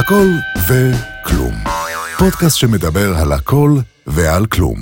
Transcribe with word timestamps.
הכל 0.00 0.26
וכלום. 0.68 1.54
פודקאסט 2.18 2.56
שמדבר 2.56 3.14
על 3.22 3.32
הכל 3.32 3.70
ועל 4.06 4.46
כלום. 4.46 4.76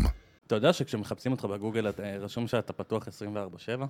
אתה 0.46 0.54
יודע 0.54 0.72
שכשמחפשים 0.72 1.32
אותך 1.32 1.44
בגוגל, 1.44 1.88
אתה- 1.88 2.02
רשום 2.20 2.46
שאתה 2.46 2.72
פתוח 2.72 3.08
24/7? 3.08 3.86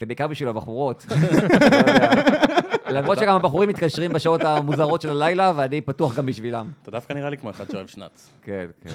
זה 0.00 0.06
בעיקר 0.06 0.26
בשביל 0.28 0.48
הבחורות. 0.48 1.06
לא 1.10 1.16
יודע. 1.80 2.10
למרות 2.90 3.18
שגם 3.18 3.34
הבחורים 3.36 3.68
מתקשרים 3.68 4.12
בשעות 4.12 4.40
המוזרות 4.44 5.00
של 5.00 5.10
הלילה, 5.10 5.52
ואני 5.56 5.80
פתוח 5.80 6.16
גם 6.16 6.26
בשבילם. 6.26 6.70
אתה 6.82 6.90
דווקא 6.90 7.12
נראה 7.12 7.30
לי 7.30 7.38
כמו 7.38 7.50
אחד 7.50 7.64
שאוהב 7.70 7.86
שנץ. 7.86 8.30
כן, 8.42 8.66
כן. 8.82 8.90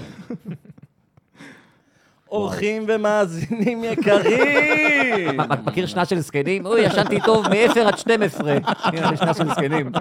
אורחים 2.31 2.85
ומאזינים 2.87 3.83
יקרים! 3.83 5.37
מה, 5.37 5.45
מכיר 5.65 5.85
שנה 5.85 6.05
של 6.05 6.19
זקנים? 6.19 6.65
אוי, 6.65 6.81
ישנתי 6.81 7.19
טוב 7.25 7.45
מ-10 7.47 7.79
עד 7.79 7.97
12. 7.97 8.53
הנה, 8.83 9.17
שנה 9.17 9.33
של 9.33 9.49
זקנים. 9.49 9.91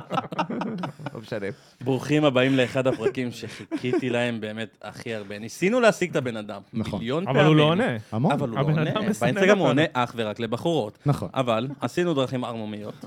לא 1.15 1.21
משנה. 1.21 1.47
ברוכים 1.81 2.25
הבאים 2.25 2.57
לאחד 2.57 2.87
הפרקים 2.87 3.31
שחיכיתי 3.31 4.11
להם 4.11 4.41
באמת 4.41 4.69
הכי 4.83 5.15
הרבה. 5.15 5.39
ניסינו 5.39 5.81
להשיג 5.81 6.11
את 6.11 6.17
הבן 6.17 6.37
אדם. 6.37 6.61
נכון. 6.73 6.99
מיליון 6.99 7.29
אבל 7.29 7.35
פעמים. 7.35 7.47
הוא 7.47 7.57
לא 7.57 7.63
עונה. 7.63 7.97
המון. 8.13 8.33
אבל 8.33 8.49
הוא 8.49 8.59
לא 8.59 8.63
עונה. 8.63 8.91
באינסטגרם 9.21 9.59
הוא. 9.59 9.69
עונה 9.69 9.83
אך 9.93 10.13
ורק 10.17 10.41
לבחורות. 10.41 10.99
נכון. 11.07 11.29
אבל 11.35 11.69
עשינו 11.81 12.15
דרכים 12.15 12.45
ערמומיות, 12.45 13.05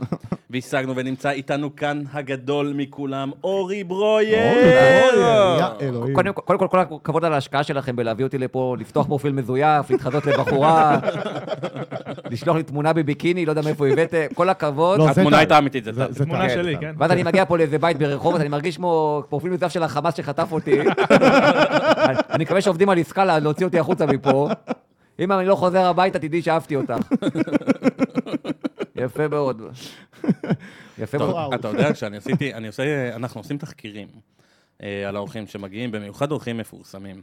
והשגנו 0.49 0.95
ונמצא 0.95 1.29
איתנו 1.31 1.75
כאן 1.75 2.03
הגדול 2.13 2.73
מכולם, 2.77 3.31
אורי 3.43 3.83
ברויר! 3.83 4.37
קודם 6.13 6.33
כל, 6.57 6.67
כל 6.69 6.79
הכבוד 6.79 7.25
על 7.25 7.33
ההשקעה 7.33 7.63
שלכם 7.63 7.95
בלהביא 7.95 8.25
אותי 8.25 8.37
לפה, 8.37 8.75
לפתוח 8.79 9.07
פרופיל 9.09 9.31
מזויף, 9.31 9.89
להתחזות 9.89 10.25
לבחורה, 10.25 10.99
לשלוח 12.31 12.55
לי 12.57 12.63
תמונה 12.63 12.93
בביקיני, 12.93 13.45
לא 13.45 13.51
יודע 13.51 13.61
מאיפה 13.61 13.87
הבאתם, 13.87 14.25
כל 14.33 14.49
הכבוד. 14.49 14.99
לא, 14.99 15.09
התמונה. 15.09 15.37
הייתה 15.37 15.57
אמיתית, 15.57 15.83
זה 15.83 15.91
זה- 15.93 16.05
טל. 16.05 16.11
זה 16.13 16.25
תמונה. 16.25 16.49
שלי, 16.49 16.77
כן. 16.79 16.93
ואז 16.97 17.11
אני 17.11 17.23
מגיע 17.23 17.45
פה 17.45 17.57
לאיזה 17.57 17.77
בית 17.79 17.97
ברחובות, 17.97 18.41
אני 18.41 18.49
מרגיש 18.49 18.77
כמו 18.77 19.23
פרופיל 19.29 19.51
מזויף 19.51 19.71
של 19.71 19.83
החמאס 19.83 20.17
שחטף 20.17 20.47
אותי. 20.51 20.81
אני- 22.29 22.43
מקווה 22.43 22.61
שעובדים 22.61 22.89
על 22.89 22.99
עסקה 22.99 23.25
לה- 23.25 23.39
להוציא 23.39 23.65
אותי 23.65 23.79
החוצה 23.79 24.05
מפה. 24.05 24.49
אם 25.19 25.31
אני 25.31 25.45
לא 25.47 25.55
חוזר 25.55 25.85
הביתה, 25.85 26.19
תדעי 26.19 26.41
שאהבתי 26.41 26.75
אותך. 26.75 26.93
יפה 28.95 29.27
מאוד. 29.27 29.61
יפה 30.97 31.17
מאוד. 31.17 31.53
אתה 31.53 31.67
יודע, 31.67 31.93
כשאני 31.93 32.17
עשיתי, 32.17 32.53
אני 32.53 32.67
עושה, 32.67 33.15
אנחנו 33.15 33.41
עושים 33.41 33.57
תחקירים 33.57 34.07
אה, 34.83 35.05
על 35.09 35.15
האורחים 35.15 35.47
שמגיעים, 35.47 35.91
במיוחד 35.91 36.31
אורחים 36.31 36.57
מפורסמים. 36.57 37.21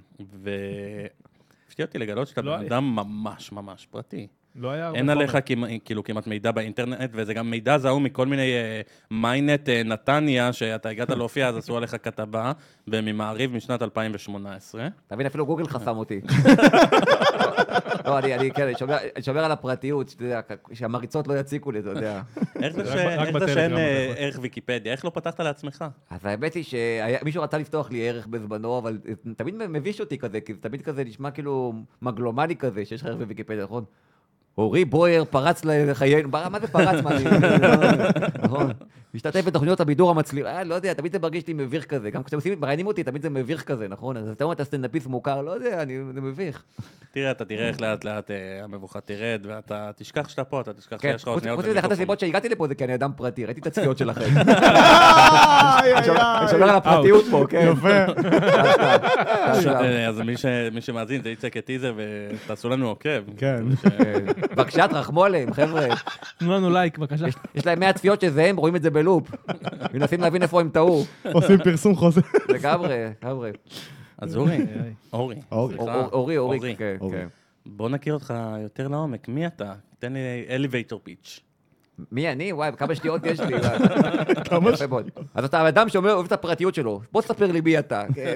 והפתיע 1.66 1.86
אותי 1.86 1.98
לגלות 1.98 2.28
שאתה 2.28 2.42
לא 2.42 2.56
בן. 2.56 2.64
אדם 2.64 2.96
ממש 2.96 3.52
ממש 3.52 3.86
פרטי. 3.90 4.26
לא 4.58 4.70
היה 4.70 4.86
הרבה 4.86 4.98
אין 4.98 5.06
חומר. 5.06 5.18
עליך 5.18 5.38
כמעט- 5.46 5.70
כאילו 5.84 6.04
כמעט 6.04 6.26
מידע 6.26 6.50
באינטרנט, 6.50 7.10
וזה 7.14 7.34
גם 7.34 7.50
מידע 7.50 7.78
זעום 7.78 8.04
מכל 8.04 8.26
מיני 8.26 8.52
אה, 8.54 8.80
מיינט 9.10 9.68
אה, 9.68 9.82
נתניה, 9.84 10.52
שאתה 10.52 10.88
הגעת 10.88 11.10
להופיע, 11.10 11.48
אז 11.48 11.56
עשו 11.56 11.76
עליך 11.76 11.96
כתבה, 12.02 12.52
וממעריב 12.88 13.52
משנת 13.56 13.82
2018. 13.82 14.88
אתה 15.06 15.14
מבין, 15.14 15.26
אפילו 15.26 15.46
גוגל 15.46 15.66
חסם 15.66 15.96
אותי. 15.96 16.20
לא, 18.06 18.18
אני, 18.18 18.34
אני, 18.34 18.50
כן, 18.50 18.62
אני 18.62 18.74
שומר, 18.78 18.96
אני 19.16 19.22
שומר 19.22 19.44
על 19.44 19.52
הפרטיות, 19.52 20.08
שאתה 20.08 20.24
יודע, 20.24 20.40
שהמריצות 20.72 21.28
לא 21.28 21.38
יציקו 21.38 21.70
לי, 21.72 21.78
אתה 21.78 21.88
יודע. 21.90 22.22
איך 22.62 22.74
זה 22.74 22.84
ש- 22.84 22.88
איך 22.88 23.48
שאין 23.54 23.76
אה, 23.76 23.80
יכול. 24.10 24.24
ערך 24.24 24.38
ויקיפדיה? 24.42 24.92
איך 24.92 25.04
לא 25.04 25.10
פתחת 25.14 25.40
לעצמך? 25.40 25.84
אז 26.10 26.20
האמת 26.26 26.54
היא 26.54 26.64
שמישהו 26.64 27.42
רצה 27.42 27.58
לפתוח 27.58 27.90
לי 27.90 28.08
ערך 28.08 28.26
בזמנו, 28.26 28.78
אבל 28.78 28.98
תמיד 29.36 29.54
מביש 29.68 30.00
אותי 30.00 30.18
כזה, 30.18 30.40
כי 30.40 30.54
זה 30.54 30.60
תמיד 30.60 30.82
כזה 30.82 31.04
נשמע 31.04 31.30
כאילו 31.30 31.72
מגלומני 32.02 32.56
כזה, 32.56 32.84
שיש 32.84 33.00
לך 33.00 33.06
ערך 33.06 33.16
בוויקיפדיה, 33.18 33.64
נכון? 33.64 33.84
אורי 34.58 34.84
בויר 34.84 35.24
פרץ 35.24 35.64
לחיינו, 35.64 36.28
מה 36.28 36.60
זה 36.60 36.66
פרץ? 36.66 37.04
נכון. 38.44 38.72
משתתף 39.16 39.44
בתוכניות 39.44 39.80
הבידור 39.80 40.10
המצליח, 40.10 40.46
אה, 40.46 40.64
לא 40.64 40.74
יודע, 40.74 40.92
תמיד 40.94 41.12
זה 41.12 41.18
מרגיש 41.18 41.46
לי 41.46 41.54
מביך 41.54 41.84
כזה. 41.84 42.10
גם 42.10 42.22
כשאתם 42.22 42.38
מראיינים 42.60 42.86
אותי, 42.86 43.02
תמיד 43.04 43.22
זה 43.22 43.30
מביך 43.30 43.62
כזה, 43.62 43.88
נכון? 43.88 44.16
אז 44.16 44.28
אתה 44.28 44.44
אומר, 44.44 44.54
אתה 44.54 44.64
סטנדאפיסט 44.64 45.06
מוכר, 45.06 45.42
לא 45.42 45.50
יודע, 45.50 45.82
אני- 45.82 45.98
זה 46.14 46.20
מביך. 46.20 46.62
תראה, 47.12 47.30
אתה 47.30 47.44
תראה 47.44 47.68
איך 47.68 47.80
לאט 47.80 48.04
לאט 48.04 48.30
אה, 48.30 48.36
המבוכה 48.64 49.00
תרד, 49.00 49.40
ואתה 49.48 49.90
תשכח 49.96 50.28
שאתה 50.28 50.44
פה, 50.44 50.60
אתה 50.60 50.72
תשכח 50.72 50.96
כן, 51.00 51.12
שיש 51.12 51.22
לך 51.22 51.28
אוזניות 51.28 51.56
חוץ 51.56 51.66
מזה, 51.66 51.78
אחת. 51.80 51.92
הסיבות 51.92 52.20
שהגעתי 52.20 52.48
לפה 52.48 52.68
זה 52.68 52.74
כי 52.74 52.84
אני 52.84 52.94
אדם 52.94 53.10
פרטי, 53.16 53.44
ראיתי 53.44 53.60
את 53.60 53.66
הצפיות 53.66 53.98
שלכם. 53.98 54.24
אני 54.38 56.06
שומר- 56.50 56.62
על 56.62 56.70
הפרטיות 56.76 57.24
פה, 57.30 57.44
כן. 57.48 57.68
יפה. 57.72 57.90
אה, 59.66 60.08
אז 60.08 60.20
מי 60.72 60.80
שמאזין, 60.80 61.22
זה 61.22 61.30
יצא 61.30 61.48
כטיזר 61.48 61.92
ותעשו 61.96 62.68
לנו 62.68 62.88
עוקב. 62.88 63.20
כן. 63.36 63.64
בבקשה, 64.50 64.88
תרחמו 64.88 65.24
עליהם, 65.24 65.52
חבר'ה. 65.54 65.86
תנו 66.38 66.52
לנו 66.52 66.70
לייק, 66.70 66.98
בבקשה. 66.98 67.24
יש 67.54 67.66
להם 67.66 67.80
100 67.80 67.92
צפיות 67.92 68.20
שזה 68.20 68.44
הם, 68.44 68.56
רואים 68.56 68.76
את 68.76 68.82
זה 68.82 68.90
בלופ. 69.06 69.30
מנסים 69.94 70.20
להבין 70.20 70.42
איפה 70.42 70.60
הם 70.60 70.68
טעו. 70.68 71.04
עושים 71.32 71.58
פרסום 71.64 71.96
חוזר. 71.96 72.20
לגמרי, 72.48 73.06
חבר'ה. 73.24 73.50
אז 74.18 74.36
אורי, 74.36 74.56
איי. 74.56 74.94
אורי, 75.12 76.38
אורי. 76.38 76.74
כן, 76.76 76.96
אורי. 77.00 77.16
כן. 77.16 77.26
בוא 77.66 77.88
נכיר 77.88 78.14
אותך 78.14 78.34
יותר 78.62 78.88
לעומק, 78.88 79.28
מי 79.28 79.46
אתה? 79.46 79.72
תן 79.98 80.12
לי 80.12 80.18
אלווייטור 80.48 81.00
פיץ'. 81.04 81.40
מי 82.12 82.32
אני? 82.32 82.52
וואי, 82.52 82.70
כמה 82.76 82.94
שניות 82.94 83.26
יש 83.26 83.40
לי. 83.40 83.54
כמה 84.44 84.70
מאוד. 84.88 85.10
אז 85.34 85.44
אתה 85.44 85.68
אדם 85.68 85.88
שאומר, 85.88 86.14
אוהב 86.14 86.26
את 86.26 86.32
הפרטיות 86.32 86.74
שלו. 86.74 87.00
בוא 87.12 87.22
תספר 87.22 87.52
לי 87.52 87.60
מי 87.60 87.78
אתה. 87.78 88.04
כן, 88.14 88.34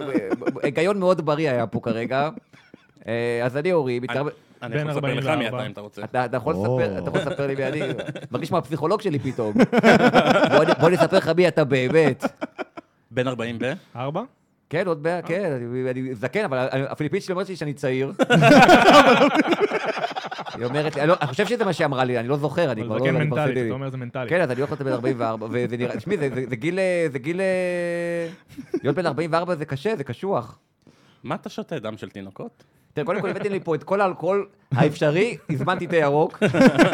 היגיון 0.62 0.98
מאוד 0.98 1.26
בריא 1.26 1.50
היה 1.50 1.66
פה 1.66 1.81
כרגע. 1.81 2.31
אה, 3.08 3.41
אז 3.44 3.56
אני 3.56 3.72
אורי, 3.72 4.00
מתקרב... 4.00 4.28
אני 4.62 4.76
יכול 4.76 4.91
לספר 4.91 5.15
לך 5.15 5.26
מי 5.26 5.47
44. 5.48 5.48
אתה 5.59 5.66
אם 5.66 5.72
אתה 5.72 5.81
רוצה. 5.81 6.04
אתה 6.04 6.25
אתה 6.25 6.37
יכול. 6.37 6.54
לספר, 7.15 7.47
לי 7.47 7.54
מי 7.54 7.66
אני, 7.66 7.81
מרגיש 8.32 8.48
כמו 8.48 8.59
הפסיכולוג 8.59 9.00
שלי 9.00 9.19
פתאום. 9.19 9.54
בוא 10.81 10.88
אני- 10.88 10.97
אספר 10.97 11.16
לך 11.16 11.28
מי 11.37 11.48
אתה 11.48 11.65
באמת. 11.65 12.25
בן 13.10 13.28
40 13.28 13.59
ב? 13.60 13.72
ארבע? 13.97 14.22
כן, 14.70 14.87
עוד 14.87 15.03
מעט, 15.03 15.25
כן, 15.26 15.53
אני- 15.91 16.15
זקן, 16.15 16.44
אבל 16.44 16.59
הפיליפינית 16.72 17.25
שלי 17.25 17.32
אומרת 17.32 17.49
לי 17.49 17.56
שאני 17.56 17.72
צעיר. 17.75 18.12
היא 20.54 20.65
אומרת 20.65 20.94
לי, 20.97 21.00
אני 21.03 21.09
לא- 21.09 21.16
אני 21.20 21.28
חושב 21.31 21.47
שזה 21.47 21.65
מה 21.65 21.72
שהיא 21.72 21.84
אמרה 21.84 22.04
לי, 22.04 22.19
אני 22.19 22.28
לא 22.28 22.37
זוכר, 22.37 22.72
אני 22.72 22.82
כבר 22.84 22.97
לא... 22.99 23.04
זה 23.04 23.09
כן 23.10 23.15
מנטלית. 23.15 23.66
אתה 23.66 23.75
אומר 23.75 23.91
זה 23.91 23.97
מנטלית. 23.97 24.28
כן, 24.28 24.41
אז 24.41 24.50
אני 24.50 24.60
הולך 24.60 24.70
להיות 24.70 24.82
בן 24.82 24.93
44, 24.93 25.47
וזה 25.50 25.76
נראה, 25.76 25.97
תשמעי, 25.97 26.16
זה- 26.16 26.56
גיל, 26.56 26.78
אה, 26.78 27.06
זה 27.12 27.19
גיל, 27.19 27.41
אה, 27.41 28.28
להיות 28.82 28.97
בן 28.97 29.06
44 29.06 29.54
זה 29.56 29.65
קשה, 29.65 29.97
זה 29.97 30.04
קשוח. 30.04 30.59
מה 31.25 31.34
אתה 31.34 31.49
שותה? 31.49 31.78
דם 31.78 31.97
של 31.97 32.10
תינוקות? 32.10 32.65
תראה, 32.94 33.06
קודם 33.06 33.20
כל 33.20 33.30
הבאתי 33.30 33.48
לי 33.48 33.60
פה 33.60 33.74
את 33.74 33.84
כל 33.84 34.00
האלכוהול 34.00 34.46
האפשרי, 34.74 35.36
הזמנתי 35.50 35.84
את 35.84 35.92
הירוק. 35.92 36.42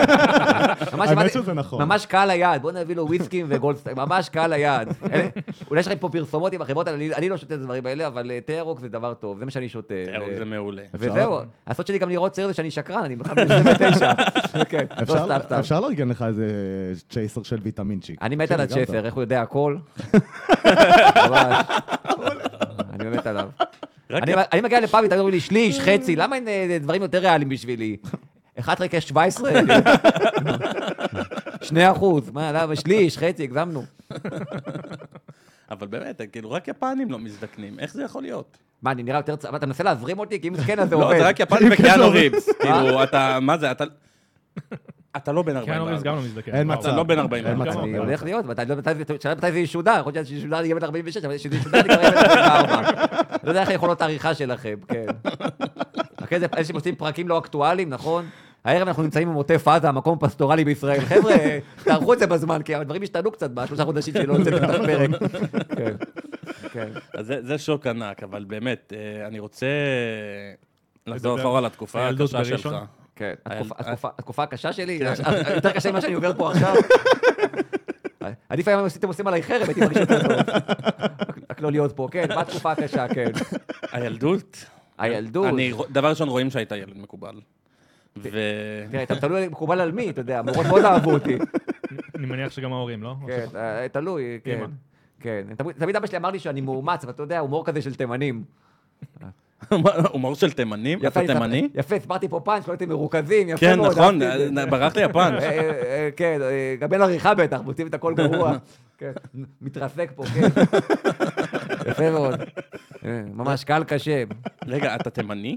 ממש 0.93 1.09
האמת 1.11 1.33
שזה 1.33 1.53
נכון. 1.55 1.83
ממש 1.83 2.07
קהל 2.07 2.31
היעד, 2.31 2.63
בוא 2.63 2.73
נביא 2.73 2.97
לו 2.97 3.07
וויסקים 3.07 3.47
וגולדסטייל, 3.49 3.97
ממש 3.97 4.29
קהל 4.29 4.53
היעד. 4.53 4.89
אולי 5.71 5.81
יש 5.81 5.87
לכם 5.87 5.97
פה 5.99 6.09
פרסומות 6.09 6.53
עם 6.53 6.63
החברות 6.63 6.89
האלה, 6.89 7.15
אני- 7.17 7.29
לא 7.29 7.37
שותה 7.37 7.55
את 7.55 7.61
הדברים 7.61 7.87
האלה, 7.87 8.07
אבל 8.07 8.31
אה, 8.31 8.39
תה 8.47 8.53
ירוק 8.53 8.81
זה 8.81 8.89
דבר 8.89 9.15
טוב, 9.15 9.39
זה 9.39 9.45
מה 9.45 9.51
שאני 9.51 9.69
שותה. 9.69 9.95
תראו, 10.07 10.27
ו- 10.33 10.39
זה 10.39 10.45
מעולה. 10.45 10.83
וזהו, 10.95 11.39
הסוד 11.67 11.87
שלי 11.87 11.99
גם 11.99 12.09
לראות 12.09 12.33
צעיר 12.33 12.49
זה 12.49 12.55
שאני 12.55 12.71
שקרן, 12.71 13.05
אני 13.05 13.17
בכלל 13.17 13.35
בן 13.35 13.53
29. 13.53 14.13
לא 15.09 15.63
אפשר- 15.63 15.81
לארגן 15.81 16.09
לך 16.09 16.23
איזה 16.29 16.47
צ'ייסר 17.09 17.43
של 17.43 17.59
ויטמינצ'יק. 17.63 18.23
אני 18.23 18.37
מת 18.37 18.51
על 18.51 18.67
טוב. 18.67 18.95
איך 18.95 19.15
הוא 19.15 19.23
יודע 19.23 19.43
הכל. 19.43 19.77
אני 22.93 23.05
באמת 23.05 23.27
עליו. 23.27 23.49
אני- 24.11 24.61
מגיע 24.63 24.81
לפאבים, 24.81 25.11
תגידו 25.11 25.29
לי 25.29 25.41
שליש, 25.41 25.81
חצי, 25.81 26.17
למה 26.17 26.37
אין 26.37 26.49
אה, 26.49 26.79
דברים 26.81 27.03
יותר 27.03 27.19
ריאליים 27.19 27.49
בשבילי? 27.49 27.97
1 28.61 28.79
חלקי 28.79 29.01
17? 29.01 29.51
שני 31.63 31.91
אחוז, 31.91 32.31
מה, 32.31 32.53
למה, 32.53 32.77
שליש, 32.77 33.19
חצי, 33.19 33.43
הגזמנו. 33.43 33.85
אבל 35.71 35.87
באמת, 35.87 36.21
כאילו, 36.33 36.51
רק 36.51 36.69
יפנים 36.69 37.11
לא 37.11 37.19
מזדקנים. 37.19 37.79
איך 37.79 37.95
זה 37.95 38.03
יכול 38.03 38.23
להיות? 38.23 38.57
מה, 38.83 38.91
אני 38.93 39.03
נראה 39.03 39.19
יותר 39.19 39.37
צעיר? 39.37 39.57
אתה 39.57 39.67
מנסה 39.67 39.85
להזרים 39.85 40.19
אותי? 40.19 40.41
כי 40.41 40.49
אם 40.49 40.55
כן, 40.67 40.79
אז 40.79 40.89
זה 40.89 40.95
לא, 40.97 41.05
עובד. 41.07 41.19
זה 41.19 41.27
רק 41.29 41.41
יפנים 41.41 41.69
וקיאנו 41.73 42.03
עובד. 42.05 42.17
ריבס. 42.17 42.49
כאילו, 42.61 43.03
אתה, 43.03 43.39
מה 43.43 43.59
זה, 43.59 43.71
אתה... 43.71 43.85
אתה 45.17 45.33
לא 45.33 45.43
בן 45.43 45.53
כן, 45.53 45.59
אומרים 45.59 45.73
44. 45.95 45.99
זה 45.99 46.05
גם 46.05 46.17
לא 46.17 46.23
מזדקן. 46.23 46.55
אין. 46.55 46.73
מצב. 46.73 46.81
אתה 46.89 46.97
לא 46.97 47.03
בן 47.03 47.19
40. 47.19 47.47
אין 47.47 47.57
מצב. 47.63 47.79
אני 47.79 47.99
הולך 47.99 48.23
להיות, 48.23 48.45
ואתה 48.49 48.65
לא 48.65 48.73
יודע 48.75 48.93
מתי 48.95 49.15
זה- 49.15 49.21
שאלה 49.23 49.35
מתי 49.35 49.53
זה 49.53 49.59
ישודר, 49.59 49.97
יכול 50.01 50.13
להיות 50.13 50.27
שישודר 50.27 50.65
יהיה 50.65 50.75
בן 50.75 50.85
46, 50.85 51.17
אבל 51.25 51.39
שזה 51.39 51.57
ישודר 51.57 51.81
אני 51.81 51.89
כבר 51.89 52.01
יהיה 52.03 52.11
בן 52.11 52.19
24. 52.19 52.91
לא 53.45 53.49
יודע 53.49 53.61
איך 53.61 53.71
יכולות 53.71 54.01
העריכה 54.03 54.35
שלכם, 54.35 54.75
כן. 54.89 55.07
אחרי 56.25 56.41
זה, 56.41 56.47
אלה 56.57 56.65
שעושים 56.65 56.95
פרקים 56.95 57.29
לא 57.29 57.39
אקטואליים, 57.39 57.91
נכון? 57.91 58.25
הערב 58.65 58.89
אנחנו 58.89 59.03
נמצאים 59.03 59.29
במוטף 59.29 59.69
עזה, 59.69 59.89
המקום 59.89 60.19
הפסטורלי 60.23 60.65
בישראל. 60.65 61.01
חבר'ה, 61.01 61.35
תערכו 61.85 62.13
את 62.13 62.19
זה 62.19 62.27
בזמן, 62.27 62.63
כי 62.63 62.75
הדברים 62.75 63.03
השתנו 63.03 63.31
קצת 63.31 63.51
בשלושה 63.51 63.85
חודשים 63.85 64.15
שלא 64.15 64.37
הוצאתי 64.37 64.57
את 64.57 64.63
הפרק. 64.63 65.11
כן, 65.77 65.95
כן. 66.73 66.89
אז 67.15 67.27
זה, 67.27 67.39
זה 67.43 67.59
שוק 67.59 67.87
ענק, 67.87 68.23
אבל 68.23 68.45
באמת, 68.45 68.93
אה, 68.97 69.27
אני 69.27 69.39
רוצה 69.39 69.67
לחזור 71.07 71.41
אחורה 71.41 71.61
לתקופה 71.61 72.09
הקשה? 72.09 72.45
שלך. 72.45 72.69
כן, 73.17 73.35
התקופה- 73.47 74.43
הקשה 74.43 74.73
שלי, 74.73 75.01
יותר 75.55 75.73
קשה 75.73 75.91
ממה 75.91 76.01
שאני 76.01 76.15
עובר 76.15 76.33
פה 76.35 76.51
עכשיו. 76.51 76.75
עדיף 78.49 78.69
היום 78.69 78.81
אם 78.81 78.87
הייתם 78.95 79.09
עושים 79.09 79.27
עליי 79.27 79.43
חרם, 79.43 79.63
הייתי 79.67 79.81
מרגיש 79.81 79.99
יותר 79.99 80.23
טוב. 80.29 80.55
רק 81.51 81.61
לא 81.61 81.71
להיות 81.71 81.97
פה, 81.97 82.09
כן, 82.11 82.27
מה 82.35 82.41
התקופה 82.41 82.73
הקשה, 82.73 83.09
כן. 83.09 83.31
הילדות, 83.93 84.65
הילדות. 84.99 85.47
אני, 85.47 85.73
דבר 85.91 86.09
ראשון, 86.11 86.29
רואים 86.29 86.51
שהיית 86.51 86.73
ילד 86.73 86.99
מקובל. 86.99 87.41
ו... 88.17 88.23
תראה, 88.91 89.03
אתה 89.03 89.17
תלוי 89.17 89.49
מקובל 89.55 89.81
על 89.81 89.93
מי, 89.93 90.11
אתה 90.11 90.21
יודע, 90.21 90.39
המורות 90.39 90.67
מאוד 90.67 90.85
אהבו 90.85 91.11
אותי. 91.13 91.39
אני 92.17 92.27
מניח 92.27 92.53
שגם 92.53 92.73
ההורים, 92.73 93.03
לא? 93.03 93.15
כן, 93.27 93.47
אה, 93.55 93.89
תלוי, 93.89 94.41
כן. 94.45 94.65
כן, 95.21 95.47
תמיד 95.79 95.97
אבא 95.97 96.07
שלי 96.07 96.19
אמר 96.19 96.31
לי 96.31 96.39
שאני 96.39 96.61
מאומץ, 96.61 97.05
אבל 97.05 97.13
אתה 97.13 97.23
יודע, 97.23 97.39
הומור 97.39 97.65
כזה 97.65 97.83
של 97.83 97.95
תימנים. 97.95 98.45
הומור 100.13 100.35
של 100.35 100.51
תימנים? 100.53 100.99
אתה 101.07 101.27
תימני? 101.27 101.69
יפה, 101.75 101.97
הסברתי 101.97 102.29
פה 102.29 102.41
פאנץ', 102.41 102.67
לא 102.69 102.73
הייתם 102.73 102.89
מרוכזים, 102.89 103.49
יפה 103.49 103.61
כן, 103.61 103.79
מאוד. 103.79 103.93
נכון, 103.93 104.23
את 104.23 104.55
זה. 104.55 104.67
ברח 104.67 104.97
לי 104.97 105.03
הפאנץ'. 105.03 105.43
אה, 105.43 105.49
אה, 105.49 105.71
אה, 105.83 106.09
כן, 106.17 106.41
גם 106.81 106.93
אין 106.93 107.03
עריכה 107.03 107.35
בטח, 107.35 107.61
מוצאים 107.65 107.87
את 107.87 107.95
הכל 107.95 108.15
גרוע. 108.15 108.53
כן, 108.99 109.13
מתרסק 109.61 110.11
פה, 110.15 110.25
כן. 110.27 110.63
יפה 111.87 112.11
מאוד. 112.11 112.41
ממש 113.35 113.65
קהל 113.65 113.85
קשה. 113.85 114.25
רגע, 114.67 114.95
אתה 114.95 115.11
תימני? 115.11 115.57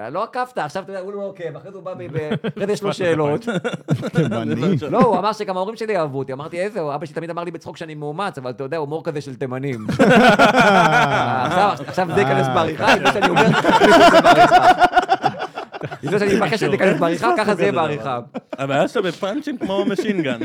אה, 0.00 0.10
לא 0.10 0.22
עקבת, 0.24 0.58
עכשיו 0.58 0.82
אתה 0.82 0.92
יודע, 0.92 1.00
הוא 1.02 1.12
לא 1.12 1.20
עוקב, 1.20 1.56
אחרי 1.56 1.70
זה 1.70 1.76
הוא 1.76 1.84
בא, 1.84 1.92
אחרי 2.56 2.66
זה 2.66 2.72
יש 2.72 2.82
לו 2.82 2.92
שאלות. 2.92 3.46
תימני. 4.12 4.76
לא, 4.90 4.98
הוא 4.98 5.18
אמר 5.18 5.32
שגם 5.32 5.56
ההורים 5.56 5.76
שלי 5.76 5.96
אהבו 5.98 6.18
אותי, 6.18 6.32
אמרתי 6.32 6.60
איזה, 6.60 6.80
אבא 6.94 7.06
שלי 7.06 7.14
תמיד 7.14 7.30
אמר 7.30 7.44
לי 7.44 7.50
בצחוק 7.50 7.76
שאני 7.76 7.94
מאומץ, 7.94 8.38
אבל 8.38 8.50
אתה 8.50 8.64
יודע, 8.64 8.76
הומור 8.76 9.04
כזה 9.04 9.20
של 9.20 9.34
תימנים. 9.34 9.86
אה, 10.00 11.46
עכשיו- 11.46 11.86
עכשיו 11.88 12.08
זה 12.14 12.20
ייכנס 12.20 12.46
בעריכה, 12.46 12.96
לפני 12.96 13.12
שאני 13.12 13.28
אומר, 13.32 13.42
זה 13.42 13.56
ייכנס 13.86 14.22
בעריכה. 14.22 14.72
לפני 16.02 16.18
שאני 16.18 16.34
מבקש 16.34 16.60
שזה 16.60 16.66
ייכנס 16.72 17.00
בעריכה, 17.00 17.30
ככה 17.36 17.54
זה 17.54 17.62
יהיה 17.62 17.72
בעריכה. 17.72 18.18
הבעיה 18.58 18.88
שאתה 18.88 19.02
בפאנצ'ים 19.02 19.58
כמו 19.58 19.84
משינגן. 19.84 20.38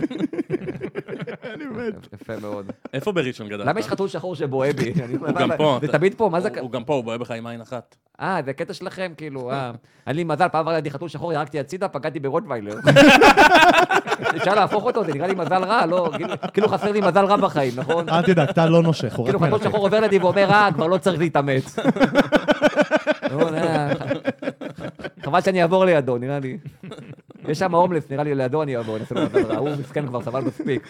יפה 2.13 2.33
מאוד. 2.41 2.65
איפה 2.93 3.11
בראשון 3.11 3.47
גדלת? 3.49 3.65
למה 3.67 3.79
יש 3.79 3.87
חתול 3.87 4.07
שחור 4.07 4.35
שבוהה 4.35 4.73
בי? 4.73 4.93
אני- 5.03 5.15
הוא 5.15 5.27
גם 5.39 5.49
פה. 5.57 5.77
זה 5.81 5.87
אתה- 5.87 5.97
תמיד 5.97 6.13
פה, 6.17 6.29
מה 6.31 6.39
זה... 6.41 6.49
הוא- 6.59 6.71
גם 6.71 6.83
פה, 6.83 6.93
הוא 6.93 7.03
בוער 7.03 7.17
בך 7.17 7.31
עם 7.31 7.47
עין 7.47 7.61
אחת. 7.61 7.95
אה, 8.21 8.39
זה 8.45 8.53
קטע 8.53 8.73
שלכם, 8.73 9.11
כאילו, 9.17 9.51
אה. 9.51 9.71
היה 10.05 10.13
לי 10.13 10.23
מזל, 10.23 10.47
פעם 10.47 10.59
עבר 10.59 10.71
לידי 10.75 10.91
חתול 10.91 11.09
שחור, 11.09 11.33
ירקתי 11.33 11.59
הצידה, 11.59 11.87
פגעתי 11.87 12.19
ברוטוויילר. 12.19 12.75
אפשר 14.37 14.55
להפוך 14.55 14.83
אותו, 14.85 15.03
זה 15.05 15.13
נראה 15.13 15.27
לי 15.27 15.35
מזל 15.35 15.63
רע, 15.63 15.85
לא? 15.85 16.09
כאילו- 16.15 16.33
כאילו 16.53 16.67
חסר 16.69 16.91
לי 16.91 17.01
מזל 17.01 17.25
רע 17.25 17.35
בחיים, 17.37 17.73
נכון? 17.75 18.09
אל 18.09 18.21
תדאג, 18.21 18.51
טל 18.51 18.67
לא 18.69 18.83
נושך, 18.83 19.15
הוא 19.15 19.25
רק 19.27 19.35
כאילו 19.35 19.47
חתול. 19.57 19.69
שחור 19.69 19.85
עובר 19.85 19.99
לידי 19.99 20.17
ואומר, 20.17 20.49
אה, 20.51 20.69
כבר 20.73 20.87
לא 20.87 20.97
צריך 20.97 21.19
להתאמץ. 21.19 21.75
נו, 23.31 23.47
אה, 23.55 23.91
חבל 25.23 25.41
שאני 25.41 25.61
אעבור 25.61 25.85
לידו, 25.85 26.17
נראה 26.17 26.39
לי. 26.39 26.57
יש 27.47 27.59
שם 27.59 27.75
הומלס, 27.75 28.09
נראה 28.09 28.23
לי 28.23 28.35
לידו 28.35 28.63
אני 28.63 28.77
אעבור, 28.77 28.97
נעשה 28.97 29.15
לו 29.15 29.21
רע. 29.47 29.57
הוא 29.57 29.69
מסכן 29.79 30.07
כבר, 30.07 30.21
סבל 30.21 30.41
מספיק. 30.41 30.87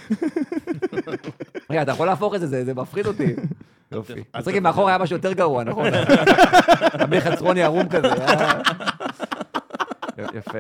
רגע, 1.69 1.81
אתה 1.81 1.91
יכול 1.91 2.07
להפוך 2.07 2.35
את 2.35 2.39
זה, 2.39 2.47
זה 2.47 2.65
זה 2.65 2.73
מפחיד 2.73 3.07
אותי. 3.07 3.35
יופי. 3.91 4.13
מצחיק 4.37 4.55
אם 4.55 4.63
מאחור 4.63 4.89
היה 4.89 4.97
משהו 4.97 5.15
יותר 5.15 5.33
גרוע, 5.33 5.63
נכון? 5.63 5.87
אמיר 7.03 7.19
חצרוני 7.19 7.63
ערום 7.63 7.89
כזה. 7.89 8.13
אה. 8.13 8.61
יפה. 10.33 10.59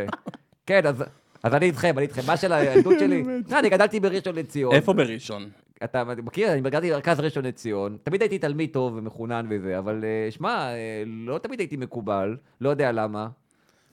כן, 0.65 0.85
אז... 0.85 1.03
אז 1.43 1.53
אני 1.53 1.65
איתכם, 1.65 1.97
אני 1.97 2.05
איתכם. 2.05 2.21
מה 2.27 2.37
של 2.37 2.53
הילדות 2.53 2.99
שלי? 2.99 3.23
לא, 3.51 3.59
אני 3.59 3.69
גדלתי 3.69 3.99
בראשון 3.99 4.35
לציון. 4.35 4.75
איפה 4.75 4.93
בראשון? 4.93 5.49
אתה 5.83 6.03
מכיר, 6.03 6.51
אני 6.53 6.61
גרתי 6.61 6.91
במרכז 6.91 7.19
ראשון 7.19 7.45
לציון, 7.45 7.97
תמיד 8.03 8.21
הייתי 8.21 8.39
תלמיד 8.39 8.69
טוב 8.73 8.93
ומחונן 8.95 9.45
וזה, 9.49 9.79
אבל 9.79 10.03
אה, 10.03 10.31
שמע, 10.31 10.73
אה, 10.73 11.03
לא 11.05 11.37
תמיד 11.37 11.59
הייתי 11.59 11.77
מקובל, 11.77 12.37
לא 12.61 12.69
יודע 12.69 12.91
למה. 12.91 13.27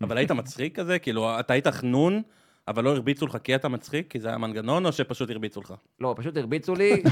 אבל 0.03 0.19
היית 0.19 0.31
מצחיק 0.31 0.77
כזה? 0.77 0.99
כאילו, 0.99 1.41
אתה 1.41 1.53
היית 1.53 1.67
חנון, 1.67 2.23
אבל 2.69 2.85
לא 2.85 2.91
הרביצו 2.91 3.27
לך 3.27 3.39
כי 3.45 3.55
אתה 3.55 3.69
מצחיק? 3.69 4.11
כי 4.11 4.21
זה 4.21 4.29
היה 4.29 4.39
מנגנון, 4.39 4.87
או 4.87 4.93
שפשוט 4.93 5.31
הרביצו 5.31 5.61
לך? 5.61 5.75
לא, 6.01 6.15
פשוט 6.17 6.37
הרביצו 6.37 6.75
לי, 6.75 7.03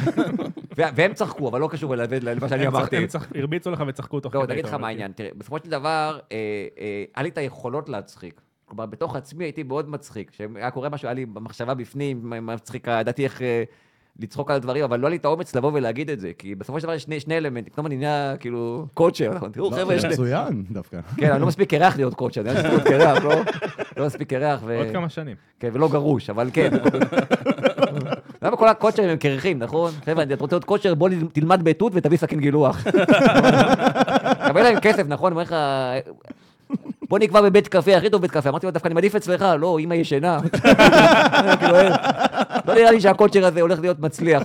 והם 0.76 1.14
צחקו, 1.14 1.48
אבל 1.48 1.60
לא 1.60 1.68
קשור 1.72 1.94
למה 1.96 2.48
שאני 2.48 2.66
אמרתי. 2.66 2.96
הם 2.96 3.06
הרביצו 3.34 3.70
לך 3.70 3.84
וצחקו 3.86 4.20
תוך 4.20 4.34
לא, 4.34 4.40
כדי, 4.40 4.52
אני 4.52 4.60
אגיד 4.60 4.66
אתה 4.66 4.76
לך 4.76 4.80
מה 4.80 4.86
כאילו. 4.86 4.86
העניין, 4.86 5.12
תראה, 5.12 5.30
בסופו 5.36 5.58
של 5.58 5.70
דבר, 5.70 6.18
אה, 6.32 6.36
אה, 6.78 7.04
היה 7.16 7.22
לי 7.22 7.28
את 7.28 7.38
היכולות 7.38 7.88
להצחיק. 7.88 8.40
כלומר, 8.64 8.86
בתוך 8.86 9.16
עצמי 9.16 9.44
הייתי 9.44 9.62
מאוד 9.62 9.88
מצחיק. 9.88 10.30
כשהיה 10.30 10.70
קורה 10.70 10.88
משהו, 10.88 11.08
היה 11.08 11.14
לי 11.14 11.26
במחשבה 11.26 11.74
בפנים, 11.74 12.32
מצחיקה, 12.46 12.90
ידעתי 13.00 13.24
איך 13.24 13.42
אה, 13.42 13.64
לצחוק 14.20 14.50
על 14.50 14.56
הדברים, 14.56 14.84
אבל 14.84 15.00
לא 15.00 15.06
היה 15.06 15.10
לי 15.10 15.16
את 15.16 15.24
האומץ 15.24 15.56
לבוא 15.56 15.70
ולהגיד 15.74 16.10
את 16.10 16.20
זה, 16.20 16.30
כי 16.38 16.54
בסופו 16.54 16.80
של 16.80 16.84
דבר 16.86 16.94
יש 16.94 17.02
שני- 17.02 17.20
שני 17.20 17.36
אלמנטים, 17.36 17.72
פתאום 17.72 17.86
אני 17.86 17.96
נהיה 17.96 18.34
כאילו 18.40 18.86
קוצ'ר, 18.94 19.34
נכון? 19.34 19.50
תראו, 19.52 19.70
לא, 19.70 19.76
חבר'ה, 19.76 19.94
יש. 19.94 20.04
מצוין 20.04 20.64
דווקא. 20.70 21.00
כן, 21.16 21.30
אני 21.32 21.40
לא 21.40 21.46
מספיק 21.46 21.70
קרח 21.70 21.96
להיות 21.96 22.14
קוצ'ר, 22.14 22.40
אני 22.40 22.48
לא 22.48 22.74
מספיק 22.74 22.88
קרח, 22.88 23.24
לא? 23.24 23.34
לא 23.96 24.06
מספיק 24.06 24.28
קרח, 24.30 24.60
ו... 24.64 24.78
עוד 24.78 24.86
כמה 24.92 25.08
שנים. 25.08 25.36
כן, 25.60 25.70
ולא 25.72 25.88
גרוש, 25.88 26.30
אבל 26.30 26.50
כן. 26.52 26.70
למה 28.42 28.56
כל 28.56 28.68
הקוצ'רים 28.68 29.10
הם 29.10 29.16
קרחים, 29.16 29.58
נכון? 29.58 29.92
חבר'ה, 30.04 30.22
אתה 30.22 30.34
רוצה 30.38 30.56
להיות 30.56 30.64
קוצ'ר, 30.64 30.94
בוא 30.94 31.08
תלמד 31.32 31.60
בתות 31.64 31.92
ותביא 31.94 32.18
סכין 32.18 32.40
גילוח. 32.40 32.84
קבל 34.48 34.62
להם 34.62 34.80
כסף, 34.80 35.04
נכון? 35.08 35.32
אומר 35.32 35.42
לך, 35.42 35.54
בוא 37.08 37.18
נקבע 37.18 37.40
בבית 37.42 37.68
קפה, 37.68 37.96
הכי 37.96 38.10
טוב 38.10 38.22
בית 38.22 38.30
קפה. 38.30 38.48
אמרתי 38.48 38.66
לו, 38.66 38.72
דווקא 38.72 38.86
אני 38.86 38.94
מעדיף 38.94 39.14
אצלך, 39.14 39.44
לא, 39.58 39.78
אמא 39.80 39.94
ישנה. 39.94 40.38
כאילו, 41.60 41.74
לא 42.66 42.74
נראה 42.74 42.90
לי 42.90 43.00
שהקוצ'ר 43.00 43.46
הזה 43.46 43.60
הולך 43.60 43.80
להיות 43.80 44.00
מצליח. 44.00 44.42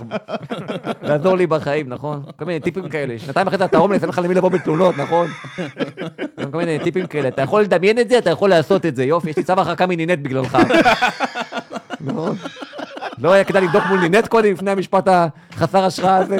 לעזור 1.02 1.36
לי 1.36 1.46
בחיים, 1.46 1.88
נכון? 1.88 2.22
כל 2.36 2.44
מיני 2.44 2.60
טיפים 2.60 2.88
כאלה. 2.88 3.18
שנתיים 3.18 3.46
אחרי 3.46 3.58
זה 3.58 3.64
אתה 3.64 3.78
הומלס, 3.78 4.02
אין 4.02 4.08
לך 4.08 4.20
למי 4.24 4.34
לבוא 4.34 4.48
בתלונות, 4.48 4.98
נכון? 4.98 5.26
כל 6.52 6.58
מיני 6.58 6.78
טיפים 6.78 7.06
כאלה. 7.06 7.28
אתה 7.28 7.42
יכול 7.42 7.62
לדמיין 7.62 7.98
את 7.98 8.08
זה, 8.08 8.18
אתה 8.18 8.30
יכול 8.30 8.50
לעשות 8.50 8.86
את 8.86 8.96
זה. 8.96 9.04
יופי, 9.04 9.30
יש 9.30 9.36
לי 9.36 9.42
צו 9.42 9.52
הרחקה 9.52 9.86
מנינט 9.86 10.18
בגללך. 10.18 10.58
נכון? 12.06 12.36
לא 13.18 13.32
היה 13.32 13.44
כדאי 13.44 13.62
לבדוק 13.64 13.82
מול 13.88 14.00
נינט 14.00 14.28
קודם, 14.28 14.52
לפני 14.52 14.70
המשפט 14.70 15.08
החסר 15.08 15.84
השראה 15.84 16.16
הזה? 16.16 16.36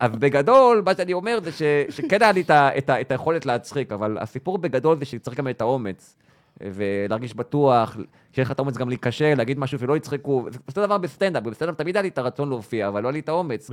אז, 0.00 0.10
בגדול, 0.16 0.82
מה 0.86 0.94
שאני 0.94 1.12
אומר 1.12 1.38
זה 1.44 1.52
ש, 1.52 1.62
שכן 1.90 2.22
היה 2.22 2.32
לי 2.32 2.40
את, 2.40 2.50
ה, 2.50 2.78
את, 2.78 2.90
ה, 2.90 3.00
את 3.00 3.10
היכולת 3.10 3.46
להצחיק, 3.46 3.92
אבל 3.92 4.18
הסיפור 4.18 4.58
בגדול 4.58 4.98
זה 4.98 5.04
שצריך 5.04 5.38
גם 5.38 5.48
את 5.48 5.60
האומץ. 5.60 6.16
ולהרגיש 6.60 7.34
בטוח, 7.34 7.96
שיהיה 8.32 8.44
לך 8.44 8.50
את 8.50 8.58
האומץ 8.58 8.76
גם 8.76 8.88
להיכשל, 8.88 9.34
להגיד 9.36 9.58
משהו 9.58 9.78
ולא 9.78 9.96
יצחקו. 9.96 10.46
זה 10.50 10.58
אותו 10.68 10.86
דבר 10.86 10.98
בסטנדאפ, 10.98 11.42
בסטנדאפ 11.42 11.74
תמיד 11.76 11.96
היה 11.96 12.02
לי 12.02 12.08
את 12.08 12.18
הרצון 12.18 12.48
להופיע, 12.48 12.88
אבל 12.88 13.02
לא 13.02 13.08
היה 13.08 13.12
לי 13.12 13.18
את 13.20 13.28
האומץ. 13.28 13.70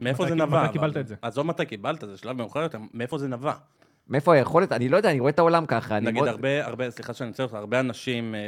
מאיפה 0.00 0.26
זה 0.26 0.34
נבע? 0.34 0.62
מתי 0.64 0.72
קיבלת? 0.72 0.96
את 0.96 1.08
זה? 1.08 1.14
עזוב 1.22 1.46
מתי 1.46 1.66
קיבלת, 1.66 2.00
זה 2.00 2.16
שלב 2.16 2.36
מאוחר 2.36 2.62
יותר, 2.62 2.78
מאיפה 2.94 3.18
זה 3.18 3.28
נבע? 3.28 3.52
מאיפה 4.08 4.34
היכולת? 4.34 4.72
אני 4.72 4.88
לא 4.88 4.96
יודע, 4.96 5.10
אני 5.10 5.20
רואה 5.20 5.30
את 5.30 5.38
העולם 5.38 5.66
ככה. 5.66 5.96
אני 5.96 6.06
נגיד 6.06 6.22
מאוד- 6.22 6.28
הרבה, 6.28 6.66
הרבה, 6.66 6.90
סליחה 6.90 7.14
שאני 7.14 7.28
עוצר 7.28 7.42
אותך, 7.42 7.54
הרבה 7.54 7.80
אנשים, 7.80 8.34
אה, 8.34 8.40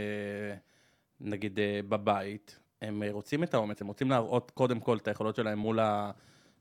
נגיד 1.21 1.59
אה, 1.59 1.81
בבית, 1.89 2.59
הם 2.83 3.03
אה, 3.03 3.09
רוצים 3.11 3.43
את 3.43 3.55
האומץ, 3.55 3.81
הם 3.81 3.87
רוצים 3.87 4.11
להראות 4.11 4.51
קודם 4.55 4.81
כל 4.81 4.97
את 4.97 5.09
היכולות 5.09 5.37
שלהם 5.37 5.59
מול, 5.59 5.81
ה, 5.81 6.11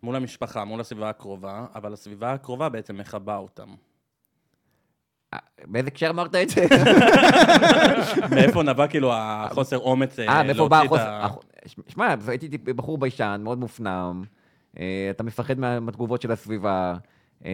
מול 0.03 0.15
המשפחה, 0.15 0.63
מול 0.65 0.79
הסביבה 0.81 1.09
הקרובה, 1.09 1.65
אבל 1.75 1.93
הסביבה 1.93 2.33
הקרובה 2.33 2.69
בעצם 2.69 2.97
מכבה 2.97 3.37
אותם. 3.37 3.67
באיזה 5.65 5.87
הקשר 5.87 6.09
אמרת 6.09 6.35
את 6.35 6.49
זה? 6.49 6.65
מאיפה 8.35 8.63
נבע 8.63 8.87
כאילו 8.87 9.11
החוסר 9.13 9.77
אומץ 9.77 10.19
אה, 10.19 10.27
אה, 10.27 10.43
מאיפה 10.43 10.67
בא 10.69 10.83
להוציא 10.83 10.97
את 10.97 11.01
החוסר... 11.01 11.13
ה... 11.13 11.25
הח- 11.25 11.37
שמע, 11.87 12.15
הייתי 12.27 12.57
בחור 12.57 12.97
ביישן, 12.97 13.41
מאוד 13.43 13.59
מופנם, 13.59 14.23
אה, 14.79 15.07
אתה 15.09 15.23
מפחד 15.23 15.59
מה- 15.59 15.79
מהתגובות 15.79 16.21
של 16.21 16.31
הסביבה, 16.31 16.93
אה, 17.45 17.51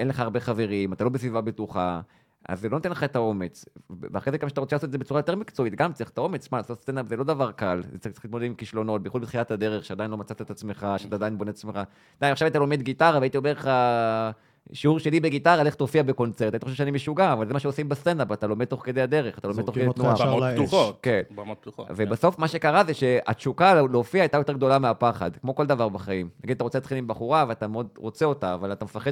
אין 0.00 0.08
לך 0.08 0.20
הרבה 0.20 0.40
חברים, 0.40 0.92
אתה 0.92 1.04
לא 1.04 1.10
בסביבה 1.10 1.40
בטוחה, 1.40 2.00
אז 2.48 2.60
זה 2.60 2.68
לא 2.68 2.76
נותן 2.76 2.90
לך 2.90 3.04
את 3.04 3.16
האומץ. 3.16 3.64
ואחרי 3.90 4.30
זה 4.30 4.38
גם 4.38 4.46
כשאתה 4.46 4.60
רוצה 4.60 4.76
לעשות 4.76 4.88
את 4.88 4.92
זה 4.92 4.98
בצורה 4.98 5.18
יותר 5.18 5.36
מקצועית, 5.36 5.74
גם 5.74 5.92
צריך 5.92 6.10
את 6.10 6.18
האומץ. 6.18 6.46
שמע, 6.46 6.58
לעשות 6.58 6.82
סטנדאפ 6.82 7.06
זה 7.08 7.16
לא 7.16 7.24
דבר 7.24 7.52
קל, 7.52 7.82
זה 7.92 7.98
צריך 7.98 8.24
להתמודד 8.24 8.46
עם 8.46 8.54
כישלונות, 8.54 9.02
בייחוד 9.02 9.22
בתחילת 9.22 9.50
הדרך, 9.50 9.84
שעדיין 9.84 10.10
לא 10.10 10.16
מצאת 10.16 10.40
את 10.40 10.50
עצמך, 10.50 10.86
שאתה 10.96 11.16
עדיין 11.16 11.38
בונה 11.38 11.50
את 11.50 11.56
עצמך. 11.56 11.80
די, 12.20 12.26
עכשיו 12.26 12.46
היית 12.46 12.56
לומד 12.56 12.82
גיטרה, 12.82 13.18
והייתי 13.18 13.38
אומר 13.38 13.52
לך... 13.52 13.70
שיעור 14.72 14.98
שלישי 14.98 15.20
בגיטרה, 15.20 15.62
לך 15.62 15.74
תופיע 15.74 16.02
בקונצרט, 16.02 16.52
היית 16.54 16.64
חושב 16.64 16.76
שאני 16.76 16.90
משוגע, 16.90 17.32
אבל 17.32 17.46
זה 17.46 17.52
מה 17.52 17.60
שעושים 17.60 17.88
בסטנדאפ, 17.88 18.32
אתה 18.32 18.46
לומד 18.46 18.64
תוך 18.64 18.84
כדי 18.84 19.00
הדרך, 19.00 19.38
אתה 19.38 19.48
לומד 19.48 19.62
תוך 19.62 19.74
כדי 19.74 19.86
תנועה. 19.94 20.26
במות. 20.26 20.42
פתוחות. 20.54 20.98
כן. 21.02 21.22
במות 21.34 21.58
פתוחות. 21.60 21.88
כן. 21.88 21.94
ובסוף 21.96 22.38
מה 22.38 22.48
שקרה 22.48 22.84
זה 22.84 22.94
שהתשוקה 22.94 23.74
להופיע 23.74 24.22
הייתה 24.22 24.36
יותר 24.36 24.52
גדולה 24.52 24.78
מהפחד, 24.78 25.36
כמו 25.36 25.54
כל 25.54 25.66
דבר 25.66 25.88
בחיים. 25.88 26.28
נגיד, 26.44 26.54
אתה 26.54 26.64
רוצה 26.64 26.78
להתחיל 26.78 26.98
עם 26.98 27.06
בחורה 27.06 27.44
ואתה 27.48 27.66
מאוד 27.66 27.88
רוצה 27.96 28.24
אותה, 28.24 28.54
אבל 28.54 28.72
אתה 28.72 28.84
מפחד 28.84 29.10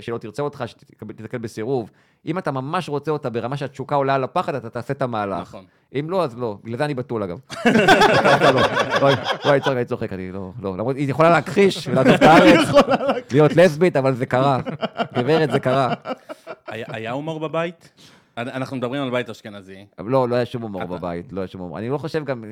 שלא 0.00 0.18
תרצה 0.18 0.42
אותך, 0.42 0.64
שתתקל 0.66 1.38
בסירוב. 1.38 1.90
אם 2.26 2.38
אתה 2.38 2.50
ממש 2.50 2.88
רוצה 2.88 3.10
אותה 3.10 3.30
ברמה 3.30 3.56
שהתשוקה 3.56 3.94
עולה 3.94 4.14
על 4.14 4.24
הפחד, 4.24 4.54
אתה 4.54 4.70
תעשה 4.70 4.92
את 4.92 5.02
המהלך. 5.02 5.40
נכון. 5.40 5.64
אם 5.94 6.10
לא, 6.10 6.24
אז 6.24 6.38
לא. 6.38 6.58
בגלל 6.64 6.78
זה 6.78 6.84
אני 6.84 6.94
בתול, 6.94 7.22
אגב. 7.22 7.38
לא, 9.44 9.72
אני 9.72 9.84
צוחק, 9.84 10.12
אני 10.12 10.32
לא, 10.32 10.50
לא. 10.62 10.74
למרות, 10.76 10.96
היא 10.96 11.10
יכולה 11.10 11.30
להכחיש 11.30 11.88
ולעזוב 11.88 12.12
את 12.12 12.22
הארץ, 12.30 12.68
להיות 13.32 13.56
לסבית, 13.56 13.96
אבל 13.96 14.14
זה 14.14 14.26
קרה. 14.26 14.58
גברת, 15.14 15.50
זה 15.50 15.60
קרה. 15.60 15.94
היה 16.66 17.10
הומור 17.10 17.40
בבית? 17.40 17.92
אנחנו 18.36 18.76
מדברים 18.76 19.02
על 19.02 19.10
בית 19.10 19.30
אשכנזי. 19.30 19.86
אבל 19.98 20.10
לא, 20.10 20.28
לא 20.28 20.34
היה 20.34 20.46
שום 20.46 20.62
הומור 20.62 20.84
בבית, 20.84 21.32
לא 21.32 21.40
היה 21.40 21.48
שום 21.48 21.60
הומור. 21.60 21.78
אני 21.78 21.88
לא 21.88 21.98
חושב 21.98 22.24
גם, 22.24 22.44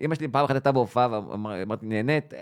אמא 0.00 0.14
שלי 0.14 0.28
פעם 0.28 0.44
אחת 0.44 0.54
הייתה 0.54 0.72
בהופעה 0.72 1.08
ואמרתי, 1.10 1.86
נהנית? 1.86 2.34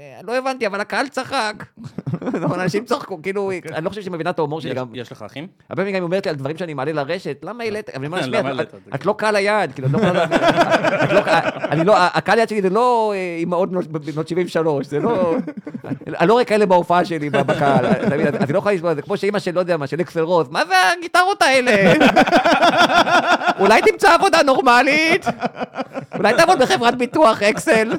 "אה, 0.00 0.20
לא 0.22 0.38
הבנתי, 0.38 0.66
אבל 0.66 0.80
הקהל 0.80 1.08
צחק. 1.08 1.52
אבל 2.44 2.60
אנשים 2.60 2.84
צחקו, 2.84 3.22
כאילו, 3.22 3.50
אני 3.74 3.84
לא 3.84 3.88
חושב 3.90 4.00
שהיא 4.02 4.12
מבינה 4.12 4.30
את 4.30 4.38
ההומור 4.38 4.60
שלי 4.60 4.70
יש- 4.70 4.76
גם. 4.76 4.86
יש 4.94 5.12
לך 5.12 5.22
אחים? 5.22 5.46
הרבה 5.70 5.82
פעמים 5.82 5.94
גם 5.94 6.02
היא 6.02 6.06
אומרת 6.06 6.26
לי 6.26 6.30
על 6.30 6.36
דברים 6.36 6.56
שאני 6.58 6.74
מעלה 6.74 6.92
לרשת, 6.92 7.36
למה 7.42 7.64
העלית? 7.64 7.88
אבל 7.90 7.98
אני 7.98 8.06
אומר 8.06 8.22
"שמעי, 8.26 8.40
את- 8.40 8.44
העלית 8.44 8.68
את 8.74 8.80
זה?" 8.84 8.90
את 8.94 9.06
לא 9.06 9.14
קהל 9.18 9.36
היעד, 9.36 9.72
כאילו, 9.72 9.88
את 9.88 9.92
לא. 9.92 9.98
את 11.04 11.12
לא- 11.12 11.22
אני 11.70 11.84
לא, 11.84 11.94
הקהל 11.98 12.38
היעד 12.38 12.48
שלי 12.48 12.62
זה 12.62 12.70
לא 12.70 13.12
אה, 13.16 13.36
אימהות 13.38 13.70
בנות- 13.70 13.86
בנות 13.86 14.28
73, 14.28 14.86
זה 14.86 14.98
לא... 15.00 15.34
אני 16.18 16.28
לא 16.28 16.32
רואה 16.32 16.44
כאלה 16.44 16.66
בהופעה 16.66 17.04
שלי 17.04 17.30
בקהל, 17.30 17.86
אתה 17.86 18.06
מבין? 18.16 18.26
אז 18.34 18.46
היא 18.46 18.54
לא 18.54 18.58
יכולה 18.58 18.74
לשמוע, 18.74 18.94
זה 18.94 19.02
כמו 19.02 19.16
שאימא 19.16 19.38
של, 19.38 19.54
לא 19.54 19.60
יודע 19.60 19.76
מה, 19.76 19.86
של 19.86 20.00
אקסל 20.00 20.20
רוס, 20.20 20.48
מה 20.50 20.62
זה 20.68 20.74
הגיטרות 20.98 21.42
האלה? 21.42 21.92
אולי 23.60 23.80
תמצא 23.82 24.14
עבודה 24.14 24.42
נורמלית? 24.42 25.26
אולי 26.18 26.32
תעבוד 26.36 26.58
בחברת 26.62 26.98
ביטוח, 26.98 27.42
אקסל? 27.42 27.90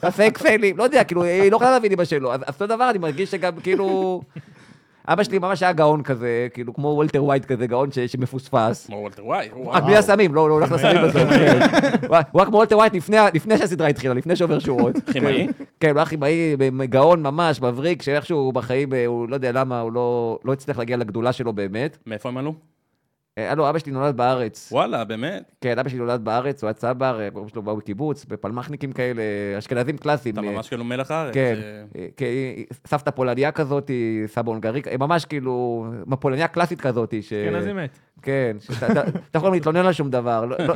תעשה 0.00 0.26
אקסלים, 0.26 0.75
לא 0.76 0.82
יודע, 0.82 1.04
כאילו, 1.04 1.22
היא 1.22 1.50
לא 1.50 1.56
יכולה 1.56 1.70
להבין 1.70 1.92
אמא 1.92 2.04
שלו. 2.04 2.32
אז 2.34 2.40
אותו 2.48 2.66
דבר, 2.66 2.90
אני 2.90 2.98
מרגיש 2.98 3.30
שגם 3.30 3.52
כאילו... 3.62 4.20
אבא 5.08 5.22
שלי 5.22 5.38
ממש 5.38 5.62
היה 5.62 5.72
גאון 5.72 6.02
כזה, 6.02 6.48
כאילו, 6.54 6.74
כמו 6.74 6.88
וולטר 6.88 7.24
ווייט 7.24 7.44
כזה, 7.44 7.66
גאון 7.66 7.92
ש- 7.92 7.98
שמפוספס. 7.98 8.86
כמו 8.86 8.96
וולטר 8.96 9.26
ווייט, 9.26 9.52
רק 9.52 9.58
וואו. 9.58 9.84
בלי 9.84 9.96
הסמים, 9.96 10.34
לא, 10.34 10.48
לא 10.48 10.54
הולך 10.54 10.72
לסמים 10.72 10.96
בסוף. 11.08 11.22
כן. 11.30 11.58
הוא 12.08 12.16
היה 12.40 12.46
כמו 12.46 12.56
וולטר 12.56 12.76
ווייט 12.76 12.94
לפני 13.34 13.58
שהסדרה 13.58 13.88
התחילה, 13.88 14.14
לפני 14.14 14.36
שעובר 14.36 14.58
שורות. 14.58 14.94
כימאי? 15.12 15.46
כן, 15.80 15.90
הוא 15.90 15.98
היה 15.98 16.06
כימאי, 16.06 16.56
גאון 16.84 17.22
ממש, 17.22 17.62
מבריק, 17.62 18.02
שאיכשהו 18.02 18.52
בחיים, 18.52 18.92
אה, 18.94 19.06
הוא 19.06 19.28
לא 19.28 19.34
יודע 19.34 19.52
למה, 19.52 19.80
הוא 19.80 19.92
לא 19.92 20.38
לא 20.44 20.52
הצליח 20.52 20.78
להגיע 20.78 20.96
לגדולה 20.96 21.32
שלו 21.32 21.52
באמת. 21.52 21.98
מאיפה 22.06 22.28
הם 22.28 22.36
עלו? 22.38 22.54
אה, 23.38 23.52
הלו, 23.52 23.70
אבא 23.70 23.78
שלי 23.78 23.92
נולד 23.92 24.16
בארץ. 24.16 24.68
וואלה, 24.72 25.04
באמת? 25.04 25.52
כן, 25.60 25.78
אבא 25.78 25.88
שלי 25.88 25.98
נולד 25.98 26.24
בארץ, 26.24 26.62
הוא 26.62 26.68
היה 26.68 26.74
צבר, 26.74 27.20
ההורים 27.34 27.48
שלו 27.48 27.62
באו 27.62 27.76
בקיבוץ, 27.76 28.24
בפלמחניקים 28.24 28.92
כאלה, 28.92 29.22
אשכנזים 29.58 29.96
קלאסיים. 29.98 30.34
אתה 30.38 30.46
אה, 30.46 30.50
ממש 30.52 30.68
כאילו 30.68 30.84
מלח 30.84 31.10
הארץ. 31.10 31.34
כן, 31.34 31.56
אה, 31.62 32.00
אה, 32.00 32.06
כן, 32.16 32.26
סבתא 32.86 33.10
פולניה 33.10 33.52
כזאת, 33.52 33.90
סבא 34.26 34.50
הונגרי, 34.50 34.82
אה, 34.90 34.96
ממש 34.98 35.24
כאילו, 35.24 35.86
פולניה 36.20 36.48
קלאסית 36.48 36.80
כזאת. 36.80 37.14
אשכנזי 37.14 37.72
מת. 37.72 37.98
כן, 38.22 38.56
אתה 38.82 39.02
יכול 39.38 39.52
להתלונן 39.52 39.86
על 39.86 39.92
שום 39.92 40.10
דבר. 40.10 40.44
לא- 40.44 40.56
לא- 40.58 40.74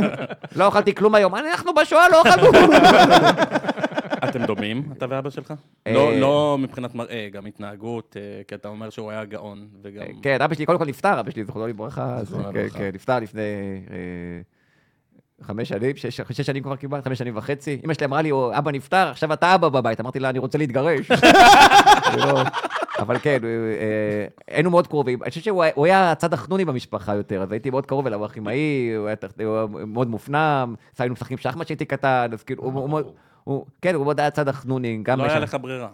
לא 0.56 0.68
אכלתי 0.68 0.94
כלום 0.94 1.14
היום, 1.14 1.34
אנחנו 1.34 1.74
בשואה 1.74 2.08
לא 2.08 2.22
אכלנו. 2.22 2.48
אתם 4.28 4.44
דומים, 4.44 4.82
אתה 4.92 5.06
ואבא 5.08 5.30
שלך? 5.30 5.54
אה, 5.86 5.92
לא- 5.92 6.12
לא 6.20 6.56
מבחינת 6.60 6.94
מראה, 6.94 7.28
גם 7.32 7.46
התנהגות, 7.46 8.16
אה, 8.20 8.42
כי 8.48 8.54
אתה 8.54 8.68
אומר 8.68 8.90
שהוא 8.90 9.10
היה 9.10 9.24
גאון, 9.24 9.66
וגם... 9.82 10.04
כן, 10.22 10.38
אבא 10.42 10.54
שלי 10.54 10.66
קודם 10.66 10.78
כל 10.78 10.86
נפטר, 10.86 11.20
אבא 11.20 11.30
שלי 11.30 11.44
זכרונו 11.44 11.66
לברכה, 11.66 12.18
כן. 12.54 12.68
כן, 12.68 12.90
נפטר 12.94 13.18
לפני 13.20 13.40
אה, 13.90 13.96
חמש 15.42 15.68
שנים, 15.68 15.96
שש 15.96 16.20
שש 16.20 16.40
שנים 16.40 16.62
כבר 16.62 16.76
כמעט, 16.76 17.04
חמש 17.04 17.18
שנים 17.18 17.36
וחצי. 17.36 17.80
אמא 17.84 17.94
שלי 17.94 18.06
אמרה 18.06 18.22
לי, 18.22 18.30
"או, 18.30 18.58
אבא 18.58 18.70
נפטר, 18.70 19.08
עכשיו 19.10 19.32
אתה 19.32 19.54
אבא 19.54 19.68
בבית. 19.68 20.00
אמרתי 20.00 20.18
לה, 20.18 20.30
אני 20.30 20.38
רוצה 20.38 20.58
להתגרש. 20.58 21.10
ולא- 22.14 22.42
אבל 22.98 23.18
כן, 23.18 23.38
אה, 23.44 23.48
אה, 23.48 24.26
היינו 24.56 24.70
מאוד 24.70 24.86
קרובים. 24.86 25.22
אני 25.22 25.28
חושב 25.30 25.40
שהוא 25.40 25.64
היה- 25.84 26.12
הצד 26.12 26.32
החנוני 26.32 26.64
במשפחה 26.64 27.14
יותר, 27.14 27.42
אז 27.42 27.52
הייתי 27.52 27.70
מאוד 27.70 27.86
קרוב 27.86 28.06
אליו, 28.06 28.18
הוא 28.18 28.26
היה 28.26 28.34
כימאי, 28.34 28.92
הוא 28.96 29.06
היה 29.06 29.16
מאוד 29.86 30.08
מופנם, 30.10 30.74
היינו 30.98 31.12
משחקים 31.12 31.38
שחמט 31.38 31.64
כשהייתי 31.64 31.84
קטן, 31.84 32.30
אז 32.32 32.42
כאילו, 32.42 32.62
הוא 32.62 32.88
מאוד... 32.90 33.12
הוא- 33.50 33.66
כן, 33.82 33.94
הוא 33.94 34.04
מאוד 34.04 34.20
היה 34.20 34.26
הצד 34.26 34.48
החנוני, 34.48 34.98
גם... 35.02 35.18
לא 35.18 35.24
היה 35.24 35.38
לך 35.38 35.56
ברירה. 35.62 35.88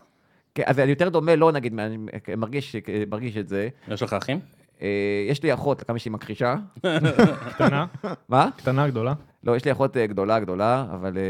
כן, 0.54 0.62
אז 0.66 0.78
אני 0.78 0.90
יותר 0.90 1.08
דומה 1.08 1.36
לו, 1.36 1.50
נגיד, 1.50 1.78
אני 1.80 1.98
מרגיש 2.36 2.76
מרגיש 3.10 3.36
את 3.36 3.48
זה. 3.48 3.68
יש 3.88 4.02
לך 4.02 4.12
אחים? 4.12 4.40
אה, 4.82 4.88
יש 5.28 5.42
לי 5.42 5.54
אחות, 5.54 5.82
כמה 5.82 5.98
שהיא 5.98 6.12
מכחישה. 6.12 6.54
קטנה, 7.54 7.86
מה? 8.28 8.48
קטנה, 8.56 8.88
גדולה. 8.88 9.12
לא, 9.44 9.56
יש 9.56 9.64
לי 9.64 9.72
אחות 9.72 9.96
אה, 9.96 10.06
גדולה, 10.06 10.40
גדולה, 10.40 10.86
אבל 10.94 11.16
אה, 11.18 11.22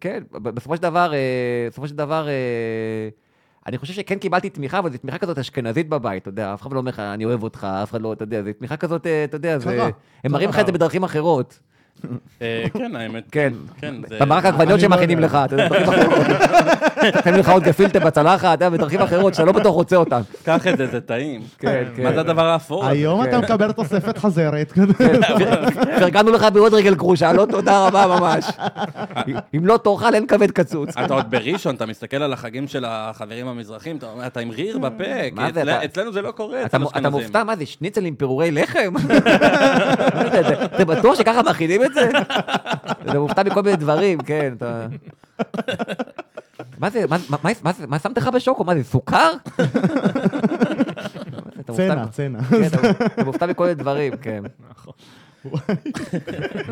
כן, 0.00 0.22
בסופו 0.32 0.76
של 0.76 0.82
דבר, 0.82 1.12
בסופו 1.70 1.88
של 1.88 1.94
דבר, 1.96 2.26
אני 3.66 3.78
חושב 3.78 3.92
שכן 3.94 4.18
קיבלתי 4.18 4.50
תמיכה, 4.50 4.78
אבל 4.78 4.92
זו 4.92 4.98
תמיכה 4.98 5.18
כזאת 5.18 5.38
אשכנזית 5.38 5.88
בבית, 5.88 6.22
אתה 6.22 6.28
יודע, 6.28 6.54
אף 6.54 6.62
אחד 6.62 6.72
לא 6.72 6.78
אומר 6.78 6.90
לך, 6.90 6.98
אני 7.00 7.24
אוהב 7.24 7.42
אותך, 7.42 7.66
אף 7.82 7.90
אחד 7.90 8.02
לא, 8.02 8.12
אתה 8.12 8.22
יודע, 8.22 8.42
זו 8.42 8.50
תמיכה 8.58 8.76
כזאת, 8.76 9.06
אתה 9.24 9.36
יודע. 9.36 9.58
הם 10.24 10.32
מראים 10.32 10.48
לך 10.50 10.58
את 10.58 10.66
זה 10.66 10.72
בדרכים 10.72 11.04
אחרות. 11.04 11.60
אה, 12.42 12.64
כן, 12.78 12.96
האמת. 12.96 13.24
כן. 13.32 13.52
כן, 13.80 13.94
זה... 14.08 14.16
במרק 14.20 14.44
העגבניות 14.44 14.80
אני 14.80 14.88
לא 14.90 14.96
שמכינים. 14.96 15.18
לך, 15.20 15.38
אתה 15.44 15.54
יודע, 15.54 15.68
בדרכים 15.68 15.88
אחרות. 16.10 16.26
שמים 17.24 17.34
לך 17.40 17.48
עוד 17.48 17.62
גפילטה 17.62 18.00
בצלחת, 18.00 18.44
אתה 18.44 18.64
יודע, 18.64 18.68
בדרכים 18.68 19.00
אחרות, 19.00 19.34
שאתה 19.34 19.44
לא 19.46 19.52
בטוח 19.52 19.74
רוצה 19.74 19.96
אותן. 19.96 20.20
קח 20.44 20.66
את 20.66 20.78
זה, 20.78 20.86
זה 20.86 21.00
טעים. 21.00 21.40
כן, 21.58 21.84
כן. 21.96 22.02
מה 22.02 22.12
זה 22.12 22.20
הדבר 22.20 22.44
האפור? 22.46 22.86
היום 22.86 23.22
כן. 23.22 23.28
אתה 23.28 23.38
מקבל 23.38 23.72
תוספת 23.72 24.18
חזרת. 24.18 24.72
פרגנו 25.98 26.30
לך 26.32 26.46
בעוד 26.52 26.74
רגל 26.74 26.94
כרושה, 26.94 27.32
לא 27.32 27.46
תודה 27.50 27.86
רבה 27.86 28.06
ממש. 28.06 28.44
אם 29.56 29.66
לא 29.66 29.76
תאכל, 29.84 30.14
אין 30.14 30.26
כבד 30.26 30.50
קצוץ. 30.50 30.96
אתה 30.96 31.14
עוד 31.14 31.30
בראשון, 31.30 31.74
אתה 31.74 31.86
מסתכל 31.86 32.16
על 32.16 32.32
החגים 32.32 32.68
של 32.68 32.84
החברים 32.88 33.48
המזרחים, 33.48 33.96
אתה 33.96 34.06
אומר, 34.12 34.26
אתה 34.26 34.40
עם 34.40 34.50
ריר 34.50 34.78
בפה, 34.78 35.04
אתה- 35.48 35.84
אצלנו 35.84 36.12
זה 36.12 36.22
לא 36.22 36.30
קורה, 36.30 36.64
אתה 36.64 36.76
אצל 36.76 36.98
אתה. 36.98 37.10
מופתע, 37.10 37.44
מה 37.44 37.56
זה, 37.56 37.66
שניצל 37.66 38.04
עם 38.04 38.14
פירורי 38.14 38.50
לחם? 38.50 38.92
זה 40.78 40.84
בטוח 40.84 41.14
שככה 41.18 41.42
מכינים 41.42 41.83
את 41.84 41.94
זה? 41.94 42.10
אתה 43.02 43.18
מופתע 43.20 43.42
מכל 43.42 43.62
מיני 43.62 43.76
דברים, 43.76 44.18
כן, 44.20 44.54
אתה... 44.58 44.86
מה 46.78 46.90
זה, 46.90 47.04
מה- 47.10 47.16
מה- 47.30 47.36
מה- 47.44 47.50
מה 47.62 47.72
זה- 47.72 47.86
מה 47.86 47.98
שמת 47.98 48.18
לך 48.18 48.28
בשוקו? 48.28 48.64
מה 48.64 48.74
זה, 48.74 48.84
סוכר? 48.84 49.32
צנע, 51.72 52.06
צנע. 52.10 52.42
כן, 52.42 52.62
אתה- 52.66 53.24
מופתע 53.24 53.46
מכל 53.46 53.62
מיני 53.64 53.74
דברים, 53.74 54.16
כן. 54.16 54.42
נכון. 54.70 54.92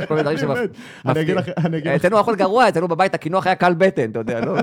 כל 0.09 0.15
מיני 0.15 0.23
דברים 0.23 0.39
באמת, 0.49 0.71
אני 1.07 1.21
אגיד 1.21 1.37
לך, 1.37 1.49
אני 1.65 1.79
אגיד 1.79 1.87
לך. 1.93 1.95
אצלנו 2.01 2.21
אכול 2.21 2.37
גרוע, 2.37 2.69
אצלנו 2.69 2.89
בבית 2.89 3.15
הקינוח 3.15 3.47
היה 3.47 3.55
קל 3.57 3.75
בטן, 3.75 4.11
אתה 4.11 4.19
יודע, 4.19 4.41
לא? 4.41 4.57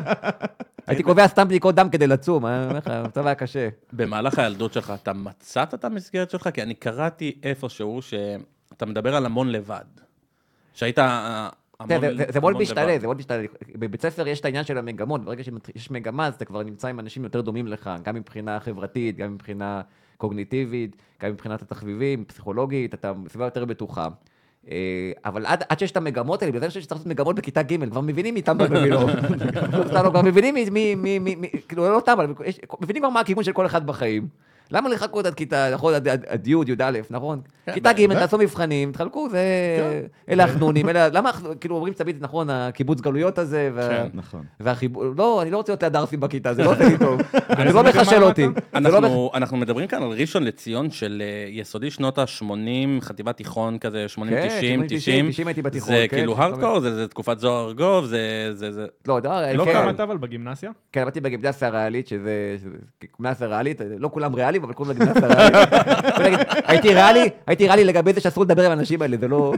הייתי 0.88 1.04
קובע 1.04 1.28
סתם 1.28 1.48
בדיקות 1.48 1.76
דם 1.76 1.90
כדי 1.90 2.08
לצום, 2.08 2.46
אני 2.46 2.64
אומר 2.66 2.78
לך, 2.78 2.88
המצב 2.88 3.26
היה 3.26 3.36
קשה. 3.36 3.70
במהלך 3.94 4.40
הילדות 4.40 4.74
שלך, 4.74 4.94
אתה 5.04 5.14
מצאת 5.14 5.74
את 5.74 5.86
המסגרת 5.86 6.30
שלך? 6.30 6.50
כי 6.54 6.62
אני 6.62 6.74
קראתי 6.74 7.36
איפשהו 7.44 8.00
שאתה 8.02 8.86
מדבר 8.86 9.16
על 9.16 9.26
המון 9.26 9.50
לבד. 9.50 9.84
שהיית 10.80 11.00
אה, 11.00 11.50
המון 11.80 12.00
תראה, 12.00 12.12
זה- 12.12 12.18
זה- 12.18 12.32
זה 12.32 12.40
מאוד 12.40 12.52
המון 12.52 12.62
משתנה. 12.64 13.00
זה 13.00 13.06
מאוד 13.08 13.18
משתנה. 13.18 13.44
בבית 13.76 14.02
ספר 14.02 14.28
יש 14.28 14.40
את 14.40 14.46
העניין 14.46 14.64
של 14.64 14.78
המגמות, 14.78 15.26
ברגע 15.26 15.44
שיש 15.44 15.92
מגמה, 15.92 16.28
אז 16.28 16.36
אתה 16.36 16.46
כבר 16.46 16.64
נמצא 16.64 16.88
עם 16.88 17.00
אנשים 17.00 17.24
יותר 17.24 17.42
דומים 17.42 17.68
לך, 17.68 17.90
גם 18.04 18.16
מבחינה 18.16 18.60
חברתית, 18.60 19.18
גם 19.18 19.34
מבחינה 19.34 19.82
קוגניטיבית, 20.18 20.96
גם 21.24 21.32
מבחינת 21.32 21.62
התחביבים, 21.62 22.26
פסיכולוגית, 22.26 22.94
אתה 22.94 23.14
בסביבה 23.14 23.46
יותר 23.46 23.66
בטוחה. 23.66 24.08
אה, 24.72 24.76
אבל 25.26 25.46
עד, 25.46 25.64
עד 25.70 25.80
שיש 25.80 25.92
את 25.92 25.98
המגמות 25.98 26.42
האלה, 26.42 26.52
בגלל 26.52 26.60
זה 26.60 26.66
אני 26.66 26.70
חושב 26.70 26.82
שצריך 26.82 27.00
לעשות 27.00 27.12
מגמות 27.12 27.36
בכיתה 27.36 27.62
ג', 27.64 27.90
כבר 27.90 28.02
מבינים 28.02 28.34
מי 28.34 28.42
תם 28.42 28.58
ומי 28.60 28.90
לא. 28.90 29.08
כבר 30.10 30.22
מבינים 30.22 30.54
מי, 30.54 30.70
מי, 30.70 30.96
מי, 30.96 31.20
מי, 31.20 31.36
מי, 31.36 31.50
כאילו 31.68 31.90
לא 31.90 32.02
יש- 32.46 32.60
מבינים 32.82 33.02
כבר 33.04 33.10
מה 33.10 33.20
הכיוון 33.20 33.44
של 33.44 33.52
כל 33.52 33.66
אחד 33.66 33.88
בחיים. 33.88 34.28
למה 34.72 34.90
לחכות 34.90 35.26
עד 35.26 35.34
כיתה, 35.34 35.70
נכון, 35.74 35.94
עד- 35.94 36.48
י', 36.48 36.52
י"א, 36.68 36.92
נכון? 37.10 37.42
כן, 37.66 37.74
כיתה 37.74 37.94
ג'. 37.94 38.14
תעשו 38.14 38.38
מבחנים, 38.38 38.92
תחלקו, 38.92 39.30
זה... 39.30 39.40
אלה 40.30 40.44
החנונים, 40.44 40.90
אלה... 40.90 41.08
למה, 41.10 41.30
אנחנו- 41.30 41.60
כאילו, 41.60 41.76
אומרים 41.76 41.94
תמיד, 41.94 42.18
נכון, 42.20 42.50
הקיבוץ 42.50 43.02
גלויות 43.02 43.38
הזה, 43.38 43.70
וה- 43.74 43.90
כן. 43.90 44.08
נכון. 44.14 44.44
והחיבור... 44.60 45.04
לא, 45.18 45.42
אני 45.42 45.52
לא 45.52 45.58
רוצה 45.58 45.72
להיות 45.72 45.84
ליד 45.84 45.96
ערסים 45.96 46.20
בכיתה, 46.20 46.54
זה 46.54 46.64
לא 46.64 46.70
עושה 46.74 46.90
לי 46.90 46.98
טוב. 46.98 47.22
זה 47.68 47.74
לא 47.74 47.84
מחשל? 47.84 48.24
אותי. 48.24 48.46
זה 48.84 48.90
לא 48.90 48.98
אנחנו, 48.98 49.32
אנחנו 49.34 49.58
מדברים 49.58 49.88
כאן 49.88 50.04
על 50.04 50.10
ראשון 50.10 50.44
לציון 50.44 50.92
של 50.92 51.22
אה, 51.26 51.50
יסודי 51.50 51.92
שנות 51.92 52.18
ה-80, 52.18 52.52
חטיבת 53.02 53.38
תיכון 53.38 53.78
כזה, 53.78 54.08
80, 54.08 54.36
כן, 54.38 54.48
90, 54.48 54.84
90, 54.86 55.00
90. 55.00 55.30
90 55.32 55.48
הייתי 55.48 55.62
בתיכון, 55.62 55.90
זה 55.96 56.06
כן, 56.10 56.18
כאילו 56.18 56.36
כן, 56.36 56.42
הארדקור, 56.42 56.80
זה, 56.80 56.96
זה 56.96 57.08
תקופת 57.08 57.40
זוהר 57.40 57.68
ארגוב, 57.68 58.06
זה, 58.06 58.20
זה, 58.54 58.72
זה... 58.72 58.86
לא, 59.08 59.20
לא, 59.24 59.52
לא 59.54 59.66
כן. 59.66 59.90
אתה 59.90 60.04
אבל 60.04 60.18
בגימנסיה? 60.18 60.72
כן, 60.92 61.02
עבדתי 61.02 61.20
בגימנסיה 61.22 61.68
הריאלית, 61.68 62.08
שזה 62.08 62.30
שזה 62.62 62.70
גימנסיה 63.18 63.48
ריאלית, 63.48 63.82
לא 63.98 64.10
כולם 64.14 64.36
ריאליים, 64.36 64.59
אבל 64.64 64.74
קוראים 64.74 64.98
נגיד, 64.98 66.40
הייתי 66.66 66.94
ריאלי, 66.94 67.30
הייתי 67.48 67.68
ריאלי 67.68 67.84
לגבי 67.84 68.14
זה 68.14 68.22
שאסור 68.22 68.44
לדבר 68.44 68.66
עם 68.66 68.72
האנשים 68.72 69.02
האלה, 69.02 69.18
זה 69.18 69.28
לא... 69.28 69.54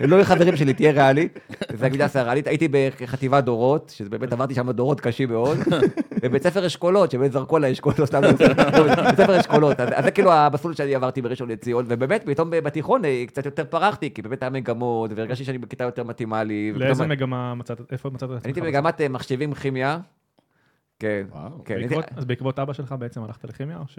הם 0.00 0.10
לא 0.10 0.24
חברים 0.24 0.56
שלי, 0.56 0.74
תהיה 0.74 0.92
ריאלי. 0.92 1.28
זה 1.74 1.86
הגימנסיה 1.86 2.20
הריאלית, 2.20 2.46
הייתי 2.46 2.68
בחטיבת 2.70 3.44
דורות, 3.44 3.92
שזה 3.96 4.10
באמת 4.10 4.32
עברתי 4.32 4.54
שם 4.54 4.70
דורות 4.70 5.00
קשים 5.00 5.28
מאוד, 5.28 5.58
ובית 6.22 6.42
ספר 6.42 6.66
אשכולות, 6.66 7.10
שבאמת 7.10 7.32
זרקו 7.32 7.56
עליי 7.56 7.72
אשכולות, 7.72 7.98
לא 7.98 8.06
סתם, 8.06 8.22
לא, 8.22 8.32
בית 8.32 9.16
ספר 9.16 9.40
אשכולות, 9.40 9.80
אז 9.80 10.04
זה 10.04 10.10
כאילו 10.10 10.32
המסלול 10.32 10.74
שאני 10.74 10.94
עברתי 10.94 11.22
בראשון 11.22 11.48
לציון, 11.48 11.84
ובאמת, 11.88 12.22
פתאום 12.26 12.50
בתיכון 12.50 13.04
אה, 13.04 13.24
קצת 13.26 13.44
יותר 13.44 13.64
פרחתי, 13.64 14.10
כי 14.14 14.22
באמת 14.22 14.42
היה 14.42 14.50
מגמות, 14.50 15.10
והרגשתי 15.16 15.44
שאני 15.44 15.58
בכיתה 15.58 15.84
יותר 15.84 16.04
מתאימה 16.04 16.44
לי. 16.44 16.72
לאיזה 16.74 17.06
מגמה 17.06 17.54
מצאת, 17.54 17.80
איפה 17.92 18.10
מצאת 18.10 18.30
את 18.30 18.34
עצמך? 18.34 18.46
הייתי 18.46 18.60
במגמת 18.60 19.00
אה, 19.00 19.08
מחשבים 19.08 19.54
כימיה. 19.54 19.98
כן, 20.98 21.22
וואו. 21.32 21.50
כן, 21.64 21.74
בעקבות- 21.80 22.04
אז 22.16 22.24
בעקבות 22.24 22.58
אבא 22.58 22.72
שלך 22.72 22.94
בעצם 22.98 23.22
הלכת 23.24 23.44
לכימיה, 23.44 23.76
או 23.76 23.82
ש... 23.88 23.98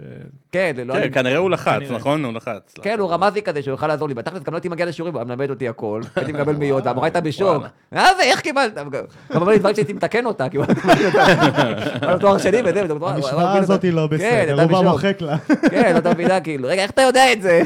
כן, 0.52 0.72
לא 0.84 0.92
כן, 0.94 1.00
היה- 1.00 1.10
כנראה 1.10 1.36
הוא 1.36 1.50
לחץ, 1.50 1.78
כנראה. 1.78 1.96
נכון? 1.96 2.24
הוא 2.24 2.32
לחץ. 2.32 2.74
כן, 2.82 2.98
הוא 2.98 3.10
רמז 3.10 3.34
לי 3.34 3.42
כזה 3.42 3.62
שהוא 3.62 3.72
יוכל 3.72 3.86
לעזור 3.86 4.08
לי. 4.08 4.14
בתכלס 4.14 4.42
גם 4.42 4.52
לא 4.52 4.56
הייתי 4.56 4.68
מגיע 4.68 4.86
לשיעורים, 4.86 5.14
הוא 5.14 5.20
היה 5.20 5.24
מלמד 5.28 5.50
אותי 5.50 5.68
הכל. 5.68 6.00
הייתי 6.16 6.32
מקבל 6.32 6.56
מאיות, 6.56 6.86
המורה 6.86 7.06
הייתה 7.06 7.20
בשוק. 7.20 7.62
מה 7.92 8.08
זה, 8.16 8.22
איך 8.22 8.40
קיבלת? 8.40 8.74
גם 8.74 8.86
אמר 9.36 9.48
לי 9.48 9.58
דברים 9.58 9.74
שהייתי 9.74 9.92
מתקן 9.92 10.26
אותה, 10.26 10.48
כי 10.48 10.56
הוא 10.56 10.66
היה 12.02 12.18
תואר 12.18 12.38
שני 12.38 12.58
וזה, 12.64 12.84
וזה, 12.84 12.94
המשוואה 13.06 13.58
הזאת 13.58 13.82
היא 13.82 13.92
לא 13.92 14.08
כן, 14.10 14.16
בסדר, 14.16 14.62
הוא 14.62 14.70
בא. 14.72 14.80
מוחק 14.90 15.20
לה. 15.20 15.38
כן, 15.70 15.96
לא 16.04 16.10
מבינה, 16.10 16.40
כאילו, 16.40 16.68
רגע, 16.68 16.82
איך 16.82 16.90
אתה 16.90 17.02
יודע 17.02 17.32
את 17.32 17.42
זה? 17.42 17.62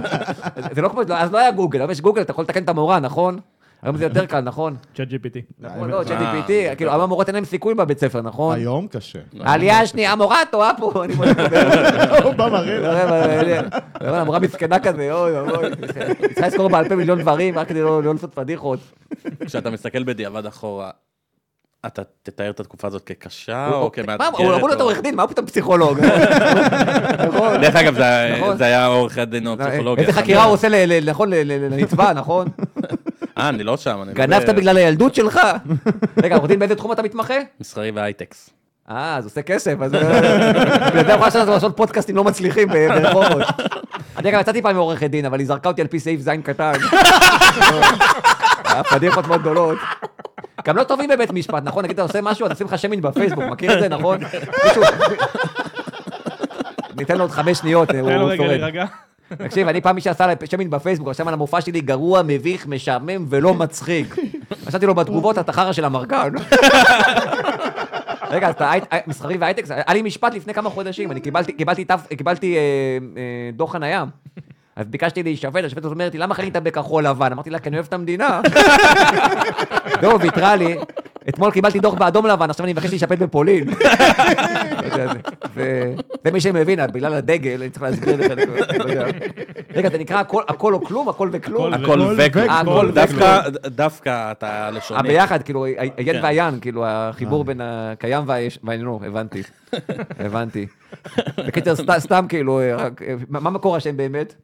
זה 0.74 0.82
לא 0.82 0.88
כמו, 0.88 1.00
אז 1.14 1.32
לא 1.32 1.38
היה 1.38 1.50
גוגל, 1.50 1.78
היום 1.80 1.90
יש 1.90 2.00
גוגל, 2.00 2.22
אתה 2.22 2.30
יכול 2.30 2.44
לתקן 2.44 2.62
את 2.62 2.68
המורה, 2.68 3.00
נכון? 3.00 3.38
היום 3.82 3.96
זה 3.96 4.04
יותר 4.04 4.26
קל, 4.26 4.40
נכון? 4.40 4.76
צ'אט 4.96 5.08
GPT. 5.08 5.38
נכון, 5.58 5.90
לא, 5.90 6.02
אה, 6.02 6.06
ChatGPT, 6.06 6.76
כאילו, 6.76 6.90
היום 6.90 7.00
המורות 7.02 7.26
אין 7.28 7.34
להם 7.34 7.44
סיכוי 7.44 7.74
בבית 7.74 7.98
ספר, 8.00 8.20
נכון? 8.22 8.54
היום 8.56 8.86
קשה. 8.86 9.18
העלייה 9.40 9.80
השנייה, 9.80 10.12
המורה 10.12 10.38
טועה 10.50 10.72
פה, 10.78 11.04
אני 11.04 11.14
מודה. 11.14 11.32
הוא 12.24 12.34
בא 12.34 12.48
מראה. 12.48 13.60
המורה 14.00 14.38
מסכנה 14.38 14.78
כזה, 14.78 15.12
אוי 15.12 15.38
אוי, 15.38 15.70
צריכה 16.34 16.46
לזכור 16.46 16.68
בעל 16.68 16.88
פה 16.88 16.96
מיליון 16.96 17.18
דברים, 17.20 17.58
רק 17.58 17.68
כדי 17.68 17.82
לא 17.82 18.02
לא 18.02 18.12
לעשות 18.14 18.34
פדיחות. 18.34 18.78
כשאתה 19.46 19.70
מסתכל 19.70 20.02
בדיעבד 20.04 20.46
אחורה, 20.46 20.90
אתה 21.86 22.02
תתאר 22.22 22.50
את 22.50 22.60
התקופה 22.60 22.88
הזאת 22.88 23.02
כקשה 23.04 23.68
או 23.72 23.84
מה, 23.84 23.90
כמאתגרת? 23.90 24.34
הוא 24.38 24.54
אמור 24.54 24.68
להיות 24.68 24.80
או- 24.80 24.86
עורך 24.86 25.00
דין, 25.00 25.14
מה 25.16 25.26
פתאום 25.28 25.46
פסיכולוג? 25.46 25.98
נכון. 27.28 27.60
דרך 27.60 27.76
אגב, 27.76 27.94
זה- 27.94 28.36
נכון. 28.38 28.62
היה 28.62 28.86
עורך 28.86 29.18
הדין 29.18 29.46
או 29.46 29.58
פסיכולוגיה. 29.58 30.06
איזה 30.06 30.20
חקירה 30.20 30.44
הוא 30.44 30.52
עושה, 30.52 30.68
ל- 30.68 30.74
ל- 30.86 31.10
נכון, 31.10 31.30
ל- 31.30 31.34
ל- 31.34 31.68
לנצבע, 31.74 32.12
נכון? 32.12 32.46
אה, 33.40 33.48
אני 33.48 33.64
לא 33.64 33.76
שם. 33.76 33.98
אני 34.02 34.12
גנבת 34.12 34.48
ב- 34.48 34.56
בגלל 34.56 34.76
הילדות 34.76 35.14
שלך? 35.14 35.40
רגע, 36.22 36.36
עורך 36.36 36.48
דין, 36.48 36.58
באיזה 36.58 36.74
תחום 36.74 36.92
אתה 36.92 37.02
מתמחה? 37.02 37.34
מסחרי 37.60 37.90
והייטקס. 37.90 38.50
אה, 38.90 39.16
אז 39.16 39.24
עושה 39.24 39.42
כסף, 39.42 39.74
אז... 39.82 39.92
בגלל 39.92 41.04
זה 41.06 41.12
יכול 41.12 41.26
לעשות 41.26 41.48
לעשות 41.48 41.76
פודקאסטים 41.76 42.16
לא 42.16 42.24
מצליחים 42.24 42.68
ברחובות. 42.68 43.42
אני 44.16 44.30
גם 44.30 44.40
יצאתי 44.40 44.62
פעם 44.62 44.76
מעורכת 44.76 45.10
דין, 45.10 45.24
אבל 45.24 45.38
היא 45.38 45.46
זרקה 45.46 45.68
אותי 45.68 45.80
על 45.80 45.86
פי 45.86 46.00
סעיף 46.00 46.20
זין 46.20 46.42
קטן. 46.42 46.72
היה 48.64 48.84
פדיחות 48.84 49.26
מאוד 49.26 49.40
גדולות. 49.40 49.78
גם 50.66 50.76
לא 50.76 50.84
טובים 50.84 51.10
בבית 51.10 51.30
משפט, 51.30 51.62
נכון? 51.64 51.84
נגיד 51.84 51.94
אתה 51.94 52.02
עושה 52.02 52.20
משהו, 52.22 52.46
אז 52.46 52.50
עושים 52.52 52.66
לך 52.66 52.78
שיימינג 52.78 53.02
בפייסבוק, 53.02 53.44
מכיר 53.44 53.74
את 53.74 53.80
זה, 53.80 53.88
נכון? 53.88 54.18
ניתן 56.96 57.16
לו 57.16 57.24
עוד 57.24 57.30
חמש 57.30 57.58
שניות, 57.58 57.90
הוא 57.90 58.08
תן 58.10 58.18
לו 58.18 58.26
רגע 58.26 58.44
שורד. 58.44 58.88
תקשיב, 59.38 59.68
אני 59.68 59.80
פעם 59.80 59.94
מי 59.94 60.00
שעשה 60.00 60.26
לי 60.26 60.34
שיימינג 60.50 60.70
בפייסבוק, 60.70 61.08
רשם 61.08 61.28
על 61.28 61.34
המופע 61.34 61.60
שלי 61.60 61.80
גרוע, 61.80 62.22
מביך, 62.26 62.66
משעמם 62.66 63.26
ולא 63.28 63.54
מצחיק. 63.54 64.16
רשמתי 64.66 64.86
לו 64.86 64.94
בתגובות, 64.94 65.38
אתה 65.38 65.52
חרא 65.52 65.72
של 65.72 65.84
אמרגן. 65.84 66.32
רגע, 68.30 68.48
אז 68.48 68.54
אתה 68.54 68.72
מסחרי 69.06 69.36
והייטק, 69.36 69.64
היה 69.68 69.94
לי 69.94 70.02
משפט 70.02 70.34
לפני 70.34 70.54
כמה 70.54 70.70
חודשים, 70.70 71.10
אני 71.10 71.20
קיבלתי 72.16 72.56
אה, 72.56 72.60
אה, 73.16 73.50
דוח 73.52 73.72
חנייה. 73.72 74.04
אז 74.76 74.86
ביקשתי 74.86 75.22
להישפט, 75.22 75.64
השופטת 75.64 75.84
אומרת 75.84 76.12
לי, 76.12 76.18
למה 76.18 76.34
חנית 76.34 76.56
בכחול 76.56 77.06
לבן? 77.06 77.32
אמרתי 77.32 77.50
לה, 77.50 77.58
כי 77.58 77.68
אני 77.68 77.76
אוהב 77.76 77.86
את 77.86 77.92
המדינה. 77.92 78.40
לא, 80.02 80.18
ויתרה 80.20 80.56
לי. 80.56 80.76
אתמול 81.28 81.50
קיבלתי 81.50 81.80
דוח 81.80 81.94
באדום 81.94 82.26
לבן, 82.26 82.50
עכשיו 82.50 82.64
אני 82.64 82.72
מבקש 82.72 82.90
להישפט 82.90 83.18
בפולין. 83.18 83.68
זה 86.24 86.30
מי 86.32 86.40
שמבין, 86.40 86.78
בגלל 86.92 87.14
הדגל, 87.14 87.60
אני 87.62 87.70
צריך 87.70 87.82
להסביר 87.82 88.16
לך. 88.16 88.32
לא 88.78 88.84
יודע. 88.84 89.06
רגע, 89.74 89.90
זה 89.90 89.98
נקרא 89.98 90.20
הכל- 90.20 90.42
או 90.74 90.84
כלום? 90.84 91.08
הכל 91.08 91.28
וכלום? 91.32 91.74
הכל 91.74 92.00
וכלום. 92.16 92.20
אה, 93.22 93.42
דווקא, 93.66 94.32
אתה 94.32 94.70
לשוני. 94.70 95.00
הביחד, 95.00 95.42
כאילו, 95.42 95.64
היין 95.64 95.90
כן. 96.04 96.20
והיין, 96.22 96.60
כאילו, 96.60 96.84
החיבור 96.86 97.44
בין 97.44 97.60
הקיים 97.64 98.24
והאינו, 98.26 99.00
הבנתי. 99.06 99.42
הבנתי. 100.18 100.66
בקיצר, 101.46 101.74
סת- 101.76 101.98
סתם, 101.98 102.24
כאילו, 102.28 102.60
אה, 102.60 102.74
אה, 102.76 102.88
מה 103.28 103.50
מקור 103.50 103.76
השם 103.76 103.96
באמת? 103.96 104.34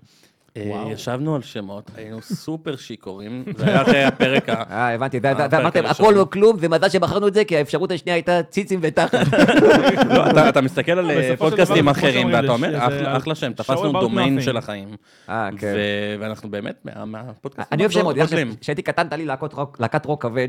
אה, 0.57 0.93
ישבנו 0.93 1.35
על 1.35 1.43
שמות, 1.43 1.91
היינו 1.97 2.23
סופר 2.23 2.77
שיכורים, 2.77 3.45
זה 3.59 3.67
היה 3.67 3.83
אחרי 3.83 4.05
הפרק 4.05 4.49
ה... 4.49 4.63
אה, 4.71 4.95
הבנתי, 4.95 5.17
זה- 5.21 5.29
זה- 5.37 5.45
הפרק 5.45 5.51
זה- 5.51 5.59
אמרתם, 5.59 5.85
הראשון. 5.87 6.07
הכל 6.07 6.19
או 6.19 6.31
כלום, 6.31 6.57
ומזל 6.61 6.89
שבחרנו 6.89 7.29
את 7.29 7.35
זה, 7.35 7.45
כי 7.45 7.57
האפשרות 7.57 7.93
השנייה 7.93 8.17
הייתה 8.17 8.41
ציצים 8.43 8.81
ותחת. 8.83 9.15
לא, 10.17 10.31
אתה- 10.31 10.49
אתה 10.49 10.61
מסתכל 10.61 10.93
על 10.93 11.11
אה, 11.11 11.35
פודקאסטים 11.39 11.89
אחרים, 11.89 12.29
ואתה 12.33 12.49
אומר, 12.53 12.79
"אחלה- 13.17 13.35
שם, 13.35 13.53
תפסנו 13.53 13.93
דומיין 14.01 14.39
nothing." 14.39 14.43
של 14.43 14.57
החיים. 14.57 14.89
אה, 15.29 15.49
כן. 15.59 15.75
ואנחנו 16.21 16.51
באמת, 16.51 16.75
מה- 16.85 17.05
מהפודקאסטים 17.05 17.75
אני 17.75 17.83
אוהב 17.83 17.93
שמות. 17.93 18.17
כשהייתי 18.61 18.83
קטן, 18.83 19.03
הייתה 19.03 19.17
לי 19.17 19.25
להקת 19.79 20.07
רוק 20.07 20.23
כבד. 20.23 20.49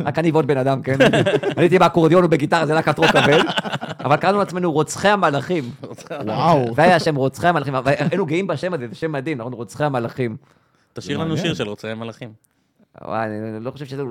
רק 0.00 0.18
אני 0.18 0.30
ועוד 0.30 0.46
בן 0.46 0.56
אדם, 0.58 0.82
כן? 0.82 0.96
אני 1.02 1.20
הייתי 1.56 1.78
באקורדיון 1.78 2.24
ובגיטרה, 2.24 2.66
זה 2.66 2.74
להקת 2.74 2.98
רוק 2.98 3.10
כבד. 3.10 3.40
אבל 4.08 4.16
קראנו 4.16 4.38
לעצמנו 4.38 4.72
רוצחי 4.72 5.08
המלאכים. 5.08 5.64
וואו. 6.26 6.74
זה 6.74 6.82
היה 6.82 6.96
השם, 6.96 7.14
רוצחי 7.14 7.48
המלאכים. 7.48 7.74
אבל 7.74 7.92
היינו 7.98 8.26
גאים 8.26 8.46
בשם 8.46 8.74
הזה, 8.74 8.88
זה 8.88 8.94
שם 8.94 9.12
מדהים, 9.12 9.38
נכון? 9.38 9.52
רוצחי 9.52 9.84
המלאכים. 9.84 10.36
תשאיר 10.92 11.18
לנו 11.18 11.36
שיר 11.36 11.54
של 11.54 11.68
רוצחי 11.68 11.94
מלאכים. 11.94 12.47
וואי, 13.04 13.26
אני 13.26 13.64
לא 13.64 13.70
חושב 13.70 13.84
שזה 13.86 14.02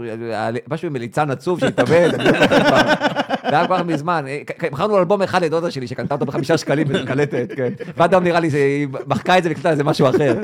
משהו 0.69 0.87
עם 0.87 0.93
מליצן 0.93 1.31
עצוב 1.31 1.59
שהתאבד, 1.59 2.09
לא. 2.17 2.23
זה 3.49 3.57
היה 3.57 3.67
כל 3.67 3.77
כך 3.77 3.83
מזמן. 3.85 4.25
אה, 4.27 4.41
מכרנו 4.71 4.97
אלבום 4.97 5.21
אחד 5.21 5.43
לדודה 5.43 5.71
שלי, 5.71 5.87
שקנתה 5.87 6.13
אותו 6.13 6.25
בחמישה 6.25 6.57
שקלים 6.57 6.87
בקלטת, 6.87 7.47
כן. 7.55 7.73
ועד 7.97 8.13
היום 8.13 8.23
נראה 8.23 8.39
לי 8.39 8.51
שהיא 8.51 8.87
מחקה 9.07 9.37
את 9.37 9.43
זה 9.43 9.49
וקלטה 9.51 9.69
איזה 9.71 9.83
משהו 9.83 10.09
אחר. 10.09 10.35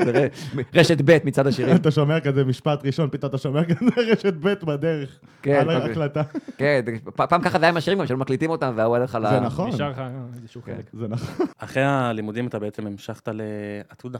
רשת 0.74 0.98
ב' 1.04 1.18
מצד 1.24 1.46
השירים. 1.46 1.76
אתה 1.76 1.90
שומע 1.90 2.20
כזה 2.20 2.44
משפט 2.44 2.84
ראשון, 2.84 3.08
פתאום 3.12 3.28
אתה 3.28 3.38
שומע 3.38 3.64
כזה 3.64 3.90
רשת 4.12 4.34
ב' 4.40 4.54
בדרך. 4.64 5.18
כן, 5.42 5.54
על 5.54 5.64
כל- 5.64 5.70
ההקלטה. 5.70 6.22
כן, 6.58 6.80
פעם 7.14 7.40
ככה 7.42 7.58
זה 7.58 7.64
היה 7.64 7.70
עם 7.70 7.76
השירים 7.76 7.98
גם, 7.98 8.06
שהיו 8.06 8.18
מקליטים 8.18 8.50
אותם, 8.50 8.72
והוא 8.76 8.96
הלך 8.96 9.14
על 9.14 9.26
ה... 9.26 9.30
זה 9.30 9.40
נכון. 9.40 9.68
נשאר 9.68 9.90
לך 9.90 10.02
איזשהו 10.42 10.62
חלק. 10.62 10.84
זה 10.92 11.08
נכון. 11.08 11.46
אחרי 11.58 11.82
הלימודים 11.84 12.46
אתה 12.46 12.58
בעצם 12.58 12.86
המשכת 12.86 13.28
לעתודה. 13.32 14.18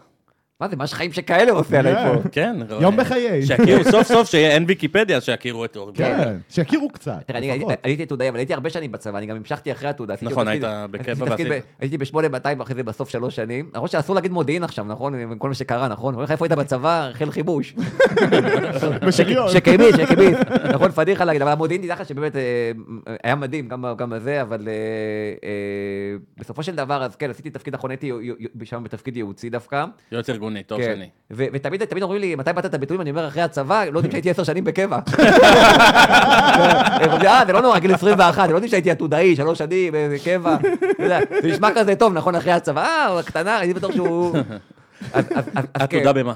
מה 0.61 0.69
זה, 0.69 0.77
מה 0.77 0.87
שחיים 0.87 1.13
שכאלה 1.13 1.53
עושה 1.53 1.79
עליי 1.79 1.95
פה? 1.95 2.29
כן. 2.33 2.57
יום 2.81 2.97
בחיי. 2.97 3.47
שיכירו 3.47 3.85
סוף 3.85 4.07
סוף, 4.07 4.31
שיהיה 4.31 4.51
אין 4.51 4.65
ויקיפדיה, 4.69 5.21
שיכירו 5.21 5.65
את 5.65 5.77
אורגון. 5.77 5.95
כן, 5.97 6.37
שיכירו 6.49 6.89
קצת. 6.89 7.13
תראה, 7.27 7.39
אני. 7.39 7.51
הייתי- 7.83 8.03
עתודאי, 8.03 8.29
אבל 8.29 8.39
הייתי 8.39 8.55
הרבה 8.55 8.71
שנים 8.71 8.93
בצבא, 8.93 9.19
אני 9.19 9.27
גם 9.27 9.37
המשכתי 9.37 9.73
אחרי. 9.73 9.89
עשיתי 10.09 10.27
נכון, 10.33 10.49
היית 10.49 10.63
בקבע 10.91 11.25
ועשית. 11.31 11.47
הייתי 11.81 11.99
ב-8200 11.99 12.15
ואחרי 12.59 12.75
זה 12.75 12.83
בסוף 12.83 13.09
שלוש 13.09 13.37
שנים. 13.37 13.71
למרות 13.75 13.91
שאסור 13.91 14.15
להגיד 14.15 14.33
מודיעין 14.33 14.65
עכשיו, 14.65 14.85
נכון? 14.85 15.15
עם 15.15 15.39
כל 15.39 15.49
מה 15.49 15.55
שקרה, 15.55 15.89
נכון? 15.89 16.15
אומר 16.15 16.25
לך 16.25 16.31
איפה 16.31 16.45
היית 16.45 16.53
בצבא, 16.59 17.11
חיל 17.13 17.31
חיבוש. 17.31 17.75
בשריון. 19.07 19.49
שקמי, 19.51 19.85
שקמי. 19.97 20.27
נכון, 20.75 20.91
פדיחה 20.91 21.25
להגיד, 21.25 21.43
אבל 21.43 21.53
המודיעין, 21.53 21.83
תדע 21.83 21.95
לך 21.95 22.09
שבאמת 22.09 22.37
אה, 22.37 22.43
היה 23.25 23.35
מדהים, 23.35 23.69
גם 23.69 24.11
בזה, 24.11 24.43
אבל 24.43 24.69
אה, 24.69 24.73
אה, 25.49 25.51
בסופו 26.39 26.63
של 26.63 26.75
דבר, 26.75 27.03
אז 27.05 27.17
כן, 27.17 27.31
עשיתי 27.31 27.51
תפקיד 27.51 27.75
אחרון, 27.75 27.91
הייתי 27.91 28.11
שם 28.65 28.85
בתפקיד 28.85 29.17
ייעוצי 29.17 29.51
דווקא. 29.51 29.85
יועץ 30.13 30.31
ארגוני, 30.45 30.63
תואר 30.63 30.81
כן. 30.81 30.93
שני. 30.97 31.09
ותמיד 31.31 31.85
תמיד 31.85 32.03
אומרים 32.03 32.21
לי, 32.21 32.35
מתי 32.35 32.53
באת 32.53 32.67
את 32.67 32.75
הביטויים? 32.75 33.01
אני 33.01 33.11
אומר, 33.11 33.29
אחרי 33.29 33.43
הצבא, 33.43 33.85
לא 33.85 33.99
יודעים 33.99 34.11
שהייתי 34.13 34.31
עשר 34.31 34.45
שנים 34.45 34.65
בקבע. 34.65 34.99
הם 37.03 37.11
אומרים, 37.11 37.27
אה, 37.27 37.43
זה 37.47 37.53
לא 37.53 37.63
נורא, 37.63 37.79
גיל 37.79 37.95
21, 37.95 38.49
לא 38.51 38.55
יודעים 38.55 38.71
שהייתי 38.71 38.91
עתודאי, 38.91 39.37
שלוש 39.37 39.59
שנים, 39.59 39.95
אה, 39.95 40.17
קבע. 40.25 40.57
זה 40.99 41.19
נשמע 41.45 41.69
כזה 41.75 41.97
טוב, 41.97 42.13
נכון, 42.13 42.35
אחרי 42.35 42.53
הצבא, 42.53 42.83
אה, 42.85 43.19
הקטנה, 43.19 43.59
הייתי 43.59 43.75
בטוח 43.75 43.93
שהוא... 43.93 44.37
כן. 45.13 45.21
עתודה 45.75 46.13
במה? 46.13 46.35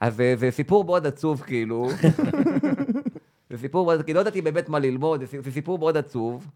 אז 0.00 0.14
זה- 0.16 0.34
זה 0.36 0.50
סיפור 0.50 0.84
מאוד 0.84 1.06
עצוב, 1.06 1.42
כאילו. 1.46 1.88
זה 3.50 3.58
סיפור 3.58 4.02
כי 4.02 4.12
לא 4.14 4.20
ידעתי 4.20 4.42
באמת 4.42 4.68
מה 4.68 4.78
ללמוד, 4.78 5.24
זה 5.44 5.52
סיפור 5.52 5.78
מאוד 5.78 5.96
עצוב. 5.96 6.46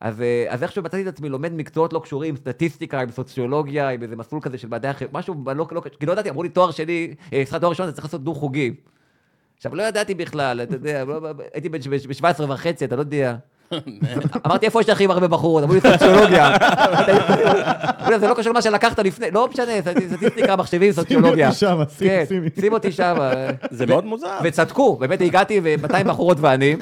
אז, 0.00 0.20
אה, 0.22 0.44
אז 0.48 0.62
איכשהו 0.62 0.82
מצאתי 0.82 1.02
את 1.02 1.06
עצמי 1.06 1.28
לומד 1.28 1.52
מקצועות 1.52 1.92
לא 1.92 1.98
קשורים, 1.98 2.36
סטטיסטיקה, 2.36 3.00
עם 3.00 3.10
סוציולוגיה, 3.10 3.88
עם 3.88 4.02
איזה 4.02 4.16
מסלול 4.16 4.40
כזה 4.42 4.58
של 4.58 4.68
מדעי 4.68 4.90
החברה, 4.90 5.08
משהו, 5.20 5.34
לא, 5.46 5.66
לא, 5.72 5.82
כי 6.00 6.06
לא 6.06 6.12
ידעתי, 6.12 6.30
אמרו 6.30 6.42
לי 6.42 6.48
תואר 6.48 6.70
שני, 6.70 7.14
אה, 7.32 7.42
סליחה, 7.44 7.58
תואר 7.58 7.70
ראשון, 7.70 7.86
אתה 7.88 7.94
צריך 7.94 8.04
לעשות 8.04 8.24
דו-חוגי. 8.24 8.72
עכשיו, 9.56 9.74
לא 9.74 9.82
ידעתי 9.82 10.14
בכלל, 10.14 10.60
אתה 10.62 10.74
יודע, 10.74 11.04
לא- 11.04 11.22
לא- 11.22 11.28
הייתי 11.54 11.68
בן 11.68 11.78
ב-17 11.78 12.42
וחצי, 12.48 12.84
אתה 12.84 12.96
לא 12.96 13.00
יודע. 13.00 13.34
אמרתי, 14.46 14.66
איפה 14.66 14.80
יש 14.80 14.88
הכי 14.88 15.04
הרבה 15.04 15.28
בחורות? 15.28 15.62
אמרו 15.64 15.74
לי, 15.74 15.80
סוציולוגיה. 15.80 16.50
לי, 18.10 18.18
זה 18.18 18.28
לא 18.28 18.34
קשור 18.34 18.52
למה 18.52 18.62
שלקחת 18.62 18.98
לפני, 18.98 19.30
לא 19.30 19.48
משנה, 19.48 19.72
סטטיסטיקה, 20.16 20.56
מחשבים, 20.56 20.92
סוציולוגיה. 20.92 21.52
שם, 21.52 21.78
שים, 21.98 22.08
כן, 22.08 22.24
שימי. 22.28 22.48
שים 22.60 22.72
אותי 22.72 22.92
שם. 22.92 23.16
זה 23.70 23.86
מאוד 23.86 24.04
מוזר. 24.04 24.38
וצדקו, 24.44 24.96
באמת 24.96 25.20
הגעתי 25.20 25.60
ו-200 25.64 26.04
בחורות 26.04 26.36
ואני. 26.40 26.76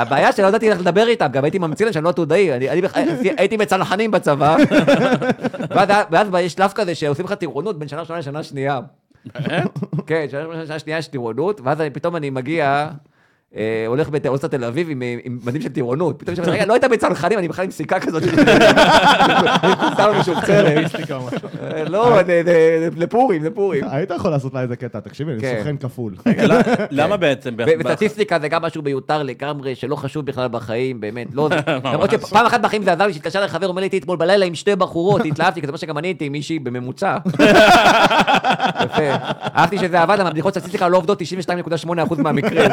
הבעיה 0.00 0.32
שלא 0.32 0.46
ידעתי 0.46 0.70
איך 0.70 0.80
לדבר 0.80 1.06
איתם, 1.08 1.26
גם 1.32 1.44
הייתי 1.44 1.58
ממציא 1.58 1.86
להם 1.86 1.92
שאני 1.92 2.04
לא 2.04 2.08
עתודאי, 2.08 2.52
אני, 2.52 2.70
אני 2.70 2.80
בכלל- 2.82 3.02
הייתי 3.38 3.56
בצנחנים 3.56 4.10
בצבא, 4.10 4.56
ואז, 5.74 5.88
ואז 6.10 6.28
יש 6.40 6.52
שלב 6.52 6.70
כזה 6.74 6.94
שעושים 6.94 7.24
לך 7.24 7.32
טירונות 7.32 7.78
בין 7.78 7.88
שנה 7.88 8.00
ראשונה 8.00 8.18
לשנה 8.18 8.42
שנייה. 8.42 8.80
כן, 10.06 10.26
שנה 10.66 10.78
שנייה 10.78 10.98
יש 10.98 11.06
טירונות, 11.06 11.60
ואז 11.64 11.78
פתאום 11.92 12.16
אני 12.16 12.30
מגיע, 12.30 12.88
הולך 13.86 14.08
באוניברסיטת 14.08 14.50
תל 14.50 14.64
אביב 14.64 14.88
עם, 14.90 15.02
מדים 15.44 15.62
של 15.62 15.68
טירונות, 15.68 16.18
פתאום 16.18 16.34
אני 16.38 16.44
אומר, 16.44 16.52
רגע, 16.52 16.66
לא 16.66 16.72
היית 16.72 16.84
בצנחנים, 16.84 17.38
אני 17.38 17.48
בכלל 17.48 17.64
עם 17.64 17.70
סיכה 17.70 18.00
כזאת, 18.00 18.22
או 20.00 20.20
משהו. 20.20 20.34
אה, 21.62 21.84
לא, 21.88 22.18
לפורים, 22.96 23.42
זה 23.42 23.50
פורים. 23.50 23.84
היית 23.90 24.10
יכול 24.16 24.30
לעשות 24.30 24.54
לה 24.54 24.62
איזה 24.62 24.76
קטע, 24.76 25.00
תקשיבי, 25.00 25.32
אני 25.32 25.40
כן. 25.40 25.54
סוכן 25.58 25.76
כפול. 25.76 26.14
רגע, 26.26 26.46
למה- 26.50 26.60
למה 26.90 27.16
בעצם? 27.16 27.54
וסטטיסטיקה 27.78 28.38
זה 28.38 28.48
גם 28.48 28.62
משהו 28.62 28.82
מיותר 28.82 29.22
לגמרי, 29.22 29.74
שלא 29.74 29.96
חשוב 29.96 30.26
בכלל 30.26 30.48
בחיים, 30.48 31.00
באמת, 31.00 31.26
לא... 31.34 31.48
למרות 31.92 32.10
שפעם 32.10 32.46
אחת 32.46 32.60
בחיים 32.60 32.82
זה 32.82 32.92
עזר 32.92 33.06
לי, 33.06 33.12
שהתקשר 33.12 33.44
לחבר, 33.44 33.68
אומר 33.68 33.80
לי, 33.80 33.84
הייתי 33.84 33.98
אתמול 33.98 34.16
בלילה 34.16 34.46
עם 34.46 34.54
שתי 34.54 34.76
בחורות, 34.76 35.22
התלהבתי, 35.24 35.60
כי 35.60 35.66
זה 35.66 35.72
מה 35.72 35.78
שגם 35.78 35.98
אני 35.98 36.08
הייתי 36.08 36.24
עם 36.24 36.32
מישהי 36.32 36.58
בממוצע. 36.58 37.16
יפה. 38.84 39.02
אהבתי 39.56 39.78
שזה 39.78 40.00
עבד, 40.02 40.16
למה 40.18 40.30
בדיחות 40.30 40.54
סטטיסטיקה 40.54 40.88
לא 40.88 40.96
עובדות 40.96 41.22
92.8% 41.22 42.22
מהמקרים. 42.22 42.70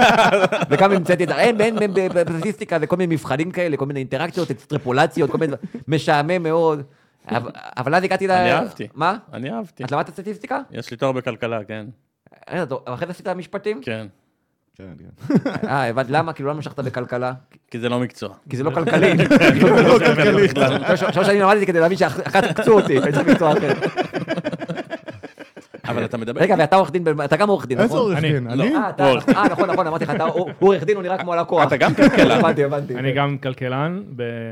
וגם 0.69 0.91
המצאתי 0.91 1.23
את 1.23 1.29
זה, 1.29 1.35
אין, 1.35 1.61
אין, 1.61 1.77
אין, 1.81 1.91
בסטטיסטיקה 1.93 2.79
זה 2.79 2.87
כל 2.87 2.95
מיני 2.95 3.13
מבחנים 3.15 3.51
כאלה, 3.51 3.77
כל 3.77 3.85
מיני 3.85 3.99
אינטראקציות, 3.99 4.51
אקסטרפולציות, 4.51 5.31
כל 5.31 5.37
מיני 5.37 5.53
דברים, 5.55 5.83
משעמם 5.87 6.43
מאוד. 6.43 6.83
אבל- 7.77 7.95
אז 7.95 8.03
הגעתי 8.03 8.27
ל... 8.27 8.31
אני 8.31 8.51
אהבתי. 8.53 8.87
מה? 8.95 9.17
אני 9.33 9.51
אהבתי. 9.51 9.83
את 9.83 9.91
למדת 9.91 10.09
סטטיסטיקה? 10.09 10.59
יש 10.71 10.91
לי 10.91 10.97
תואר 10.97 11.11
בכלכלה, 11.11 11.63
כן. 11.67 11.85
רגע, 12.49 12.65
טוב, 12.65 12.81
אחרי 12.85 13.05
זה 13.07 13.11
עשית 13.11 13.27
משפטים? 13.27 13.81
כן. 13.81 14.07
כן, 14.75 14.83
כן. 14.99 15.39
אה, 15.67 15.89
הבנתי, 15.89 16.11
למה? 16.11 16.33
כאילו, 16.33 16.49
למה 16.49 16.57
המשכת 16.57 16.79
בכלכלה? 16.79 17.33
כי 17.71 17.79
זה 17.79 17.89
לא 17.89 17.99
מקצוע. 17.99 18.29
כי 18.49 18.57
זה 18.57 18.63
לא 18.63 18.69
כלכלי. 18.71 19.13
לא 19.87 19.99
כלכלי 19.99 20.47
בכלל. 20.47 20.95
שלוש 20.95 21.27
שנים 21.27 21.41
למדתי 21.41 21.65
כדי 21.65 21.79
להבין 21.79 21.97
שאחת 21.97 22.43
עקצו 22.43 22.71
אותי, 22.73 22.99
אני 22.99 23.11
צריך 23.11 23.27
מקצוע 23.27 23.51
אחר. 23.51 23.73
אבל 25.87 26.05
אתה 26.05 26.17
מדבר... 26.17 26.41
רגע, 26.41 26.55
ואתה 26.59 26.75
עורך 26.75 26.91
דין, 26.91 27.03
אתה 27.25 27.37
גם 27.37 27.49
עורך 27.49 27.65
דין, 27.67 27.77
איזה 27.79 27.87
נכון? 27.93 27.99
עורך 27.99 28.17
אני. 28.17 28.31
דין? 28.31 28.47
לא. 28.47 28.63
אני? 28.63 28.75
אה, 28.75 29.09
עורך. 29.09 29.29
אה, 29.29 29.43
נכון, 29.51 29.69
נכון, 29.69 29.87
אמרתי 29.87 30.03
לך, 30.05 30.09
אתה- 30.11 30.25
עורך 30.59 30.83
דין, 30.83 30.95
הוא 30.95 31.03
נראה 31.03 31.17
כמו 31.17 31.33
הלקוח. 31.33 31.67
אתה 31.67 31.77
גם 31.77 31.93
כלכלן. 31.93 32.31
הבנתי, 32.39 32.63
הבנתי. 32.63 32.95
אני 32.95 33.11
גם 33.11 33.37
כלכלן, 33.37 34.03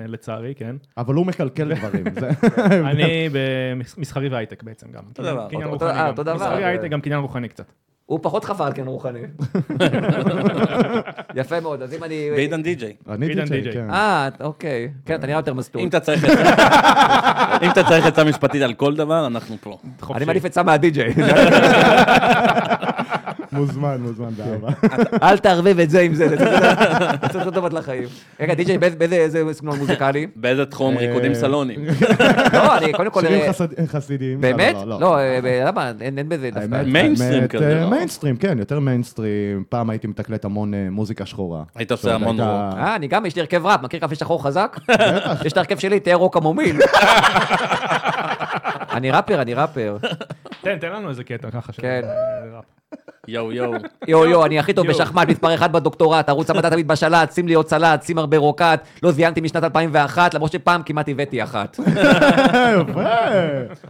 לצערי, 0.08 0.54
כן. 0.56 0.76
אבל 0.98 1.14
הוא 1.16 1.26
מקלקל 1.26 1.74
דברים. 1.74 2.04
אני 2.86 3.30
במסחרי 3.32 4.30
והייטק 4.30 4.64
בעצם 4.64 4.88
גם. 4.92 5.04
אותו 5.10 5.24
דבר. 5.24 5.48
אותו- 5.66 5.88
אה, 5.88 5.94
גם. 6.04 6.08
אותו 6.08 6.24
דבר. 6.24 6.36
מסחרי 6.36 6.66
הייטק, 6.66 6.90
גם 6.90 7.02
קניין 7.02 7.20
רוחני 7.20 7.50
קצת. 7.50 7.72
הוא 8.06 8.20
פחות 8.22 8.46
חפר 8.46 8.64
על 8.64 8.74
כן 8.74 8.88
רוחני. 8.88 9.20
יפה 11.36 11.60
מאוד, 11.60 11.82
אז 11.82 11.94
אם 11.94 12.04
אני... 12.04 12.30
בעידן 12.36 12.64
די-ג'יי. 12.64 12.94
אני 13.10 13.28
די.ג'יי, 13.28 13.46
די.ג'יי. 13.46 13.74
כן. 13.74 13.90
אה, 13.90 14.30
אוקיי. 14.40 14.90
כן, 15.06 15.16
אתה 15.16 15.28
נראה 15.28 15.40
יותר 15.40 15.54
מסטול. 15.54 15.82
אם 15.82 15.88
אתה 15.88 16.00
צריך 16.00 16.24
עצה- 16.24 17.58
אם 17.62 17.72
אתה 17.72 17.84
צריך 17.84 18.06
עצה 18.06 18.24
משפטית 18.24 18.62
על 18.62 18.74
כל 18.74 18.96
דבר, 18.96 19.28
אנחנו 19.28 19.56
פה. 19.62 19.78
אני 20.16 20.26
מעדיף 20.26 20.46
עצה 20.46 20.64
מהדי-ג'יי. 20.64 21.14
מוזמן, 23.56 23.98
מוזמן, 24.02 24.30
באהבה. 24.38 24.68
אל 25.24 25.38
תערבב 25.38 25.80
את 25.80 25.90
זה 25.90 26.02
עם 26.02 26.14
זה, 26.14 26.28
זה 26.30 26.38
צריך 27.32 27.48
טובות 27.54 27.74
לחיים. 27.74 28.04
רגע, 28.40 28.54
די.ג'יי, 28.54 28.78
באיזה- 28.78 28.96
באיזה 28.98 29.16
איזה 29.16 29.54
סגנון 29.54 29.78
מוזיקלי? 29.80 30.28
באיזה 30.36 30.66
תחום? 30.66 30.96
אה, 30.98 31.02
ריקודים 31.02 31.34
סלוניים. 31.34 31.86
לא, 32.54 32.78
אני 32.78 32.94
קודם 32.94 33.12
כל... 33.12 33.22
שירים 33.22 33.42
אה, 33.42 33.50
חסד- 33.54 33.86
חסידיים. 33.88 34.42
באמת? 34.42 34.76
לא, 34.76 34.86
לא, 34.86 35.00
לא, 35.00 35.18
אה, 35.20 35.40
למה? 35.68 35.92
אין 36.02 36.30
בזה 36.30 36.50
דווקא. 36.54 36.84
מיינסטרים 36.86 37.48
כזה, 37.48 37.76
אה, 37.78 37.82
לא? 37.82 37.90
מיינסטרים, 37.90 38.38
כן, 38.38 38.60
יותר 38.60 38.80
מיינסטרים. 38.80 39.26
פעם 39.70 39.90
הייתי 39.90 40.08
מתקלט 40.08 40.46
המון 40.46 40.74
אה, 40.74 40.88
מוזיקה 40.92 41.26
שחורה. 41.26 41.64
היית 41.76 41.92
עושה 41.92 42.16
המון 42.16 42.40
רוק. 42.40 42.50
אה, 42.78 42.96
אני 42.96 43.08
גם, 43.08 43.26
יש 43.26 43.36
לי 43.36 43.42
הרכב 43.42 43.66
ראפ, 43.66 43.82
מכיר 43.84 44.00
קפה 44.00 44.16
שחור 44.16 44.44
חזק? 44.44 44.78
יש 45.46 45.52
את 45.54 45.58
ההרכב 45.58 45.78
שלי, 45.78 46.00
תהיה 46.00 46.16
רוק 46.16 46.38
המומיל. 46.38 46.78
אני 48.96 49.12
ראפר, 49.12 49.42
אני 49.42 49.54
ראפר. 49.54 49.98
תן, 50.62 50.78
תן 50.80 50.92
לנו 50.92 51.10
איזה 51.10 51.24
קטע 51.24 51.52
ככה. 51.52 51.72
כן. 51.74 52.02
יואו 53.28 53.52
יואו. 53.52 53.74
יואו 54.08 54.26
יואו, 54.26 54.46
אני 54.46 54.60
הכי 54.60 54.74
טוב. 54.74 54.88
בשחמט, 54.88 55.28
מספר 55.28 55.54
אחד 55.56 55.72
בדוקטורט, 55.74 56.30
ערוץ 56.30 56.50
המדע 56.50 56.70
תמיד 56.70 56.88
בשלט, 56.88 57.32
שים 57.32 57.48
לי 57.48 57.54
עוד 57.54 57.68
סלט, 57.68 58.04
שים 58.04 58.18
הרבה 58.18 58.38
רוקט, 58.38 58.80
לא 59.04 59.12
זיינתי 59.12 59.42
משנת 59.42 59.64
2001, 59.64 60.34
למרות 60.34 60.52
שפעם 60.52 60.84
כמעט 60.84 61.10
הבאתי 61.10 61.44
אחת. 61.44 61.80
יפה. 62.90 63.04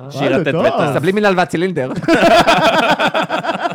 שיר 0.09 0.35
הטט. 0.35 0.55
סבלימינל 0.93 1.33
והצילינדר. 1.37 1.91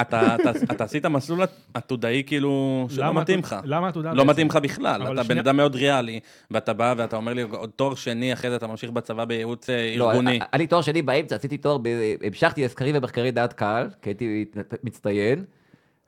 אתה 0.00 0.34
אתה- 0.34 0.50
אתה 0.72 0.84
עשית 0.84 1.06
מסלול 1.06 1.40
עתודאי 1.74 2.22
כאילו 2.26 2.86
שלא 2.90 3.04
למה 3.06 3.20
מתאים 3.20 3.38
לך. 3.38 3.56
למה 3.64 3.88
עתודה 3.88 4.12
לא? 4.12 4.24
מתאים 4.24 4.46
לך 4.46 4.56
בכלל. 4.56 5.02
אתה 5.12 5.22
בן 5.22 5.38
אדם 5.38 5.56
מאוד 5.56 5.74
ריאלי, 5.74 6.20
ואתה 6.50 6.72
בא 6.72 6.94
ואתה 6.96 7.16
אומר 7.16 7.32
לי, 7.34 7.42
עוד 7.42 7.70
תואר 7.76 7.94
שני, 7.94 8.32
אחרי 8.32 8.50
זה 8.50 8.56
אתה 8.56 8.66
ממשיך 8.66 8.90
בצבא 8.90 9.24
בייעוץ 9.24 9.70
אה, 9.70 9.94
לא, 9.96 10.10
ארגוני. 10.10 10.30
היה 10.30 10.58
לי 10.58 10.66
תואר 10.66 10.82
שני 10.82 11.02
באמצע, 11.02 11.36
עשיתי 11.36 11.56
תואר, 11.58 11.78
ב- 11.82 11.88
המשכתי 12.26 12.64
לסקרים 12.64 12.94
ומחקרי 12.98 13.30
דעת 13.30 13.52
קהל, 13.52 13.88
כי 14.02 14.10
הייתי 14.10 14.44
מצטיין, 14.84 15.44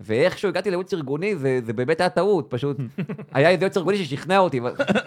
ואיכשהו 0.01 0.49
הגעתי 0.49 0.71
לייעוץ 0.71 0.95
ארגוני, 0.95 1.37
זה 1.37 1.61
זה 1.65 1.73
באמת 1.73 2.01
היה 2.01 2.09
טעות, 2.09 2.47
פשוט. 2.49 2.77
היה 3.35 3.51
איזה 3.51 3.65
ייעוץ 3.65 3.77
ארגוני 3.77 3.97
ששכנע 3.97 4.39
אותי, 4.39 4.61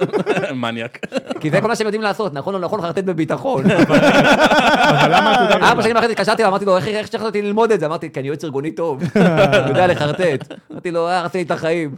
מניאק. 0.61 0.99
כי 1.39 1.49
זה 1.49 1.61
כל 1.61 1.67
מה 1.67 1.75
שהם 1.75 1.87
יודעים 1.87 2.01
לעשות, 2.01 2.33
נכון 2.33 2.53
או 2.53 2.59
נכון, 2.59 2.81
חרטט 2.81 3.03
בביטחון. 3.03 3.63
אבל 3.71 5.11
למה 5.15 5.31
עתודה? 5.31 5.69
ארבע 5.69 5.83
שנים 5.83 5.97
אחרי 5.97 6.07
זה 6.07 6.11
התקשרתי 6.13 6.41
אליו, 6.41 6.49
אמרתי 6.51 6.65
לו, 6.65 6.77
איך 6.77 6.87
אותי 7.25 7.41
ללמוד 7.41 7.71
את 7.71 7.79
זה? 7.79 7.85
אמרתי, 7.85 8.09
כי 8.09 8.19
אני 8.19 8.27
יועץ 8.27 8.43
ארגוני 8.43 8.71
טוב, 8.71 9.03
אני 9.15 9.69
יודע 9.69 9.87
לחרטט. 9.87 10.53
אמרתי 10.71 10.91
לו, 10.91 11.07
אה, 11.07 11.25
לי 11.33 11.41
את 11.41 11.51
החיים. 11.51 11.95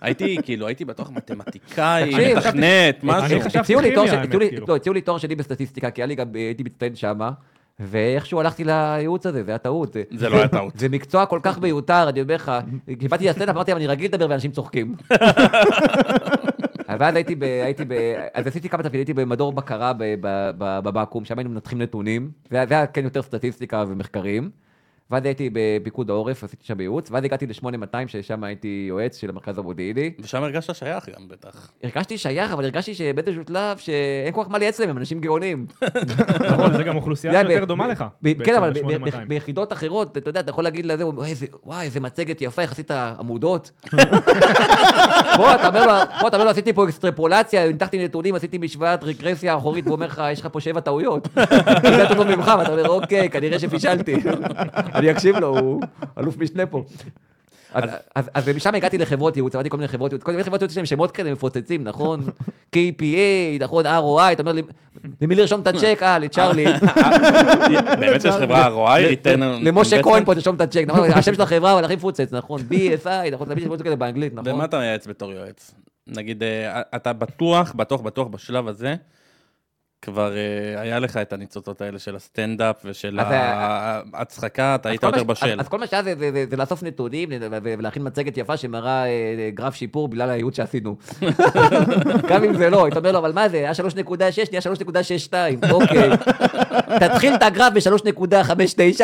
הייתי, 0.00 0.36
כאילו, 0.42 0.66
הייתי 0.66 0.84
בטוח 0.84 1.10
מתמטיקאי, 1.10 2.34
מתכנת, 2.36 3.00
משהו. 3.02 3.40
הציעו 3.60 3.80
לי 3.80 3.94
תואר 3.94 4.26
כאילו. 4.26 4.66
לא, 4.68 4.76
הציעו 4.76 4.94
לי 4.94 5.00
תואר 5.00 5.18
שני 5.18 5.34
בסטטיסטיקה, 5.34 5.90
כי 5.90 6.02
גם, 6.14 6.26
הייתי 6.34 6.62
מצטיין 6.62 6.94
שמה, 6.96 7.30
ואיכשהו 7.80 8.40
הלכתי 8.40 8.64
לייעוץ 8.64 9.26
הזה, 9.26 9.44
זה 9.44 9.50
היה 9.50 9.58
טעות. 9.58 9.96
זה- 10.14 10.28
לא 10.28 10.36
היה 10.36 10.48
טעות. 10.48 10.78
זה 10.78 10.88
מקצוע 10.88 11.26
כל 11.26 11.40
כך 11.42 11.58
מיותר, 11.58 12.08
אני 12.08 12.22
אומר 12.22 12.34
לך, 12.34 12.52
כשבאתי 12.98 13.28
לסטנדאפ 13.28 13.54
אמרתי, 13.56 13.72
אבל 13.72 13.80
אני 13.80 13.86
רגיל 13.86 14.10
לדבר 14.14 14.26
ואנשים 14.30 14.50
צוחקים. 14.50 14.94
ואז 16.98 17.14
הייתי 17.16 17.34
ב... 17.34 17.42
הייתי 17.42 17.84
ב... 17.88 17.92
אז 18.34 18.46
עשיתי 18.46 18.68
כמה 18.68 18.82
תפקידים, 18.82 18.98
הייתי 19.00 19.14
במדור 19.14 19.52
בקרה 19.52 19.92
בבקו"ם, 20.58 21.24
שם 21.24 21.38
היינו 21.38 21.50
מנתחים 21.50 21.78
נתונים, 21.82 22.30
זה 22.50 22.64
היה 22.70 22.86
כן 22.86 23.04
יותר 23.04 23.22
סטטיסטיקה 23.22 23.84
ומחקרים. 23.88 24.50
ואז 25.10 25.24
הייתי 25.24 25.50
בפיקוד 25.52 26.10
העורף, 26.10 26.44
עשיתי 26.44 26.64
שם 26.66 26.80
ייעוץ, 26.80 27.10
ואז 27.10 27.24
הגעתי 27.24 27.46
ל-8200, 27.46 27.64
ששם 28.06 28.44
הייתי 28.44 28.86
יועץ 28.88 29.16
של 29.16 29.30
המרכז 29.30 29.58
המודיעיני. 29.58 30.10
ושם 30.22 30.42
הרגשת 30.42 30.74
שייך 30.74 31.08
גם 31.08 31.28
בטח. 31.28 31.70
הרגשתי 31.82 32.18
שייך, 32.18 32.52
אבל 32.52 32.64
הרגשתי 32.64 32.94
שבאיזשהו 32.94 33.42
שלב 33.48 33.76
שאין 33.78 34.32
כל 34.34 34.44
כך 34.44 34.50
מה 34.50 34.58
לייעץ 34.58 34.80
להם, 34.80 34.90
הם 34.90 34.98
אנשים 34.98 35.20
גאונים. 35.20 35.66
נכון, 36.50 36.72
זה 36.76 36.82
גם 36.82 36.96
אוכלוסייה 36.96 37.32
ב- 37.44 37.64
דומה 37.64 37.88
לך. 37.88 38.04
כן, 38.44 38.54
אבל 38.56 38.70
ב- 38.72 38.78
ב- 38.78 39.04
ב-8200. 39.04 39.16
ב- 39.24 39.28
ביחידות 39.28 39.72
אחרות, 39.72 40.16
אתה 40.16 40.28
יודע, 40.30 40.40
אתה 40.40 40.50
יכול 40.50 40.64
להגיד 40.64 40.86
לזה, 40.86 41.02
הוא 41.02 41.12
אומר, 41.12 41.24
"איזה- 41.24 41.46
וואי, 41.64 41.84
איזה 41.84 42.00
מצגת 42.00 42.42
יפה, 42.42 42.62
איך 42.62 42.72
עשית 42.72 42.90
עמודות. 42.90 43.70
פה 45.36 45.54
אתה 45.54 45.66
אומר 45.68 45.86
לו, 45.86 45.92
פה 46.20 46.28
אתה 46.28 46.36
אומר 46.36 46.44
לו, 46.44 46.50
עשיתי 46.50 46.72
פה 46.72 46.84
אקסטרפולציה, 46.84 47.66
ניתחתי 47.68 48.04
נתונים, 48.04 48.34
עשיתי 48.34 48.58
משוואת 48.58 49.04
רגרסיה 49.04 49.56
אחורית, 49.56 49.84
והוא 49.86 49.94
אומר 49.94 50.06
לך, 50.06 50.22
יש 50.32 50.40
לך 50.40 50.48
פה 50.52 50.60
שבע 50.60 50.80
טעויות. 50.80 51.28
זה 51.82 52.02
יותר 52.02 52.14
טוב 52.14 52.26
ממך, 52.36 52.52
ואתה 52.58 52.70
אומר, 52.72 52.88
אוקיי, 52.88 53.30
כנראה 53.30 53.58
שפישלתי. 53.58 54.14
אני 55.00 55.10
אקשיב 55.10 55.36
לו, 55.36 55.58
הוא 55.58 55.82
אלוף 56.18 56.38
משנה 56.38 56.66
פה. 56.66 56.84
אז, 58.14 58.48
משם 58.56 58.74
הגעתי 58.74 58.98
לחברות 58.98 59.36
ייעוץ, 59.36 59.54
עבדתי 59.54 59.70
כל 59.70 59.76
מיני 59.76 59.88
חברות 59.88 60.12
ייעוץ, 60.12 60.22
כל 60.22 60.30
מיני 60.30 60.44
חברות 60.44 60.60
ייעוץ 60.60 60.70
יש 60.72 60.76
להם 60.76 60.86
שמות 60.86 61.10
כאלה 61.10 61.32
מפוצצים, 61.32 61.84
נכון? 61.84 62.20
KPA, 62.76 63.60
נכון, 63.60 63.86
ROI, 63.86 64.32
אתה 64.32 64.42
אומר 64.42 64.52
לי, 64.52 64.62
למי 65.20 65.34
לרשום 65.34 65.60
את 65.60 65.66
הצ'ק? 65.66 65.98
אה, 66.02 66.18
לצ'ארלי. 66.18 66.64
באמת 68.00 68.24
יש 68.24 68.34
חברה 68.34 68.68
ROI, 68.68 69.28
למשה? 69.62 70.02
כהן 70.02 70.24
פה 70.24 70.34
תרשום 70.34 70.56
את 70.56 70.60
הצ'ק, 70.60 70.84
נכון? 70.86 71.10
השם 71.10 71.34
של 71.34 71.42
החברה 71.42 71.72
הוא 71.72 71.80
הכי 71.80 71.96
מפוצץ, 71.96 72.32
נכון? 72.32 72.60
BSI, 72.60 73.30
נכון? 73.32 73.48
תמיד 73.48 73.64
שמות 73.64 73.82
כאלה 73.82 73.96
באנגלית, 73.96 74.34
נכון? 74.34 74.52
ומה 74.52 74.64
אתה 74.64 74.78
מייעץ 74.78 75.06
בתור 75.06 75.32
יועץ? 75.32 75.74
נגיד, 76.06 76.42
אה, 76.42 76.82
אתה 76.96 77.12
בטוח, 77.12 77.72
בטוח, 77.72 78.00
בטוח 78.00 78.28
בשלב 78.28 78.68
הזה, 78.68 78.94
כבר 80.02 80.32
אה, 80.36 80.80
היה 80.80 80.98
לך 80.98 81.16
את 81.16 81.32
הניצוצות 81.32 81.80
האלה 81.80 81.98
של 81.98 82.16
הסטנדאפ 82.16 82.76
ושל 82.84 83.20
אז, 83.20 83.26
ההצחקה, 84.14 84.74
אתה 84.74 84.88
אז 84.88 84.92
היית 84.92 85.00
כל 85.00 85.10
מה 85.10 85.16
יותר 85.18 85.34
ש- 85.34 85.42
אז- 85.42 85.48
בשל. 85.48 85.60
אז 85.60 85.68
כל 85.68 85.78
מה 85.78 85.86
שהיה 85.86 86.02
זה- 86.02 86.14
זה- 86.18 86.30
זה- 86.32 86.44
זה 86.50 86.56
לאסוף 86.56 86.82
נתונים 86.82 87.28
ו- 87.32 87.46
ו- 87.50 87.74
ולהכין 87.78 88.06
מצגת 88.06 88.36
יפה 88.36 88.56
שמראה 88.56 89.04
אה, 89.06 89.10
גרף 89.54 89.74
שיפור 89.74 90.08
בגלל 90.08 90.30
הייעוץ 90.30 90.56
שעשינו. 90.56 90.96
גם 92.30 92.44
אם 92.44 92.54
זה 92.56 92.70
לא, 92.70 92.84
היית 92.84 92.96
אומר 92.96 93.12
לו, 93.12 93.18
אבל 93.18 93.32
מה 93.32 93.48
זה, 93.48 93.56
היה 93.56 93.72
3.6, 93.72 93.80
נהיה 94.50 94.62
3.62, 94.62 95.34
אוקיי. 95.72 96.10
תתחיל 97.00 97.34
את 97.34 97.42
הגרף 97.42 97.72
ב-3.59, 97.72 98.52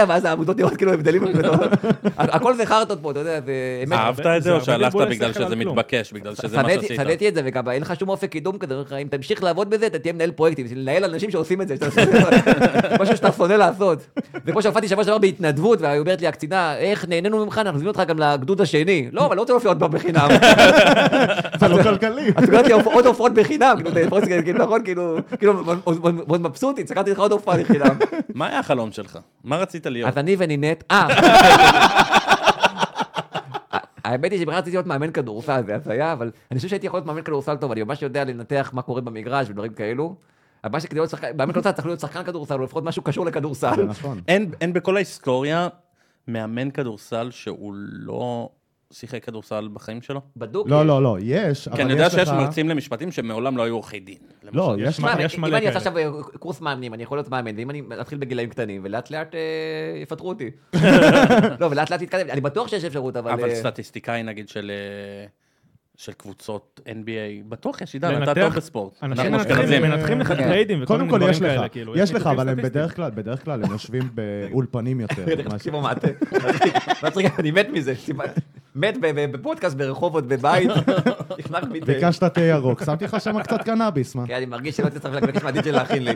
ואז 0.08 0.24
העמודות 0.24 0.56
נראות 0.56 0.76
כאילו 0.76 0.92
הבדלים. 0.92 1.22
הכל 2.16 2.54
זה 2.54 2.66
חרטות 2.66 2.98
פה, 3.02 3.10
אתה 3.10 3.20
יודע, 3.20 3.40
זה 3.40 3.52
אמת. 3.86 3.98
אהבת 3.98 4.26
את 4.26 4.42
זה 4.42 4.52
או 4.52 4.60
שהלכת 4.60 4.96
בגלל 5.10 5.32
שזה 5.32 5.44
כלום. 5.46 5.58
מתבקש, 5.78 6.12
בגלל 6.12 6.34
שזה 6.34 6.62
מה 6.62 6.70
שעשית? 6.74 6.96
שנאתי 6.96 7.28
את 7.28 7.34
זה, 7.34 7.40
וגם 7.44 7.68
אין 7.68 7.82
לך 7.82 7.98
שום 8.00 8.08
אופק 8.08 8.30
קידום 8.30 8.58
כזה, 8.58 8.74
אם 9.02 9.08
תמשיך 9.10 9.42
לעבוד 9.42 9.70
בזה, 9.70 9.86
אתה 9.86 9.98
תהיה 9.98 10.12
מנהל 10.12 10.30
פרויקטים, 10.30 10.66
לנהל 10.86 11.04
אנשים 11.04 11.30
שעושים 11.30 11.62
את 11.62 11.68
זה, 11.68 11.76
שאתה- 11.76 12.02
משהו 13.02 13.16
שאתה 13.16 13.32
שונא 13.32 13.52
לעשות. 13.52 14.06
זה 14.44 14.52
כמו 14.52 14.62
שהופעתי 14.62 14.88
שבוע 14.88 15.04
שעבר 15.04 15.18
בהתנדבות, 15.18 15.80
והיא 15.80 16.00
אומרת 16.00 16.20
לי 16.20 16.26
הקצינה, 16.26 16.76
איך 16.76 17.08
נהנינו 17.08 17.44
ממך, 17.44 17.58
אנחנו 17.58 17.72
נזמין 17.76 17.88
אותך 17.88 18.02
גם 18.08 18.18
לגדוד 18.18 18.60
השני. 18.60 19.08
לא, 19.12 19.26
אבל 19.26 19.36
לא 19.36 19.40
רוצה 19.40 19.52
להופיע 19.52 19.70
עוד 19.70 19.78
פעם 19.80 19.90
בחינם. 19.90 20.28
זה 21.60 21.68
לא 21.68 21.82
כלכלי. 21.82 22.30
אז 22.36 22.44
סגרתי 22.44 22.72
עוד 22.72 23.06
הופעות 23.06 23.34
בחינם, 23.34 23.76
כאילו, 23.84 24.10
כאילו, 24.44 24.64
נכון, 24.64 24.84
כאילו, 24.84 25.16
כאילו, 25.38 25.54
מאוד 26.26 26.40
מבסוטית, 26.40 26.88
סגרתי 26.88 27.10
לך 27.10 27.18
עוד 27.18 27.32
הופעה 27.32 27.56
בחינם. 27.56 27.96
מה 28.34 28.46
היה 28.46 28.58
החלום 28.58 28.92
שלך? 28.92 29.18
מה 29.44 29.56
רצית 29.56 29.86
להיות? 29.86 30.08
אז 30.08 30.18
אני 30.18 30.36
ונינט, 30.38 30.84
אה. 30.90 31.08
האמת 34.04 34.32
היא 34.32 34.40
שבכלל 34.40 34.54
רציתי 34.58 34.76
להיות 34.76 34.86
מאמן 34.86 35.10
כדורסל, 35.10 35.60
זה 35.66 35.74
הזיה, 35.74 36.12
אבל 36.12 36.30
אני 36.50 36.56
חושב 36.58 36.68
שהייתי 36.68 36.86
יכול 36.86 36.96
להיות 36.98 37.06
מאמן 37.06 37.22
כדורסל 37.22 37.56
טוב, 37.56 37.72
אני 37.72 37.82
ממש 37.82 38.02
יודע 38.02 38.24
לנתח 38.24 38.70
מה 38.74 38.82
קורה 38.82 39.00
במגרש 39.00 39.50
ודברים 39.50 39.72
כאלו. 39.72 40.14
הבעיה 40.66 40.80
שכדי 40.80 40.98
להיות 40.98 41.10
שחקן, 41.10 41.36
מאמן 41.36 41.52
כדורסל 41.52 41.72
צריך 41.72 41.86
להיות 41.86 42.00
שחקן 42.00 42.24
כדורסל, 42.24 42.54
או 42.54 42.64
לפחות 42.64 42.84
משהו 42.84 43.02
קשור 43.02 43.26
לכדורסל. 43.26 43.76
זה 43.76 43.84
נכון. 43.84 44.20
אין 44.60 44.72
בכל 44.72 44.96
ההיסטוריה 44.96 45.68
מאמן 46.28 46.70
כדורסל 46.70 47.30
שהוא 47.30 47.74
לא 47.76 48.48
שיחק 48.92 49.24
כדורסל 49.24 49.68
בחיים 49.72 50.02
שלו? 50.02 50.20
בדוק. 50.36 50.68
לא, 50.68 50.86
לא, 50.86 51.02
לא, 51.02 51.16
יש, 51.20 51.68
כי 51.68 51.74
אני 51.74 51.82
אבל 51.82 51.90
יודע 51.90 52.06
יש 52.06 52.12
שיש. 52.12 52.28
מרצים 52.28 52.68
למשפטים 52.68 53.12
שמעולם 53.12 53.56
לא 53.56 53.62
היו 53.62 53.74
עורכי 53.74 54.00
דין. 54.00 54.18
לא. 54.52 54.74
יש 54.78 54.96
שמע, 54.96 55.14
יש 55.20 55.34
אם 55.36 55.40
מלא 55.40 55.56
אני 55.56 55.66
אעשה 55.66 55.90
כאלה. 55.90 56.08
עכשיו 56.08 56.22
קורס 56.38 56.60
מאמנים, 56.60 56.94
אני 56.94 57.02
יכול 57.02 57.18
להיות 57.18 57.28
מאמן, 57.28 57.56
ואם 57.56 57.70
אני 57.70 57.82
אתחיל 58.00 58.18
בגילאים 58.18 58.48
קטנים, 58.48 58.80
ולאט 58.84 59.10
לאט 59.10 59.34
אה, 59.34 59.40
יפטרו 60.02 60.28
אותי. 60.28 60.50
לא, 61.60 61.66
ולאט 61.66 61.90
לאט 61.90 62.02
יתקדם, 62.02 62.30
אני 62.30 62.40
בטוח 62.40 62.68
שיש 62.68 62.84
אפשרות, 62.84 63.16
אבל... 63.16 63.30
אבל 63.30 63.50
אה, 63.50 63.54
סטטיסטיקאי 63.54 64.22
נגיד 64.22 64.48
של... 64.48 64.70
של 65.96 66.12
קבוצות 66.12 66.80
NBA, 66.86 66.90
בטוח 67.48 67.80
יש 67.80 67.94
עידן, 67.94 68.22
אתה 68.22 68.34
טוב 68.34 68.52
בספורט. 68.54 68.92
אנשים 69.02 69.24
אנחנו 69.24 69.38
מנתחים- 69.38 69.56
אשכנזים. 69.56 69.82
מנתחים 69.82 70.20
לך 70.20 70.28
כן. 70.28 70.34
טריידים 70.36 70.82
וכל 70.82 70.96
מיני 70.98 71.08
דברים 71.08 71.34
כאלה, 71.38 71.68
כאילו. 71.68 71.98
יש 71.98 72.12
לך, 72.14 72.26
אבל 72.26 72.48
הם. 72.48 72.56
בדרך 72.62 72.96
כלל, 72.96 73.10
בדרך 73.10 73.44
כלל 73.44 73.64
הם 73.64 73.70
יושבים 73.72 74.02
באולפנים 74.14 75.00
יותר. 75.00 75.24
תקשיבו 75.48 75.80
מה 75.80 75.92
אתם, 75.92 76.08
מצחיק, 77.02 77.38
אני 77.38 77.50
מת 77.50 77.68
מזה, 77.72 77.94
מת 78.74 78.96
ב- 79.00 79.06
ב- 79.06 79.32
בפודקאסט 79.36 79.76
ברחובות, 79.76 80.26
בבית. 80.28 80.70
ביקשת 81.86 82.24
תה 82.24 82.40
ירוק, 82.40 82.84
שמתי 82.84 83.04
לך 83.04 83.20
שם 83.20 83.42
קצת 83.42 83.62
קנאביס, 83.62 84.14
מה? 84.14 84.26
כן, 84.26 84.34
אני 84.34 84.46
מרגיש 84.46 84.76
שלא 84.76 84.88
תצטרך 84.88 85.14
לבקש 85.14 85.42
מהדיג'י 85.42 85.72
להכין 85.72 86.04
לי. 86.04 86.12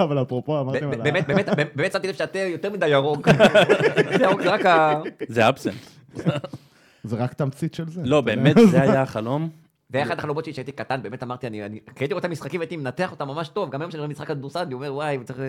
אבל 0.00 0.22
אפרופו, 0.22 0.60
אמרתם 0.60 0.90
ב- 0.90 0.92
על 0.94 1.00
ה... 1.00 1.04
באמת, 1.04 1.26
באמת, 1.26 1.48
באמת 1.74 1.92
שמתי 1.92 2.08
לב 2.08 2.14
שהתה 2.14 2.38
יותר 2.38 2.70
מדי 2.70 2.88
ירוק. 2.88 3.28
זה 4.18 4.24
ירוק, 4.24 4.42
זה 4.42 4.50
רק 4.50 4.66
ה... 4.66 5.00
זה 5.28 5.48
אבסנט. 5.48 5.74
זה 7.04 7.16
רק 7.16 7.32
תמצית 7.32 7.74
של 7.74 7.88
זה. 7.90 8.02
לא? 8.04 8.20
באמת, 8.20 8.56
זה 8.70 8.82
היה 8.82 9.02
החלום. 9.02 9.48
זה 9.88 9.98
היה 9.98 10.06
אחד 10.06 10.18
החלומות 10.18 10.44
שלי 10.44 10.52
כשהייתי 10.52 10.72
קטן, 10.72 11.02
באמת 11.02 11.22
אמרתי, 11.22 11.46
אני, 11.46 11.66
אני, 11.66 11.80
כי 11.80 12.04
הייתי 12.04 12.14
רואה 12.14 12.20
את 12.20 12.24
המשחקים 12.24 12.60
והייתי 12.60 12.76
מנתח 12.76 13.10
אותם 13.10 13.28
ממש 13.28 13.48
טוב, 13.48 13.70
גם 13.70 13.80
היום 13.80 13.88
כשאני 13.88 14.00
רואה 14.00 14.10
משחק 14.10 14.28
כדורסל, 14.28 14.60
אני 14.60 14.74
אומר, 14.74 14.94
וואי, 14.94 15.18
צריך... 15.24 15.40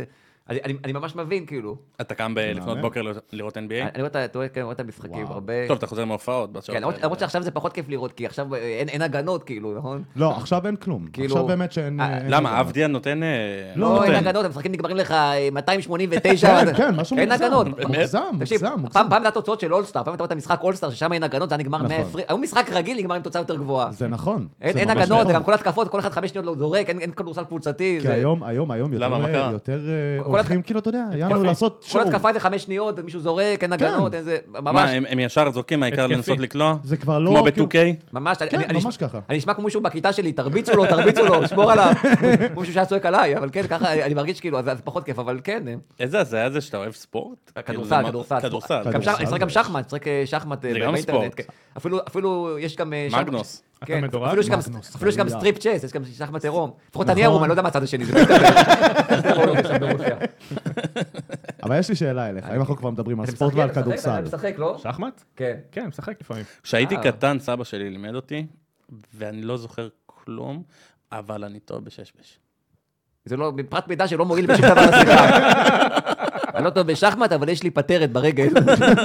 אני, 0.52 0.60
אני, 0.66 0.74
אני 0.84 0.94
ממש 0.94 1.16
מבין, 1.16 1.46
כאילו. 1.46 1.76
אתה 2.02 2.16
קם 2.16 2.34
לפנות. 2.38 2.78
בוקר 2.82 3.02
לראות- 3.32 3.58
NBA? 3.58 3.62
אני 3.82 3.92
רואה 3.98 4.08
את 4.08 4.16
ה- 4.16 4.26
אתה 4.26 4.38
רואה- 4.38 4.48
כן, 4.50 4.62
רואה 4.62 4.74
את 4.74 4.80
המשחקים 4.80 5.12
וואו. 5.24 5.34
הרבה. 5.34 5.54
טוב, 5.68 5.78
אתה 5.78 5.88
חוזר 5.88 6.06
מהופעות. 6.06 6.54
בשעות 6.54 6.78
כן, 6.78 7.04
למרות 7.04 7.20
שעכשיו 7.20 7.44
זה 7.44 7.52
פחות 7.52 7.74
כיף 7.74 7.90
לראות, 7.90 8.14
כי 8.14 8.26
עכשיו 8.26 8.56
אה, 8.56 8.60
אין 8.60 8.90
אין 8.90 9.02
הגנות, 9.02 9.44
כאילו, 9.44 9.78
נכון? 9.78 10.04
לא, 10.16 10.32
עכשיו 10.38 10.66
אין 10.68 10.76
כלום. 10.76 11.08
כאילו- 11.14 11.28
עכשיו 11.28 11.48
באמת 11.48 11.72
שאין... 11.72 12.00
אה, 12.00 12.18
אין 12.18 12.26
למה. 12.32 12.60
אבדיה 12.60 12.88
נותן... 12.88 13.24
אה, 13.24 13.28
לא, 13.76 13.88
לא, 13.96 14.04
אין 14.04 14.12
נותן. 14.14 14.28
הגנות, 14.28 14.46
המשחקים 14.46 14.72
נגמרים 14.72 14.98
לך 14.98 15.12
אה, 15.12 15.50
289. 15.52 16.66
כן, 16.66 16.74
כן, 16.74 16.96
משהו 16.96 17.18
אין 17.18 17.30
מוגזם. 17.30 17.46
הגנות. 17.46 17.68
מוגזם, 17.68 18.20
מוגזם, 18.34 18.68
מוגזם. 18.78 19.00
פעם 19.10 19.22
זה 19.22 19.28
התוצאות 19.28 19.60
של 19.60 19.74
אולסטאר, 19.74 20.04
פעם 20.04 20.14
אתה 20.14 20.24
רואה 20.24 20.28
את 20.28 20.32
המשחק 20.32 20.60
אולסטאר, 20.64 20.90
ששם 20.90 21.14
אין 21.14 21.24
הגנות, 21.24 21.50
זה 21.50 21.56
היה 21.56 21.64
נגמר 21.64 21.78
נכון. 21.78 21.90
120, 21.90 22.26
היום 22.30 22.42
משחק 22.42 22.70
רגיל 22.74 22.98
נגמר 22.98 23.16
עם 23.16 23.22
תוצאה 23.22 23.42
יותר 23.42 23.56
גבוהה. 23.56 23.92
זה 23.92 24.08
נכון. 24.08 24.48
אין 24.62 24.78
אין 24.78 24.90
הגנות, 24.90 25.20
נכון. 25.22 25.34
גם 25.34 25.44
כל 25.44 25.54
התקפות, 25.54 25.88
כל 25.88 26.00
אחד 26.00 26.10
חמש 26.12 26.30
שניות 26.30 26.46
לא 26.46 26.56
זורק, 26.58 26.90
אין 26.90 27.00
אין 27.00 27.12
כדורסל 27.12 27.44
קבוצתי. 27.44 28.00
כי 28.02 28.08
היום, 28.08 28.44
היום, 28.44 28.72
היום, 28.72 28.94
יותר, 29.54 29.80
מה 30.41 30.47
אה, 30.47 30.47
כל 30.47 30.54
הולכים, 30.54 30.62
כאילו, 30.62 30.80
אתה 30.80 30.89
יודע, 30.89 31.04
יאללה, 31.17 31.38
לעשות 31.38 31.82
כל 31.84 31.89
שואו. 31.89 32.04
התקפה 32.08 32.34
זה 32.34 32.39
חמש 32.39 32.63
שניות, 32.63 32.99
מישהו 32.99 33.19
זורק, 33.19 33.63
אין 33.63 33.73
הגנות, 33.73 34.13
אין 34.13 34.23
זה, 34.23 34.38
מה, 34.47 34.62
ממש, 34.71 34.89
הם 34.93 35.06
הם 35.10 35.19
ישר 35.19 35.51
זורקים, 35.51 35.84
העיקר. 35.84 36.08
לנסות 36.08 36.39
לקלוע? 36.39 36.75
זה 36.84 36.97
כבר 36.97 37.19
לא... 37.19 37.30
כמו 37.30 37.43
כאילו- 37.54 37.67
ב-2K? 37.67 38.13
ממש, 38.13 38.38
אני- 38.41 38.49
כן, 38.49 38.58
אני- 38.58 38.65
אני- 38.65 38.80
ממש 38.84 38.97
ככה. 38.97 39.19
אני 39.30 39.38
נשמע 39.38 39.54
כמו 39.54 39.63
מישהו 39.65 39.82
בכיתה 39.82 40.13
שלי, 40.13 40.32
תרביצו 40.34 40.73
לו, 40.75 40.86
תרביצו 40.86 41.25
לו, 41.25 41.47
שמור 41.47 41.71
עליו. 41.71 41.91
כמו 42.54 42.60
מישהו 42.62 42.73
שהיה 42.73 42.86
צועק 42.86 43.06
עליי, 43.06 43.38
אבל 43.38 43.49
כן, 43.51 43.67
ככה 43.67 43.93
אני 44.06 44.13
מרגיש 44.13 44.39
כאילו, 44.39 44.60
אז 44.60 44.65
זה 44.65 44.82
פחות 44.84 45.04
כיף, 45.06 45.19
אבל 45.19 45.39
כן. 45.43 45.63
איזה 45.99 46.19
הזיה 46.19 46.49
זה 46.49 46.62
שאתה 46.62 46.77
אוהב 46.77 46.93
ספורט? 46.93 47.38
כאילו, 47.56 47.65
כדורסל, 47.65 47.95
זה 47.95 48.01
מה- 48.01 48.08
כדורסל. 48.10 48.39
כדורסל. 48.41 48.82
משחק 48.97 49.39
גם 49.39 49.49
שחמט, 50.25 50.65
אה, 50.65 50.71
אה. 51.23 51.30
כן. 51.36 51.43
אפילו, 51.77 51.99
אפילו 52.08 52.58
יש 52.60 52.75
גם... 52.75 52.93
אה, 52.93 53.08
מגנוס. 53.21 53.63
כן, 53.86 53.98
אתה 53.98 54.08
מדורג? 54.08 54.28
אפילו 54.28 54.41
יש 54.41 54.50
גם- 54.50 54.60
מגנוס, 54.60 54.96
אפילו 54.96 55.10
יש 55.12 55.17
גם 55.17 55.26
חלילה. 55.26 55.39
strip 55.39 55.58
chess, 55.58 55.84
יש 55.84 55.91
גם 55.94 56.06
שחמט 56.06 56.44
עירום. 56.44 56.72
לפחות. 56.89 57.10
אני 57.10 57.22
עירום, 57.22 57.44
אני 57.44 57.50
לא 57.50 57.54
יודע 57.54 57.62
מה 57.62 57.67
הצד 57.67 57.84
השני. 57.84 58.06
זה. 58.06 58.13
אבל 61.63 61.80
יש 61.80 61.89
לי 61.89 61.96
שאלה 61.96 62.30
אליך, 62.30 62.46
אם 62.46 62.60
אנחנו 62.60 62.76
כבר 62.78 62.89
מדברים 62.89 63.20
על 63.20 63.26
ספורט 63.26 63.54
ועל 63.56 63.70
כדורסל. 63.74 64.10
אתה 64.10 64.22
משחק, 64.22 64.54
לא? 64.58 64.78
שחמט? 64.78 65.24
כן. 65.36 65.58
כן, 65.72 65.88
משחק 65.88 66.22
לפעמים. 66.22 66.44
כשהייתי 66.63 66.96
אה. 66.96 67.04
קטן, 67.04 67.38
סבא 67.39 67.63
שלי 67.63 67.89
לימד 67.89 68.15
אותי, 68.15 68.48
ואני 69.13 69.41
לא 69.41 69.58
זוכר 69.58 69.88
כלום, 70.06 70.63
אבל 71.12 71.44
אני 71.44 71.60
טוב 71.60 71.86
בששבש. 71.86 72.39
זה 73.26 73.38
לא, 73.38 73.54
פרט 73.70 73.88
מידע 73.88 74.08
שלא 74.08 74.26
מועיל 74.26 74.46
בשום 74.46 74.65
דבר 74.65 74.82
לשיחה. 74.91 75.28
אני 76.62 76.65
לא 76.65 76.84
טוב 76.84 76.88
בשחמט, 76.88 77.32
אבל 77.32 77.50
יש 77.50 77.63
לי 77.63 77.69
פטרת 77.71 78.12
ברגל. 78.12 78.47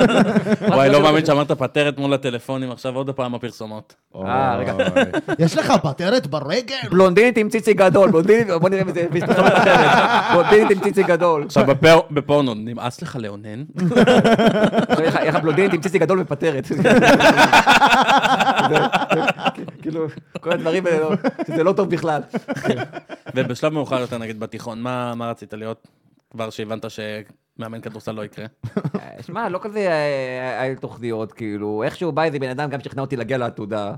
וואי, 0.69 0.88
לא 0.90 1.03
מאמין 1.03 1.27
שאמרת 1.27 1.53
פטרת 1.53 1.99
מול 1.99 2.14
הטלפונים, 2.14 2.71
עכשיו 2.71 2.97
עוד 2.97 3.11
פעם 3.11 3.35
הפרסומות. 3.35 3.95
אה, 4.16 4.57
רגע. 4.57 4.75
יש 5.38 5.57
לך 5.59 5.73
פטרת 5.83 6.27
ברגל? 6.27 6.75
בלונדינית 6.90 7.37
עם 7.38 7.49
ציצי 7.49 7.75
גדול, 7.75 8.11
בלונדינית, 8.11 8.47
בוא 8.61 8.69
נראה 8.69 8.83
אם 8.83 8.92
זה 8.92 9.07
פרסומת 9.11 9.53
אחרת. 9.53 9.90
בלונדינית 10.33 10.71
עם 10.71 10.81
ציצי 10.81 11.03
גדול. 11.03 11.42
עכשיו, 11.45 11.64
בפורנו, 12.11 12.55
נמאס 12.55 13.03
לך 13.03 13.16
לאונן? 13.21 13.64
איך- 15.01 15.35
הבלונדינית 15.35 15.73
עם 15.73 15.81
ציצי 15.81 15.99
גדול 15.99 16.21
ופטרת. 16.21 16.64
זה- 16.64 16.77
כאילו, 19.83 20.07
כל 20.40 20.53
הדברים 20.53 20.87
האלה, 20.87 20.99
לא- 20.99 21.11
שזה 21.47 21.64
לא 21.64 21.73
טוב 21.73 21.90
בכלל. 21.90 22.21
ובשלב 23.35 23.73
מאוחר 23.73 24.01
יותר, 24.01 24.19
נגיד 24.19 24.40
בתיכון, 24.40 24.81
מה 24.81 25.14
מה 25.14 25.31
רצית 25.31 25.53
להיות? 25.55 25.88
כבר 26.31 26.51
שהבנת 26.51 26.90
שמאמן 27.57 27.81
כדורסל 27.81 28.12
לא 28.12 28.25
יקרה. 28.25 28.47
אה, 28.77 29.23
שמע, 29.23 29.49
לא 29.49 29.59
כזה 29.62 29.79
אה, 29.79 30.61
היה 30.61 30.71
לי 30.71 30.77
תוכניות, 30.77 31.33
כאילו, 31.33 31.83
איכשהו 31.83 32.12
בא 32.12 32.23
איזה 32.23 32.38
בן 32.38 32.49
אדם 32.49 32.71
גם 32.71 32.81
שכנע 32.81 33.01
אותי 33.03 33.16
להגיע 33.16 33.38
לעתודה. 33.38 33.92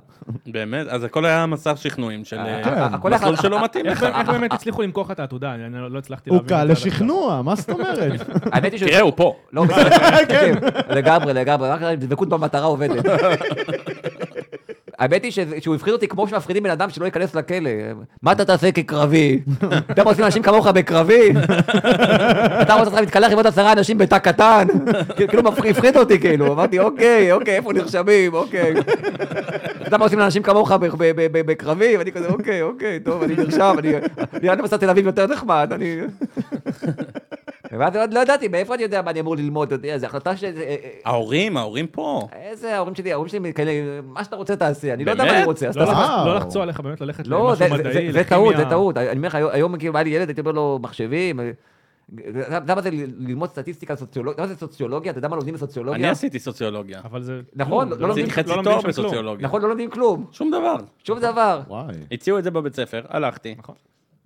באמת? 0.47 0.87
אז 0.89 1.05
הכל 1.05 1.25
היה 1.25 1.47
מסע 1.47 1.77
שכנועים 1.77 2.25
של 2.25 2.39
אה, 2.39 2.63
אה, 2.65 2.85
הכל 2.85 3.11
מסלול 3.11 3.35
היה- 3.35 3.43
שלא 3.43 3.65
מתאים 3.65 3.87
איך 3.87 4.03
לך. 4.03 4.15
איך 4.19 4.29
באמת 4.29 4.53
הצליחו 4.59 4.83
למכור 4.83 5.05
לך 5.05 5.11
את 5.11 5.21
העתודה? 5.21 5.55
אני 5.55 5.67
אני 5.67 5.93
לא 5.93 5.99
הצלחתי 5.99 6.31
הוא 6.31 6.37
להבין. 6.37 6.49
קל 6.49 6.55
עד 6.55 6.71
עכשיו. 6.71 6.87
לשכנוע, 6.93 7.43
מה 7.43 7.55
זאת 7.55 7.71
אומרת? 7.71 8.13
האמת 8.53 8.73
היא 8.73 8.81
ש... 8.81 8.83
תראה, 8.83 9.01
הוא 9.01 9.13
פה. 9.17 9.37
לא, 9.53 9.65
בסדר, 9.65 9.89
תקשיב, 10.25 10.57
לגמרי, 10.91 11.33
לגמרי, 11.35 11.69
רק 11.69 11.81
דבקות 11.99 12.29
במטרה 12.29 12.65
עובדת. 12.67 13.05
האמת 14.99 15.25
היא 15.25 15.33
שהוא 15.61 15.75
הפחיד 15.75 15.93
אותי 15.93 16.09
כמו 16.09 16.29
שמפחידים 16.29 16.63
בן 16.63 16.71
אדם 16.71 16.91
שלא 16.91 17.05
ייכנס 17.05 17.35
לכלא. 17.35 17.71
מה 18.23 18.33
אתה 18.33 18.45
תעשה 18.45 18.73
כקרבי? 18.73 19.41
אתם 19.91 20.05
רוצים 20.05 20.25
אנשים 20.25 20.43
כמוך 20.43 20.67
בקרבי? 20.67 21.31
אתה 22.63 22.75
רוצה 22.75 22.91
לך 22.91 23.01
להתקלח 23.01 23.33
עם 23.33 23.37
עוד 23.37 23.47
עשרה 23.47 23.73
אנשים 23.73 23.99
בתא 23.99 24.19
קטן? 24.19 24.67
כאילו 25.17 25.49
הפחיד 25.49 25.97
אותי 25.97 26.19
כאילו, 26.21 26.53
אמרתי 26.53 26.79
אוקיי, 26.79 27.33
אוקיי, 27.33 27.57
איפה 27.57 27.73
נרשמים, 27.73 28.35
אוקיי. 28.35 28.75
אתה 28.79 29.87
יודע 29.87 29.97
מה 29.97 30.05
עושים 30.05 30.19
לאנשים 30.19 30.43
כמוך 30.43 30.73
בקרבי? 31.33 31.97
ואני 31.99 32.13
כזה 32.13 32.29
אוקיי, 32.29 32.63
אוקיי, 32.63 33.01
טוב, 33.01 33.23
אני 33.23 33.35
נרשם, 33.35 33.77
אני 34.43 34.63
בסדר 34.63 34.77
תל 34.77 34.91
אביב 34.91 35.07
יותר 35.07 35.27
נחמד, 35.27 35.71
אני... 35.73 36.01
ואז 37.73 37.97
עוד 37.97 38.15
לא 38.15 38.21
ידעתי, 38.21 38.49
מאיפה 38.49 38.75
אני 38.75 38.83
יודע 38.83 39.03
מה 39.03 39.11
אני 39.11 39.21
אמור 39.21 39.37
ללמוד, 39.37 39.67
אתה 39.73 39.87
יודע, 39.89 39.99
זו 39.99 40.07
החלטה 40.07 40.37
ש... 40.37 40.45
אה, 40.45 40.77
ההורים, 41.05 41.57
ההורים 41.57 41.87
פה. 41.87 42.29
איזה 42.33 42.77
ההורים 42.77 42.95
שלי, 42.95 43.13
ההורים 43.13 43.29
שלי 43.29 43.53
כאלה, 43.55 43.71
מה 44.05 44.25
שאתה 44.25 44.37
רוצה 44.37 44.57
תעשה, 44.57 44.95
אני 44.95 45.05
לא 45.05 45.11
יודע 45.11 45.25
מה? 45.25 45.37
אני 45.37 45.45
רוצה, 45.45 45.69
לא. 45.77 45.85
לא 46.27 46.37
לחצו 46.37 46.63
עליך 46.63 46.81
באמת 46.81 47.01
ללכת 47.01 47.27
לא, 47.27 47.55
זה- 47.59 47.65
למשהו 47.65 47.77
זה- 47.77 47.91
מדעי, 47.91 48.13
זה- 48.13 48.19
זה 48.19 48.25
טעות, 48.29 48.57
זה. 48.57 48.65
טעות. 48.65 48.97
אני 48.97 49.17
אומר 49.17 49.29
לך, 49.29 49.35
היום- 49.35 49.79
כאילו 49.79 49.95
היה 49.97 50.03
לי 50.05 50.11
ילד, 50.11 50.29
הייתי 50.29 50.41
אומר 50.41 50.53
לו 50.53 50.79
מחשבים. 50.83 51.41
אה, 51.41 51.51
אתה 52.31 52.55
יודע 52.55 52.75
מה 52.75 52.83
זה 52.83 52.91
ללמוד 53.19 53.49
סטטיסטיקה, 53.51 53.97
סוציולוגיה, 53.97 54.33
אתה 54.35 54.43
יודע 54.43 54.49
מה 54.49 54.55
זה 54.55 54.61
סוציולוגיה? 54.61 55.11
אתה 55.11 55.19
יודע 55.19 55.29
מה 55.29 55.37
לומדים 55.37 55.55
אני 55.55 55.63
בסוציולוגיה? 55.63 56.11
עשיתי 56.11 56.39
סוציולוגיה. 56.39 57.01
אבל 57.05 57.23
זה... 57.23 57.41
נכון, 57.57 57.89
לא 57.89 57.99
לומדים- 58.09 58.27
לא 58.27 58.31
חצי 58.31 58.51
תואר. 58.65 58.81
בסוציולוגיה. 58.81 59.47
נכון, 59.47 59.63
לא 59.63 59.69
לומדים 59.69 59.91
כלום, 59.91 60.25
שום 60.33 60.51
דבר. 60.51 60.77
שום 61.05 61.19
דבר. 61.21 61.61
וואי. 61.69 61.95
הציעו 62.13 62.39
את 62.39 62.45
זה 62.45 62.51
בבית 62.51 62.75
ספר, 62.75 63.03
הלכתי. 63.09 63.55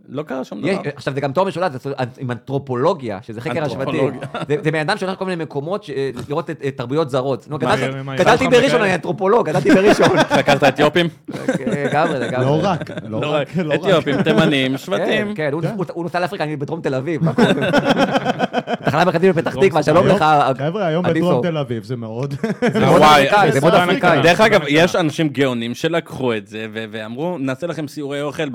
לא 0.08 0.22
קרה 0.22 0.44
שום 0.44 0.58
יש- 0.64 0.78
דבר. 0.78 0.90
עכשיו, 0.96 1.14
זה 1.14 1.20
גם 1.20 1.32
תואר 1.32 1.46
משולש, 1.46 1.72
זה 1.72 1.90
עם 2.18 2.30
אנתרופולוגיה, 2.30 3.18
שזה 3.22 3.40
חקר 3.40 3.64
השבטים. 3.64 3.80
אנתרופולוגיה. 3.80 4.20
זה 4.64 4.70
בן 4.70 4.78
אדם 4.80 4.96
שהולך 4.96 5.14
לכל 5.14 5.24
מיני 5.24 5.44
מקומות 5.44 5.84
ש- 5.84 5.90
לראות 6.28 6.50
את 6.50 6.62
את 6.68 6.76
תרבויות 6.76 7.10
זרות. 7.10 7.48
גדלתי- 7.48 8.48
בראשון? 8.48 8.82
אני 8.82 8.94
אנתרופולוג, 8.94 9.46
גדלתי 9.48 9.70
בראשון. 9.74 10.08
חקרת 10.38 10.64
אתיופים? 10.64 11.06
לגמרי, 11.66 12.18
לגמרי. 12.18 12.44
לא 12.46 12.60
רק, 12.62 12.90
לא 13.08 13.20
לא 13.20 13.32
רק. 13.34 13.56
לא 13.56 13.74
רק. 13.74 13.80
אתיופים, 13.80 14.22
תימנים, 14.22 14.72
כן, 14.72 14.78
שבטים. 14.78 15.34
כן, 15.34 15.50
הוא- 15.52 15.62
הוא- 15.76 15.84
הוא 15.92 16.02
נוסע 16.04 16.20
לאפריקה, 16.20 16.44
אני 16.44 16.56
בדרום 16.56 16.80
תל 16.80 16.94
אביב. 16.94 17.20
תחנה 18.92 19.04
מרכזית 19.04 19.34
בפתח 19.36 19.54
תקווה, 19.60 19.82
שלום 19.82 20.06
היום- 20.06 20.16
לך. 20.16 20.24
חבר'ה, 20.58 20.86
היום. 20.86 21.04
בדרום 21.04 21.42
תל 21.42 21.58
אביב 21.58 21.84
זה 21.84 21.96
מאוד... 21.96 22.34
זה 22.72 22.80
מאוד 23.60 23.74
אפריקאי. 23.74 24.22
דרך 24.22 24.40
אגב. 24.40 24.60
יש 24.68 24.96
אנשים 24.96 25.28
גאונים 25.28 25.74
שלקחו 25.74 26.34
את 26.34 26.46
זה 26.46 26.66
ואמרו, 26.72 27.38
נעשה 27.38 27.66
לכם 27.66 27.88
סיורי 27.88 28.22
אוכל 28.22 28.48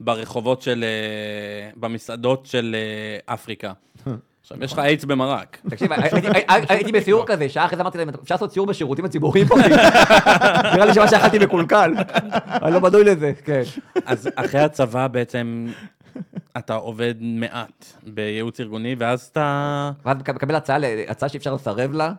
ברחובות 0.00 0.62
של... 0.62 0.84
אה, 0.84 1.70
במסעדות 1.76 2.46
של 2.46 2.76
אה, 3.28 3.34
אפריקה. 3.34 3.72
עכשיו, 4.42 4.64
יש 4.64 4.72
לך 4.72 4.78
איידס 4.78 5.04
במרק. 5.04 5.58
תקשיב, 5.70 5.88
הייתי- 6.68 6.92
בסיור 6.92 7.26
כזה, 7.26 7.48
שעה 7.48 7.64
אחרי 7.64 7.76
זה 7.76 7.82
אמרתי 7.82 7.98
להם, 7.98 8.08
אפשר 8.22 8.34
לעשות 8.34 8.52
סיור 8.52 8.66
בשירותים 8.66 9.04
הציבוריים 9.04 9.46
פה? 9.46 9.56
נראה 10.74 10.84
לי 10.86 10.94
שמה 10.94 11.08
שאכלתי 11.08 11.38
מקולקל. 11.38 11.92
אני 12.62 12.72
לא 12.72 12.78
בנוי 12.78 13.04
לזה, 13.04 13.32
כן. 13.44 13.62
אז 14.06 14.28
אחרי 14.36 14.60
הצבא 14.60 15.06
בעצם 15.06 15.66
אתה 16.58 16.74
עובד 16.74 17.14
מעט 17.20 17.84
בייעוץ 18.06 18.60
ארגוני, 18.60 18.94
ואז 18.98 19.28
אתה... 19.32 19.90
ואז 20.04 20.16
מקבל 20.18 20.54
הצעה 20.54 20.76
הצעה 21.08 21.28
שאי 21.28 21.38
אפשר 21.38 21.54
לסרב 21.54 21.92
לה, 21.92 22.12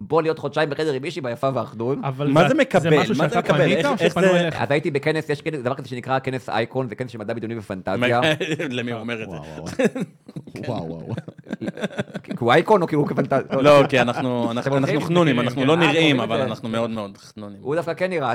בוא 0.00 0.22
להיות 0.22 0.38
חודשיים 0.38 0.70
בחדר 0.70 0.92
עם 0.92 1.02
מישהי 1.02 1.22
ביפה 1.22 1.48
והאחדות. 1.54 1.98
אבל 2.04 2.26
מה 2.28 2.48
זה 2.48 2.54
מקבל? 2.54 2.80
זה 2.82 2.90
משהו 2.90 3.14
מה 3.18 3.28
זה 3.28 3.34
שאתה 3.34 3.38
מקבל? 3.52 3.64
פנית 3.74 3.84
או 3.86 3.98
שפנו 3.98 4.22
זה- 4.22 4.40
אליך? 4.40 4.62
אז 4.62 4.70
הייתי 4.70 4.90
בכנס, 4.90 5.28
יש 5.30 5.40
כנס- 5.42 5.60
דבר 5.60 5.74
כזה 5.74 5.88
שנקרא 5.88 6.18
כנס 6.18 6.48
אייקון, 6.48 6.88
זה 6.88 6.94
כנס 6.94 7.10
של 7.10 7.18
מדע 7.18 7.34
בדיוני 7.34 7.58
ופנטזיה. 7.58 8.20
למי 8.70 8.92
הוא 8.92 9.00
אומר 9.00 9.22
את 9.22 9.28
זה? 9.30 9.84
וואו, 10.68 10.88
וואו. 10.88 11.14
כי 12.24 12.32
הוא 12.38 12.52
אייקון 12.52 12.82
או 12.82 12.86
כאילו 12.86 13.06
כפנטזיה? 13.06 13.60
לא, 13.62 13.82
כי 13.88 14.00
אנחנו 14.00 14.50
אנחנו- 14.50 14.72
הולכים? 14.74 14.94
אנחנו 14.94 15.06
חנונים, 15.08 15.40
אנחנו 15.40 15.64
לא 15.64 15.72
אה, 15.72 15.76
נראים, 15.78 16.16
אתם 16.20 16.30
אבל 16.32 16.40
אנחנו 16.40 16.68
מאוד 16.68 16.90
מאוד 16.90 17.18
חנונים. 17.18 17.58
הוא 17.62 17.74
דווקא 17.76 17.94
כן 17.94 18.10
נראה. 18.10 18.32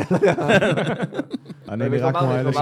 אני 1.70 1.90
נראה 1.90 2.12
כמו 2.12 2.22
לומר. 2.44 2.52
ש... 2.52 2.58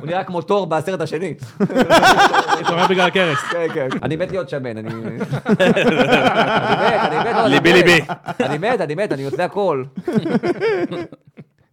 הוא 0.00 0.06
נראה 0.06 0.24
כמו 0.24 0.42
תור 0.42 0.66
בסרט 0.66 1.00
השני. 1.00 1.34
אומר 2.72 2.86
בגלל 2.90 3.06
הכרס. 3.06 3.38
כן, 3.38 3.66
כן. 3.74 3.88
אני 4.02 4.16
מת 4.16 4.30
להיות 4.30 4.48
שמן, 4.48 4.76
אני... 4.76 4.88
אני 4.94 5.16
מת, 6.84 7.00
אני 7.04 7.18
מת. 7.18 7.26
אני 7.36 7.50
ליבי, 7.54 7.72
מת. 7.72 7.76
ליבי. 7.76 8.00
אני 8.40 8.58
מת, 8.58 8.80
אני 8.80 8.94
מת, 8.94 9.12
אני 9.12 9.24
עושה 9.24 9.44
הכל. 9.44 9.84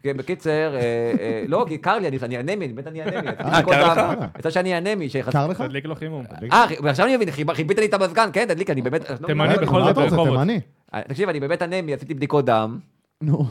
כן, 0.03 0.17
בקיצר, 0.17 0.75
אה, 0.75 0.79
אה, 1.19 1.43
לא, 1.47 1.65
כי 1.67 1.77
קר 1.77 1.99
לי, 1.99 2.07
אני 2.07 2.17
אני 2.23 2.39
אנמי, 2.39 2.65
אני 2.65 2.73
באמת 2.73 2.87
אני 2.87 3.03
אנמי. 3.03 3.27
אה, 3.39 3.61
קר 3.63 3.93
לך? 3.93 4.01
יצא 4.39 4.49
שאני 4.49 4.77
אנמי. 4.77 5.07
קר 5.31 5.47
לך? 5.47 5.61
תדליק 5.61 5.85
לו 5.85 5.95
חימום. 5.95 6.23
אה, 6.53 6.65
ועכשיו 6.83 7.05
אני 7.05 7.15
מבין, 7.15 7.31
חיב- 7.31 7.53
חיבית 7.53 7.77
לי 7.79 7.85
את 7.85 7.93
המזגן, 7.93 8.29
כן, 8.33 8.45
תדליק, 8.47 8.69
אני 8.69 8.81
באמת... 8.81 9.11
תימני 9.25 9.53
לא, 9.53 9.61
בכל 9.61 9.83
זאת 9.83 9.95
ברחובות. 9.95 10.27
תימני? 10.29 10.59
אה, 10.93 11.01
תקשיב, 11.07 11.29
אני 11.29 11.39
באמת 11.39 11.61
אנמי, 11.61 11.93
עשיתי 11.93 12.13
בדיקות 12.13 12.45
דם. 12.45 12.79
נו. 13.21 13.45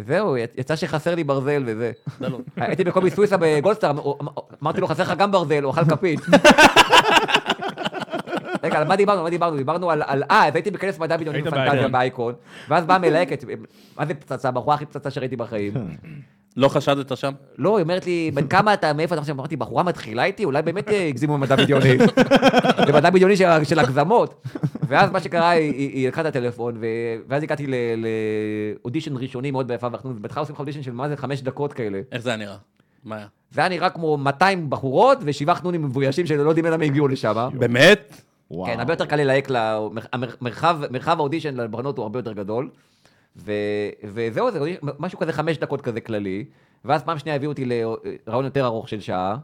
זהו, 0.00 0.36
יצא 0.36 0.76
שחסר 0.76 1.14
לי 1.14 1.24
ברזל 1.24 1.62
וזה. 1.66 1.92
דלו. 2.20 2.38
הייתי 2.56 2.84
בקובי 2.84 3.10
סוויסה 3.10 3.36
בגולדסטאר, 3.36 3.90
אמ- 3.90 4.26
אמרתי 4.62 4.80
לו, 4.80 4.86
חסר 4.86 5.02
לך 5.02 5.12
גם 5.18 5.32
ברזל, 5.32 5.62
הוא 5.62 5.72
אכל 5.72 5.84
כפית. 5.84 6.20
רגע, 8.64 8.78
על 8.78 8.84
מה 8.88 8.96
דיברנו? 8.96 9.18
על 9.18 9.24
מה 9.24 9.30
דיברנו? 9.30 9.56
דיברנו 9.56 9.90
על... 9.90 10.02
על- 10.06 10.22
אה, 10.30 10.48
אז 10.48 10.54
הייתי 10.54 10.70
בכנס 10.70 10.98
מדע 10.98 11.16
בדיוני 11.16 11.38
ופנטזיה 11.40 11.64
באייקון. 11.64 11.92
באייקון, 11.92 12.34
ואז 12.68 12.84
באה 12.84 12.98
מלהקת, 12.98 13.44
מה 13.98 14.06
זה 14.06 14.14
פצצה? 14.14 14.48
הבחורה 14.48 14.74
הכי 14.74 14.86
פצצה 14.86 15.10
שראיתי 15.10 15.36
בחיים. 15.36 15.72
לא 16.56 16.68
חשדת 16.68 17.16
שם? 17.16 17.32
לא, 17.58 17.76
היא 17.76 17.82
אומרת 17.82 18.06
לי, 18.06 18.30
בן 18.34 18.46
כמה 18.46 18.74
אתה, 18.74 18.92
מאיפה 18.92 19.14
אתה 19.14 19.22
חושב? 19.22 19.32
אמרתי, 19.32 19.56
בחורה 19.56 19.82
מתחילה 19.82 20.24
איתי? 20.24 20.44
אולי 20.44 20.62
באמת 20.62 20.88
אה, 20.88 21.06
הגזימו 21.08 21.34
במדע 21.34 21.56
בדיוני. 21.56 21.98
זה 22.86 22.92
מדע 22.92 23.10
בדיוני 23.10 23.36
של- 23.64 23.78
הגזמות. 23.78 24.42
ואז 24.88 25.10
מה 25.10 25.20
שקרה, 25.20 25.50
היא- 25.50 26.08
לקחה 26.08 26.20
את 26.20 26.26
הטלפון, 26.26 26.76
ואז 27.28 27.42
הגעתי 27.42 27.66
לאודישן 28.82 29.16
ראשוני 29.16 29.50
מאוד 29.50 29.68
ביפה 29.68 29.86
ואנחנו 29.86 30.14
בהתחלה 30.20 30.40
עושים 30.42 30.54
לך 30.54 30.60
אודישן 30.60 30.82
של 30.82 30.92
מה 30.92 31.08
זה 31.08 31.16
חמש 31.16 31.42
דקות 31.42 31.72
כאלה. 31.72 32.00
איך 32.12 32.22
זה 32.22 32.30
היה 32.30 32.36
נראה? 32.36 32.56
מה 33.04 33.16
היה? 33.16 33.26
זה 33.50 33.60
היה 33.60 33.68
נראה 33.68 33.90
כמו 33.90 34.16
200 34.16 34.70
בחורות 34.70 35.18
ושבעה 35.22 35.54
חנונים 35.54 35.82
מבוישים 35.84 36.26
שלא 36.26 36.48
יודעים 36.48 36.66
למה 36.66 36.84
הגיעו 36.84 37.08
לשם. 37.08 37.48
באמת? 37.58 38.22
כן, 38.66 38.80
הרבה 38.80 38.92
יותר 38.92 39.06
קל 39.06 39.16
ללהק, 39.16 39.48
מרחב 40.90 41.18
האודישן 41.18 41.56
לבנות 41.60 41.98
הוא 41.98 42.02
הרבה 42.02 42.18
יותר 42.18 42.32
גדול. 42.32 42.68
ו, 43.36 43.52
וזהו, 44.04 44.50
זה 44.50 44.58
משהו 44.98 45.18
כזה 45.18 45.32
חמש 45.32 45.58
דקות 45.58 45.80
כזה 45.80 46.00
כללי. 46.00 46.44
ואז 46.84 47.02
פעם 47.02 47.18
שנייה 47.18 47.36
הביאו 47.36 47.50
אותי 47.52 47.64
לרעיון 47.64 48.44
יותר 48.44 48.64
ארוך 48.64 48.88
של 48.88 49.00
שעה. 49.00 49.36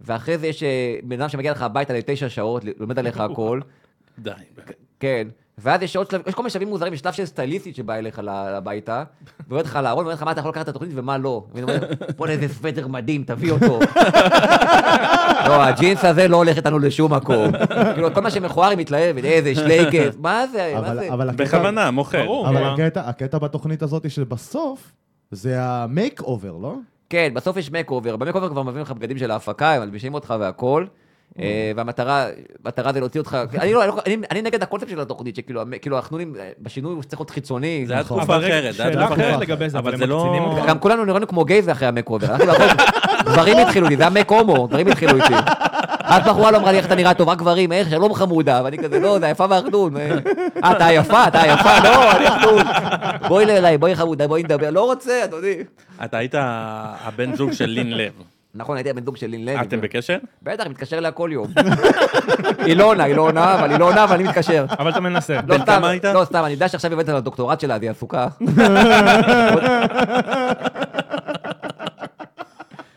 ואחרי 0.00 0.38
זה 0.38 0.46
יש 0.46 0.62
אה, 0.62 0.98
בן 1.02 1.20
אדם 1.20 1.28
שמגיע 1.28 1.52
לך 1.52 1.62
הביתה 1.62 1.94
לתשע 1.94 2.28
שעות, 2.28 2.64
לומד 2.78 2.98
עליך 2.98 3.20
הכל. 3.30 3.60
די. 4.18 4.30
כן. 5.00 5.28
ואז 5.58 5.82
יש 5.82 5.96
עוד 5.96 6.10
שלב, 6.10 6.20
יש 6.26 6.34
כל 6.34 6.42
מיני 6.42 6.50
שלבים 6.50 6.68
מוזרים, 6.68 6.92
יש 6.92 7.00
שלב 7.00 7.12
של 7.12 7.24
סטייליסטית 7.26 7.76
שבאה 7.76 7.98
אליך 7.98 8.20
הביתה, 8.26 9.04
ואומרת 9.48 9.64
לך 9.64 9.76
לארון, 9.82 9.98
ואומרת 10.04 10.16
לך 10.18 10.22
מה 10.22 10.32
אתה 10.32 10.40
יכול 10.40 10.50
לקחת 10.50 10.62
את 10.64 10.68
התוכנית 10.68 10.92
ומה 10.94 11.18
לא. 11.18 11.44
ואני 11.52 11.62
אומר, 11.62 11.78
בוא'נה 12.16 12.32
איזה 12.32 12.54
סוודר 12.54 12.86
מדהים, 12.86 13.24
תביא 13.26 13.52
אותו. 13.52 13.78
לא, 15.48 15.62
הג'ינס 15.62 16.04
הזה 16.04 16.28
לא 16.28 16.36
הולך 16.36 16.56
איתנו 16.56 16.78
לשום 16.78 17.14
מקום. 17.14 17.52
כאילו, 17.94 18.14
כל 18.14 18.20
מה 18.20 18.30
שמכוער 18.30 18.70
היא 18.70 18.78
מתלהבת, 18.78 19.24
איזה 19.24 19.54
שלייקס, 19.54 20.16
מה 20.20 20.46
זה, 20.52 20.74
מה 20.80 20.94
זה? 20.94 21.08
בכוונה, 21.36 21.90
מוכר. 21.90 22.24
אבל? 22.48 22.82
הקטע- 23.10 23.38
בתוכנית 23.38 23.82
הזאת 23.82 24.10
שבסוף, 24.10 24.92
זה 25.30 25.54
ה 25.58 26.20
makeover, 26.20 26.56
לא? 26.62 26.74
כן, 27.10 27.30
בסוף 27.34 27.56
יש 27.56 27.70
makeover, 27.70 28.16
ב 28.16 28.34
makeover 28.34 28.48
כבר 28.48 28.62
מביאים 28.62 28.82
לך 28.82 28.92
בגדים 28.92 29.18
של 29.18 29.30
ההפקה, 29.30 29.72
הם 29.72 29.82
מלבישים 29.82 30.14
אותך 30.14 30.34
והכל. 30.40 30.84
אה, 31.40 31.44
והמטרה, 31.76 32.26
המטרה 32.64 32.92
זה 32.92 33.00
להוציא 33.00 33.20
אותך, 33.20 33.36
אני 33.60 33.72
לא, 33.72 33.82
אני 33.82 33.88
לא- 33.88 34.00
אני- 34.06 34.16
אני 34.30 34.42
נגד 34.42 34.62
הקונספט 34.62 34.88
של 34.90 35.00
התוכנית, 35.00 35.36
שכאילו, 35.36 35.60
המ- 35.60 35.78
כאילו 35.82 35.98
החנונים, 35.98 36.34
אה, 36.40 36.50
בשינוי 36.60 36.94
הוא 36.94 37.02
צריך 37.02 37.20
להיות 37.20 37.30
חיצוני. 37.30 37.84
זה 37.86 37.92
היה 37.92 38.02
נכון. 38.02 38.18
תקופה 38.18 38.38
אחרת, 38.38 38.74
זה 38.74 38.82
היה 38.82 38.92
תקופה 39.06 39.14
אחרת. 39.14 39.40
לגבי 39.40 39.68
זה, 39.68 39.78
אבל 39.78 39.96
זה 39.96 40.06
לא... 40.06 40.34
גם 40.68 40.78
כולנו 40.78 41.04
נראינו 41.04 41.26
כמו 41.28 41.44
gays 41.44 41.68
אחרי 41.68 41.88
ה 41.88 42.10
makeover. 42.10 42.32
הלכתי 42.32 42.46
ברחוב, 42.46 42.66
גברים 43.24 43.58
התחילו 43.58 43.88
לי, 43.88 43.96
זה 43.96 44.02
היה 44.02 44.10
make 44.10 44.30
הומו, 44.30 44.68
גברים 44.68 44.86
התחילו 44.88 45.16
איתי. 45.16 45.34
אף 46.02 46.28
בחורה 46.28 46.50
לא 46.50 46.56
אמרה 46.56 46.72
לי 46.72 46.78
איך 46.78 46.86
אתה 46.86 46.94
נראה 46.94 47.14
טוב, 47.14 47.28
רק 47.28 47.38
גברים, 47.38 47.72
איך, 47.72 47.90
שלום 47.90 48.14
חמודה, 48.14 48.60
ואני 48.64 48.78
כזה, 48.78 49.00
לא, 49.00 49.18
זה 49.18 49.26
היפה 49.26 49.44
והחנון. 49.50 49.96
אה, 49.96 50.10
אה, 50.64 50.72
אתה 50.72 50.86
היפה, 50.86 51.26
אתה 51.28 51.42
היפה, 51.42 51.78
לא, 51.84 52.12
אני 52.16 52.26
החנון. 52.26 52.62
בואי 53.28 53.44
אליי, 53.44 53.78
בואי 53.78 53.96
חמודה, 53.96 54.28
בואי 54.28 54.42
נדבר. 54.42 54.70
לא 54.70 54.84
רוצה, 54.84 55.24
אדוני. 55.24 55.54
אתה 56.04 56.18
היית 56.18 56.34
הבן 56.38 57.36
זוג 57.36 57.52
של 57.52 57.66
לין 57.66 57.96
לב. 57.96 58.12
נכון, 58.54 58.76
הייתי 58.76 58.90
הבן 58.90 59.04
זוג 59.04 59.16
של 59.16 59.26
לין 59.26 59.44
לוי. 59.44 59.60
אתם 59.60 59.80
בקשר? 59.80 60.18
בטח, 60.42 60.66
מתקשר 60.66 60.98
אליה 60.98 61.12
כל 61.12 61.30
יום. 61.32 61.46
היא 62.66 62.76
לא 62.76 62.84
עונה, 62.84 63.04
היא 63.04 63.14
לא 63.14 63.22
עונה, 63.22 63.54
אבל 63.54 63.70
היא 63.70 63.78
לא 63.78 63.88
עונה, 63.88 64.04
אבל 64.04 64.14
אני 64.14 64.24
מתקשר. 64.24 64.66
אבל 64.78 64.90
אתה 64.90 65.00
מנסה. 65.00 65.40
לא 65.46 65.58
סתם? 65.58 65.82
לא 66.14 66.24
סתם, 66.24 66.44
אני 66.44 66.52
יודע 66.52 66.68
שעכשיו 66.68 66.92
עובדת 66.92 67.08
על 67.08 67.16
הדוקטורט 67.16 67.60
שלה, 67.60 67.74
אז 67.74 67.82
היא 67.82 67.90
עסוקה. 67.90 68.28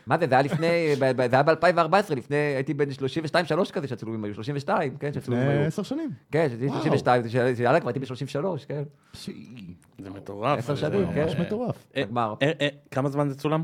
מה 0.06 0.18
זה, 0.18 0.26
זה 0.28 0.34
היה 0.34 0.42
לפני, 0.42 0.96
זה 0.98 1.04
היה 1.32 1.42
ב-2014, 1.42 2.14
לפני, 2.16 2.36
הייתי 2.36 2.74
בן 2.74 2.88
32-3 2.90 3.72
כזה 3.72 3.88
שהצילומים 3.88 4.24
היו, 4.24 4.34
32, 4.34 4.96
כן, 4.96 5.12
שהצילומים 5.12 5.46
לפני 5.46 5.58
היו. 5.58 5.66
עשר 5.66 5.82
שנים. 5.82 6.10
כן, 6.30 6.48
שהייתי 6.48 6.68
32, 6.88 7.28
שיאללה, 7.28 7.80
כבר 7.80 7.90
הייתי 7.90 8.00
ב-33, 8.00 8.66
כן. 8.68 8.82
זה 9.98 10.10
מטורף. 10.10 10.58
עשר 10.58 10.74
זה 10.74 10.80
שנים, 10.80 11.12
כן. 11.14 11.22
ממש 11.24 11.34
מטורף. 11.36 11.86
אה. 11.96 12.02
אה, 12.42 12.52
אה, 12.60 12.68
כמה 12.90 13.08
זמן 13.08 13.28
זה 13.28 13.34
צולם? 13.34 13.62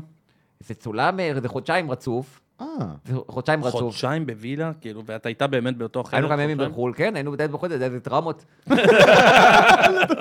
זה 0.67 0.73
צולם, 0.73 1.19
אה, 1.19 1.31
זה 1.41 1.49
חודשיים 1.49 1.91
רצוף, 1.91 2.39
אה, 2.61 2.65
זה 3.05 3.15
חודשיים 3.27 3.63
רצוף. 3.63 3.81
חודשיים 3.81 4.25
בווילה? 4.25 4.71
כאילו, 4.81 5.03
ואתה 5.05 5.29
איתה 5.29 5.47
באמת 5.47 5.77
באותו 5.77 6.03
חדר? 6.03 6.15
היינו 6.17 6.29
כמה 6.29 6.43
ימים? 6.43 6.57
בחו"ל, 6.57 6.93
כן, 6.95 7.15
היינו 7.15 7.31
בטייט 7.31 7.51
בחו"ל, 7.51 7.69
זה 7.77 7.85
איזה 7.85 7.99
טראומות. 7.99 8.45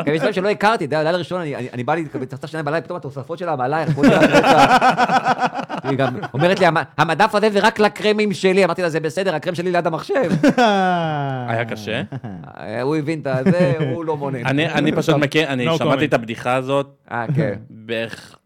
כן, 0.05 0.13
יש 0.13 0.19
דברים 0.19 0.33
שלא 0.33 0.49
הכרתי, 0.49 0.85
אתה 0.85 0.97
יודע, 0.97 1.03
לילה 1.05 1.19
ראשון, 1.19 1.41
אני- 1.41 1.85
בא 1.85 1.95
לי, 1.95 2.05
צריך 2.29 2.49
שניים 2.49 2.65
בלילה, 2.65 2.83
פתאום 2.83 2.97
התוספות 2.97 3.39
שלה 3.39 3.55
רצח. 3.55 4.79
היא 5.89 5.99
גם 5.99 6.17
אומרת 6.35 6.61
לי, 6.61 6.67
"המ- 6.67 6.77
המדף 6.99 7.35
הזה 7.35 7.51
זה 7.51 7.59
רק 7.61 7.79
לקרמים 7.81 8.33
שלי, 8.33 8.65
אמרתי 8.65 8.83
לה, 8.83 8.89
זה 8.91 9.01
בסדר, 9.01 9.35
הקרם 9.35 9.55
שלי 9.55 9.73
ליד 9.73 9.87
המחשב. 9.87 10.31
היה 11.49 11.65
קשה? 11.65 12.03
אה, 12.59 12.83
הוא 12.83 12.97
הבין 12.97 13.23
את 13.41 13.45
זה, 13.45 13.75
הוא 13.95 14.05
לא 14.05 14.17
מונה. 14.17 14.39
אני 14.39 14.69
אני 14.73 14.93
פשוט 14.93 15.15
מכיר, 15.17 15.49
אני 15.53 15.67
שמעתי. 15.79 16.05
את 16.05 16.15
הבדיחה 16.15 16.55
הזאת 16.55 16.95
אה, 17.11 17.25
כן. 17.37 17.55
בערך 17.71 18.37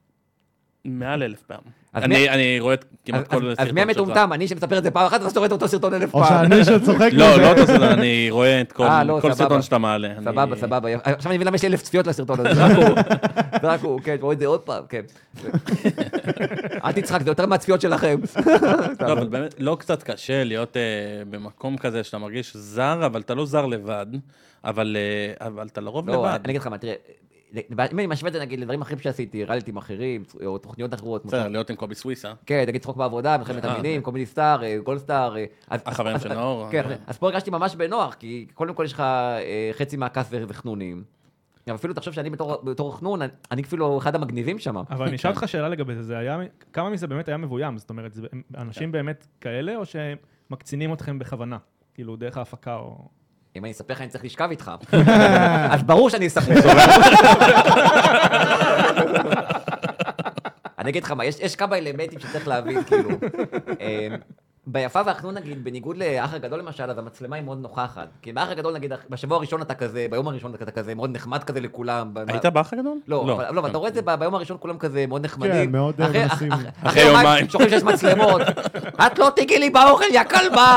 מעל 0.85 1.23
אלף 1.23 1.43
פעם. 1.43 1.76
אני 1.97 2.15
מי- 2.19 2.31
אני 2.31 2.61
רואה 2.61 2.75
כמעט 3.05 3.29
כל 3.29 3.37
אז- 3.37 3.57
סרטון 3.57 3.67
אז 3.69 3.73
מי 3.73 3.81
שלך. 3.81 3.89
המטומטם? 3.99 4.33
אני 4.33 4.49
שמספר 4.49 4.79
את 4.79 4.83
זה 4.83 4.91
פעם 4.91 5.07
אחת, 5.07 5.21
ואז 5.23 5.31
אתה 5.31 5.41
רואה 5.41 5.47
את 5.47 5.53
אותו 5.53 5.69
סרטון 5.69 5.95
אלף 5.95 6.15
או 6.15 6.25
פעם. 6.25 6.51
שאני 6.51 6.65
שצוחק 6.65 7.09
לא. 7.21 7.37
לא 7.37 7.51
אותו 7.51 7.67
סרטון, 7.67 7.83
אני 7.89 8.27
רואה 8.31 8.61
את 8.61 8.73
כל 8.73 8.87
אה, 8.87 9.05
לא. 9.05 9.21
סרטון 9.33 9.63
שאתה 9.63 9.79
מעלה. 9.79 10.09
אני- 10.17 10.25
סבבה, 10.25 10.57
סבבה. 10.57 10.89
עכשיו 11.05 11.31
אני 11.31 11.37
מבין 11.37 11.47
למה 11.47 11.57
יש 11.57 11.63
לי 11.63 11.69
אלף 11.69 11.83
צפיות 11.83 12.07
לסרטון 12.07 12.41
הזה, 12.47 12.55
זה 12.55 12.65
רק 12.65 12.77
הוא. 12.77 12.85
רק 13.73 13.81
הוא, 13.83 14.01
כן, 14.01 14.17
רואה 14.21 14.33
את 14.35 14.39
זה 14.39 14.47
עוד 14.47 14.61
פעם, 14.61 14.83
כן. 14.89 15.01
אל 16.85 16.93
תצחק, 16.93 17.23
זה 17.23 17.31
יותר 17.31 17.47
מהצפיות 17.47 17.81
שלכם. 17.81 18.21
לא, 19.01 19.13
אבל 19.13 19.27
באמת, 19.27 19.55
לא 19.59 19.77
קצת 19.81 20.03
קשה 20.03 20.45
להיות 20.45 20.77
אה, 20.77 20.83
במקום 21.31 21.77
כזה 21.77 22.05
שאתה 22.05 22.19
מרגיש 22.19 22.57
זר, 22.57 23.07
אבל 23.07 23.21
אתה 23.21 23.35
לא 23.35 23.47
זר 23.47 23.67
לבד, 23.67 24.07
אבל 24.65 24.97
אה, 25.41 25.47
אבל 25.47 25.67
אתה 25.73 25.81
לרוב 25.81 26.09
לא, 26.09 26.15
לבד. 26.15 26.39
אני 26.45 26.51
אגיד 26.51 26.61
לך 26.61 26.67
מה, 26.67 26.79
תראה, 26.79 26.95
אם 27.55 27.59
אני 27.99 28.07
משווה 28.07 28.29
את 28.29 28.33
זה 28.33 28.41
נגיד 28.41 28.61
לדברים 28.61 28.83
אחרים 28.83 28.99
שעשיתי, 28.99 29.45
ריאליטים 29.45 29.77
אחרים, 29.77 30.23
או 30.47 30.59
תוכניות 30.59 30.95
אחרות, 30.95 31.27
בסדר, 31.27 31.49
להיות 31.49 31.71
עם 31.71 31.77
קובי 31.77 31.95
סוויסה. 31.95 32.33
כן, 32.47 32.65
נגיד 32.69 32.83
צחוק 32.83 32.97
בעבודה, 32.97 33.39
מלחמת 33.39 33.65
אה, 33.65 33.73
המינים, 33.73 34.03
קומדי 34.03 34.27
סטאר, 34.27 34.65
אה, 34.65 34.79
גולד 34.85 34.99
סטאר. 34.99 35.37
אה, 35.37 35.45
אז- 35.69 35.81
החברים 35.87 36.15
אז- 36.17 36.23
של 36.23 36.35
נאור, 36.35 36.69
כן. 36.71 36.83
אז 37.07 37.19
פה 37.19 37.27
הרגשתי 37.27 37.51
ממש 37.51 37.75
בנוח, 37.77 38.15
כי 38.15 38.47
קודם 38.55 38.75
כל 38.75 38.85
יש 38.85 38.93
לך 38.93 39.03
חצי 39.73 39.97
זה 39.97 40.47
זה 40.47 40.55
חנונים. 40.55 41.05
אבל 41.67 41.75
אפילו 41.75 41.95
תחשוב 41.95 42.15
שאני 42.15 42.31
בתור- 42.31 42.97
חנון, 42.99 43.21
אני- 43.23 43.63
כאילו 43.65 43.99
אחד 43.99 44.15
המגניבים 44.15 44.59
שם. 44.59 44.77
אבל 44.77 45.07
אני 45.07 45.17
אשאל 45.17 45.31
אותך 45.31 45.49
שאלה 45.49 45.69
לגבי 45.69 45.95
זה, 45.95 46.03
זה 46.03 46.19
היה, 46.19 46.39
כמה 46.73 46.91
מזה 46.91 47.07
באמת 47.07 47.29
היה 47.29 47.37
מבוים? 47.37 47.79
זאת 47.79 47.91
אומרת, 47.91 48.13
אנשים 48.57 48.93
באמת 48.93 49.27
כאלה, 49.41 49.77
או 49.77 49.83
שמקצינים 50.51 50.93
אתכם 50.93 51.19
בכוונה? 51.19 51.59
כאילו, 51.95 52.17
דרך 52.17 52.37
ההפקה 52.39 52.77
או... 52.77 53.09
אם 53.57 53.65
אני 53.65 53.73
אספר 53.73 53.95
לך, 53.95 54.01
אני 54.01 54.09
צריך 54.09 54.25
לשכב 54.25 54.49
איתך. 54.51 54.71
אז 55.73 55.83
ברור 55.83 56.11
שאני 56.11 56.27
אספר. 56.27 56.53
אני 60.79 60.91
אגיד 60.91 61.05
לך 61.05 61.11
מה, 61.11 61.25
יש, 61.25 61.57
כמה 61.57 61.79
אלמנטים 61.79 62.19
שצריך 62.19 62.49
להבין, 62.49 62.85
כאילו. 62.85 63.11
ביפה 64.69 65.01
והחנון, 65.07 65.35
נגיד, 65.35 65.65
בניגוד 65.65 65.97
לאח 65.97 66.35
הגדול 66.35 66.59
למשל, 66.59 66.91
אז 66.91 66.99
המצלמה 66.99 67.37
היא 67.37 67.45
מאוד 67.45 67.59
נוכחת. 67.59 68.09
כי 68.23 68.33
באח 68.33 68.49
הגדול, 68.49 68.75
נגיד, 68.75 68.93
בשבוע 69.11 69.37
הראשון 69.37 69.63
אתה 69.63 69.75
כזה, 69.75 70.07
ביום 70.11 70.29
הראשון 70.29 70.55
אתה 70.55 70.71
כזה, 70.71 70.95
מאוד 70.95 71.11
נחמד 71.17 71.45
כזה 71.45 71.61
לכולם. 71.61 72.13
היית 72.29 72.47
באח 72.47 72.73
הגדול? 72.73 72.99
לא, 73.09 73.23
אבל, 73.23 73.45
לא, 73.55 73.61
אבל 73.61 73.71
אתה 73.71 73.79
רואה 73.79 73.89
את 73.89 73.95
זה 73.95 74.01
ביום 74.19 74.35
הראשון 74.35 74.57
כולם 74.61 74.79
כזה 74.79 75.07
מאוד 75.07 75.25
נחמדים. 75.25 75.53
כן, 75.67 75.73
מאוד, 75.73 75.95
אה, 76.01 76.07
אחרי- 76.07 76.23
מנסים. 76.25 76.53
אח- 76.53 76.59
אח- 76.83 76.87
אחרי 76.87 77.03
יומיים. 77.03 77.49
שוכחים 77.49 77.71
שיש 77.71 77.83
מצלמות. 77.83 78.41
את 79.07 79.19
לא 79.19 79.31
תיגעי 79.37 79.59
לי 79.59 79.71
באוכל, 79.71 80.05
יא 80.13 80.25
כלבה! 80.25 80.77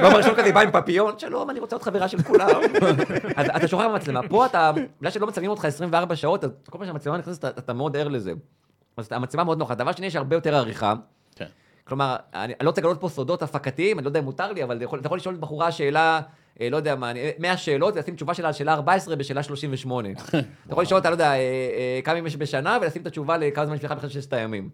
ביום 0.00 0.14
הראשון 0.14 0.34
כזה 0.34 0.52
בא 0.52 0.60
עם 0.60 0.70
פפיון, 0.70 1.14
שלום, 1.18 1.50
אני 1.50 1.60
רוצה 1.60 1.76
להיות 1.76 1.82
חברה 1.84 2.08
של 2.08 2.22
כולם. 2.22 2.48
אז 3.36 3.46
אתה 3.56 3.68
שוכח 3.68 3.84
במצלמה. 3.84 4.20
פה 4.28 4.46
אתה, 4.46 4.72
בגלל 5.00 5.10
שלא 5.10 5.26
מצלמים 5.26 5.50
אותך 5.50 5.64
24 5.64 6.16
שעות, 6.16 6.44
אז 6.44 6.50
כל 6.70 6.78
פעם 6.78 6.86
שהמצלמה 6.86 7.18
נכנסת, 7.18 7.44
אתה 7.44 7.72
מאוד 7.72 7.96
ער 7.96 8.08
לזה. 8.08 8.32
אז 8.96 9.08
המצלמה 9.10 9.44
מאוד 9.44 9.58
נוחה. 9.58 9.74
דבר 9.74 9.92
שני, 9.92 10.06
יש 10.06 10.16
הרבה 10.16 10.36
יותר 10.36 10.54
עריכה. 10.56 10.94
כן. 11.84 11.88
כלומר, 11.88 12.16
אני, 12.34 12.44
אני 12.44 12.64
לא 12.64 12.70
רוצה 12.70 12.80
לגלות 12.80 13.00
פה 13.00 13.08
סודות 13.08 13.42
הפקתיים, 13.42 13.98
אני 13.98 14.04
לא 14.04 14.08
יודע 14.08 14.20
אם 14.20 14.24
מותר 14.24 14.52
לי, 14.52 14.64
אבל 14.64 14.76
אתה 14.76 14.84
יכול, 14.84 14.98
אתה 14.98 15.06
יכול 15.06 15.18
לשאול 15.18 15.36
בחורה 15.40 15.72
שאלה, 15.72 16.20
אה, 16.60 16.68
לא 16.70 16.76
יודע 16.76 16.94
מה, 16.96 17.10
אני- 17.10 17.20
100 17.38 17.56
שאלות, 17.56 17.94
ולשים 17.96 18.14
תשובה 18.14 18.34
שלה 18.34 18.46
על 18.48 18.54
שאלה 18.54 18.72
14 18.72 19.16
בשאלה 19.16 19.42
38. 19.42 20.08
אתה 20.28 20.38
יכול 20.70 20.82
לשאול 20.82 20.98
אותה, 20.98 21.10
לא 21.10 21.14
יודע, 21.14 21.30
אה, 21.32 21.36
אה, 21.36 22.00
כמה 22.04 22.14
ימים 22.14 22.26
יש 22.26 22.36
בשנה, 22.36 22.78
ולשים 22.82 23.02
את 23.02 23.06
התשובה 23.06 23.36
לכמה 23.36 23.66
זמן 23.66 23.74
יש 23.76 23.84
לך 23.84 23.92
בכלל 23.92 24.10
ששת 24.10 24.32
הימים. 24.32 24.68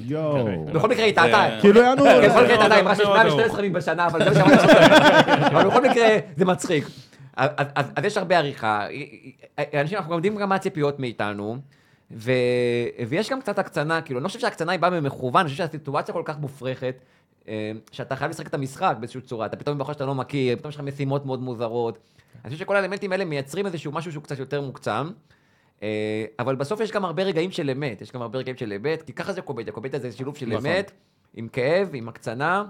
יואו. 0.00 0.56
בכל 0.72 0.88
מקרה 0.88 1.04
היא 1.04 1.14
טעתה. 1.14 1.30
זה- 1.54 1.60
כאילו 1.60 1.80
יענו... 1.80 2.04
כן, 2.04 2.28
בכל 2.28 2.42
מקרה 2.42 2.52
היא 2.54 2.58
טעתה, 2.62 2.74
היא 2.74 2.82
אמרה 2.82 2.94
שיש 2.96 3.04
מאוד 3.06 3.16
112 3.16 3.58
ימים 3.58 3.72
בשנה, 3.72 4.06
אבל 4.06 4.24
זה 4.24 4.42
מה 4.42 4.48
שאמרתי. 4.50 4.72
אבל 5.56 5.68
בכל 5.68 5.82
מקרה, 5.90 6.06
זה 6.36 6.44
מצחיק. 6.44 6.84
אז- 7.36 7.56
יש 8.04 8.16
הרבה 8.16 8.38
עריכה. 8.38 8.86
אנשים, 9.80 9.98
אנחנו 9.98 10.10
גם 10.10 10.16
יודעים 10.16 10.36
גם 10.36 10.48
מה 10.48 10.54
הציפיות 10.54 11.00
מאיתנו. 11.00 11.56
ו... 12.10 12.32
ויש 13.08 13.30
גם 13.30 13.40
קצת 13.40 13.58
הקצנה, 13.58 14.02
כאילו, 14.02 14.18
אני 14.18 14.22
לא 14.24 14.28
חושב 14.28 14.40
שההקצנה 14.40 14.72
היא 14.72 14.80
באה 14.80 15.00
ממכוון, 15.00 15.40
אני 15.40 15.50
חושב 15.50 15.58
שהסיטואציה 15.58 16.14
כל 16.14 16.22
כך 16.24 16.38
מופרכת, 16.38 17.00
אה, 17.48 17.72
שאתה 17.92 18.16
חייב 18.16 18.30
לשחק 18.30 18.46
את 18.46 18.54
המשחק 18.54 18.96
באיזושהי 19.00 19.20
צורה, 19.20 19.46
אתה 19.46 19.56
פתאום 19.56 19.78
בחור 19.78 19.92
שאתה 19.92 20.06
לא 20.06 20.14
מכיר, 20.14 20.56
פתאום 20.56 20.68
יש 20.68 20.76
לך 20.76 20.82
משימות 20.82 21.26
מאוד 21.26 21.42
מוזרות. 21.42 21.98
אני 22.44 22.50
חושב 22.52 22.64
שכל 22.64 22.76
האלמנטים 22.76 23.12
האלה 23.12 23.24
מייצרים 23.24 23.66
איזשהו 23.66 23.92
משהו 23.92 24.12
שהוא 24.12 24.24
קצת 24.24 24.38
יותר 24.38 24.60
מוקצם, 24.60 25.10
אה, 25.82 26.24
אבל 26.38 26.56
בסוף 26.56 26.80
יש 26.80 26.92
גם 26.92 27.04
הרבה 27.04 27.22
רגעים 27.22 27.50
של 27.50 27.70
אמת, 27.70 28.00
יש 28.00 28.12
גם 28.12 28.22
הרבה 28.22 28.38
רגעים 28.38 28.56
של 28.56 28.72
אמת, 28.72 29.02
כי 29.02 29.12
ככה 29.12 29.32
זה 29.32 29.42
קומדיה, 29.42 29.72
קומדיה 29.72 30.00
זה 30.00 30.12
שילוב 30.12 30.36
של 30.36 30.46
נכון. 30.46 30.66
אמת, 30.66 30.92
עם 31.34 31.48
כאב, 31.48 31.90
עם 31.92 32.08
הקצנה. 32.08 32.64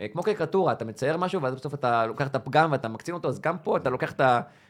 אה, 0.00 0.08
כמו 0.08 0.22
קריקטורה, 0.22 0.72
אתה 0.72 0.84
מצייר 0.84 1.16
משהו, 1.16 1.42
ואז 1.42 1.54
בסוף 1.54 1.74
אתה 1.74 2.06
לוקח 2.06 2.26
את 2.26 2.34
הפגם 2.34 2.72
ואתה 2.72 2.88
מקצין 2.88 3.14
אותו, 3.14 3.28
אז 3.28 3.40
גם 3.40 3.58
פה 3.58 3.76
אתה 3.76 3.90
לוקח 3.90 4.12
את 4.12 4.20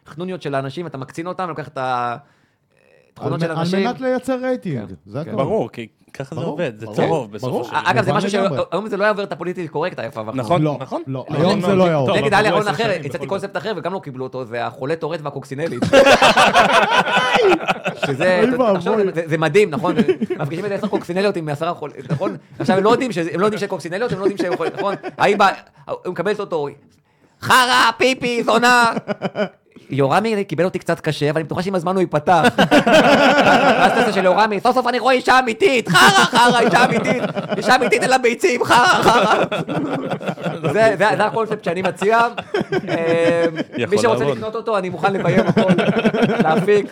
החנוניות 0.07 0.43
של 0.43 0.55
האנשים, 0.55 0.87
אתה 0.87 0.99
מקצין 0.99 1.27
אותם, 1.27 1.49
לוקח 1.49 1.69
את 1.69 1.79
ה... 1.79 2.17
תכונות 3.21 3.41
של 3.41 3.51
אנשים. 3.53 3.79
על 3.79 3.85
מנת 3.85 4.01
לייצר 4.01 4.37
רייטינג, 4.43 4.89
כן, 4.89 4.95
זה 5.07 5.25
כן. 5.25 5.31
הכל. 5.31 5.37
ברור, 5.43 5.71
כי 5.73 5.87
ככה 6.15 6.35
זה 6.35 6.41
עובד, 6.41 6.73
זה 6.81 6.87
צהוב 6.87 7.33
בסופו. 7.33 7.65
של 7.65 7.71
דבר. 7.71 7.81
אגב, 7.85 8.05
זה 8.05 8.13
משהו. 8.13 8.31
שהיום 8.31 8.89
זה 8.89 8.97
לא 8.97 9.05
יעבור 9.05 9.23
את 9.25 9.33
ה 9.33 9.36
politically 9.36 9.71
correct, 9.71 9.99
היפה. 9.99 10.23
נכון, 10.35 10.63
לא, 10.63 10.77
נכון. 10.81 11.03
לא, 11.07 11.25
לא, 11.31 11.37
היום 11.39 11.61
לא, 11.61 11.67
זה 11.67 11.75
לא, 11.75 11.79
לא 11.79 11.91
יעבור. 11.91 12.07
טוב, 12.07 12.17
נגד 12.17 12.35
עברו 12.35 12.47
היה 12.49 12.59
עשר 12.61 12.71
אחר, 12.71 12.91
הצעתי 13.05 13.27
קונספט 13.27 13.57
אחר 13.57 13.73
וגם 13.77 13.93
לא 13.93 13.99
קיבלו 13.99 14.25
אותו, 14.25 14.45
זה 14.45 14.67
החולה 14.67 14.97
טורט 14.97 15.21
והקוקסינלית. 15.23 15.83
שזה, 18.07 18.43
זה- 19.27 19.39
מדהים, 19.39 19.71
נכון? 19.71 19.95
מפגישים 20.39 20.67
את 20.67 20.71
עשר 20.71 20.87
קוקסינליות 20.89 21.37
עם 21.37 21.49
עשרה 21.49 21.75
חולים, 21.75 21.97
נכון? 22.11 22.37
עכשיו, 22.59 22.77
הם 22.79 22.85
לא 22.85 22.91
יודעים 22.91 23.13
שזה- 23.13 23.31
הם 23.33 23.41
לא 23.41 23.47
יודעים 23.47 23.59
שזה 23.59 23.69
קוקסינליות, 23.69 24.13
הם 24.13 24.19
לא 24.19 24.25
יודעים 24.25 24.39
שהם 24.39 24.57
חולים, 24.57 24.73
נכון? 24.77 24.95
האם 25.19 25.39
הוא 26.05 26.13
מקבל 26.13 26.33
אותו, 26.39 26.69
חרא, 27.43 27.91
פיפי, 27.99 28.43
זונה. 28.45 28.93
יורמי 29.91 30.45
קיבל 30.45 30.65
אותי 30.65 30.79
קצת 30.79 31.01
קשה, 31.01 31.31
אבל 31.31 31.39
אני 31.39 31.45
בטוחה 31.45 31.63
שעם 31.63 31.75
הזמן 31.75 31.95
הוא 31.95 32.01
ייפתח. 32.01 32.43
ואז 33.79 33.93
אתה 33.93 34.13
של 34.13 34.25
יורמי, 34.25 34.61
סוף 34.61 34.75
סוף 34.75 34.87
אני 34.87 34.99
רואה 34.99 35.15
אישה 35.15 35.39
אמיתית, 35.39 35.89
חרא, 35.89 35.99
חרא, 36.25 36.61
אישה 36.61 36.85
אמיתית, 36.85 37.23
אישה 37.57 37.77
אמיתית 37.77 38.03
אין 38.03 38.11
לה 38.11 38.19
ביצים, 38.19 38.65
חרא, 38.65 38.87
חרא. 39.03 39.45
זה- 40.73 40.95
זה 40.99 41.05
זה 41.17 41.25
הקונספט 41.25 41.65
שאני 41.65 41.83
מציע. 41.83 42.19
אה, 42.89 43.45
יכול 43.77 43.97
מי 43.97 44.03
שרוצה. 44.03 44.25
לקנות 44.25 44.55
אותו, 44.55 44.79
אני 44.79 44.89
מוכן 44.89 45.13
לביים 45.13 45.47
הכל, 45.47 45.73
להפיק. 46.43 46.87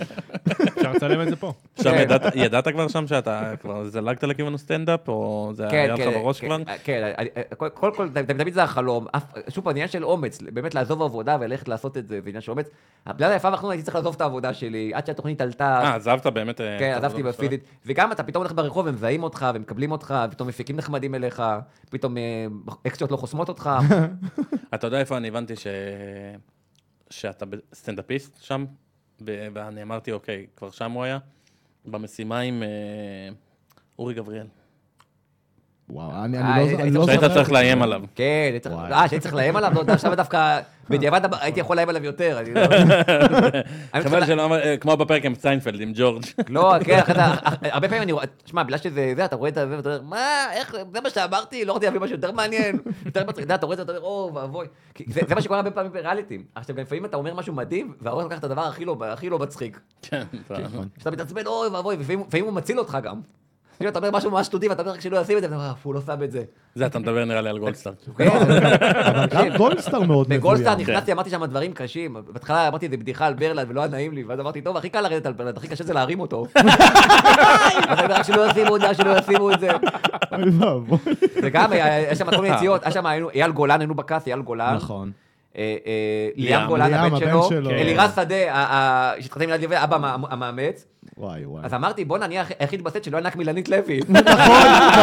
אפשר 0.79 0.93
לצלם 0.93 1.21
את 1.21 1.29
זה 1.29 1.37
פה. 1.37 1.53
עכשיו, 1.79 1.93
כן. 1.93 1.99
ידעת- 2.01 2.37
כבר 2.73 2.89
שם 2.89 3.07
שאתה 3.07 3.53
כבר 3.61 3.85
זלגת 3.85 4.25
לכיוון 4.25 4.55
הסטנדאפ, 4.55 5.09
או 5.09 5.51
זה 5.55 5.67
היה 5.71 5.95
לך 5.95 6.01
בראש 6.15 6.41
כן, 6.41 6.47
כבר? 6.47 6.57
כן, 6.85 7.13
אני- 7.19 7.29
קודם 7.75 7.95
כל, 7.95 8.09
תמיד 8.39 8.55
זה 8.55 8.63
החלום. 8.63 9.07
שוב 9.49 9.69
עניין 9.69 9.89
של 9.89 10.05
אומץ, 10.05 10.39
באמת 10.53 10.75
לעזוב 10.75 11.03
עבודה 11.03 11.37
וללכת 11.41 11.69
לעשות 11.69 11.97
את 11.97 12.09
זה, 12.09 12.21
זה 12.23 12.29
עניין 12.29 12.41
של 12.43 12.51
אומץ. 12.51 12.67
בגלל 13.09 13.33
היפה 13.33 13.51
והחנון 13.51 13.71
הייתי 13.71 13.85
צריך 13.85 13.95
לעזוב 13.95 14.15
את 14.15 14.21
העבודה 14.21 14.55
שלי, 14.55 14.95
עד 14.95 15.07
שהתוכנית 15.07 15.41
עלתה. 15.41 15.81
אה, 15.83 15.95
עזבת 15.95 16.27
באמת... 16.27 16.61
אה, 16.61 16.77
כן, 16.79 16.93
עזבתי 16.97 17.23
בפיזית. 17.23 17.65
וגם 17.87 18.13
אתה 18.13 18.23
פתאום 18.23 18.43
הולך 18.43 18.53
ברחוב, 18.55 18.87
הם 18.87 18.95
מזהים 18.95 19.23
אותך, 19.23 19.47
ומקבלים 19.55 19.93
אותך, 19.93 20.15
ופתאום 20.29 20.49
מפיקים 20.49 20.77
נחמדים 20.77 21.15
אליך, 21.15 21.43
פתאום 21.91 22.17
אה, 22.17 22.47
אקסטרות 22.87 23.11
לא 23.11 23.17
חוסמות 23.17 23.49
אותך. 23.49 23.71
אתה 24.75 24.87
יודע 24.87 25.01
איפה 25.01 25.17
אני 25.17 25.29
הבנתי. 25.29 25.55
שאתה 27.11 27.45
סטנדאפיסט 27.75 28.43
שם? 28.43 28.65
ואני 29.21 29.83
אמרתי, 29.83 30.13
אוקיי, 30.13 30.47
כבר 30.57 30.71
שם 30.71 30.93
הוא 30.93 31.03
היה? 31.05 31.19
במשימה 31.85 32.39
עם 32.41 32.63
אה, 32.63 32.69
אורי 33.99 34.15
גבריאל. 34.15 34.47
וואו, 35.91 36.25
אני 36.25 36.39
אה, 36.39 36.55
היית- 36.55 36.73
לא- 36.73 36.77
אני 36.79 36.83
היית 36.83 36.95
לא 36.95 37.01
צריך 37.01 37.07
שהיית 37.07 37.21
זוכר. 37.21 37.35
צריך 37.35 37.53
לאיים 37.53 37.83
עליו. 37.83 38.03
כן. 38.15 38.57
אה, 38.93 39.09
שאני 39.09 39.21
צריך 39.21 39.35
לאיים 39.35 39.57
עליו? 39.57 39.73
לא, 39.75 39.93
עכשיו 39.93 40.15
דווקא, 40.17 40.61
בדיעבד 40.91 41.21
הייתי 41.41 41.61
יכול 41.61 41.77
לאיים 41.77 41.89
עליו 41.89 42.05
יותר. 42.05 42.39
לא- 42.55 44.01
חבל 44.03 44.27
שלא 44.27 44.45
אמר, 44.45 44.61
אה, 44.63 44.77
כמו 44.77 44.97
בפרק 44.97 45.25
עם 45.25 45.35
סיינפלד, 45.35 45.81
עם 45.81 45.93
ג'ורג'. 45.95 46.23
לא, 46.49 46.73
כן, 46.85 46.99
אחרי 46.99 47.15
זה, 47.15 47.21
הרבה 47.73 47.89
פעמים 47.89 48.03
אני 48.03 48.13
רואה, 48.13 48.25
תשמע, 48.45 48.63
בגלל 48.63 48.79
שזה, 48.79 49.13
זה, 49.17 49.25
אתה 49.25 49.37
רואה 49.37 49.49
את 49.49 49.55
זה, 49.55 49.67
ואתה 49.71 49.89
אומר, 49.89 50.03
מה, 50.03 50.19
איך, 50.53 50.77
זה 50.93 51.01
מה 51.01 51.11
שאמרתי, 51.11 51.65
לא 51.65 51.73
רציתי 51.73 51.87
להביא 51.87 52.01
משהו 52.01 52.17
יותר 52.17 52.33
מעניין, 52.33 52.79
יותר 53.07 53.25
מצחיק, 53.27 53.51
אתה 53.51 53.67
רואה 53.67 53.73
את 53.73 53.87
זה, 53.87 53.93
אתה 53.93 53.93
אומר, 53.93 54.03
או, 54.05 54.31
ואבוי. 54.35 54.67
זה 55.09 55.35
מה 55.35 55.41
שקורה 55.43 55.59
הרבה 55.59 55.71
פעמים 55.71 55.93
בריאליטים. 55.93 56.43
עכשיו, 56.55 56.77
לפעמים 56.81 57.05
אתה 57.05 57.17
אומר 57.17 57.35
משהו 57.35 57.55
מדהים, 57.55 57.93
והעורך 58.01 58.25
לוקח 58.25 58.39
את 58.39 58.45
הדבר 58.45 58.63
הכי 58.63 58.85
לא- 58.85 58.97
הכי 59.13 59.29
לא 59.31 59.39
מצחיק. 59.39 59.81
כן, 60.03 60.23
אתה- 60.47 60.55
שאתה 60.99 61.11
מתעצבן, 61.11 61.47
אוי 61.47 61.69
ואבוי, 61.69 61.97
ולפעמים 61.97 62.25
לפעמים 62.29 62.45
הוא 62.45 62.53
מציל 62.55 62.79
אותך 62.79 62.99
גם. 63.03 63.21
כאילו, 63.79 63.91
אתה 63.91 63.99
אומר 63.99 64.11
משהו 64.11 64.31
ממש 64.31 64.47
שטותי, 64.47 64.69
ואתה 64.69 64.83
אומר 64.83 64.93
רק 64.93 65.01
שלא 65.01 65.17
ישים 65.19 65.37
את 65.37 65.43
זה, 65.43 65.49
ואתה 65.49 65.57
אומר, 65.57 65.71
"אף, 65.71 65.87
הוא 65.87 65.95
לא 65.95 66.01
שם 66.01 66.23
את 66.25 66.31
זה. 66.31 66.43
זה 66.75 66.87
אתה 66.87 66.99
מדבר 66.99 67.25
נראה 67.25 67.41
לי 67.41 67.49
על 67.51 67.59
גולדסטאר. 67.59 67.93
כן, 68.19 68.29
אבל 68.29 69.27
גם 69.27 69.57
גולדסטאר 69.57 70.01
מאוד 70.03 70.27
מבוים. 70.27 70.41
בגולדסטאר 70.41 70.75
נכנסתי, 70.77 71.13
אמרתי 71.13 71.31
שם 71.31 71.45
דברים 71.45 71.73
קשים. 71.73 72.17
בהתחלה 72.33 72.69
אמרתי 72.69 72.87
איזה 72.87 72.97
בדיחה 72.97 73.27
על 73.27 73.35
ברלנד 73.35 73.67
ולא 73.71 73.81
היה 73.81 73.91
נעים 73.91 74.13
לי, 74.13 74.25
ואז 74.25 74.41
אמרתי, 74.41 74.61
טוב, 74.61 74.77
הכי 74.77 74.89
קל 74.89 75.01
לרדת 75.01 75.27
על 75.27 75.33
ברלנד, 75.33 75.57
הכי 75.57 75.69
קשה 75.69 75.85
זה 75.85 75.93
להרים 75.93 76.21
אותו. 76.21 76.47
אז 77.89 77.99
אני 77.99 78.05
אומר, 78.05 78.15
רק 78.15 78.23
שלא 78.23 78.47
ישימו 78.51 78.77
את 78.77 78.81
זה, 78.81 78.95
שלא 78.95 79.19
ישימו 79.19 79.51
את 79.53 79.61
זה. 79.61 79.69
וגם, 81.43 81.73
היה 81.73 82.15
שם 82.17 82.31
כל 82.37 82.43
מיני 82.43 82.57
יציאות, 82.57 82.83
היה 82.83 82.91
שם, 82.93 83.07
אייל 83.07 83.51
גולן, 83.53 83.81
היינו 83.81 83.95
בכת, 83.95 84.23
אייל 84.27 84.41
גולן. 84.43 84.75
נכון. 84.75 85.11
אה, 85.57 85.77
אה, 85.87 86.29
ליאם. 86.37 86.67
גולן, 86.67 86.95
הבן 86.95 87.19
שלו. 87.19 87.43
שלו. 87.49 87.71
אלירז 87.71 88.11
שדה, 88.17 88.35
שהתחתן 89.21 89.43
עם 89.43 89.51
ילד 89.51 89.63
לוי, 89.63 89.83
אבא 89.85 89.97
המ- 89.97 90.25
המאמץ. 90.31 90.87
וואי 91.19 91.47
וואי. 91.47 91.65
אז 91.65 91.75
אמרתי, 91.75 92.05
בוא'נה, 92.05 92.25
אני 92.25 92.37
היחיד 92.59 92.85
בסט 92.85 93.05
שלא 93.05 93.19
ענק 93.19 93.37
מילנית 93.37 93.69
לוי. 93.69 94.01
נכון, 94.09 94.33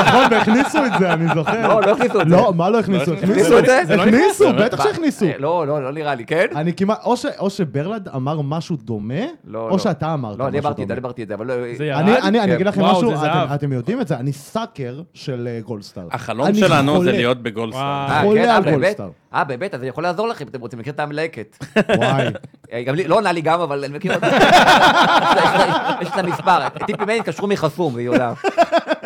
נכון, 0.07 0.23
והכניסו 0.31 0.85
את 0.85 0.91
זה, 0.99 1.13
אני 1.13 1.27
זוכר. 1.33 1.67
לא, 1.67 1.81
לא 1.81 1.91
הכניסו 1.91 2.21
את 2.21 2.29
זה. 2.29 2.35
לא, 2.35 2.53
מה 2.53 2.69
לא 2.69 2.79
הכניסו? 2.79 3.13
הכניסו 3.13 3.59
את 3.59 3.65
זה? 3.65 3.81
לא 3.89 4.01
הכניסו, 4.01 4.53
בטח 4.53 4.83
שהכניסו. 4.83 5.25
אה, 5.25 5.31
לא, 5.39 5.67
לא, 5.67 5.83
לא 5.83 5.91
נראה 5.91 6.15
לי, 6.15 6.25
כן? 6.25 6.45
אני 6.55 6.73
כמעט, 6.73 6.99
או 7.39 7.49
שברלד 7.49 8.07
אמר 8.07 8.41
משהו 8.41 8.75
דומה, 8.75 9.13
לא, 9.45 9.59
או 9.59 9.69
לא. 9.69 9.77
שאתה 9.77 10.13
אמרת 10.13 10.39
לא, 10.39 10.47
אני 10.47 10.57
משהו 10.57 10.67
אמרתי 10.67 10.83
את 10.83 10.87
זה, 10.87 10.95
דומה. 10.95 10.99
אני 10.99 11.05
אמרתי 11.05 11.23
את 11.23 11.27
זה, 11.27 11.33
אבל 11.33 11.45
לא... 11.47 11.53
זה 11.77 11.85
ירד? 11.85 11.99
אני, 11.99 12.17
אני, 12.17 12.39
אני 12.39 12.47
כן. 12.47 12.53
אגיד 12.53 12.67
לכם 12.67 12.81
משהו. 12.81 13.11
אתם, 13.55 13.73
יודעים 13.73 14.01
את 14.01 14.07
זה, 14.07 14.17
אני 14.17 14.33
סאקר 14.33 15.01
של 15.13 15.47
אה, 15.51 15.59
גולדסטאר. 15.61 16.07
החלום 16.11 16.47
אני 16.47 16.59
שלנו 16.59 16.91
זה 16.91 16.97
חולה. 16.97 17.11
להיות 17.11 17.41
בגולדסטאר. 17.41 17.81
וואו. 17.81 18.09
אה, 18.09 18.21
חולה 18.21 18.43
כן, 18.43 18.49
על 18.49 18.63
באמת? 18.63 18.73
גולדסטאר. 18.73 19.09
אה, 19.33 19.43
באמת? 19.43 19.73
אז 19.73 19.79
אני 19.79 19.89
יכול 19.89 20.03
לעזור 20.03 20.27
לכם 20.27 20.45
אם 20.45 20.49
אתם 20.49 20.61
רוצים, 20.61 20.79
מכיר 20.79 20.93
את 20.93 20.99
המלהקת. 20.99 21.57
וואי. 21.97 22.27
אה, 22.73 22.83
גם 22.83 22.95
לי, 22.95 23.07
לא 23.07 23.15
עונה 23.15 23.31
לי 23.31 23.41
גם, 23.41 23.61
אבל 23.61 23.83
אני 23.83 23.97
מכיר 23.97 24.15
אותה. 24.15 24.27
יש 26.01 26.09
לה- 26.15 26.23
מספר, 26.23 26.69
טיפים 26.69 26.95
ממני 26.99 27.19
התקשרו 27.19 27.47
מחסום, 27.47 27.95
והיא 27.95 28.09
עולה. 28.09 28.33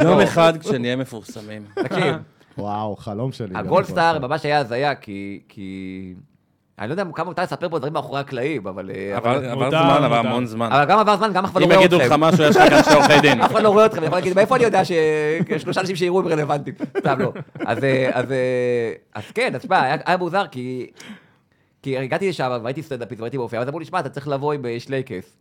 יום 0.03 0.19
אחד 0.19 0.53
כשנהיה 0.57 0.95
מפורסמים. 0.95 1.61
תקשיב, 1.75 2.15
וואו, 2.57 2.95
חלום 2.95 3.31
שלי. 3.31 3.55
הגולדסטאר 3.55 4.19
ממש 4.19 4.45
היה 4.45 4.57
הזיה, 4.57 4.95
כי... 4.95 5.39
כי... 5.49 6.13
אני 6.79 6.87
לא 6.87 6.93
יודע 6.93 7.03
כמה 7.15 7.25
מותר 7.25 7.43
לספר 7.43 7.69
פה 7.69 7.77
דברים 7.79 7.93
מאחורי 7.93 8.19
הקלעים, 8.19 8.67
אבל... 8.67 8.91
אה, 8.95 9.17
עבר 9.17 9.55
מותר, 9.55 9.69
זמן, 9.69 10.03
עבר. 10.03 10.15
המון 10.15 10.45
זמן. 10.45 10.69
אבל 10.71 10.85
גם 10.85 10.99
עבר 10.99 11.17
זמן, 11.17 11.33
גם 11.33 11.45
אף 11.45 11.51
אחד 11.51 11.61
לא 11.61 11.65
אם 11.65 11.71
רואה 11.71 11.81
יגידו 11.81 11.97
לך 11.97 12.03
אתכם. 12.05 12.19
משהו, 12.19 12.43
יש 12.43 12.55
לך 12.57 12.69
כאן 12.69 12.83
שתי 12.83 12.93
עורכי 12.93 13.19
דין. 13.21 13.41
אף 13.45 13.51
אחד 13.51 13.63
לא 13.63 13.69
רואה 13.69 13.85
אתכם, 13.85 13.97
אני 13.97 14.05
יכול 14.05 14.17
להגיד, 14.17 14.35
מאיפה 14.35 14.55
אני 14.55 14.63
יודע 14.63 14.81
ששלושה 14.85 15.81
אנשים 15.81 15.95
שיראו 15.95 16.19
הם 16.19 16.27
רלוונטיים? 16.27 16.75
סתם 16.99 17.19
לא. 17.19 17.33
אז, 17.65 17.83
אה, 17.83 18.09
אז, 18.13 18.31
אה, 18.31 18.91
אז 19.15 19.23
כן, 19.33 19.51
אז 19.55 19.61
תשמע, 19.61 19.81
היה 19.81 19.97
היה 20.05 20.17
מוזר, 20.17 20.43
כי... 20.51 20.87
כי 21.81 21.97
הגעתי 21.97 22.29
לשם, 22.29 22.59
והייתי 22.63 22.83
סטנדאפיסט, 22.83 23.21
והייתי 23.21 23.37
באופי, 23.37 23.57
אז 23.57 23.67
אמרו 23.67 23.79
לי, 23.79 23.85
שמע, 23.85 23.99
אתה 23.99 24.09
צריך 24.09 24.27
לבוא 24.27 24.53
עם 24.53 24.65
אה, 24.65 24.79
שלייקס. 24.79 25.37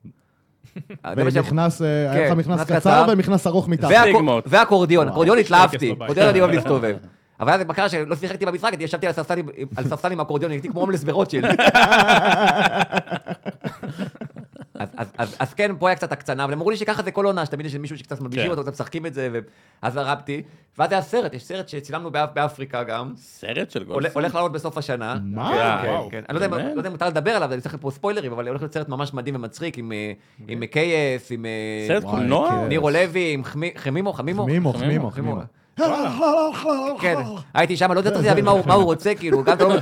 ומכנס, 1.16 1.82
אה, 1.82 2.12
היה 2.12 2.24
לך 2.24 2.32
כן, 2.32 2.38
מכנס 2.38 2.60
קצר. 2.64 3.06
ומכנס 3.12 3.46
ארוך 3.46 3.68
מתחת. 3.68 3.90
וואו. 4.12 4.38
אקורדיון 5.08 5.38
התלהבתי. 5.38 5.92
אקורדיון 5.92 6.28
אני 6.28 6.40
אוהב 6.40 6.50
להסתובב. 6.54 6.96
אבל 7.40 7.52
אז 7.52 7.60
מה 7.66 7.74
קרה 7.74 7.88
שלא 7.88 8.16
שיחקתי 8.16 8.46
במשחק, 8.46 8.70
הייתי 8.70 8.84
ישבתי 8.84 9.06
על 9.06 9.12
ספסל 9.84 10.12
עם 10.12 10.20
אקורדיון, 10.20 10.50
הייתי 10.52 10.68
כמו 10.68 10.80
הומלס 10.80 11.04
ברוטשילד. 11.04 11.50
אז- 14.78 14.88
אז- 14.96 15.12
אז- 15.18 15.36
אז 15.38 15.54
כן, 15.54 15.70
פה 15.78 15.88
היה 15.88 15.96
קצת 15.96 16.12
הקצנה, 16.12 16.44
אבל 16.44 16.52
הם 16.52 16.58
אמרו 16.58 16.70
לי 16.70 16.76
שככה 16.76 17.02
זה 17.02 17.10
כל 17.10 17.24
עונה, 17.26 17.46
שתמיד 17.46 17.66
יש 17.66 17.74
מישהו 17.74 17.98
שקצת 17.98 18.20
מלבישים 18.20 18.44
כן. 18.44 18.50
אותו, 18.50 18.62
קצת 18.62 18.72
משחקים 18.72 19.06
את 19.06 19.14
זה, 19.14 19.28
ואז 19.82 19.96
הרבתי. 19.96 20.42
ואז 20.78 20.92
היה 20.92 21.02
סרט, 21.02 21.34
יש 21.34 21.44
סרט 21.44 21.68
שצילמנו 21.68 22.10
באפ- 22.10 22.34
באפריקה 22.34 22.82
גם, 22.82 23.12
סרט 23.16 23.70
של 23.70 23.84
גולדסטאר? 23.84 24.20
הולך 24.22 24.34
לעלות 24.34 24.52
בסוף 24.52 24.78
השנה. 24.78 25.16
מה? 25.24 25.78
כן, 25.82 25.88
וואו. 25.88 26.08
כן. 26.10 26.20
אני 26.28 26.34
לא 26.38 26.44
יודע 26.44 26.46
אם- 26.46 26.50
באמת? 26.62 26.74
לא 26.74 26.80
יודע 26.80 26.88
אם 26.88 26.94
מותר 26.94 27.06
לדבר 27.08 27.30
עליו, 27.30 27.52
אני 27.52 27.60
צריך 27.60 27.76
פה 27.80 27.90
ספוילרים, 27.90 28.32
אבל 28.32 28.48
הולך 28.48 28.60
להיות 28.62 28.72
סרט 28.74 28.88
ממש 28.88 29.14
מדהים 29.14 29.34
ומצחיק, 29.34 29.78
עם, 29.78 29.92
אה, 29.92 30.12
עם 30.48 30.66
קייס, 30.66 31.32
עם... 31.32 31.46
אה, 31.46 31.50
סרט 31.88 32.04
קולנוע? 32.04 32.64
נירו 32.68 32.90
לוי, 32.90 33.32
עם 33.34 33.44
חמי- 33.44 33.72
חמימו, 33.76 34.12
חמימו? 34.12 34.42
חמימו, 34.42 34.72
חמימו, 34.72 35.10
חמימו, 35.10 35.10
חמימו. 35.10 35.40
כן, 37.00 37.14
הייתי 37.54 37.76
שם, 37.76 37.92
לא 37.92 38.00
רציתי 38.00 38.26
להבין 38.26 38.44
מה 38.44 38.50
הוא- 38.74 38.84
רוצה, 38.84 39.14
כאילו, 39.14 39.44
גם 39.44 39.56
אתה 39.56 39.64
לא... 39.64 39.74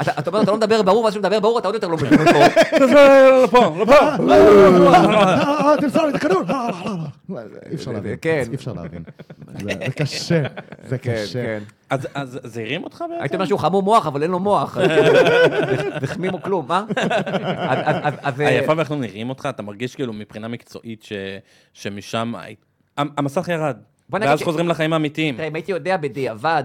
אתה 0.00 0.30
אומר, 0.30 0.42
אתה 0.42 0.50
לא 0.50 0.56
מדבר 0.56 0.82
ברור, 0.82 1.04
ואז 1.04 1.12
כשהוא 1.12 1.22
מדבר 1.22 1.40
ברור, 1.40 1.58
אתה 1.58 1.68
עוד 1.68 1.74
יותר 1.74 1.88
לא 1.88 1.96
מבין 1.96 2.12
אותו. 2.12 2.38
לפה, 3.44 3.76
לפה. 3.82 3.94
אה, 4.30 5.74
תמסור 5.80 6.02
לי 6.02 6.10
את 6.10 6.14
הכדור. 6.14 6.42
אה, 6.50 6.54
אה, 6.54 6.92
אה. 7.36 7.36
אי 7.70 7.74
אפשר 7.74 7.92
להבין. 7.92 8.16
כן. 8.20 8.42
אי 8.50 8.54
אפשר 8.54 8.72
להבין. 8.72 9.02
זה 9.58 9.92
קשה. 9.96 10.42
זה 10.88 10.98
כן, 10.98 11.12
קשה. 11.22 11.42
כן. 11.42 11.58
אז 11.90 12.08
זה 12.44 12.60
הרים 12.62 12.84
אותך 12.84 13.04
בעצם? 13.10 13.20
הייתי 13.22 13.34
אומר 13.36 13.46
שהוא 13.46 13.58
חמום 13.60 13.84
מוח, 13.84 14.06
אבל 14.06 14.22
אין 14.22 14.30
לו 14.30 14.38
מוח. 14.38 14.76
וחמימו 16.02 16.42
כלום, 16.42 16.66
מה? 16.68 16.84
אה, 16.98 18.10
היפה 18.38 18.72
ואנחנו 18.76 18.96
נראים 18.96 19.28
אותך, 19.28 19.48
אתה 19.50 19.62
מרגיש 19.62 19.94
כאילו 19.94 20.12
מבחינה 20.12 20.48
מקצועית 20.48 21.04
שמשם 21.74 22.32
המסך 22.96 23.48
ירד. 23.48 23.76
ואז 24.12 24.42
חוזרים 24.42 24.68
לחיים 24.68 24.92
האמיתיים. 24.92 25.36
תראה, 25.36 25.48
אם 25.48 25.54
הייתי 25.54 25.72
יודע 25.72 25.96
בדיעבד 25.96 26.64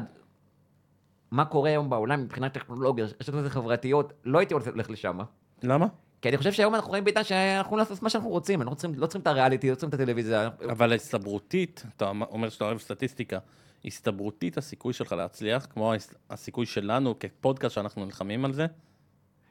מה 1.32 1.46
קורה 1.46 1.70
היום 1.70 1.90
בעולם 1.90 2.24
מבחינת 2.24 2.54
טכנולוגיה, 2.54 3.06
רשתות 3.06 3.48
חברתיות, 3.52 4.14
לא 4.24 4.40
הייתי 4.40 4.54
הולך 4.54 4.90
לשם. 4.90 5.20
למה? 5.64 5.88
כי 6.22 6.30
אני 6.30 6.38
חושב 6.38 6.52
שהיום 6.52 6.76
אנחנו 6.76 6.92
חיים 6.92 7.04
בעידן 7.04 7.24
שאנחנו 7.24 7.78
לעשות 7.78 8.02
מה 8.02 8.10
שאנחנו 8.10 8.30
רוצים, 8.30 8.62
אנחנו 8.62 8.72
לא 8.72 8.76
צריכים- 8.76 9.00
לא 9.00 9.06
צריכים 9.06 9.22
את 9.22 9.28
הריאליטי, 9.28 9.70
לא 9.70 9.76
צריכים 9.76 9.90
את 9.90 9.94
הטלוויזיה. 9.94 10.50
אבל 10.72 10.94
הסתברותית, 10.94 11.84
אתה 11.98 12.10
אומר 12.30 12.50
שאתה 12.50 12.66
אוהב 12.66 12.78
סטטיסטיקה, 12.78 13.40
הסתברותית 13.86 14.58
הסיכוי 14.58 14.94
שלך 14.94 15.12
להצליח, 15.12 15.68
כמו 15.70 15.94
הס- 15.94 16.14
הסיכוי 16.30 16.66
שלנו 16.66 17.16
כפודקאסט 17.20 17.76
שאנחנו 17.76 18.06
נלחמים 18.06 18.46
על 18.46 18.54
זה, 18.54 18.66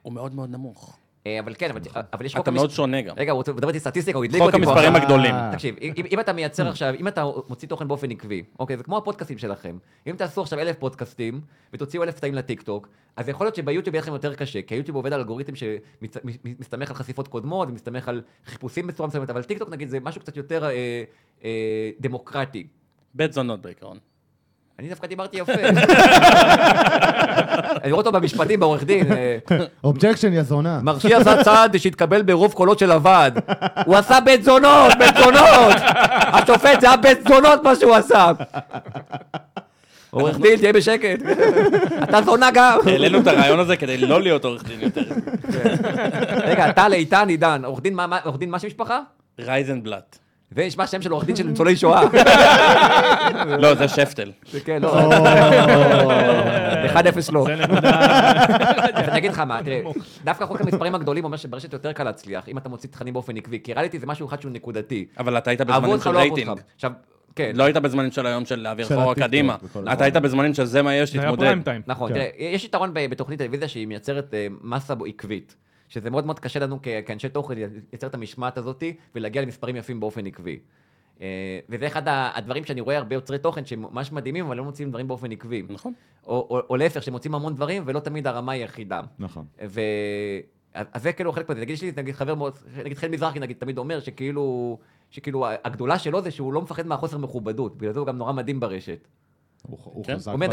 הוא 0.02 0.12
מאוד 0.12 0.34
מאוד 0.34 0.50
נמוך. 0.50 0.98
אה, 1.26 1.40
אבל 1.40 1.54
כן, 1.58 1.70
אבל- 1.70 1.80
אבל 2.12 2.24
יש 2.24 2.34
חוק... 2.34 2.42
אתה 2.42 2.50
מאוד 2.50 2.70
שונה 2.70 3.02
גם. 3.02 3.14
רגע, 3.18 3.32
הוא 3.32 3.42
מדבר 3.54 3.68
איתי 3.68 3.80
סטטיסטיקה, 3.80 4.18
הוא 4.18 4.24
הדליק 4.24 4.42
חוק 4.42 4.54
אותי 4.54 4.64
פה. 4.64 4.70
המספרים 4.70 4.92
עכשיו. 4.92 5.02
הגדולים. 5.02 5.34
אה. 5.34 5.50
תקשיב, 5.52 5.76
אם, 6.12 6.20
אתה 6.20 6.32
מייצר 6.32 6.68
עכשיו, 6.68 6.94
אם 7.00 7.08
אתה 7.08 7.24
מוציא 7.48 7.68
תוכן 7.68 7.88
באופן 7.88 8.10
עקבי, 8.10 8.42
אוקיי, 8.58 8.76
זה 8.76 8.82
כמו 8.82 8.96
הפודקאסטים 8.98 9.38
שלכם. 9.38 9.78
אם 10.06 10.16
תעשו 10.16 10.42
עכשיו 10.42 10.58
אלף 10.58 10.76
פודקאסטים, 10.76 11.40
ותוציאו 11.72 12.02
אלף 12.02 12.14
קטעים 12.16 12.34
לטיקטוק, 12.34 12.88
אז 13.16 13.28
יכול 13.28 13.46
להיות 13.46 13.54
שביוטיוב 13.54 13.94
יהיה 13.94 14.02
לכם 14.02 14.12
יותר 14.12 14.34
קשה, 14.34 14.62
כי 14.62 14.74
היוטיוב 14.74 14.96
עובד 14.96 15.12
על 15.12 15.20
אלגוריתם 15.20 15.52
שמסתמך 15.54 16.90
על 16.90 16.96
חשיפות 16.96 17.28
קודמות, 17.28 17.68
ומסתמך 17.68 18.08
על 18.08 18.22
חיפושים 18.46 18.86
בצורה 18.86 19.06
מסוימת, 19.08 19.30
אבל 19.30 19.42
טיקטוק 19.42 19.68
נגיד 19.68 19.88
זה 19.88 20.00
משהו 20.00 20.20
קצת 20.20 20.36
יותר 20.36 20.64
אה, 20.64 21.04
אה, 21.44 21.90
דמוקרטי. 22.00 22.66
בית 23.14 23.32
זונות 23.32 23.62
בעיקרון. 23.62 23.98
אני 24.78 24.88
דווקא 24.88 25.06
דיברתי 25.06 25.36
יפה. 25.38 25.52
אני 27.82 27.92
רואה 27.92 27.96
אותו 27.96 28.12
במשפטים 28.12 28.60
בעורך 28.60 28.84
דין. 28.84 29.12
אה, 29.12 29.36
objection, 29.84 30.32
יא 30.32 30.42
זונה. 30.42 30.80
מרשי 30.82 31.14
עשה 31.14 31.42
צעד 31.44 31.76
שהתקבל 31.76 32.22
ברוב 32.22 32.52
קולות 32.52 32.78
של 32.78 32.90
הוועד. 32.90 33.38
הוא 33.86 33.96
עשה 33.96 34.20
בית 34.20 34.44
זונות, 34.44 34.92
בית 34.98 35.16
זונות! 35.16 35.76
השופט, 36.32 36.80
זה 36.80 36.88
היה 36.88 36.96
בית 36.96 37.18
זונות 37.28 37.62
מה 37.62 37.74
שהוא 37.76 37.94
עשה. 37.94 38.30
עורך 40.10 40.38
דין, 40.38 40.56
תהיה 40.56 40.72
בשקט. 40.72 41.18
אתה 42.02 42.22
זונה 42.22 42.48
גם. 42.54 42.78
העלינו 42.86 43.18
את 43.20 43.26
הרעיון 43.26 43.60
הזה 43.60 43.76
כדי 43.76 43.96
לא 43.96 44.22
להיות 44.22 44.44
עורך 44.44 44.64
דין 44.64 44.80
יותר. 44.80 45.02
רגע, 46.44 46.72
טל, 46.72 46.92
איתן, 46.92 47.28
עידן. 47.28 47.64
עורך 47.64 47.80
דין, 47.80 47.94
מה- 47.94 48.06
מה- 48.06 48.18
עורך 48.24 48.38
דין 48.38 48.50
מה 48.50 48.58
שם 48.58 48.66
משפחה? 48.66 49.00
רייזנבלט. 49.40 50.18
ונשמע 50.54 50.86
שם 50.86 51.02
של 51.02 51.12
עורך 51.12 51.24
דין 51.24 51.36
של 51.36 51.46
ניצולי 51.46 51.76
שואה. 51.76 52.02
לא, 53.58 53.74
זה 53.74 53.88
שפטל. 53.88 54.32
זה 54.52 54.60
כן, 54.60 54.82
לא. 54.82 55.10
1-0 56.94 57.32
לא. 57.32 57.46
זה 57.46 57.54
אני 58.94 59.18
אגיד 59.18 59.30
לך 59.30 59.38
מה, 59.38 59.62
תראה, 59.64 59.80
דווקא 60.24 60.46
חוק 60.46 60.60
המספרים 60.60 60.94
הגדולים 60.94 61.24
אומר 61.24 61.36
שברשת 61.36 61.72
יותר 61.72 61.92
קל 61.92 62.04
להצליח, 62.04 62.48
אם 62.48 62.58
אתה 62.58 62.68
מוציא 62.68 62.88
תכנים 62.88 63.14
באופן 63.14 63.36
עקבי, 63.36 63.60
כי 63.64 63.72
ריאליטי 63.72 63.98
זה 63.98 64.06
משהו 64.06 64.28
אחד 64.28 64.40
שהוא 64.40 64.52
נקודתי. 64.52 65.06
אבל 65.18 65.38
אתה 65.38 65.50
היית 65.50 65.60
בזמנים 65.60 66.00
של 66.00 66.10
לא 66.10 66.18
רייטינג. 66.18 66.60
עכשיו, 66.74 66.92
כן. 67.36 67.52
לא 67.54 67.64
היית 67.64 67.76
בזמנים 67.76 68.10
של 68.12 68.26
היום 68.26 68.44
של 68.44 68.60
להעביר 68.60 68.86
הטיקטוק 68.86 69.18
קדימה. 69.18 69.56
אתה 69.92 70.04
היית 70.04 70.16
בזמנים 70.16 70.54
של 70.54 70.64
זה 70.64 70.82
מה 70.82 70.94
יש, 70.94 71.12
זה 71.12 71.22
תתמודד. 71.22 71.56
נכון, 71.86 72.08
כן. 72.08 72.14
תראה, 72.14 72.28
יש 72.38 72.64
יתרון 72.64 72.90
בתוכנית 72.94 73.38
טלוויזיה 73.38 73.68
שהיא 73.68 73.86
מייצרת 73.86 74.34
אה, 74.34 74.46
מסה 74.62 74.94
עקבית. 75.06 75.56
שזה 75.88 76.10
מאוד 76.10 76.26
מאוד 76.26 76.40
קשה 76.40 76.60
לנו 76.60 76.78
כאנשי 77.06 77.28
תוכן 77.28 77.54
לייצר 77.54 78.06
את 78.06 78.14
המשמעת 78.14 78.58
הזאת 78.58 78.82
ולהגיע 79.14 79.42
למספרים 79.42 79.76
יפים 79.76 80.00
באופן 80.00 80.26
עקבי. 80.26 80.58
אה, 81.20 81.58
וזה 81.68 81.86
אחד 81.86 82.02
הדברים 82.06 82.64
שאני 82.64 82.80
רואה 82.80 82.96
הרבה 82.96 83.14
יוצרי 83.14 83.38
תוכן 83.38 83.64
שהם 83.64 83.82
ממש 83.82 84.12
מדהימים, 84.12 84.46
אבל 84.46 84.56
לא 84.56 84.64
מוצאים 84.64 84.90
דברים 84.90 85.08
באופן 85.08 85.32
עקבי. 85.32 85.62
נכון. 85.68 85.92
או, 86.26 86.46
או, 86.50 86.60
או 86.70 86.76
להפך, 86.76 87.02
שמוצאים 87.02 87.34
המון 87.34 87.54
דברים 87.54 87.82
ולא 87.86 88.00
תמיד 88.00 88.26
הרמה 88.26 88.52
היא 88.52 88.64
אחידה. 88.64 89.00
נכון. 89.18 89.44
ו... 89.66 89.80
אז 90.74 91.02
זה 91.02 91.12
כאילו 91.12 91.32
חלק 91.32 91.50
מזה. 91.50 91.60
נגיד, 91.60 91.74
יש 91.74 91.82
לי 91.82 91.92
נגיד 91.96 92.14
חבר 92.14 92.34
מאוד, 92.34 92.58
נגיד 92.84 92.98
חן 92.98 93.10
מזרחי 93.10 93.38
נגיד 93.38 93.56
תמיד 93.56 93.78
אומר 93.78 94.00
שכאילו, 94.00 94.78
שכאילו 95.10 95.46
הגדולה 95.64 95.98
שלו 95.98 96.22
זה 96.22 96.30
שהוא 96.30 96.52
לא 96.52 96.62
מפחד 96.62 96.86
מהחוסר 96.86 97.18
מכובדות, 97.18 97.78
בגלל 97.78 97.92
זה 97.92 97.98
הוא 97.98 98.06
גם 98.06 98.18
נורא 98.18 98.32
מדהים 98.32 98.60
ברשת. 98.60 99.08
הוא 99.68 99.78
הוא 99.84 100.04
כן. 100.04 100.16
חזק. 100.16 100.32
אומר, 100.32 100.46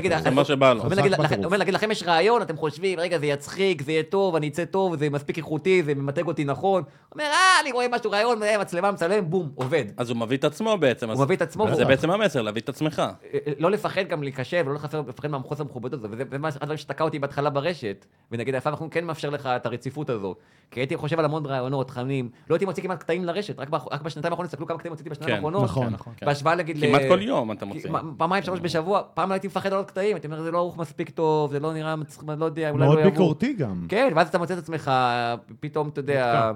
נגיד, 1.58 1.74
לכם 1.74 1.92
יש 1.92 2.04
רעיון, 2.04 2.42
אתם 2.42 2.58
חושבים, 2.58 3.00
רגע, 3.00 3.20
זה 3.20 3.26
יצחיק, 3.26 3.82
זה 3.82 3.92
יהיה 3.92 4.04
טוב, 4.04 4.36
אני 4.36 4.48
אצא 4.48 4.66
טוב, 4.66 4.96
זה 4.96 5.10
מספיק 5.10 5.38
איכותי, 5.38 5.84
זה 5.84 5.96
ממתג 5.96 6.28
אותי 6.28 6.44
נכון. 6.44 6.84
אומר, 7.16 7.24
אה, 7.24 7.60
אני 7.62 7.72
רואה 7.72 7.86
משהו, 7.92 8.12
רעיון, 8.12 8.44
אה, 8.44 8.58
מצלמה, 8.58 8.92
מצלם, 8.92 9.30
בום, 9.30 9.52
עובד. 9.56 9.86
אז 9.98 10.10
הוא 10.10 10.18
מביא 10.18 10.38
את 10.38 10.44
עצמו 10.44 10.78
בעצם. 10.78 11.10
אז- 11.10 11.18
הוא 11.18 11.26
מביא 11.26 11.36
את 11.36 11.42
עצמו, 11.42 11.68
אז 11.68 11.78
זה 11.78 11.86
בעצם 11.86 12.12
המסר, 12.12 12.42
להביא 12.42 12.62
את 12.62 12.70
עצמך. 12.70 13.00
אה, 13.00 13.14
אה, 13.48 13.54
לא 13.60 13.72
לפחד 13.72 14.04
גם 14.10 14.24
להיכשל, 14.24 14.62
ולא 14.66 14.76
לפחד- 14.76 15.10
לפחד 15.10 15.28
מהחוסר 15.32 15.64
המכובדות 15.64 16.00
הזה, 16.00 16.08
וזה 16.12 16.24
זה 16.32 16.38
מה 16.38 16.48
הדברים 16.48 16.78
שתקע 16.78 17.04
אותי 17.04 17.20
בהתחלה 17.20 17.50
ברשת. 17.50 18.06
ונגיד, 18.32 18.56
הפעם 18.56 18.74
אנחנו 18.74 18.90
כן 18.92 19.06
מאפשר 19.06 19.30
לך 19.30 19.46
את 19.46 19.66
הרציפות 19.66 20.10
הזו. 20.10 20.36
כי 20.72 20.80
הייתי 20.80 20.98
חושב 20.98 21.20
על 21.20 21.26
המון 21.26 21.46
רעיונות, 21.46 21.88
תכנים, 21.88 22.30
לא 22.50 22.56
הייתי 22.56 22.66
מוציא 22.66 22.84
כמעט 22.84 23.00
קטעים 23.00 23.26
לרשת, 23.26 23.60
רק 23.60 23.70
בשנתיים 24.04 24.32
האחרונות, 24.34 24.50
תסתכלו 24.50 24.68
כמה 24.68 24.78
קטעים 24.78 24.92
הוצאתי 24.92 25.10
בשנתיים 25.10 25.30
כן, 25.30 25.36
האחרונות. 25.36 25.64
נכון. 25.64 25.88
נכון. 25.94 26.14
כן. 26.18 26.26
בהשוואה 26.26 26.56
נגיד 26.56 26.78
ל... 26.78 26.88
כמעט 26.88 27.02
כל 27.10 27.22
יום 27.22 27.52
אתה 27.52 27.66
מוציא. 27.66 27.90
פעמיים, 28.18 28.44
שלוש 28.44 28.60
בשבוע, 28.60 29.02
פעם 29.14 29.30
לא 29.30 29.34
הייתי 29.34 29.48
מפחד 29.48 29.72
על 29.72 29.78
עוד 29.78 29.86
קטעים, 29.86 30.16
הייתי 30.16 30.28
אומר, 30.28 30.42
זה 30.42 30.52
לא 30.52 30.58
ערוך 30.58 30.78
מספיק 30.78 31.10
טוב, 31.10 31.52
זה 31.52 31.60
לא 31.60 31.74
נראה, 31.74 31.96
מצחיק, 31.96 32.24
לא 32.38 32.46
יודע, 32.46 32.70
אולי 32.70 32.80
לא 32.80 32.86
מאוד 32.88 32.98
יעבור. 33.00 33.12
ביקורתי 33.12 33.54
גם. 33.54 33.86
כן, 33.90 34.14
ואז 34.16 34.28
אתה 34.28 34.38
מוצא 34.38 34.54
את 34.54 34.60
עצמך, 34.60 34.92
פתאום, 35.60 35.88
אתה 35.90 36.00
יודע, 36.00 36.52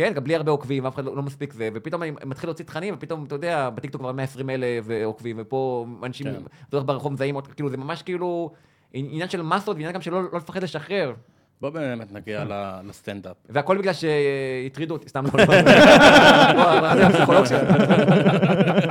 כן, 0.00 0.12
גם 0.14 0.24
בלי 0.24 0.36
הרבה 0.36 0.50
עוקבים, 0.50 0.86
אף 0.86 0.94
אחד 0.94 1.04
לא, 1.04 1.16
לא 1.16 1.22
מספיק 1.22 1.52
זה, 1.52 1.68
ופתאום 1.74 2.02
אני 2.02 2.10
מתחיל 2.10 2.48
להוציא 2.48 2.64
תכנים, 2.64 2.94
ופתאום, 2.94 3.24
אתה 3.24 3.34
יודע, 3.34 3.70
בטיקטוק 3.70 4.00
כבר 4.00 4.12
120 4.12 4.50
אלף 4.50 4.86
עוקבים, 5.04 5.36
ופה 5.38 5.86
אנשים, 6.02 6.26
כן. 6.26 6.86
ברחוב 6.86 7.12
מזהים, 7.12 7.40
כאילו, 7.40 7.70
זה 7.70 7.76
ממש 7.76 8.02
כאילו 8.02 8.50
עניין 8.92 9.28
של 9.28 9.42
מסות, 9.42 9.76
ועניין 9.76 9.92
גם 9.92 10.00
שלא 10.00 10.22
לא 10.22 10.28
לפחד 10.38 10.62
לשחרר. 10.62 11.14
בוא 11.60 11.70
באמת 11.70 12.12
נגיע 12.12 12.44
לסטנדאפ. 12.88 13.36
והכל 13.48 13.78
בגלל 13.78 13.92
שהטרידו 13.92 14.94
אותי, 14.94 15.08
סתם 15.08 15.24
לא 15.24 15.30
זה 16.96 17.06
הפסיכולוג 17.06 17.46
שלי. 17.46 17.58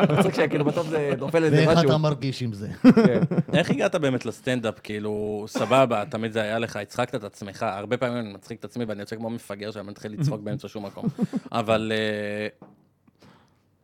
מצחיק 0.10 0.34
שכאילו 0.34 0.66
בסוף 0.66 0.88
זה 0.88 1.12
נופל 1.18 1.44
איזה 1.44 1.58
ואיך 1.58 1.70
משהו. 1.70 1.90
אתה 1.90 1.98
מרגיש 1.98 2.42
עם 2.42 2.54
זה? 2.54 2.68
כן. 3.06 3.20
איך 3.58 3.70
הגעת 3.70 3.96
באמת 3.96 4.26
לסטנדאפ? 4.26 4.80
כאילו, 4.84 5.46
סבבה, 5.48 6.04
תמיד 6.10 6.32
זה 6.32 6.42
היה 6.42 6.60
לך, 6.60 6.76
הצחקת 6.76 7.16
את 7.16 7.24
עצמך. 7.24 7.64
הרבה 7.64 7.98
פעמים 7.98 8.18
אני 8.18 8.34
מצחיק 8.34 8.60
את 8.60 8.66
עצמי 8.66 8.86
ואני 8.86 9.00
יוצא 9.00 9.16
כמו 9.16 9.30
מפגר 9.30 9.72
שאני 9.72 9.88
מתחיל 9.88 10.12
לצחוק 10.12 10.42
באמצע 10.42 10.68
שום 10.68 10.86
מקום. 10.86 11.06
אבל 11.52 11.92
אה, 11.96 12.48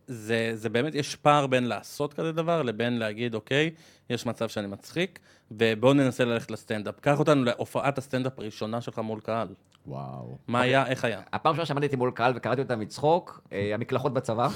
זה, 0.07 0.51
זה 0.53 0.69
באמת, 0.69 0.95
יש 0.95 1.15
פער 1.15 1.47
בין 1.47 1.63
לעשות 1.63 2.13
כזה 2.13 2.31
דבר 2.31 2.61
לבין 2.61 2.97
להגיד, 2.99 3.36
אוקיי, 3.36 3.71
יש 4.10 4.26
מצב 4.26 4.49
שאני 4.49 4.68
מצחיק, 4.68 5.20
ובואו 5.51 5.93
ננסה 5.93 6.26
ללכת 6.26 6.51
לסטנדאפ. 6.51 6.99
קח 6.99 7.20
אותנו 7.20 7.43
להופעת 7.43 7.97
הסטנדאפ 7.97 8.39
הראשונה 8.39 8.82
שלך 8.82 8.99
מול 8.99 9.20
קהל. 9.20 9.47
וואו. 9.88 10.38
מה 10.47 10.62
היה, 10.62 10.88
איך 10.88 11.06
היה? 11.06 11.22
הפעם 11.34 11.51
ראשונה 11.51 11.66
שעמדתי 11.66 11.95
מול 11.95 12.12
קהל 12.12 12.34
וקראתי 12.36 12.62
אותה 12.62 12.76
מצחוק, 12.76 13.41
אה, 13.51 13.72
המקלחות 13.74 14.14
בצבא. 14.14 14.47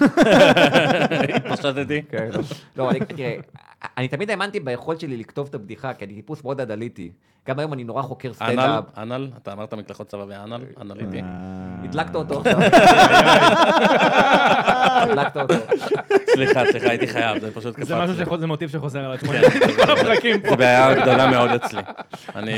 פשטתי? 1.51 2.01
כן, 2.09 2.29
לא. 2.77 2.89
אני, 2.91 2.99
תראה, 2.99 3.35
אני 3.97 4.07
תמיד 4.07 4.29
האמנתי 4.29 4.59
ביכולת 4.59 4.99
שלי 4.99 5.17
לכתוב 5.17 5.47
את 5.49 5.55
הבדיחה, 5.55 5.93
כי 5.93 6.05
אני 6.05 6.13
טיפוס 6.13 6.43
מאוד 6.43 6.61
אנליטי. 6.61 7.11
גם 7.47 7.59
היום 7.59 7.73
אני 7.73 7.83
נורא 7.83 8.01
חוקר 8.01 8.27
אנל, 8.27 8.35
סטנדאפ. 8.35 8.83
אנל, 8.97 9.29
אתה 9.37 9.53
אמרת 9.53 9.73
מקלחות 9.73 10.07
צבא 10.07 10.25
ואנל, 10.27 10.61
אנליטי. 10.81 11.21
אה. 11.21 11.25
הדלקת 11.83 12.15
אותו 12.15 12.39
עכשיו. 12.39 12.59
הדלקת 15.01 15.37
אותו. 15.37 15.53
סליחה, 16.33 16.63
סליחה, 16.71 16.89
הייתי 16.89 17.07
חייב, 17.07 17.39
זה 17.39 17.51
פשוט 17.51 17.75
קפץ. 17.75 17.87
זה 17.87 17.95
משהו. 17.95 18.15
שיכול, 18.15 18.39
זה 18.39 18.47
מוטיב 18.47 18.69
שחוזר 18.69 18.99
על 18.99 19.11
עצמו. 19.13 19.31
כן, 19.31 19.41
כל 19.85 19.91
הפרקים 19.91 20.41
פה. 20.41 20.49
זה 20.49 20.55
בעיה 20.55 20.93
גדולה 20.93 21.27
מאוד 21.27 21.49
אצלי. 21.49 21.81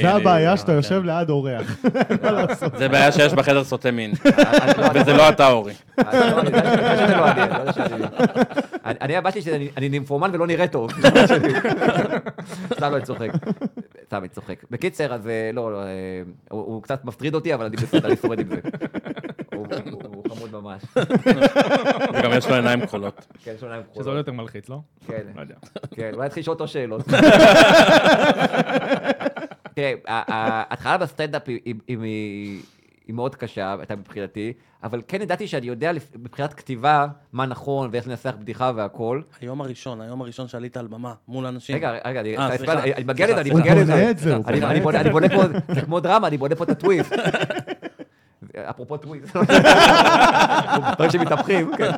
זה 0.01 0.09
הבעיה 0.09 0.57
שאתה 0.57 0.71
כן. 0.71 0.75
יושב 0.77 1.03
ליד 1.03 1.29
אורח. 1.29 1.77
זה 2.79 2.89
בעיה 2.89 3.11
שיש 3.11 3.33
בחדר 3.33 3.63
סוטה 3.63 3.91
מין, 3.91 4.11
לא, 4.77 4.87
וזה 4.93 5.13
לא 5.13 5.29
אתה, 5.29 5.51
אורי. 5.51 5.73
אני 8.85 9.15
הבעיה 9.15 9.31
שלי 9.31 9.41
שאני 9.41 9.69
אני 9.77 9.89
נימפומן 9.89 10.29
ולא 10.33 10.47
נראה 10.47 10.67
טוב. 10.67 10.91
סתם 12.73 12.93
לא, 12.93 12.99
צוחק. 12.99 13.29
סתם, 14.05 14.17
אני 14.17 14.27
צוחק. 14.27 14.63
בקיצר, 14.71 15.13
אז 15.13 15.27
אה, 15.27 15.49
לא, 15.53 15.81
אה, 15.81 15.87
הוא 16.49 16.61
הוא 16.65 16.83
קצת 16.83 17.05
מפריד 17.05 17.35
אותי, 17.35 17.53
אבל 17.53 17.65
אני 17.65 17.75
בסדר, 17.75 18.07
אני 18.07 18.15
שורד 18.15 18.39
עם 18.39 18.47
זה. 18.47 18.59
חמוד 20.35 20.51
ממש. 20.61 20.81
וגם 22.13 22.31
יש 22.37 22.47
לו 22.47 22.55
עיניים 22.55 22.85
כחולות. 22.85 23.27
כן, 23.43 23.51
יש 23.55 23.61
לו 23.61 23.67
עיניים 23.67 23.83
שזה 23.83 23.99
עוד 23.99 24.03
כחולות. 24.05 24.17
יותר 24.17 24.31
מלחיץ, 24.31 24.69
לא? 24.69 24.79
כן, 25.07 25.21
לא 25.35 25.41
יודע. 25.41 25.55
כן, 25.95 26.11
אולי 26.13 26.25
נתחיל 26.25 26.41
לשאול 26.41 26.53
אותו 26.53 26.67
שאלות. 26.67 27.01
תראה, 29.75 29.93
ההתחלה 30.07 30.97
בסטנדאפ 30.97 31.41
היא- 31.47 32.61
מאוד 33.09 33.35
קשה, 33.35 33.75
הייתה 33.79 33.95
מבחינתי, 33.95 34.53
אבל 34.83 35.01
כן 35.07 35.21
ידעתי 35.21 35.47
שאני 35.47 35.67
יודע 35.67 35.91
מבחינת 36.15 36.53
כתיבה 36.53 37.07
מה 37.33 37.45
נכון 37.45 37.89
ואיך 37.91 38.07
לנסח 38.07 38.33
בדיחה 38.39 38.71
והכל. 38.75 39.21
היום 39.41 39.61
הראשון, 39.61 40.01
היום 40.01 40.21
הראשון 40.21 40.47
שעלית 40.47 40.77
על 40.77 40.87
במה, 40.87 41.13
מול 41.27 41.45
אנשים. 41.45 41.75
רגע, 41.75 41.91
רגע, 42.05 42.19
אני 42.21 42.37
אה, 42.37 42.47
אני-. 42.47 42.55
אני 42.81 42.93
אני 42.93 43.03
מגיע 43.03 43.27
לזה, 43.27 43.41
אני 43.41 43.49
סליחה. 43.49 43.59
מגיע 43.59 43.75
לזה. 43.75 43.93
אני- 44.47 44.65
אני 44.65 44.79
אני 44.99 45.09
בונה 45.09 45.29
פה, 45.29 45.43
זה 45.73 45.81
כמו 45.81 45.99
דרמה, 45.99 46.27
אני 46.27 46.37
בונה 46.37 46.55
פה 46.55 46.63
את 46.63 46.69
הטוויסט. 46.69 47.13
אפרופו 48.57 48.97
טוויסט. 48.97 49.35
דברים 50.95 51.11
שמתהפכים, 51.11 51.71
כן. 51.77 51.91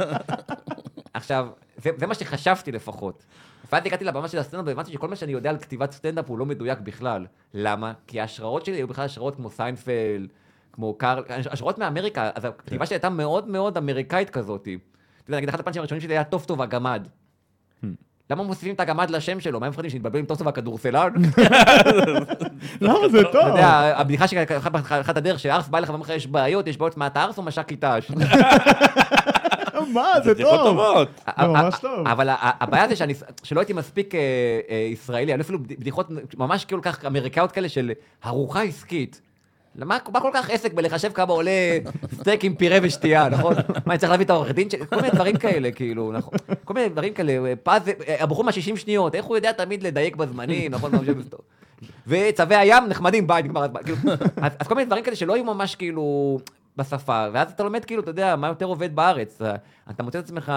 עכשיו, 1.13 1.47
זה 1.77 1.89
זה 1.97 2.07
מה 2.07 2.13
שחשבתי 2.13 2.71
לפחות. 2.71 3.23
ואז 3.71 3.85
הגעתי 3.85 4.05
לבמה 4.05 4.27
של 4.27 4.37
הסטנדאפ 4.37 4.67
והבנתי 4.67 4.91
שכל 4.91 5.07
מה 5.07 5.15
שאני 5.15 5.31
יודע 5.31 5.49
על 5.49 5.57
כתיבת 5.57 5.91
סטנדאפ 5.91 6.29
הוא 6.29 6.37
לא 6.37 6.45
מדויק 6.45 6.79
בכלל. 6.79 7.25
למה? 7.53 7.93
כי 8.07 8.21
ההשראות 8.21 8.65
שלי 8.65 8.75
היו 8.75 8.87
בכלל 8.87 9.05
השראות 9.05 9.35
כמו 9.35 9.49
סיינפלד, 9.49 10.27
כמו 10.71 10.93
קארל, 10.93 11.23
השראות 11.51 11.77
מאמריקה, 11.77 12.29
אז 12.35 12.45
הכתיבה 12.45 12.85
שלי 12.85 12.95
הייתה 12.95 13.09
מאוד 13.09 13.47
מאוד 13.47 13.77
אמריקאית 13.77 14.29
כזאת. 14.29 14.61
אתה 14.61 15.29
יודע, 15.29 15.37
נגיד 15.37 15.49
אחד 15.49 15.59
הפאנצ'ים 15.59 15.79
הראשונים 15.79 16.01
שלי 16.01 16.13
היה 16.13 16.23
טוב 16.23 16.43
טוב 16.43 16.61
הגמד. 16.61 17.07
למה 18.29 18.43
מוסיפים 18.43 18.75
את 18.75 18.79
הגמד 18.79 19.09
לשם 19.09 19.39
שלו? 19.39 19.59
מה 19.59 19.65
הם 19.65 19.69
מפחדים 19.69 19.89
שנתבלבל 19.89 20.19
עם 20.19 20.25
טוב 20.25 20.37
טוב 20.37 20.47
הכדורסלן? 20.47 21.09
למה 22.81 23.09
זה 23.11 23.21
אתה 23.21 23.31
טוב? 23.31 23.47
יודע, 23.47 23.67
הבדיחה 23.95 24.27
שלי, 24.27 24.39
אחת 25.01 25.17
הדרך 25.17 25.39
שארס 25.39 25.67
בא 25.67 25.79
לך 25.79 25.89
ואומר 25.89 26.03
לך 26.03 26.09
יש 26.09 26.27
בעיות, 26.27 26.67
יש 26.67 26.77
בעיות, 26.77 26.97
מה 26.97 27.07
אתה 27.07 27.23
ארס 27.23 27.37
או 27.37 27.43
מש"ק 27.43 27.71
אית"ש? 27.71 28.11
מה, 29.93 30.05
זה 30.23 30.35
טוב. 30.35 30.57
טובות. 30.57 31.07
זה 31.39 31.47
ממש 31.47 31.75
טוב. 31.81 32.07
אבל 32.07 32.29
הבעיה 32.39 32.87
זה 32.87 32.95
שלא 33.43 33.59
הייתי 33.59 33.73
מספיק 33.73 34.15
אה, 34.15 34.19
אה, 34.69 34.75
ישראלי, 34.91 35.33
אני 35.33 35.41
אפילו 35.41 35.59
בד- 35.59 35.79
בדיחות 35.79 36.07
ממש 36.37 36.65
כאילו 36.65 36.81
כך 36.81 37.05
אמריקאיות 37.05 37.51
כאלה 37.51 37.69
של 37.69 37.91
ארוחה 38.25 38.61
עסקית. 38.63 39.21
למה 39.75 39.97
מה 40.13 40.19
כל 40.21 40.29
כך 40.33 40.49
עסק 40.49 40.73
בלחשב 40.73 41.11
כמה 41.13 41.33
עולה 41.33 41.51
סטייק 42.15 42.43
עם 42.43 42.55
פירה 42.55 42.77
ושתייה, 42.81 43.29
נכון? 43.29 43.53
מה, 43.85 43.93
אני 43.93 43.97
צריך 43.97 44.11
להביא 44.11 44.25
את 44.25 44.29
העורך 44.29 44.51
דין 44.51 44.69
שלי? 44.69 44.87
כל 44.87 44.95
מיני 44.95 45.09
דברים 45.09 45.37
כאלה, 45.37 45.71
כאילו, 45.71 46.11
נכון. 46.11 46.33
כל 46.65 46.73
מיני 46.73 46.89
דברים 46.89 47.13
כאלה, 47.13 47.53
פז, 47.63 47.81
הבחור 48.19 48.43
מה-60 48.43 48.75
שניות, 48.77 49.15
איך 49.15 49.25
הוא 49.25 49.35
יודע 49.37 49.51
תמיד 49.51 49.83
לדייק 49.83 50.15
בזמנים, 50.15 50.71
נכון? 50.71 50.91
וצווי 52.07 52.55
הים 52.55 52.83
נחמדים, 52.87 53.27
ביי, 53.27 53.43
נגמר 53.43 53.63
הזמן. 53.63 53.83
כאילו, 53.83 53.97
אז, 54.41 54.51
אז 54.59 54.67
כל 54.67 54.75
מיני 54.75 54.85
דברים 54.85 55.03
כאלה 55.03 55.15
שלא 55.15 55.35
היו 55.35 55.43
ממש 55.43 55.75
כאילו 55.75 56.39
בשפה, 56.77 57.25
ואז 57.33 57.51
אתה 57.51 57.63
לומד 57.63 57.85
כאילו, 57.85 58.01
אתה 58.01 58.09
יודע, 58.09 58.35
מה 58.35 58.47
יותר 58.47 58.65
עובד 58.65 58.95
בארץ. 58.95 59.41
אתה- 59.91 60.03
מוצא 60.03 60.19
את 60.19 60.23
עצמך... 60.23 60.51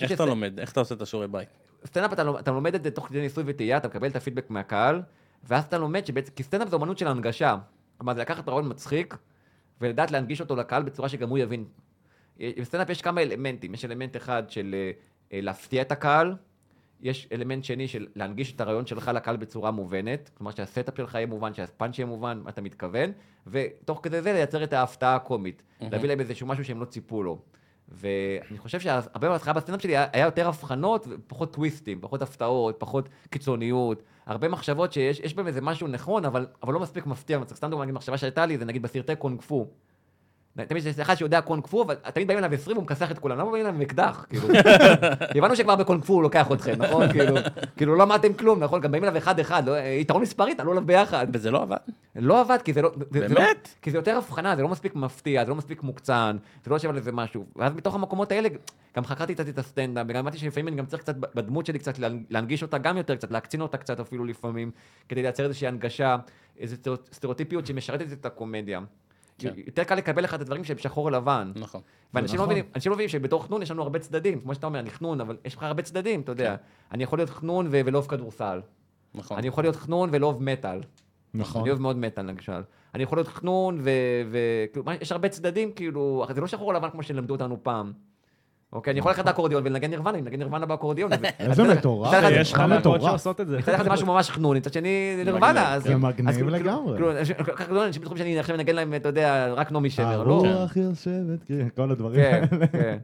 איך 0.00 0.12
אתה 0.12 0.24
לומד? 0.24 0.60
איך 0.60 0.72
אתה 0.72 0.80
עושה 0.80 0.94
את 0.94 1.02
השיעורי 1.02 1.28
בית? 1.28 1.48
סטנדאפ 1.86 2.12
אתה, 2.12 2.22
אתה 2.40 2.50
לומד 2.50 2.74
את 2.74 2.82
זה 2.82 2.90
תוך 2.90 3.06
כדי 3.08 3.20
ניסוי 3.20 3.44
וטעייה, 3.46 3.76
אתה 3.76 3.88
מקבל 3.88 4.08
את 4.08 4.16
הפידבק 4.16 4.50
מהקהל, 4.50 5.02
ואז 5.48 5.64
אתה 5.64 5.78
לומד 5.78 6.06
שבעצם, 6.06 6.32
כי 6.36 6.42
סטנדאפ 6.42 6.68
זה 6.68 6.76
אומנות 6.76 6.98
של 6.98 7.08
הנגשה. 7.08 7.56
כלומר, 8.00 8.14
זה 8.14 8.20
לקחת 8.20 8.48
רעיון 8.48 8.68
מצחיק, 8.68 9.16
ולדעת 9.80 10.10
להנגיש 10.10 10.40
אותו 10.40 10.56
לקהל 10.56 10.82
בצורה 10.82 11.08
שגם 11.08 11.28
הוא 11.28 11.38
יבין. 11.38 11.64
בסטנדאפ 12.38 12.90
יש 12.90 13.02
כמה 13.02 13.22
אלמנטים, 13.22 13.74
יש 13.74 13.84
אלמנט 13.84 14.16
אחד 14.16 14.42
של 14.50 14.74
אה, 15.32 15.40
להפתיע 15.42 15.82
את 15.82 15.92
הקהל, 15.92 16.34
יש 17.00 17.28
אלמנט 17.32 17.64
שני 17.64 17.88
של 17.88 18.06
להנגיש 18.16 18.54
את 18.54 18.60
הרעיון 18.60 18.86
שלך 18.86 19.10
לקהל 19.14 19.36
בצורה 19.36 19.70
מובנת, 19.70 20.30
כלומר 20.34 20.50
שה 20.50 20.67
setup 20.67 20.96
שלך 20.96 21.14
יהיה 21.14 21.26
מובן, 21.26 21.54
שהפאנץ' 21.54 21.98
יהיה 21.98 22.06
מובן, 22.06 22.40
מה 22.44 22.50
אתה 22.50 22.60
מתכוון, 22.60 23.12
ותוך 23.46 24.00
כדי 24.02 24.22
זה 24.22 24.32
לייצר 24.32 24.64
את 24.64 24.72
ההפתעה 24.72 25.16
הקומית, 25.16 25.62
להביא 25.80 26.08
להם 26.08 26.20
איזשהו 26.20 26.46
משהו 26.46 26.64
שהם 26.64 26.80
לא 26.80 26.84
ציפו 26.84 27.22
לו. 27.22 27.42
ואני 27.90 28.58
חושב 28.58 28.80
שהרבה 28.80 29.28
מההתחלה 29.28 29.52
בסטנדאפ 29.52 29.82
שלי 29.82 29.96
היה, 29.96 30.24
יותר 30.24 30.48
הבחנות 30.48 31.06
ופחות 31.10 31.52
טוויסטים, 31.52 31.98
פחות 32.00 32.22
הפתעות, 32.22 32.74
פחות 32.78 33.08
קיצוניות, 33.30 34.02
הרבה 34.26 34.48
מחשבות 34.48 34.92
שיש 34.92 35.20
יש 35.20 35.34
בהם 35.34 35.46
איזה 35.46 35.60
משהו 35.60 35.88
נכון, 35.88 36.24
אבל, 36.24 36.46
אבל 36.62 36.74
לא 36.74 36.80
מספיק 36.80 37.06
מפתיע. 37.06 37.40
סתם 37.54 37.70
דוגמא, 37.70 37.84
נגיד 37.84 37.94
מחשבה 37.94 38.18
שהייתה 38.18 38.46
לי, 38.46 38.58
זה 38.58 38.64
נגיד 38.64 38.82
בסרטי 38.82 39.16
קונג 39.16 39.42
פו. 39.42 39.66
תמיד 40.56 40.86
יש 40.86 40.98
אחד 40.98 41.14
שיודע 41.14 41.40
קונג 41.40 41.66
פו, 41.66 41.82
אבל 41.82 41.94
תמיד 41.94 42.26
באים 42.28 42.38
אליו 42.38 42.52
20 42.54 42.76
והוא 42.76 42.84
מכסח 42.84 43.10
את 43.10 43.18
כולם, 43.18 43.38
למה 43.38 43.50
באים 43.50 43.64
אליו 43.66 43.74
עם 43.74 43.80
אקדח? 43.80 44.26
כאילו, 44.28 44.48
הבנו 45.38 45.56
שכבר 45.56 45.76
בקונג 45.76 46.04
פו 46.04 46.12
הוא 46.12 46.22
לוקח 46.22 46.52
אתכם, 46.52 46.72
נכון? 46.82 47.08
כאילו, 47.12 47.34
כאילו 47.76 47.94
לא 47.96 48.04
למדתם 48.04 48.32
כלום, 48.32 48.60
נכון? 48.62 48.80
גם 48.80 48.90
באים 48.92 49.04
אליו 49.04 49.18
אחד-אחד, 49.18 49.68
לא- 49.68 49.76
יתרון 49.78 50.22
מספרי, 50.22 50.54
תעלו 50.54 50.72
אליו 50.72 50.86
ביחד. 50.86 51.26
וזה 51.32 51.50
לא 51.50 51.62
עבד? 51.62 51.76
לא 52.16 52.40
עבד, 52.40 52.58
כי 52.64 52.72
זה 52.72 52.82
לא... 52.82 52.90
זה- 53.10 53.28
לא- 53.28 53.34
באמת? 53.34 53.68
כי 53.82 53.90
זה 53.90 53.98
יותר 53.98 54.16
הבחנה, 54.16 54.56
זה 54.56 54.62
לא 54.62 54.68
מספיק 54.68 54.94
מפתיע, 54.94 55.44
זה 55.44 55.50
לא 55.50 55.56
מספיק 55.56 55.82
מוקצן, 55.82 56.36
זה 56.64 56.70
לא 56.70 56.76
יושב 56.76 56.90
על 56.90 56.96
איזה 56.96 57.12
משהו. 57.12 57.44
ואז 57.56 57.74
מתוך 57.74 57.94
המקומות 57.94 58.32
האלה, 58.32 58.48
גם 58.96 59.04
חקרתי 59.04 59.34
קצת 59.34 59.48
את 59.48 59.58
הסטנדאפ, 59.58 60.06
וגם 60.08 60.20
הבנתי 60.20 60.38
שלפעמים 60.38 60.68
אני 60.68 60.76
גם 60.76 60.86
צריך 60.86 61.02
קצת, 61.02 61.16
בדמות 61.16 61.66
שלי 61.66 61.78
קצת 61.78 61.98
להנ- 61.98 62.02
להנגיש 62.30 62.62
אותה 62.62 62.78
גם 62.78 62.96
יותר 62.96 63.16
קצת, 63.16 63.30
להקצין 63.30 63.60
אותה 63.60 63.76
קצת 63.76 64.00
אפילו 64.00 64.24
לפעמים, 64.24 64.70
כדי 65.08 65.22
לייצר 65.22 65.44
איזושהי 65.44 65.68
הנגשה, 65.68 66.16
איזו 66.58 66.76
סטריאוט- 66.76 67.12
סטריאוטיפיות 67.14 67.66
שמשרתת 67.66 68.12
את 68.12 68.26
הקומדיה. 68.26 68.80
כן. 69.40 69.52
יותר 69.66 69.84
קל 69.84 69.94
לקבל 69.94 70.24
לך 70.24 70.34
את 70.34 70.40
הדברים 70.40 70.64
שהם 70.64 70.78
שחור 70.78 71.10
לבן. 71.10 71.52
נכון. 71.56 71.80
ואנשים 72.14 72.38
לא 72.38 72.42
נכון. 72.44 72.52
מבינים, 72.54 72.70
אנשים 72.74 72.90
לא 72.90 72.96
מבינים 72.96 73.08
שבתור 73.08 73.44
חנון 73.44 73.62
יש 73.62 73.70
לנו 73.70 73.82
הרבה 73.82 73.98
צדדים, 73.98 74.40
כמו 74.40 74.54
שאתה 74.54 74.66
אומר, 74.66 74.78
אני 74.80 74.90
חנון, 74.90 75.20
אבל 75.20 75.36
יש 75.44 75.56
לך 75.56 75.62
הרבה 75.62 75.82
צדדים, 75.82 76.20
אתה 76.20 76.32
יודע. 76.32 76.56
אני 76.92 77.02
יכול 77.04 77.18
להיות 77.18 77.30
חנון 77.30 77.66
ו- 77.70 77.80
ולא 77.84 77.98
אוהב 77.98 78.10
כדורסל. 78.10 78.60
נכון. 79.14 79.38
אני 79.38 79.48
יכול 79.48 79.64
להיות 79.64 79.76
חנון 79.76 80.08
ולא 80.12 80.26
אוהב 80.26 80.42
מטאל. 80.42 80.80
נכון. 81.34 81.60
אני 81.62 81.70
אוהב 81.70 81.80
מאוד 81.80 81.96
מטאל 81.96 82.26
למשל. 82.26 82.62
אני 82.94 83.02
יכול 83.02 83.18
להיות 83.18 83.28
חנון 83.28 83.78
ו... 83.82 83.90
ו- 84.30 84.64
כאילו, 84.72 84.92
יש 85.00 85.12
הרבה 85.12 85.28
צדדים, 85.28 85.72
כאילו, 85.72 86.26
זה 86.34 86.40
לא 86.40 86.46
שחור 86.46 86.74
לבן 86.74 86.90
כמו 86.90 87.02
שלימדו 87.02 87.34
אותנו 87.34 87.56
פעם. 87.62 87.92
אוקיי, 88.72 88.90
אני 88.90 88.98
יכול 88.98 89.10
ללכת 89.12 89.26
לאקורדיון 89.26 89.62
ולנגן 89.66 89.90
נירוונה, 89.90 90.10
אני 90.18 90.22
מנגן 90.22 90.38
נירוונה 90.38 90.66
באקורדיון. 90.66 91.10
איזה 91.38 91.64
מטורף. 91.74 92.14
יש 92.30 92.52
לך 92.52 92.60
מטורף. 92.60 93.02
שעושות 93.02 93.40
את 93.40 93.48
זה. 93.48 93.58
מצד 93.58 93.72
אחד 93.74 93.84
זה 93.84 93.90
משהו 93.90 94.06
ממש 94.06 94.30
חנון, 94.30 94.56
מצד 94.56 94.72
שני 94.72 94.88
זה 95.16 95.24
נירוונה. 95.24 95.78
זה 95.80 95.96
מגניב 95.96 96.28
אז 96.28 96.34
כאילו- 96.36 96.50
לגמרי. 96.50 96.92
כאילו, 96.92 97.18
אנשים- 97.18 97.36
ככה 97.36 97.64
בטוחים 98.00 98.18
שאני 98.18 98.38
עכשיו 98.38 98.56
מנגן 98.56 98.74
להם, 98.74 98.94
אתה 98.94 99.08
יודע, 99.08 99.52
רק 99.56 99.72
נעמי 99.72 99.90
שמר, 99.90 100.22
לא? 100.24 100.42
הרוח 100.46 100.76
יושבת, 100.76 101.44
כן, 101.48 101.68
כל 101.76 101.90
הדברים 101.90 102.22
כן, 102.22 102.44
האלה. 102.52 102.66
כן. 102.66 102.98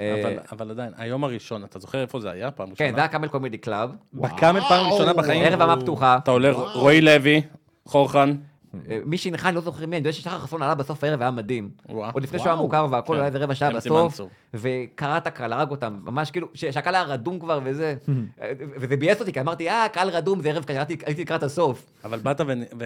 אה, 0.00 0.36
אבל- 0.52 0.70
עדיין, 0.70 0.92
היום 0.96 1.24
הראשון, 1.24 1.64
אתה 1.64 1.78
זוכר 1.78 2.00
איפה 2.02 2.20
זה 2.20 2.30
היה? 2.30 2.50
פעם 2.50 2.70
ראשונה? 2.70 2.88
כן, 2.90 2.94
זה 2.94 3.00
היה 3.00 3.08
Camel 3.08 3.28
Comedy 3.28 3.58
Club. 3.58 3.90
ב 4.14 4.22
Camel 4.22 4.60
פעם 4.60 4.86
ראשונה 4.92 5.12
בחיים? 5.12 5.44
ערב 5.44 5.62
במה 5.62 5.80
פתוחה. 5.80 6.16
אתה 6.22 6.30
עולה 6.30 6.50
רועי 6.52 7.00
לוי, 7.00 7.42
חורחן. 7.84 8.34
אה, 8.90 8.98
מי 9.04 9.18
שהנחה, 9.18 9.48
אני 9.48 9.54
לא 9.54 9.60
זוכר 9.60 9.78
מי, 9.86 9.96
אני 9.96 10.06
יודע 10.06 10.12
ששחר 10.12 10.38
חסון 10.38 10.62
עלה 10.62 10.74
בסוף 10.74 11.04
הערב, 11.04 11.20
היה 11.22 11.30
מדהים. 11.30 11.70
עוד 12.12 12.22
לפני 12.22 12.38
שהוא 12.38 12.48
היה 12.48 12.56
מוכר 12.56 12.86
והכל, 12.90 13.12
כן. 13.14 13.18
היה 13.18 13.26
איזה 13.26 13.38
רבע 13.38 13.54
שעה 13.54 13.70
בסוף. 13.70 14.20
וקרע 14.54 15.16
את 15.16 15.26
הקהל, 15.26 15.52
הרג 15.52 15.70
אותם, 15.70 15.98
ממש 16.04 16.30
כאילו, 16.30 16.48
שהקהל 16.54 16.94
היה 16.94 17.04
רדום 17.04 17.38
כבר 17.38 17.60
וזה, 17.64 17.94
וזה 18.80 18.96
ביאס 18.96 19.20
אותי, 19.20 19.32
כי 19.32 19.40
אמרתי, 19.40 19.70
אה, 19.70 19.86
קהל 19.92 20.08
רדום, 20.08 20.42
זה 20.42 20.48
ערב 20.50 20.64
קשה, 20.64 20.78
הייתי- 20.78 21.04
הייתי 21.06 21.22
לקראת 21.22 21.42
הסוף. 21.42 21.86
אבל 22.04 22.18
באת 22.18 22.40
ו... 22.40 22.84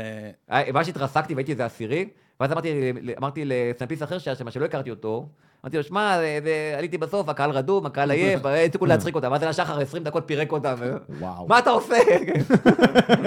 אה, 0.50 0.62
ממש 0.72 0.88
התרסקתי 0.88 1.34
והייתי 1.34 1.52
איזה 1.52 1.64
עשירי, 1.64 2.08
ואז 2.40 2.52
אמרתי, 2.52 2.92
ל- 3.02 3.10
אמרתי 3.18 3.42
לסנאפיסט 3.46 4.02
אחר 4.02 4.18
שהיה 4.18 4.34
שם, 4.36 4.50
שלא 4.50 4.64
הכרתי 4.64 4.90
אותו, 4.90 5.28
אמרתי 5.64 5.76
לו, 5.76 5.82
שמע, 5.82 6.16
זה- 6.18 6.38
זה- 6.44 6.74
עליתי 6.78 6.98
בסוף, 6.98 7.28
הקהל 7.28 7.50
רדום, 7.50 7.86
הקהל 7.86 8.10
עייף, 8.10 8.40
הצליחו 8.66 8.86
להצחיק 8.86 9.14
אותם, 9.14 9.32
ואז 9.32 9.42
עלה 9.42 9.52
שחר 9.52 9.80
20 9.80 10.04
דקות 10.04 10.22
פירק 10.26 10.52
אותם, 10.52 10.74
ו- 10.78 10.96
וואו. 11.20 11.48
מה 11.48 11.58
אתה 11.58 11.70
עושה? 11.70 11.96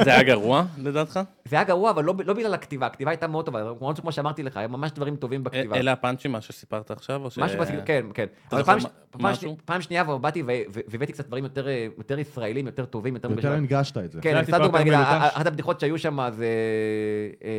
זה 0.04 0.12
היה 0.14 0.24
גרוע, 0.24 0.64
לדעתך? 0.78 1.20
זה 1.46 1.56
היה 1.56 1.66
גרוע, 1.66 1.90
אבל 1.92 2.04
לא, 2.04 2.14
לא 2.26 2.34
בגלל 2.34 2.54
הכתיבה, 2.54 2.86
הכתיבה 2.86 3.12
הייתה 3.12 3.28
מאוד 3.28 3.46
טובה, 3.46 3.60
שכמו 3.96 4.12
שאמרתי 4.12 4.44
לך, 4.44 4.58
היה 4.58 4.68
ממש 4.68 4.92
דברים 4.92 5.16
טובים 5.16 5.40
אל- 5.40 5.44
בכתיבה. 5.46 5.76
אלה 5.76 5.92
הפאנצ'ים, 5.92 6.32
מה 6.32 6.42
שסיפרת 6.42 6.92
עכשיו? 6.92 7.24
או 7.24 7.32
ש- 7.32 7.38
משהו 7.38 7.58
כן, 7.86 8.06
כן. 8.14 8.26
פעם, 9.66 9.82
שנייה 9.82 10.04
באתי 10.04 10.44
והבאתי 10.90 11.12
קצת 11.14 11.28
דברים 11.28 11.44
יותר, 11.44 11.68
אה, 11.68 11.88
יותר 11.98 12.20
ישראלים, 12.20 12.66
יותר 12.66 12.86
טובים, 12.86 13.14
יותר... 13.16 13.32
יותר. 13.32 13.52
הנגשת 13.54 13.98
את 13.98 14.12
זה. 14.12 14.22
כן, 14.22 14.32
זה 14.32 14.38
אני 14.40 14.48
סתם 14.48 14.58
דוגמא, 14.64 14.78
נגיד. 14.80 14.94
אחת 14.94 15.46
הבדיחות 15.48 15.80
שהיו 15.80 15.98
שם 16.00 16.20
זה 16.32 16.46
אה, 17.44 17.50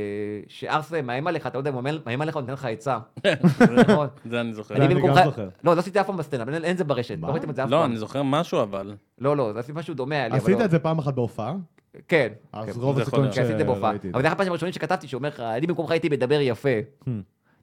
שארסה 0.48 1.02
מאיים 1.02 1.26
עליך, 1.26 1.46
אתה 1.46 1.58
לא 1.58 1.60
יודע, 1.60 1.70
מאיים 2.06 2.20
עליך, 2.22 2.34
הוא 2.34 2.40
נותן 2.40 2.52
לך 2.52 2.64
עצה. 2.64 2.98
נכון. 3.88 4.06
זה 4.30 4.40
אני 4.40 4.52
זוכר. 4.52 4.63
אני 4.70 4.86
אני 4.86 4.94
במקומך... 4.94 5.20
זוכר. 5.24 5.48
לא, 5.64 5.74
לא 5.74 5.80
עשיתי 5.80 6.00
אף 6.00 6.06
פעם 6.06 6.16
בסטנדאפ, 6.16 6.48
אין 6.48 6.76
זה 6.76 6.84
ברשת, 6.84 7.18
מה? 7.18 7.28
לא 7.28 7.32
ראיתם 7.32 7.50
את 7.50 7.56
זה 7.56 7.64
אף 7.64 7.70
לא, 7.70 7.76
פעם. 7.76 7.90
אני 7.90 7.96
זוכר 7.98 8.22
משהו, 8.22 8.62
אבל... 8.62 8.94
לא, 9.18 9.36
לא, 9.36 9.52
זה 9.52 9.58
עשיתי 9.58 9.78
משהו 9.78 9.94
דומה 9.94 10.24
עשית 10.24 10.58
לא. 10.58 10.64
את 10.64 10.70
זה 10.70 10.78
פעם 10.78 10.98
אחת 10.98 11.14
בהופעה? 11.14 11.54
כן. 12.08 12.28
אז 12.52 12.66
כן. 12.66 12.80
רוב 12.80 12.98
הסיכויים 12.98 13.24
להיות. 13.24 13.34
כן, 13.34 13.42
עשיתי 13.42 13.54
את 13.54 13.58
זה 13.58 13.64
בהופעה. 13.64 13.90
שראיתי 13.90 14.08
אבל 14.08 14.18
זה. 14.18 14.22
זה 14.22 14.28
אחד 14.28 14.34
הפעמים 14.34 14.52
הראשונים 14.52 14.72
שכתבתי, 14.72 15.08
שאומר 15.08 15.28
לך, 15.28 15.40
אני 15.40 15.66
במקומך 15.66 15.90
הייתי 15.90 16.08
מדבר 16.08 16.40
יפה. 16.40 16.68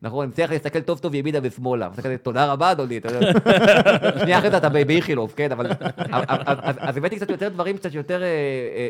נכון, 0.04 0.24
אני 0.26 0.32
צריך 0.34 0.52
להסתכל 0.52 0.82
טוב 0.82 1.00
טוב 1.00 1.16
ימינה 1.16 1.40
ושמאלה. 1.44 1.90
תודה 2.24 2.52
רבה, 2.52 2.72
אדוני. 2.72 2.98
אתה 2.98 3.10
יודע. 3.14 3.32
שנייה 4.22 4.38
אחרי 4.40 4.52
זה 4.52 4.58
אתה 4.58 4.70
ב- 4.70 4.88
באיכילוב, 4.88 5.34
כן, 5.36 5.52
אבל... 5.52 5.68
אז- 6.80 6.98
הבאתי 6.98 7.16
קצת 7.16 7.30
יותר 7.30 7.50
דברים, 7.50 7.78
קצת 7.78 7.94
יותר... 7.94 8.22
אה, 8.24 8.28
אה, 8.28 8.90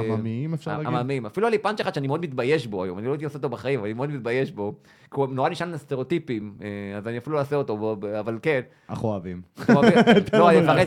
אה, 0.00 0.14
עממיים, 0.14 0.54
אפשר 0.54 0.70
להגיד? 0.78 0.86
עממיים. 0.86 1.26
אפילו 1.26 1.46
היה 1.46 1.50
לי 1.50 1.58
פאנץ' 1.58 1.80
אחד 1.80 1.94
שאני 1.94 2.06
מאוד 2.06 2.20
מתבייש 2.22 2.66
בו 2.66 2.84
היום, 2.84 2.98
אני 2.98 3.06
לא 3.06 3.12
הייתי 3.12 3.24
עושה 3.24 3.36
אותו 3.38 3.48
בחיים, 3.48 3.78
אבל 3.78 3.86
אני 3.88 3.94
מאוד 3.94 4.10
מתבייש 4.10 4.50
בו. 4.52 4.74
כי 5.14 5.20
הוא 5.20 5.26
נורא 5.26 5.48
נשען 5.48 5.72
על 5.72 5.76
סטריאוטיפים, 5.76 6.52
אה, 6.62 6.68
אז 6.98 7.08
אני 7.08 7.18
אפילו 7.18 7.34
לא 7.36 7.40
אעשה 7.40 7.56
אותו, 7.56 7.96
אבל 8.20 8.38
כן. 8.42 8.60
אנחנו 8.90 9.08
אוהבים. 9.08 9.40
לא, 10.32 10.50
אני 10.50 10.60
מפחד. 10.60 10.84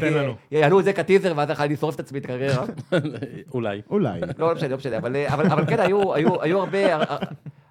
יעלו 0.52 0.80
את 0.80 0.86
זה 0.86 0.94
כטיזר, 0.94 1.34
ואז 1.36 1.50
אני 1.60 1.76
שורף 1.76 1.96
את 1.96 2.00
עצמי 2.00 2.20
את 2.20 2.26
הקריירה. 2.26 2.66
אולי. 3.54 3.82
אולי. 3.90 4.20
לא, 4.38 4.50
לא 4.50 4.56
משנה, 4.56 4.68
לא 4.70 4.78
משנה, 4.78 4.98
אבל, 4.98 5.66
כן, 5.68 5.80
היו, 5.80 6.14
הרבה, 6.60 6.96
הר- 6.96 7.18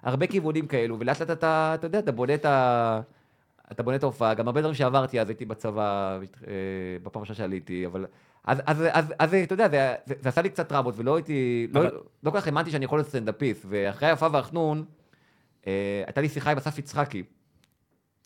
הרבה 0.09 0.27
כיוונים 0.27 0.67
כאלו, 0.67 0.99
ולאט 0.99 1.19
לאט 1.19 1.31
אתה, 1.31 1.71
אתה 1.75 1.87
יודע, 1.87 1.99
אתה 1.99 2.11
בונה 2.11 2.33
את 2.33 2.45
ה... 2.45 3.01
אתה 3.71 3.83
בונה 3.83 3.95
את 3.97 4.03
ההופעה, 4.03 4.33
גם 4.33 4.47
הרבה 4.47 4.61
דברים 4.61 4.75
שעברתי, 4.75 5.21
אז 5.21 5.29
הייתי 5.29 5.45
בצבא, 5.45 6.19
אה, 6.47 6.53
בפעם 7.03 7.19
הראשונה 7.19 7.37
שעליתי, 7.37 7.85
אבל... 7.85 8.05
אז, 8.43 8.57
אז, 8.65 8.83
אז, 8.91 9.13
אז 9.19 9.33
אתה 9.33 9.53
יודע, 9.53 9.69
זה, 9.69 9.95
זה, 10.05 10.15
זה 10.19 10.29
עשה 10.29 10.41
לי 10.41 10.49
קצת 10.49 10.69
טראומות, 10.69 10.93
ולא 10.97 11.15
הייתי, 11.15 11.67
לא, 11.73 11.79
אבל- 11.79 11.97
לא 12.23 12.31
כל 12.31 12.39
כך 12.39 12.47
האמנתי 12.47 12.71
שאני 12.71 12.85
יכול 12.85 12.97
להיות 12.99 13.07
סטנדאפיסט, 13.09 13.65
ואחרי 13.69 14.07
היפה 14.07 14.27
והחנון, 14.31 14.85
אה, 15.67 16.03
הייתה 16.05 16.21
לי 16.21 16.29
שיחה 16.29 16.51
עם 16.51 16.57
אסף 16.57 16.79
יצחקי, 16.79 17.23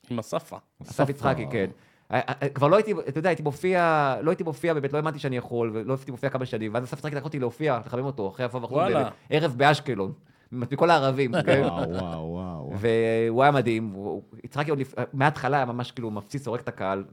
עם 0.09 0.19
השפה. 0.19 0.57
אסף 0.83 1.09
יצחקי, 1.09 1.45
כן. 1.51 1.69
אה, 2.11 2.21
כבר 2.53 2.67
לא 2.67 2.75
הייתי, 2.75 2.93
אתה 3.07 3.19
יודע, 3.19 3.29
הייתי 3.29 3.43
מופיע, 3.43 4.15
לא 4.21 4.29
הייתי 4.31 4.43
מופיע, 4.43 4.73
באמת, 4.73 4.93
לא 4.93 4.97
האמנתי 4.97 5.19
שאני 5.19 5.37
יכול, 5.37 5.71
ולא 5.73 5.93
עשיתי 5.93 6.11
מופיע 6.11 6.29
כמה 6.29 6.45
שנים, 6.45 6.73
ואז 6.73 6.83
אסף 6.83 6.97
יצחקי 6.99 7.15
לקח 7.15 7.25
אותי 7.25 7.39
להופיע, 7.39 7.79
לחמם 7.85 8.05
אותו, 8.05 8.29
אחרי 8.29 8.45
יפה 8.45 8.57
והחנון, 8.57 8.91
ערב 9.29 9.53
באשקלון, 9.57 10.13
מכל 10.53 10.89
הערבים, 10.89 11.31
כן? 11.45 11.61
וואו, 11.65 11.89
וואו, 11.89 12.29
וואו. 12.29 12.71
והוא 12.79 13.43
היה 13.43 13.51
מדהים, 13.51 13.89
הוא- 13.89 14.21
יצחקי 14.43 14.69
עוד 14.69 14.79
מההתחלה 15.13 15.57
היה 15.57 15.65
ממש 15.65 15.91
כאילו 15.91 16.11
מפציץ, 16.11 16.47
הורג 16.47 16.59
את 16.59 16.67
הקהל, 16.67 17.03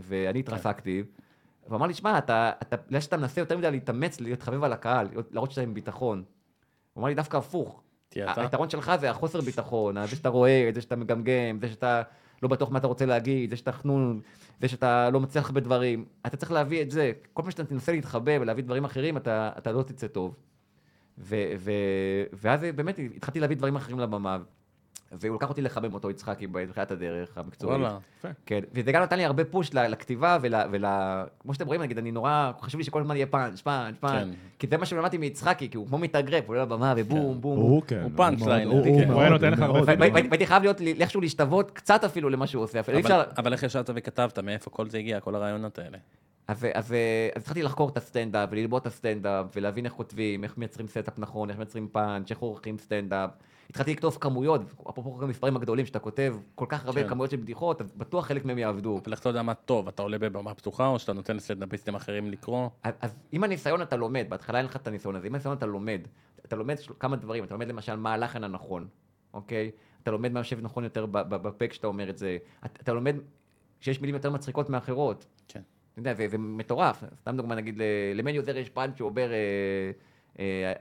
ואני 0.00 0.38
התרסקתי. 0.38 1.02
והוא 1.66 1.76
אמר 1.76 1.86
לי, 1.86 1.94
שמע, 1.94 2.18
אתה, 2.18 2.50
בגלל 2.88 3.00
שאתה 3.00 3.16
מנסה 3.16 3.40
יותר 3.40 3.58
מדי 3.58 3.70
להתאמץ, 3.70 4.20
להיות 4.20 4.42
חביב 4.42 4.64
על 4.64 4.72
הקהל, 4.72 5.08
להראות 5.30 5.50
שאתה 5.50 5.62
עם 5.62 5.74
ביטחון. 5.74 6.22
הוא 6.94 7.00
אמר 7.00 7.08
לי, 7.08 7.14
דווקא 7.14 7.36
הפוך. 7.36 7.82
היתרון 8.40 8.70
שלך 8.70 8.92
זה 9.00 9.10
החוסר 9.10 9.40
ביטחון, 9.40 10.06
זה 10.06 10.16
שאתה 10.16 10.28
רואה, 10.28 10.70
זה 10.74 10.80
שאתה 10.80 10.96
מגמגם, 10.96 11.58
זה 11.60 11.68
שאתה 11.68 12.02
לא 12.42 12.48
בטוח 12.48 12.70
מה 12.70 12.78
אתה 12.78 12.86
רוצה 12.86 13.06
להגיד, 13.06 13.50
זה 13.50 13.56
שאתה 13.56 13.72
חנון, 13.72 14.20
זה 14.60 14.68
שאתה 14.68 15.10
לא 15.10 15.20
מצליח 15.20 15.50
בדברים. 15.50 16.04
אתה 16.26 16.36
צריך 16.36 16.52
להביא 16.52 16.82
את 16.82 16.90
זה. 16.90 17.12
כל 17.32 17.42
פעם 17.42 17.50
שאתה 17.50 17.64
תנסה 17.64 17.92
להתחבא 17.92 18.32
ולהביא 18.40 18.64
דברים 18.64 18.84
אחרים, 18.84 19.16
אתה, 19.16 19.50
אתה 19.58 19.72
לא 19.72 19.82
תצא 19.82 20.06
טוב. 20.06 20.34
ו, 21.20 21.36
ו, 21.58 21.70
ואז 22.32 22.60
באמת 22.74 22.98
התחלתי 23.16 23.40
להביא 23.40 23.56
דברים 23.56 23.76
אחרים 23.76 23.98
לבמה. 23.98 24.38
והוא 25.12 25.36
לקח 25.36 25.48
אותי 25.48 25.62
לחמם 25.62 25.94
אותו, 25.94 26.10
יצחקי, 26.10 26.46
בתחילת 26.46 26.90
הדרך 26.90 27.38
המקצועית. 27.38 27.80
וואלה. 27.80 27.98
כן, 28.46 28.60
וזה 28.74 28.92
גם 28.92 29.02
נתן 29.02 29.16
לי 29.16 29.24
הרבה 29.24 29.44
push 29.44 29.74
לכתיבה 29.74 30.38
ול... 30.42 30.54
ול... 30.72 30.84
כמו 31.38 31.54
שאתם 31.54 31.66
רואים, 31.66 31.82
נגיד, 31.82 31.98
אני 31.98 32.10
נורא, 32.10 32.52
חשוב 32.60 32.78
לי 32.78 32.84
שכל 32.84 33.00
הזמן 33.00 33.16
יהיה 33.16 33.26
פאנץ', 33.26 33.60
פאנץ', 33.60 33.96
פאנץ', 34.00 34.28
כן. 34.28 34.34
כי 34.58 34.66
זה 34.66 34.76
מה 34.76 34.86
שלמדתי 34.86 35.18
מיצחקי, 35.18 35.68
כי 35.70 35.76
הוא 35.76 35.86
כמו 35.86 35.98
מתאגרף, 35.98 36.44
הוא 36.46 36.54
עולה 36.54 36.62
לבמה 36.62 36.94
ובום, 36.96 37.20
בום, 37.20 37.40
בום. 37.40 37.56
הוא 37.58 37.82
כן. 37.86 38.00
הוא 38.02 38.10
punch 38.16 38.40
liner, 38.46 38.70
הוא- 38.72 38.84
כן. 38.84 39.10
היה 39.20 39.28
נותן 39.30 39.52
לך 39.52 39.60
הרבה 39.60 39.80
והי- 39.86 39.96
והי- 39.98 40.10
והייתי 40.12 40.46
חייב 40.46 40.62
להיות, 40.62 40.80
איכשהו 40.80 41.20
להשתוות 41.20 41.70
קצת 41.70 42.04
אפילו 42.04 42.28
למה 42.30 42.46
שהוא 42.46 42.62
עושה, 42.62 42.80
אבל 43.38 43.52
איך 43.52 43.62
ישבת 43.62 43.90
וכתבת, 43.94 44.38
מאיפה 44.38 44.70
כל 44.70 44.88
זה 44.90 44.98
הגיע, 44.98 45.20
כל 45.20 45.34
הרעיונות 45.34 45.78
האלה? 45.78 45.98
אז, 46.48 46.66
אז, 46.74 46.84
אז 46.84 46.94
התחלתי 47.36 47.62
לחקור 47.62 47.88
את 47.88 47.96
הסטנדאפ 47.96 48.48
וללמוד 48.52 48.80
את 48.80 48.86
הסטנדאפ 48.86 49.46
ולהבין 49.56 49.84
איך 49.84 49.92
כותבים, 49.92 50.44
איך 50.44 50.58
מייצרים 50.58 50.88
setup 50.88 51.18
נכון, 51.18 51.50
איך 51.50 51.58
מייצרים 51.58 51.88
פאנץ', 51.88 52.30
איך 52.30 52.38
עורכים 52.38 52.78
סטנדאפ. 52.78 53.30
התחלתי 53.70 53.92
לכתוב 53.92 54.18
כמויות, 54.20 54.60
אפרופו 54.90 55.22
המספרים 55.22 55.56
הגדולים 55.56 55.86
שאתה 55.86 55.98
כותב 55.98 56.36
כל 56.54 56.66
כך 56.68 56.86
הרבה 56.86 57.02
כן. 57.02 57.08
כמויות 57.08 57.30
של 57.30 57.36
בדיחות, 57.36 57.80
אז 57.80 57.92
בטוח 57.96 58.26
חלק 58.26 58.44
מהם 58.44 58.58
יעבדו. 58.58 59.00
אבל 59.04 59.12
איך 59.12 59.20
אתה 59.20 59.28
יודע 59.28 59.42
מה 59.42 59.54
טוב? 59.54 59.88
אתה 59.88 60.02
עולה 60.02 60.18
בבמה 60.18 60.54
פתוחה, 60.54 60.86
או 60.86 60.98
שאתה 60.98 61.12
נותן 61.12 61.36
לסטנדאפיסטים 61.36 61.94
אחרים 61.94 62.30
לקרוא? 62.30 62.68
אז, 62.82 62.94
אז 63.00 63.16
עם 63.32 63.44
הניסיון 63.44 63.82
אתה 63.82 63.96
לומד, 63.96 64.26
בהתחלה 64.28 64.58
אין 64.58 64.66
לך 64.66 64.76
את 64.76 64.86
הניסיון 64.86 65.16
הזה, 65.16 65.26
עם 65.26 65.34
הניסיון 65.34 65.56
אתה 65.56 65.66
לומד. 65.66 66.00
אתה 66.44 66.56
לומד 66.56 66.76
כמה 67.00 67.16
דברים, 67.16 67.44
אתה 67.44 67.54
לומד 67.54 67.68
למשל 67.68 67.96
מה 67.96 68.12
הלחן 68.12 68.44
הנכון, 68.44 68.88
אוקיי? 69.34 69.70
אתה 70.02 70.10
לומד 70.10 70.32
מה 70.32 70.40
יושב 70.40 70.58
נכון 70.62 70.84
יותר 70.84 71.06
בפה 71.06 71.68
כשאתה 71.68 71.86
אומר 71.86 72.10
את 72.10 72.18
זה. 72.18 72.38
אתה, 72.64 72.80
אתה 72.82 72.92
לומד 72.92 73.16
שיש 73.80 74.00
מילים 74.00 74.14
יותר 74.14 74.30
מצחיקות 74.30 74.70
מאחרות. 74.70 75.26
כן. 75.48 75.62
אתה 76.00 76.10
יודע, 76.10 76.22
זה, 76.22 76.28
זה 76.28 76.38
מטורף. 76.38 77.04
סתם 77.20 77.36
דוגמה, 77.36 77.54
נגיד, 77.54 77.80
למני 78.14 78.36
עוזר 78.36 78.56
יש 78.56 78.68
פאנץ' 78.70 78.96
שהוא 78.96 79.08
אומר, 79.10 79.30
אה, 79.32 79.36
אה, 80.38 80.72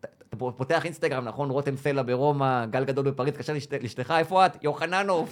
אתה- 0.00 0.08
פותח 0.56 0.84
אינסטגרם, 0.84 1.24
נכון? 1.24 1.50
רותם 1.50 1.76
סלע 1.76 2.02
ברומא, 2.02 2.66
גל 2.66 2.84
גדול 2.84 3.10
בפריז, 3.10 3.34
לאשת- 3.54 3.82
לאשתך, 3.82 4.14
איפה 4.18 4.46
את? 4.46 4.64
יוחננוב. 4.64 5.30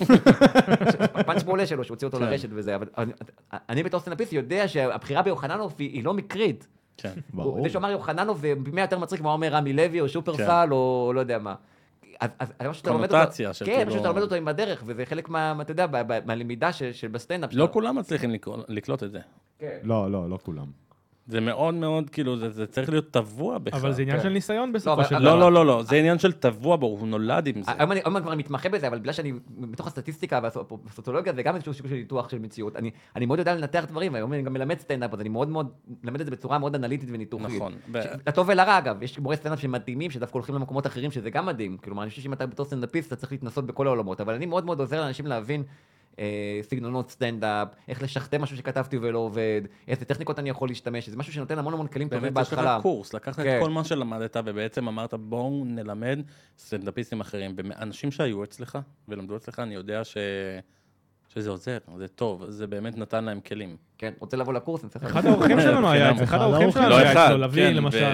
פאנץ' 1.26 1.45
מעולה 1.45 1.66
שלו, 1.66 1.85
שהוציא 1.85 2.07
אותו 2.07 2.18
כן. 2.18 2.24
לרשת 2.24 2.49
וזה, 2.53 2.74
אבל 2.76 2.89
אני- 3.68 3.83
בתור 3.83 4.01
סטנדאפיסט 4.01 4.33
יודע 4.33 4.68
שהבחירה 4.68 5.22
ביוחננוב 5.22 5.74
היא 5.78 6.05
לא 6.05 6.14
מקרית. 6.14 6.66
כן. 6.97 7.12
ברור. 7.35 7.62
זה 7.62 7.70
שאמר 7.70 7.91
יוחננוב 7.91 8.39
זה 8.39 8.53
מי 8.72 8.81
יותר 8.81 8.99
מצחיק, 8.99 9.20
מה 9.20 9.33
אומר 9.33 9.49
רמי 9.49 9.72
לוי 9.72 10.01
או 10.01 10.09
שופרסל 10.09 10.68
או 10.70 11.12
לא 11.14 11.20
יודע 11.20 11.39
מה. 11.39 11.55
אז 12.21 12.31
אז 12.39 12.53
אז 12.59 12.66
משהו 12.66 12.75
שאתה 12.75 12.91
לומד 12.91 13.03
אותו, 13.05 13.14
קונוטציה 13.16 13.53
של 13.53 13.64
כן, 13.66 13.73
כאילו- 13.73 13.87
משהו 13.87 13.99
שאתה 13.99 14.09
לומד 14.09 14.23
אותו 14.23 14.35
עם 14.35 14.49
הדרך, 14.49 14.83
וזה 14.87 15.07
חלק 15.07 15.29
מה, 15.29 15.55
מה, 15.55 15.62
אתה 15.62 15.73
יודע, 15.73 15.87
מהלמידה 16.27 16.73
של 16.73 16.93
של 16.93 17.09
בסטנדאפ. 17.09 17.51
לא 17.53 17.64
שאתה- 17.64 17.73
כולם 17.73 17.99
מצליחים 17.99 18.31
לקלוט 18.68 19.03
את 19.03 19.11
זה. 19.11 19.21
כן. 19.59 19.79
לא, 19.83 20.11
לא, 20.12 20.31
לא 20.31 20.39
כולם. 20.43 20.66
זה 21.31 21.41
מאוד 21.41 21.74
מאוד, 21.74 22.11
כאילו, 22.11 22.37
זה, 22.39 22.51
זה 22.51 22.66
צריך 22.66 22.89
להיות 22.91 23.11
טבוע 23.11 23.59
בך. 23.59 23.74
אבל 23.74 23.93
זה 23.93 24.03
עניין 24.03 24.16
כן. 24.16 24.22
של 24.22 24.28
ניסיון 24.28 24.72
בסופו 24.72 25.05
של 25.05 25.14
אבל- 25.14 25.24
דבר. 25.24 25.35
לא, 25.35 25.41
לא, 25.41 25.53
לא, 25.53 25.66
לא, 25.66 25.83
זה 25.83 25.97
עניין 25.97 26.18
של 26.18 26.33
טבוע 26.33 26.76
בו, 26.76 26.87
הוא 26.87 27.09
נולד 27.09 27.47
עם 27.47 27.62
זה. 27.62 27.70
היום 27.78 27.93
אני 27.93 28.01
היום 28.05 28.16
אני 28.16 28.24
כבר 28.24 28.35
מתמחה 28.35 28.68
בזה, 28.68 28.89
אבל 28.89 28.99
בגלל 28.99 29.12
שאני 29.12 29.33
מתוך 29.59 29.87
הסטטיסטיקה 29.87 30.41
והסוציולוגיה 30.85 31.33
זה 31.33 31.43
גם 31.43 31.55
איזשהו 31.55 31.74
סוג 31.74 31.87
של 31.87 31.95
ניתוח 31.95 32.28
של 32.28 32.39
מציאות. 32.39 32.76
אני, 32.76 32.91
אני 33.16 33.26
מאוד 33.26 33.39
יודע 33.39 33.55
לנתח 33.55 33.85
דברים, 33.89 34.12
והיום 34.12 34.33
אני 34.33 34.43
גם 34.43 34.53
מלמד 34.53 34.78
סטנדאפ, 34.81 35.14
אז 35.14 35.20
אני 35.20 35.28
מאוד 35.28 35.49
מאוד 35.49 35.68
מלמד 36.05 36.20
את 36.20 36.26
זה 36.26 36.33
בצורה 36.33 36.59
מאוד 36.59 36.74
אנליטית 36.74 37.09
וניתוחית. 37.12 37.57
נכון. 37.57 37.72
ש- 38.03 38.07
לטוב 38.26 38.49
ולרע 38.49 38.78
אגב, 38.78 39.03
יש 39.03 39.18
מורי 39.18 39.37
סטנדאפ 39.37 39.61
שמדהימים, 39.61 40.11
שדווקא 40.11 40.35
הולכים 40.35 40.55
למקומות 40.55 40.87
אחרים, 40.87 41.11
שזה 41.11 41.31
גם 41.31 41.47
מדהים. 41.47 41.76
כלומר, 41.85 42.03
אני 42.03 42.11
חושב 42.11 42.22
שאם 42.22 42.33
אתה 42.33 42.47
בתור 42.47 42.66
סטנדאפיסט, 42.66 43.09
אתה 43.12 43.16
צריך 43.16 43.33
להתנסות 43.33 43.66
בכל 43.66 43.87
העולמות, 43.87 44.20
אבל 44.20 44.35
אני 44.35 44.47
מאוד 44.47 44.64
מאוד 44.64 44.81
עוזר 44.81 45.01
לאנשים 45.01 45.26
להבין 45.26 45.62
סגנונות 46.62 47.11
סטנדאפ, 47.11 47.68
איך 47.89 48.03
לשכתב 48.03 48.39
משהו 48.39 48.57
שכתבתי 48.57 48.99
ולא 48.99 49.18
עובד, 49.18 49.62
איזה 49.89 50.05
טכניקות 50.05 50.39
אני 50.39 50.51
יכול 50.51 50.68
להשתמש, 50.68 51.09
זה 51.09 51.16
משהו 51.16 51.33
שנותן 51.33 51.59
המון 51.59 51.75
המון 51.75 51.87
כלים 51.87 52.09
טובים 52.09 52.35
באמת 52.35 52.47
יש 52.47 52.53
לך 52.53 52.59
בהתחלה. 52.59 52.79
קורס, 52.83 53.14
לקחת 53.14 53.41
את 53.41 53.45
כן. 53.45 53.59
כל 53.62 53.71
מה 53.71 53.85
שלמדת, 53.85 54.37
ובעצם 54.45 54.89
אמרת, 54.89 55.14
בואו 55.14 55.64
נלמד 55.66 56.21
סטנדאפיסטים 56.59 57.21
אחרים. 57.21 57.55
ואנשים 57.57 58.11
שהיו 58.11 58.45
אצלך 58.45 58.79
ולמדו 59.09 59.37
אצלך, 59.37 59.59
אני 59.59 59.75
יודע 59.75 60.05
ש... 60.05 60.16
שזה 61.35 61.51
עוזר, 61.51 61.79
זה 61.97 62.09
טוב, 62.09 62.45
זה 62.49 62.66
באמת 62.66 62.99
נתן 62.99 63.25
להם 63.25 63.41
כלים. 63.41 63.77
כן, 63.99 64.12
רוצה 64.18 64.37
לבוא 64.37 64.55
לקורס, 64.55 64.83
אני 64.83 64.91
צריך... 64.91 65.05
אחד 65.05 65.27
האורחים 65.27 65.61
שלנו 65.61 65.91
היה, 65.91 66.12
אחד 66.12 66.23
אחד 66.23 66.41
האורחים. 66.41 66.71
שלנו 66.71 66.89
לא 66.89 66.97
היה 66.99 67.12
אחד, 67.12 67.27
אצלו, 67.27 67.39
לביא 67.39 67.68
כן, 67.68 67.75
למשל. 67.75 68.05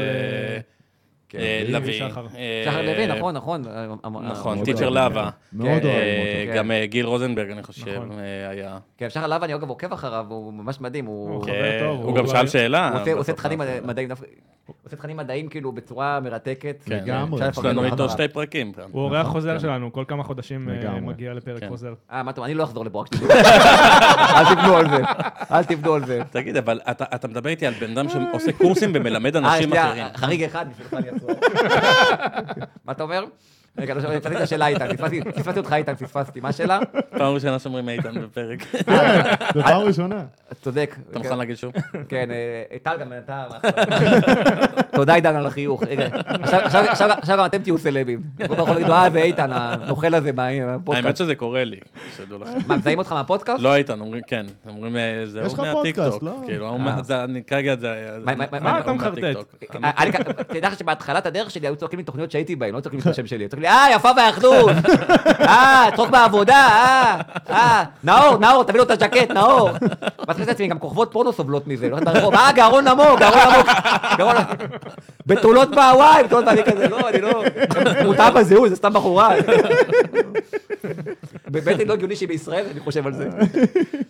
לביא. 1.69 2.07
ושחר. 2.07 2.27
אה, 2.37 2.63
שחר 2.67 2.83
לוי, 2.83 3.07
נכון, 3.07 3.37
נכון. 3.37 3.63
אה, 3.67 3.85
אה, 4.05 4.11
נכון, 4.11 4.65
טיצ'ר 4.65 4.89
לאבה. 4.89 5.21
אותו. 5.25 5.31
מאוד 5.53 5.67
כן, 5.83 5.87
אוהבים 5.87 5.91
אה, 6.03 6.41
אותו. 6.43 6.53
כן. 6.53 6.57
גם 6.57 6.71
אה, 6.71 6.87
גיל 6.87 7.07
רוזנברג, 7.07 7.51
אני 7.51 7.63
חושב, 7.63 7.89
נכון. 7.89 8.19
אה, 8.19 8.49
היה. 8.49 8.79
כן, 8.99 9.11
שחר 9.11 9.27
לאבה, 9.27 9.45
אני 9.47 9.55
אגב 9.55 9.69
עוקב 9.69 9.93
אחריו, 9.93 10.27
הוא 10.29 10.53
ממש 10.53 10.81
מדהים, 10.81 11.05
הוא... 11.07 11.27
הוא 11.29 11.35
הוא 11.35 11.43
חבר 11.45 11.53
כן, 11.53 11.79
טוב, 11.85 11.97
הוא 12.01 12.07
הוא 12.07 12.17
גם 12.17 12.27
שאל 12.27 12.47
שאלה. 12.47 12.91
עושה- 12.99 13.13
עושה 13.13 13.33
תכנים 13.33 13.61
האחרונה. 13.61 13.93
עושה 14.85 14.97
תכנים 14.97 15.17
מדעיים 15.17 15.49
כאילו 15.49 15.73
בצורה 15.73 16.21
מרתקת. 16.21 16.83
כן, 16.85 16.97
לגמרי. 16.97 17.49
אפשר 17.49 17.61
יש 17.61 17.67
לנו 17.67 17.85
איתו. 17.85 18.11
שתי 18.11 18.29
פרקים. 18.29 18.73
הוא 18.93 19.03
אורח 19.03 19.21
נכון, 19.21 19.33
חוזר 19.33 19.53
כן. 19.53 19.61
שלנו, 19.61 19.93
כל 19.93 20.05
כמה 20.09 20.23
חודשים 20.23 20.69
אה, 20.69 20.75
לגמרי. 20.75 21.01
מגיע 21.01 21.35
לפרק 21.35 21.61
כן. 21.61 21.69
חוזר. 21.69 21.95
אה, 22.13 22.23
מה 22.23 22.31
אתה 22.31 22.41
אומר? 22.41 22.47
אני 22.47 22.55
לא 22.55 22.65
אחזור 22.65 22.85
רק 22.95 23.07
שתדעו. 23.07 23.29
אל 24.37 24.55
תבנו 24.55 24.77
על 24.77 24.89
זה, 24.91 25.03
אל 25.51 25.65
תבנו 25.65 25.95
על 25.95 26.07
זה. 26.07 26.23
תגיד, 26.31 26.57
אבל 26.57 26.81
אתה 26.91 27.05
אתה 27.15 27.29
מדבר 27.29 27.51
איתי 27.51 27.67
על 27.67 27.75
בן 27.75 27.91
אדם 27.99 28.09
שעושה 28.09 28.53
קורסים 28.53 28.93
ומלמד 28.95 29.37
אנשים 29.37 29.73
אה, 29.73 29.89
אחרים. 29.91 30.07
חריג 30.15 30.43
אחד, 30.43 30.67
בשבילך 30.71 30.95
אני 30.95 31.11
אעצור. 31.11 31.31
מה 32.85 32.93
אתה 32.93 33.03
אומר? 33.03 33.25
רגע, 33.79 33.95
לא 33.95 34.01
שמעתי 34.01 34.17
פספסתי 34.21 34.37
את 34.37 34.43
השאלה 34.43 34.67
איתן, 34.67 34.97
פספסתי 35.35 35.59
אותך 35.59 35.73
איתן, 35.73 35.95
פספסתי. 35.95 36.41
מה 36.41 36.49
השאלה? 36.49 36.79
פעם 37.11 37.35
ראשונה 37.35 37.59
שאומרים 37.59 37.89
איתן 37.89 38.21
בפרק. 38.23 38.59
זו 39.55 39.63
פעם 39.63 39.83
ראשונה. 39.83 40.23
צודק. 40.63 40.97
אתה 41.11 41.19
מוכן 41.19 41.39
להגיד 41.39 41.57
שוב? 41.57 41.73
כן, 42.09 42.29
אה, 42.31 42.79
טל 42.83 42.97
גם 43.01 43.13
אתה... 43.25 43.45
תודה 44.93 45.15
עידן 45.15 45.37
על 45.37 45.47
החיוך. 45.47 45.83
רגע, 45.83 46.09
עכשיו- 46.43 47.09
גם 47.39 47.47
אתם 47.47 47.59
תהיו 47.63 47.79
סלבים. 47.79 48.21
כל 48.39 48.55
פעם 48.55 48.59
יכול 48.59 48.75
להגיד, 48.75 48.91
אה, 48.91 49.11
זה 49.11 49.23
איתן, 49.23 49.51
הנוכל 49.53 50.15
הזה 50.15 50.31
האמת 50.39 50.67
מהפודקאסט. 50.67 51.17
שזה 51.17 51.35
קורה 51.35 51.65
לי, 51.65 51.77
שתדעו 52.17 52.39
לכם. 52.39 52.53
מה, 52.67 52.77
מזהים 52.77 52.99
אותך 52.99 53.13
מהפודקאסט? 53.13 53.63
לא 53.63 53.77
איתן, 53.77 54.01
אומרים 54.01 54.23
כן, 54.27 54.47
אומרים 54.69 54.97
אה, 54.97 55.23
זה 55.27 55.41
יש 55.41 55.45
הוא 55.47 55.65
לך 55.67 55.75
מהטיקטוק. 55.75 56.05
פודקאסט, 56.05 56.23
לא? 56.23 56.33
כאילו, 56.47 56.77
אה. 56.87 57.03
זה- 57.03 57.25
אני 57.25 57.43
כרגע 57.45 57.77
זה... 57.77 57.95
מה- 58.25 58.33
זה- 58.37 58.79
אתה 58.81 58.93
מחרטט? 58.93 59.25
אה, 59.85 59.91
תדע 60.49 60.69
לך 60.69 60.79
שבהתחלת 60.79 61.27
הדרך 61.27 61.51
שלי 61.51 61.67
היו 61.67 61.77
צועקים 61.77 61.99
לי 61.99 62.05
תוכניות 62.05 62.31
שהייתי 62.31 62.57
בהן, 62.57 62.75
לא 62.75 62.81
צועקים 62.81 62.99
לי 63.01 63.03
את 63.03 63.17
השם 63.19 63.27
שלי, 63.27 63.45
היו 63.45 63.49
צועקים 63.49 63.63
לי, 63.63 63.66
אה, 63.67 63.87
יפה 63.95 64.11
והאחדות, 64.17 64.71
אה, 65.41 65.87
צחוק 65.95 66.11
בעבודה, 66.11 66.55
אה, 66.69 67.21
אה, 67.51 67.85
נאור, 68.05 68.37
נאור, 68.39 68.65
תביא 68.65 68.79
לו 68.81 68.85
את 68.85 68.91
הז'קט, 68.91 69.31
נאור. 69.31 69.71
ואז 70.29 70.37
חשבתי 70.37 70.47
לעצמי, 70.47 70.69
גם 70.69 70.79
כוכבות 70.79 71.13
פורנו 71.13 71.33
סובלות 71.33 71.67
מזה, 71.67 71.89
לא 71.89 71.97
יודעת 71.97 72.15
ברחוב, 72.15 72.35
אה, 72.35 72.53
גרון 72.53 72.89
נמוך, 72.89 73.21
גרון 73.21 73.39
נמוך, 73.55 73.69
גרון 74.19 74.35
נמוך, 74.37 74.49
בתולות 75.27 75.71
בהוואי, 75.71 76.23
בתולות 76.25 76.45
בהוואי, 76.45 76.63
כזה, 76.73 76.89
לא, 76.89 77.09
אני 77.09 77.21
לא, 77.21 77.43
מוטה 78.05 78.31
בזיהוי, 78.31 78.69
זה 78.69 78.77
סתם 78.77 78.93
בחורה. 78.93 79.35
באמת 81.49 81.79
לא 81.87 81.93
הגיוני 81.93 82.17
שהיא 82.17 82.29
בישראל, 82.29 82.67
אני 82.71 82.81
חושב 82.81 83.07
על 83.07 83.13
זה. 83.13 83.29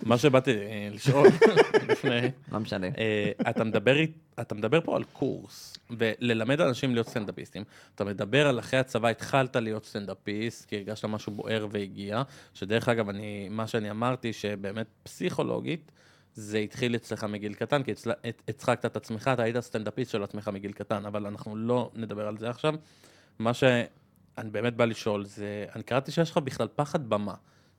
מה 0.03 0.19
שבאתי 0.19 0.51
אה, 0.51 0.57
לשאול 0.95 1.27
לפני, 1.89 2.21
לא 2.53 2.59
משנה. 2.61 2.87
אה, 2.99 3.51
אתה 3.51 3.65
מדבר 3.65 3.97
אית- 3.97 4.17
אתה 4.41 4.55
מדבר 4.55 4.81
פה 4.81 4.97
על 4.97 5.03
קורס, 5.13 5.76
וללמד 5.91 6.61
אנשים 6.61 6.95
להיות 6.95 7.09
סטנדאפיסטים. 7.09 7.65
אתה 7.95 8.05
מדבר 8.05 8.47
על 8.47 8.59
אחרי 8.59 8.79
הצבא 8.81 9.09
התחלת 9.09 9.57
להיות 9.57 9.85
סטנדאפיסט, 9.85 10.65
כי 10.65 10.77
הרגשת 10.77 11.05
משהו 11.05 11.33
בוער 11.33 11.67
והגיע, 11.71 12.23
שדרך 12.55 12.89
אגב, 12.89 13.09
אני, 13.09 13.49
מה 13.49 13.67
שאני 13.67 13.91
אמרתי, 13.91 14.33
שבאמת 14.33 14.87
פסיכולוגית, 15.03 15.93
זה 16.35 16.59
התחיל 16.59 16.97
אצלך 16.97 17.25
מגיל 17.25 17.55
קטן, 17.55 17.83
כי 17.83 17.93
הצל- 17.93 18.11
הצ- 18.11 18.43
הצחקת 18.49 18.87
את 18.87 18.97
עצמך, 18.97 19.31
אתה 19.33 19.43
היית 19.43 19.61
סטנדאפיסט 19.61 20.11
של 20.11 20.23
עצמך 20.23 20.49
מגיל 20.49 20.73
קטן, 20.73 21.07
אבל 21.07 21.27
אנחנו 21.27 21.57
לא 21.57 21.91
נדבר 21.95 22.27
על 22.29 22.39
זה 22.39 22.51
עכשיו. 22.51 22.75
מה 23.39 23.55
שאני 23.55 24.51
באמת 24.51 24.77
בא 24.77 24.85
לשאול 24.85 25.25
זה, 25.25 25.67
אני 25.75 25.83
קראתי 25.83 26.11
שיש 26.11 26.31
לך 26.31 26.39
בכלל 26.39 26.69
פחד 26.77 27.09
במה, 27.09 27.35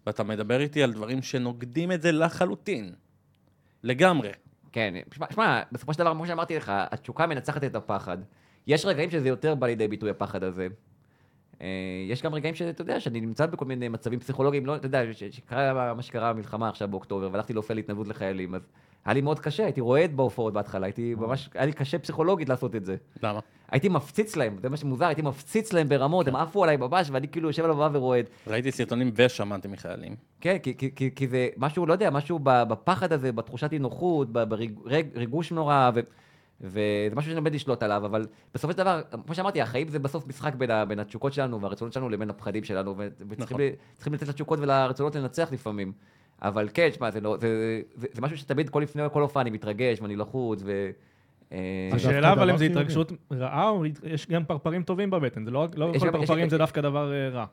ואתה 0.06 0.24
מדבר 0.24 0.62
איתי 0.62 0.84
על 0.84 0.94
דברים 0.94 1.22
שנוגדים 1.22 1.92
את 1.92 2.02
זה 2.02 2.12
לחלוטין. 2.12 2.94
לגמרי. 3.84 4.32
כן, 4.72 4.94
שמע, 5.34 5.62
בסופו 5.72 5.94
של 5.94 6.00
דבר, 6.00 6.14
כמו 6.14 6.28
שאמרתי 6.28 6.56
לך, 6.56 6.72
התשוקה 6.76 7.28
מנצחת 7.28 7.64
את 7.64 7.76
הפחד. 7.76 8.18
יש 8.68 8.86
רגעים 8.86 9.10
שזה 9.10 9.30
יותר 9.30 9.56
בא 9.56 9.68
לידי 9.68 9.88
ביטוי, 9.88 10.10
הפחד 10.10 10.44
הזה. 10.44 10.68
אה, 11.62 11.68
יש 12.10 12.22
גם 12.22 12.34
רגעים 12.34 12.56
שאתה 12.56 12.82
יודע, 12.82 13.00
שאני 13.00 13.22
נמצא 13.22 13.46
בכל 13.46 13.66
מיני 13.66 13.88
מצבים 13.88 14.20
פסיכולוגיים, 14.20 14.66
לא, 14.66 14.76
אתה 14.76 14.86
יודע, 14.86 15.02
שקרה 15.14 15.94
מה 15.94 16.02
שקרה 16.02 16.34
במלחמה 16.34 16.70
עכשיו 16.70 16.88
באוקטובר, 16.88 17.30
והלכתי 17.32 17.54
להופיע 17.54 17.76
להתנדבות 17.76 18.08
לחיילים, 18.08 18.56
אז 18.56 18.68
היה 19.08 19.14
לי 19.14 19.22
מאוד 19.22 19.40
קשה, 19.40 19.64
הייתי 19.64 19.82
רועד 19.82 20.18
בהופעות 20.18 20.54
בהתחלה, 20.54 20.86
הייתי 20.86 21.16
ממש, 21.16 21.50
היה 21.54 21.66
לי 21.66 21.74
קשה 21.74 22.00
פסיכולוגית 22.00 22.50
לעשות 22.50 22.76
את 22.76 22.86
זה. 22.86 22.96
למה? 23.24 23.40
הייתי 23.72 23.90
מפציץ 23.90 24.36
להם, 24.36 24.58
זה 24.62 24.70
מה 24.70 24.78
שמוזר, 24.78 25.06
הייתי 25.06 25.22
מפציץ 25.22 25.74
להם 25.74 25.90
ברמות, 25.90 26.28
הם 26.28 26.36
עפו 26.36 26.64
עליי 26.64 26.78
בבש, 26.78 27.10
ואני 27.12 27.28
כאילו 27.28 27.50
יושב 27.50 27.64
על 27.64 27.72
הבמה 27.72 27.90
ורועד. 27.92 28.26
ראיתי 28.48 28.72
סרטונים 28.72 29.12
ושמעתי 29.16 29.68
מחיילים. 29.68 30.16
כן, 30.42 30.58
כי, 30.58 30.78
כי, 30.78 30.96
כי, 30.96 31.16
כי 31.16 31.28
זה 31.28 31.48
משהו, 31.58 31.86
לא 31.86 31.94
יודע, 31.94 32.10
משהו 32.10 32.40
בפחד 32.44 33.14
הזה, 33.14 33.32
בתחושת 33.32 33.74
אי 33.74 33.80
נוחות, 33.80 34.32
בריגוש 34.32 35.52
נורא, 35.52 35.92
ו, 35.96 36.00
וזה 36.62 37.16
משהו 37.16 37.30
שאני 37.30 37.36
לומד 37.36 37.56
לשלוט 37.56 37.84
עליו, 37.84 38.06
אבל 38.06 38.28
בסופו 38.54 38.72
של 38.74 38.78
דבר, 38.78 39.02
כמו 39.26 39.36
שאמרתי, 39.36 39.62
החיים 39.62 39.88
זה 39.88 40.00
בסוף 40.00 40.28
משחק 40.28 40.56
בין, 40.56 40.72
ה, 40.72 40.86
בין 40.86 41.00
התשוקות 41.00 41.34
שלנו 41.34 41.62
והרצונות 41.62 41.94
שלנו 41.94 42.10
לבין 42.10 42.30
הפחדים 42.30 42.64
שלנו, 42.64 42.96
וצריכים 42.98 43.38
נכון. 43.40 43.62
ל- 44.12 44.16
לתת 44.16 44.28
לתשוקות 44.28 44.60
ולרצונות 44.60 45.16
לנצח 45.16 45.52
לפעמים. 45.52 45.92
אבל 46.42 46.70
כן, 46.74 46.90
שמע, 46.92 47.12
זה, 47.12 47.22
לא, 47.22 47.38
זה, 47.42 47.82
זה, 47.96 48.08
זה 48.12 48.22
משהו 48.22 48.38
שתמיד 48.38 48.70
כל 48.70 48.80
לפני 48.80 49.04
כל 49.14 49.22
הופעה 49.22 49.42
אני 49.42 49.50
מתרגש 49.50 50.02
ואני 50.02 50.16
לחוץ, 50.16 50.62
ו... 50.66 50.92
אה, 51.52 51.90
השאלה 51.92 52.34
אבל 52.34 52.50
אם 52.50 52.58
זה. 52.58 52.66
התרגשות 52.66 53.12
רעה, 53.32 53.70
או 53.70 53.84
יש 54.04 54.28
גם 54.28 54.46
פרפרים 54.46 54.84
טובים 54.84 55.10
בבטן, 55.10 55.46
זה 55.46 55.52
לא 55.52 55.60
רק- 55.60 55.78
לא 55.78 55.92
כל 56.00 56.12
פרפרים 56.12 56.50
זה 56.50 56.58
דווקא 56.58 56.82
דבר 56.82 57.14
אה, 57.14 57.30
רע. 57.30 57.46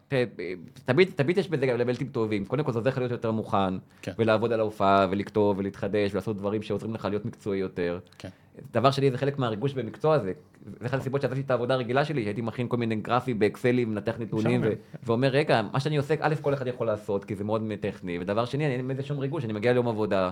תמיד, 1.17 1.39
יש 1.39 1.49
בזה 1.49 1.67
גם 1.67 1.75
אלמנטים 1.75 2.07
טובים. 2.07 2.45
קודם 2.45 2.65
כל 2.65 2.73
זה 2.73 2.79
עוזר 2.79 2.91
לך 2.91 2.99
להיות 2.99 3.11
יותר 3.11 3.31
מוכן, 3.31 3.75
כן. 4.03 4.13
ולעבוד 4.19 4.53
על 4.53 4.61
ההופעה, 4.61 5.07
ולכתוב, 5.11 5.59
ולהתחדש, 5.59 6.13
ולעשות 6.13 6.37
דברים 6.37 6.63
שעוזרים 6.63 6.95
לך 6.95 7.05
להיות 7.05 7.25
מקצועי 7.25 7.59
יותר. 7.61 7.99
כן. 8.19 8.29
דבר 8.73 8.91
שני, 8.91 9.11
זה 9.11 9.19
חלק 9.19 9.39
מהריגוש 9.39 9.73
במקצוע 9.75 10.15
הזה. 10.15 10.33
זה 10.81 10.87
אחת 10.87 10.99
הסיבות 11.01 11.21
שעשיתי 11.23 11.41
את 11.41 11.51
העבודה 11.51 11.75
הרגילה 11.75 12.05
שלי, 12.05 12.23
שהייתי 12.25 12.41
מכין 12.41 12.69
כל 12.69 12.77
מיני 12.77 12.97
גרפים 12.97 13.39
באקסלים, 13.39 13.91
מנתח 13.91 14.15
נתונים, 14.19 14.61
ו- 14.65 14.73
ואומר, 15.03 15.29
רגע, 15.29 15.63
מה 15.73 15.81
שאני 15.81 15.97
עושה, 15.97 16.15
א', 16.21 16.35
כל 16.41 16.55
אחד 16.55 16.67
יכול 16.67 16.87
לעשות, 16.87 17.25
כי 17.25 17.35
זה 17.35 17.45
מאוד 17.45 17.63
טכני, 17.81 18.19
ודבר 18.19 18.45
שני, 18.45 18.67
אני 18.67 18.75
אין 18.75 18.89
בזה 18.89 19.03
שום 19.03 19.19
ריגוש, 19.19 19.45
אני 19.45 19.53
מגיע 19.53 19.73
ליום 19.73 19.89
עבודה, 19.89 20.31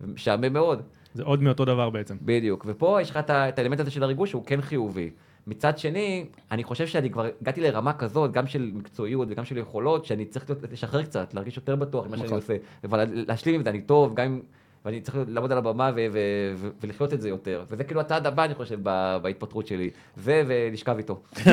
משעמם 0.00 0.52
מאוד. 0.52 0.82
זה 1.14 1.22
עוד 1.22 1.42
מאותו 1.42 1.64
דבר 1.64 1.90
בעצם. 1.90 2.16
בדיוק, 2.22 2.64
ופה 2.68 2.98
יש 3.02 3.10
לך 3.10 3.16
את 3.30 3.58
האלמנט 3.58 3.80
הזה 3.80 3.90
של 3.90 4.02
הריגוש 4.02 4.30
שהוא 4.30 4.44
כן 4.46 4.60
חיובי. 4.60 5.10
מצד 5.46 5.78
שני, 5.78 6.24
אני 6.50 6.64
חושב 6.64 6.86
שאני 6.86 7.10
כבר 7.10 7.26
הגעתי 7.42 7.60
לרמה 7.60 7.92
כזאת, 7.92 8.32
גם 8.32 8.46
של 8.46 8.70
מקצועיות 8.74 9.28
וגם 9.30 9.44
של 9.44 9.56
יכולות, 9.58 10.04
שאני 10.04 10.24
צריך 10.24 10.50
להיות- 10.50 10.62
לשחרר 10.72 11.02
קצת, 11.02 11.34
להרגיש 11.34 11.56
יותר 11.56 11.76
בטוח 11.76 12.06
במה 12.06 12.16
שאני 12.16 12.26
נכון. 12.26 12.38
עושה. 12.38 12.56
אבל 12.84 13.04
להשלים 13.12 13.54
עם 13.54 13.62
זה, 13.64 13.70
אני 13.70 13.80
טוב, 13.80 14.14
גם 14.14 14.24
אם... 14.26 14.40
ואני 14.84 15.00
צריך 15.00 15.18
לעמוד 15.28 15.52
על 15.52 15.58
הבמה 15.58 15.90
ו- 15.96 16.06
ו- 16.12 16.18
ו- 16.56 16.68
ולחיות 16.82 17.12
את 17.12 17.20
זה 17.20 17.28
יותר. 17.28 17.64
וזה 17.70 17.84
כאילו 17.84 18.00
הצעד 18.00 18.26
הבא, 18.26 18.44
אני 18.44 18.54
חושב, 18.54 18.78
ב- 18.82 19.16
בהתפטרות 19.22 19.66
שלי. 19.66 19.90
זה 20.16 20.42
ולשכב 20.46 20.96
איתו. 20.96 21.20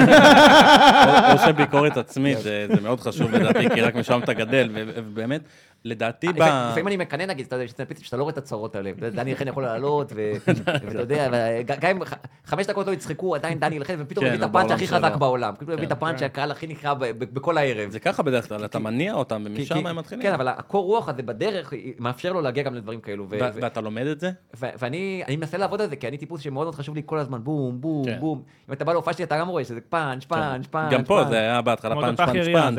או- 1.34 1.38
שביקורת 1.48 1.98
עצמית, 1.98 2.38
זה 2.38 2.68
זה 2.76 2.82
מאוד 2.82 3.00
חשוב 3.00 3.32
לדעתי, 3.32 3.70
כי 3.70 3.82
רק 3.82 3.96
משם 3.96 4.20
אתה 4.24 4.34
גדל, 4.34 4.70
ו- 4.74 4.84
ובאמת, 4.96 5.42
לדעתי 5.86 6.28
ב... 6.28 6.42
לפעמים 6.42 6.88
אני 6.88 6.98
מקנא, 6.98 7.26
נגיד, 7.26 7.46
אתה 7.46 7.56
יודע, 7.56 7.68
שאתה 8.02 8.18
לא 8.18 8.24
רואה 8.24 8.34
את 8.34 8.38
הצרות 8.38 8.76
עליהם. 8.76 8.96
דני 9.12 9.32
לכן 9.34 9.48
יכול 9.48 9.64
לעלות, 9.64 10.12
ו- 10.16 10.32
ואתה 10.66 11.00
יודע, 11.00 11.28
ו- 11.32 11.60
גם 11.82 11.90
אם 11.90 12.00
חמש 12.46 12.66
דקות 12.66 12.88
לא 12.88 12.92
יצחקו, 12.92 13.36
עדיין 13.36 13.60
דני 13.60 13.80
לכן, 13.80 13.96
ופתאום 14.00 14.26
כן, 14.26 14.32
מביא 14.34 14.46
את 14.46 14.50
הוא 14.50 14.50
הפאנץ' 14.50 14.64
בעולם 14.70 14.76
הכי. 14.76 14.88
חזק 14.88 15.16
בעולם. 15.16 15.56
כאילו 15.56 15.74
מביא 15.74 15.84
את 15.84 15.90
כן. 15.90 15.98
הפאנץ' 15.98 16.20
שהקהל 16.20 16.52
הכי 16.52 16.68
נקרא 16.68 16.94
ב- 16.94 17.06
ב- 17.06 17.34
בכל 17.34 17.58
הערב. 17.58 17.90
זה 17.90 18.00
ככה 18.00 18.24
בדרך 18.24 18.48
כלל, 18.48 18.66
אתה 18.66 18.80
מניע 18.80 19.14
אותם, 19.14 19.44
ומשם 19.46 19.88
הם 19.88 19.96
מתחילים. 19.96 20.24
כן, 20.24 20.34
אבל 20.34 20.48
הקור 20.48 20.86
רוח 20.86 21.10
הזה 21.10 21.24
בדרך 21.24 21.74
מאפשר 22.00 22.34
לו 22.34 22.42
להגיע 22.42 22.64
גם 22.64 22.76
לדברים 22.76 23.02
כאלו. 23.02 23.26
ואתה 23.30 23.82
לומד 23.82 24.06
את 24.08 24.20
זה? 24.20 24.32
ו- 24.56 24.70
ואני 24.80 25.24
אני 25.28 25.36
מנסה 25.36 25.58
לעבוד 25.58 25.82
על 25.82 25.90
זה, 25.90 25.96
כי 25.96 26.08
אני 26.08 26.18
טיפוס 26.18 26.42
שמאוד 26.42 26.64
מאוד 26.66 26.76
חשוב 26.76 26.96
לי 26.96 27.02
כל 27.06 27.18
הזמן, 27.20 27.44
בום, 27.44 27.82
בום, 27.82 28.06
כן. 28.06 28.18
בום. 28.20 28.42
אם 28.70 28.74
אתה 28.74 28.86
בא 28.86 28.94
להופעה 28.94 29.14
שלי, 29.14 29.24
אתה 29.24 29.38
גם 29.38 29.48
רואה 29.48 29.64
שזה 29.64 29.82
פאנץ', 29.90 30.26
פאנץ', 30.26 30.68
פאנץ'. 30.68 30.94
גם 30.94 31.04
פה 31.04 31.16
פאנץ'. 31.18 31.30
זה 31.30 31.40
היה 31.40 31.62
בהתחלה 31.62 31.96
פאנץ' 31.96 32.18
פאנץ' 32.18 32.48
פאנץ', 32.54 32.78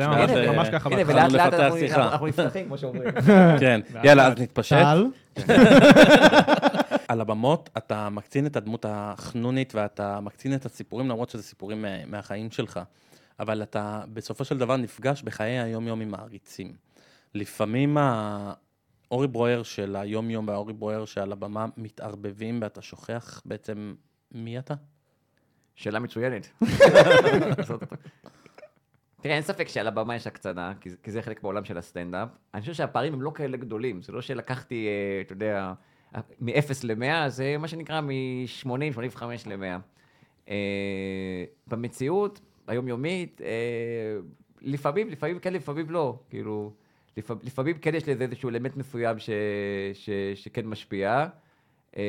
אה, 2.95 3.21
שאומרים. 3.21 3.59
כן, 3.59 3.81
יאללה. 4.03 4.27
אז 4.27 4.33
נתפשט. 4.39 4.69
שאל, 4.69 5.05
על 7.07 7.21
הבמות 7.21 7.69
אתה 7.77 8.09
מקצין 8.09 8.45
את 8.45 8.55
הדמות 8.55 8.85
החנונית 8.89 9.75
ואתה 9.75 10.19
מקצין 10.19 10.55
את 10.55 10.65
הסיפורים, 10.65 11.09
למרות 11.09 11.29
שזה 11.29 11.43
סיפורים 11.43 11.81
מה- 11.81 12.05
מהחיים 12.05 12.51
שלך. 12.51 12.79
אבל 13.39 13.63
אתה 13.63 14.01
בסופו 14.13 14.45
של 14.45 14.57
דבר 14.57 14.77
נפגש 14.77 15.21
בחיי 15.23 15.59
היום-יום 15.59 16.01
עם 16.01 16.13
העריצים. 16.15 16.73
לפעמים 17.35 17.97
האורי 17.97 19.27
ברואר 19.27 19.63
של 19.63 19.95
היום-יום 19.95 20.47
והאורי 20.47 20.73
ברואר 20.73 21.05
שעל 21.05 21.31
הבמה 21.31 21.65
מתערבבים 21.77 22.59
ואתה 22.61 22.81
שוכח 22.81 23.41
בעצם 23.45 23.93
מי 24.31 24.59
אתה? 24.59 24.73
שאלה 25.75 25.99
מצוינת. 25.99 26.49
תראה, 29.21 29.35
אין 29.35 29.43
ספק 29.43 29.67
שעל 29.67 29.87
הבמה 29.87 30.15
יש 30.15 30.27
הקצנה, 30.27 30.73
כי 30.81 30.89
כי 31.03 31.11
זה 31.11 31.21
חלק 31.21 31.43
בעולם 31.43 31.65
של 31.65 31.77
הסטנדאפ. 31.77 32.29
אני 32.53 32.61
חושב 32.61 32.73
שהפערים 32.73 33.13
הם 33.13 33.21
לא 33.21 33.31
כאלה 33.35 33.57
גדולים, 33.57 34.01
זה 34.01 34.13
לא 34.13 34.21
שלקחתי, 34.21 34.87
אה, 34.87 35.21
אתה 35.21 35.33
יודע, 35.33 35.73
מ-0 36.41 36.51
ל-100, 36.83 37.27
זה 37.29 37.55
מה 37.59 37.67
שנקרא 37.67 38.01
מ-80, 38.01 38.47
85 38.47 39.47
ל-100. 39.47 40.51
במציאות 41.67 42.39
היומיומית, 42.67 43.41
אה, 43.41 43.47
לפעמים, 44.61 45.09
לפעמים 45.09 45.39
כן, 45.39 45.53
לפעמים 45.53 45.89
לא. 45.89 46.19
כאילו, 46.29 46.73
לפ- 47.17 47.43
לפעמים 47.43 47.77
כן 47.77 47.95
יש 47.95 48.09
לזה 48.09 48.23
איזשהו 48.23 48.49
אלמנט 48.49 48.75
מסוים 48.77 49.19
ש, 49.19 49.29
ש, 49.93 50.09
שכן 50.35 50.65
משפיע. 50.65 51.25
אה, 51.97 52.03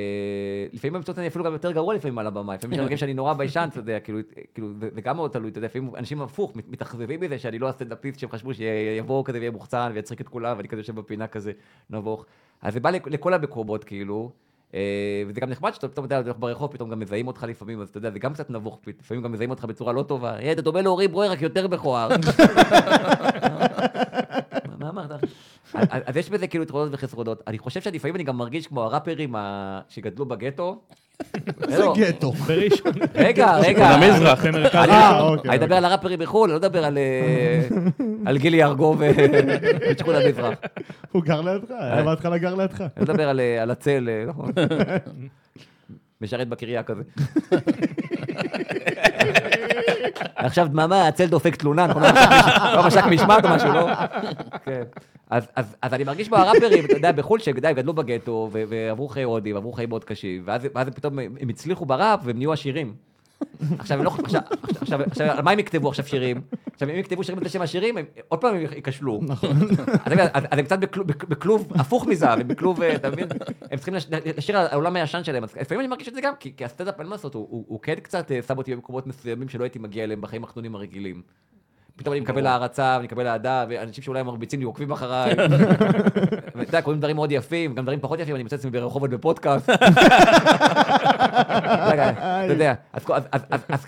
לפעמים 0.72 0.92
במציאות 0.94 1.18
אני 1.18 1.26
אפילו 1.26 1.44
גם 1.44 1.52
יותר 1.52 1.72
גרוע 1.72 1.94
לפעמים 1.94 2.18
על 2.18 2.26
הבמה, 2.26 2.54
לפעמים 2.54 2.72
יש 2.74 2.84
רגעים 2.84 2.98
שאני 2.98 3.14
נורא 3.14 3.32
ביישן, 3.32 3.68
אתה 3.70 3.78
יודע, 3.78 4.00
כאילו, 4.00 4.18
כאילו, 4.54 4.68
זה 4.94 5.00
גם 5.00 5.16
מאוד 5.16 5.30
תלוי, 5.30 5.50
אתה 5.50 5.58
יודע, 5.58 5.66
לפעמים 5.66 5.90
אנשים 5.96 6.22
הפוך, 6.22 6.56
מת- 6.56 6.68
מתאכזבים 6.68 7.20
מזה 7.20 7.38
שאני 7.38 7.58
לא 7.58 7.68
הסטנדאפיסט 7.68 8.18
שהם 8.18 8.30
חשבו 8.30 8.54
שיבוא 8.54 9.24
כזה 9.24 9.38
ויהיה 9.38 9.50
מוחצן 9.50 9.90
ויצחיק 9.94 10.20
את 10.20 10.28
כולם, 10.28 10.56
ואני 10.56 10.68
כזה 10.68 10.80
יושב 10.80 10.94
בפינה 10.96 11.26
כזה 11.26 11.52
נבוך. 11.90 12.24
אז 12.62 12.72
זה 12.74 12.80
בא 12.80 12.90
לכ- 12.90 13.06
לכל 13.06 13.34
המקומות, 13.34 13.84
כאילו, 13.84 14.30
אה, 14.74 14.80
וזה 15.28 15.40
גם 15.40 15.50
נחמד 15.50 15.74
שאתה 15.74 15.88
פתאום, 15.88 16.06
אתה 16.06 16.18
הולך 16.18 16.36
ברחוב, 16.38 16.72
פתאום 16.72 16.90
גם 16.90 16.98
מזהים 17.00 17.26
אותך 17.26 17.44
לפעמים, 17.48 17.80
אז 17.80 17.88
אתה 17.88 17.98
יודע, 17.98 18.10
זה 18.10 18.18
גם 18.18 18.32
קצת 18.34 18.50
נבוך, 18.50 18.78
לפעמים 19.00 19.22
גם 19.22 19.32
מזהים 19.32 19.50
אותך 19.50 19.64
בצורה 19.64 19.92
לא 19.92 20.02
טובה, 20.02 20.38
"אה, 20.38 20.52
אתה 20.52 20.62
דומה 20.62 20.82
לאורי 20.82 21.08
ברוי, 21.08 21.28
רק 21.28 21.42
יותר 21.42 21.68
מכוער. 21.68 22.08
מה 24.80 24.88
אמרת? 24.88 25.10
אז 26.06 26.16
יש 26.16 26.30
בזה 26.30 26.46
כאילו 26.46 26.64
יתרונות 26.64 26.88
וחסרונות. 26.92 27.42
אני 27.46 27.58
חושב 27.58 27.80
שלפעמים 27.80 28.16
אני 28.16 28.24
גם 28.24 28.36
מרגיש 28.36 28.66
כמו 28.66 28.82
הראפרים 28.82 29.34
שגדלו 29.88 30.26
בגטו. 30.26 30.80
איזה 31.68 31.78
לא, 31.78 31.94
גטו. 31.98 32.32
בראשון. 32.32 32.92
רגע, 33.14 33.56
רגע. 33.56 33.86
המזרח. 33.88 34.46
במרכז 34.46 34.74
אני- 34.74 34.92
אה, 34.92 35.20
אוקיי, 35.20 35.50
אדבר 35.54 35.64
אוקיי. 35.64 35.76
על 35.76 35.84
הראפרים 35.84 36.18
בחו"ל, 36.18 36.50
אני 36.50 36.60
לא 36.60 36.66
אדבר 36.66 36.84
על, 36.84 36.98
אה, 36.98 37.62
על 38.26 38.38
גילי 38.38 38.62
ארגוב 38.64 38.96
ו- 39.00 39.10
ושכון 39.90 40.14
המזרח. 40.14 40.58
הוא 41.12 41.22
גר 41.22 41.40
לידך, 41.40 41.70
היה 41.80 42.02
בהתחלה 42.02 42.38
גר 42.38 42.54
לידך. 42.54 42.80
אני 42.80 42.88
לא 42.96 43.12
אדבר 43.12 43.28
על, 43.28 43.40
אה, 43.40 43.62
על 43.62 43.70
הצל, 43.70 44.08
אה, 44.08 44.24
נכון? 44.28 44.50
משרת 46.20 46.48
בקריה 46.48 46.82
כזה. 46.82 47.02
עכשיו 50.36 50.66
דממה, 50.68 51.08
הצל 51.08 51.26
דופק 51.26 51.56
תלונה, 51.56 51.86
נכון? 51.86 52.02
לא 52.02 52.08
מש"ק- 52.10 52.26
לא 52.76 52.86
מש"ק 52.86 53.04
משמעת 53.10 53.44
או 53.44 53.50
משהו, 53.50 53.72
לא? 53.72 53.86
כן. 54.64 54.82
אז, 55.30 55.46
אני 55.82 56.04
מרגיש 56.04 56.28
בראפרים, 56.28 56.84
אתה 56.84 56.92
יודע, 56.92 57.12
בחו"ל, 57.12 57.38
שהם 57.40 57.54
גדלו 57.56 57.92
בגטו, 57.92 58.50
ועברו 58.52 59.08
חיי 59.08 59.22
הודים, 59.22 59.54
ועברו 59.54 59.72
חיים 59.72 59.88
מאוד 59.88 60.04
קשים, 60.04 60.42
ואז, 60.44 60.62
פתאום, 60.94 61.18
הם 61.18 61.48
הצליחו 61.48 61.86
בראפ, 61.86 62.20
והם 62.24 62.36
נהיו 62.38 62.52
עשירים. 62.52 62.94
עכשיו, 63.78 63.98
הם 63.98 64.04
לא, 64.04 64.10
עכשיו, 64.24 64.40
עכשיו, 64.80 65.00
עכשיו, 65.02 65.30
על 65.30 65.42
מה 65.42 65.50
הם 65.50 65.58
יכתבו 65.58 65.88
עכשיו 65.88 66.06
שירים? 66.06 66.40
עכשיו, 66.74 66.88
אם 66.90 66.94
יכתבו 66.94 67.24
שירים 67.24 67.40
בשם 67.40 67.62
השירים, 67.62 67.96
הם 67.96 68.04
עוד 68.28 68.40
פעם 68.40 68.54
הם 68.54 68.60
ייכשלו. 68.60 69.20
נכון. 69.22 69.50
אז, 70.04 70.12
אז, 70.32 70.44
אז 70.50 70.58
הם 70.58 70.64
קצת 70.64 70.78
בכלוב, 70.78 71.06
בכלוב 71.08 71.72
הפוך 71.74 72.06
מזהב, 72.06 72.40
הם 72.40 72.48
בכלוב, 72.48 72.82
אה, 72.82 72.94
אתה 72.94 73.10
מבין? 73.10 73.28
הם 73.70 73.76
צריכים 73.76 73.94
לש- 73.94 74.06
לשיר 74.36 74.56
על 74.58 74.66
העולם 74.70 74.96
הישן 74.96 75.24
שלהם. 75.24 75.44
אז 75.44 75.56
לפעמים 75.60 75.80
אני 75.80 75.88
מרגיש 75.88 76.08
את 76.08 76.14
זה 76.14 76.20
גם, 76.20 76.32
כי, 76.40 76.52
כי 76.56 76.64
הסטנדאפ, 76.64 77.00
אין 77.00 77.06
מה 77.08 77.12
לעשות, 77.14 77.34
הוא, 77.34 77.46
הוא, 77.50 77.64
הוא 77.68 77.80
כן 77.82 77.94
קצת 77.94 78.32
אה, 78.32 78.42
שם 78.42 78.58
אותי 78.58 78.74
במקומות 78.74 79.06
מסוימים 79.06 79.48
שלא 79.48 79.64
הייתי 79.64 79.78
מגיע 79.78 80.04
אליהם 80.04 80.20
בחיים 80.20 80.44
החנונים 80.44 80.74
הרגילים. 80.74 81.22
פתאום 81.96 82.12
אני 82.12 82.20
מקבל 82.20 82.46
הערצה, 82.46 82.92
ואני 82.96 83.06
מקבל 83.06 83.26
אהדה, 83.26 83.64
ואנשים 83.68 84.04
שאולי 84.04 84.22
מרביצים 84.22 84.60
לי 84.60 84.64
עוקבים 84.66 84.90
אחריי. 84.92 85.34
ואתה 86.54 86.68
יודע, 86.68 86.82
קוראים 86.82 87.00
דברים 87.00 87.16
מאוד 87.16 87.32
יפים, 87.32 87.74
גם 87.74 87.84
דברים 87.84 88.00
פחות 88.00 88.18
יפים, 88.20 88.34
אני 88.34 88.42
מוצא 88.42 88.56
את 88.56 88.60
עצמי 88.60 88.70
ברחובות 88.70 89.10
בפודקאסט. 89.10 89.70
אתה 91.30 92.46
יודע, 92.48 92.74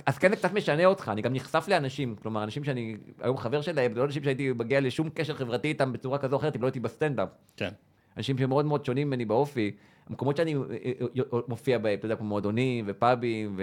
אז 0.06 0.18
כן 0.18 0.30
זה 0.30 0.36
קצת 0.36 0.52
משנה 0.52 0.84
אותך, 0.84 1.08
אני 1.12 1.22
גם 1.22 1.34
נחשף 1.34 1.64
לאנשים, 1.68 2.16
כלומר, 2.22 2.44
אנשים 2.44 2.64
שאני 2.64 2.96
היום 3.22 3.36
חבר 3.36 3.60
שלהם, 3.60 3.94
זה 3.94 4.00
לא 4.00 4.04
אנשים 4.04 4.22
שהייתי 4.24 4.52
מגיע 4.52 4.80
לשום 4.80 5.08
קשר 5.08 5.34
חברתי 5.34 5.68
איתם 5.68 5.92
בצורה 5.92 6.18
כזו 6.18 6.36
או 6.36 6.40
אחרת, 6.40 6.56
אם 6.56 6.62
לא 6.62 6.66
הייתי 6.66 6.80
בסטנדאפ. 6.80 7.28
כן. 7.56 7.70
אנשים 8.16 8.38
שמאוד 8.38 8.64
מאוד 8.64 8.84
שונים 8.84 9.06
ממני 9.06 9.24
באופי, 9.24 9.70
המקומות 10.10 10.36
שאני 10.36 10.54
אה, 10.54 10.60
אה, 10.60 11.06
אה, 11.32 11.38
מופיע 11.48 11.78
בהם, 11.78 11.98
אתה 11.98 12.06
יודע, 12.06 12.16
כמו 12.16 12.26
מועדונים 12.26 12.84
ופאבים, 12.88 13.56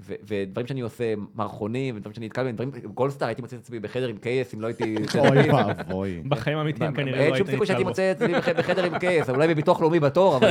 ו- 0.00 0.14
ודברים 0.28 0.66
שאני 0.66 0.80
עושה, 0.80 1.04
מערכונים, 1.34 1.96
ודברים 1.96 2.14
שאני 2.14 2.26
נתקל 2.26 2.42
בהם, 2.42 2.54
דברים, 2.54 2.70
גולדסטאר, 2.94 3.26
הייתי 3.26 3.42
מוצא 3.42 3.56
את 3.56 3.62
עצמי 3.62 3.80
בחדר 3.80 4.08
עם 4.08 4.16
קייס, 4.16 4.54
אם 4.54 4.60
לא 4.60 4.66
הייתי... 4.66 4.94
אוי 5.18 5.50
ואבוי. 5.50 6.22
בחיים 6.28 6.58
האמיתיים 6.58 6.92
כנראה 6.94 7.18
לא 7.18 7.22
אין 7.22 7.32
היית 7.32 7.36
שום 7.36 7.46
סיכוי 7.46 7.66
שהייתי 7.66 7.82
נתקל 7.82 7.84
בו. 7.84 7.88
מוצא 7.90 8.10
את 8.10 8.22
עצמי 8.22 8.34
בח- 8.34 8.48
בחדר 8.58 8.84
עם 8.84 8.98
קייס, 8.98 9.30
אולי 9.30 9.48
בביטוח 9.48 9.80
לאומי 9.80 10.00
בתור, 10.00 10.36
אבל... 10.36 10.48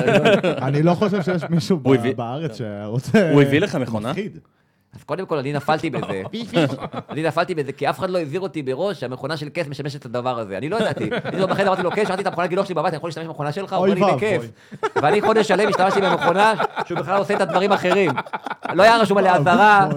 אני 0.62 0.84
לא- 0.84 0.94
חושב 0.94 1.22
שיש 1.22 1.44
מישהו 1.50 1.78
בארץ 2.16 2.58
שרוצה... 2.58 3.32
הוא 3.32 3.42
הביא 3.42 3.60
לך 3.62 3.76
מכונה? 3.76 4.12
אז 4.96 5.04
קודם 5.04 5.26
כל, 5.26 5.38
אני 5.38 5.54
נפלתי 5.58 5.90
בזה. 5.90 6.24
אני 7.10 7.24
נפלתי 7.24 7.56
בזה, 7.56 7.72
כי 7.72 7.90
אף 7.90 8.00
אחד 8.00 8.10
לא 8.10 8.20
הזהיר 8.22 8.42
אותי 8.42 8.64
בראש 8.64 9.00
שהמכונה 9.00 9.38
של 9.38 9.50
כיף 9.50 9.68
משמשת 9.68 10.06
לדבר 10.06 10.40
הזה. 10.40 10.58
אני 10.58 10.70
לא 10.70 10.76
ידעתי. 10.76 11.10
הייתי 11.24 11.40
לו 11.40 11.48
בחדר, 11.48 11.68
אמרתי 11.68 11.84
לו, 11.84 11.92
כן, 11.92 12.06
שאלתי 12.06 12.22
את 12.22 12.28
המכונה 12.28 12.48
גילוח 12.48 12.66
שלי 12.66 12.76
בבית, 12.76 12.94
אני 12.94 12.98
יכול 12.98 13.08
להשתמש 13.08 13.26
במכונה 13.26 13.52
שלך? 13.52 13.74
הוא 13.74 13.88
אומר 13.88 14.08
לי. 14.08 14.16
בכיף. 14.16 14.42
ואני 14.96 15.22
חודש 15.22 15.48
שלם 15.48 15.70
השתמשתי 15.70 16.02
במכונה 16.02 16.54
שהוא 16.88 17.00
בכלל 17.00 17.18
עושה 17.18 17.34
את 17.34 17.42
הדברים 17.42 17.72
האחרים. 17.72 18.12
לא 18.74 18.84
היה 18.84 18.98
רשום 18.98 19.18
עליה 19.18 19.36
אזהרה, 19.36 19.88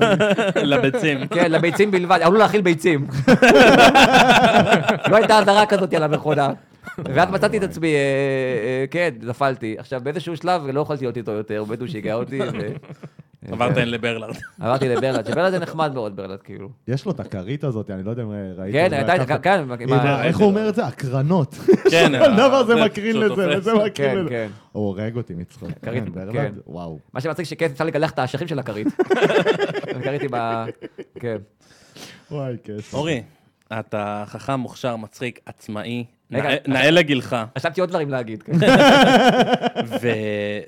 לביצים. 0.57 1.27
כן, 1.27 1.53
לביצים 1.53 1.91
בלבד, 1.91 2.19
עלול 2.23 2.39
להכיל 2.39 2.61
ביצים. 2.61 3.07
לא 5.11 5.17
הייתה 5.17 5.39
אזהרה 5.39 5.67
כזאת 5.67 5.95
על 5.95 6.03
המכונה. 6.03 6.49
ואז 6.99 7.31
מצאתי 7.31 7.59
את 7.59 7.63
עצמי, 7.63 7.95
אה, 7.95 7.99
אה, 7.99 8.85
כן, 8.91 9.11
נפלתי. 9.23 9.77
עכשיו, 9.79 10.01
באיזשהו 10.05 10.37
שלב 10.37 10.67
לא 10.67 10.81
יכולתי 10.81 11.05
להיות 11.05 11.17
איתו 11.17 11.33
יותר, 11.33 11.65
באמת 11.65 11.81
הוא 11.81 11.89
שיגע 11.89 12.15
אותי. 12.15 12.39
עברת 13.53 13.77
לברלרד. 13.77 14.35
עברתי 14.61 14.89
לברלד, 14.89 15.27
שברלד 15.27 15.51
זה 15.51 15.59
נחמד 15.59 15.95
מאוד, 15.95 16.17
ברלד, 16.17 16.43
כאילו. 16.43 16.69
יש 16.89 17.05
לו 17.07 17.13
את 17.13 17.21
הכרית 17.21 17.65
הזאת, 17.65 17.91
אני 17.91 18.03
לא 18.03 18.11
יודע 18.11 18.23
אם 18.23 18.31
ראיתי. 18.57 18.73
כן, 18.79 18.93
הייתה, 18.93 19.37
כן, 19.39 19.63
איך 20.23 20.39
הוא 20.39 20.47
אומר 20.47 20.69
את 20.69 20.75
זה? 20.75 20.87
הקרנות. 20.87 21.55
כן, 21.91 22.13
כל 22.25 22.33
דבר 22.37 22.65
זה 22.65 22.85
מקרין 22.85 23.21
לזה. 23.21 23.59
וזה 23.59 23.75
מקרין 23.75 23.91
כן, 23.95 24.19
לזה. 24.19 24.29
כן. 24.31 24.49
הוא 24.73 24.85
הורג 24.87 25.17
אותי 25.17 25.35
מצחוק. 25.35 25.71
כרית, 25.83 26.05
כן, 26.15 26.33
כן. 26.33 26.53
וואו. 26.67 26.99
מה 27.13 27.21
שמצחיק 27.21 27.47
שכן 27.47 27.67
אפשר 27.73 27.85
לגלח 27.85 28.11
את 28.11 28.19
האשכים 28.19 28.49
של 28.49 28.59
הכרית. 28.59 28.87
הכרית 30.01 30.23
עם 30.23 30.35
ה... 30.35 30.65
כן. 31.21 31.37
וואי, 32.31 32.57
כיף. 32.65 32.95
אורי, 32.95 33.23
אתה 33.73 34.25
חכם, 34.27 34.61
מוכשר, 34.61 34.97
מצחיק, 34.97 35.41
עצמאי, 35.47 36.05
נאה- 36.31 36.91
לגילך. 36.91 37.37
חשבתי 37.59 37.81
עוד 37.81 37.91
דברים 37.91 38.11
להגיד. 38.11 38.43
כן. 38.43 38.53
ו- 40.03 40.09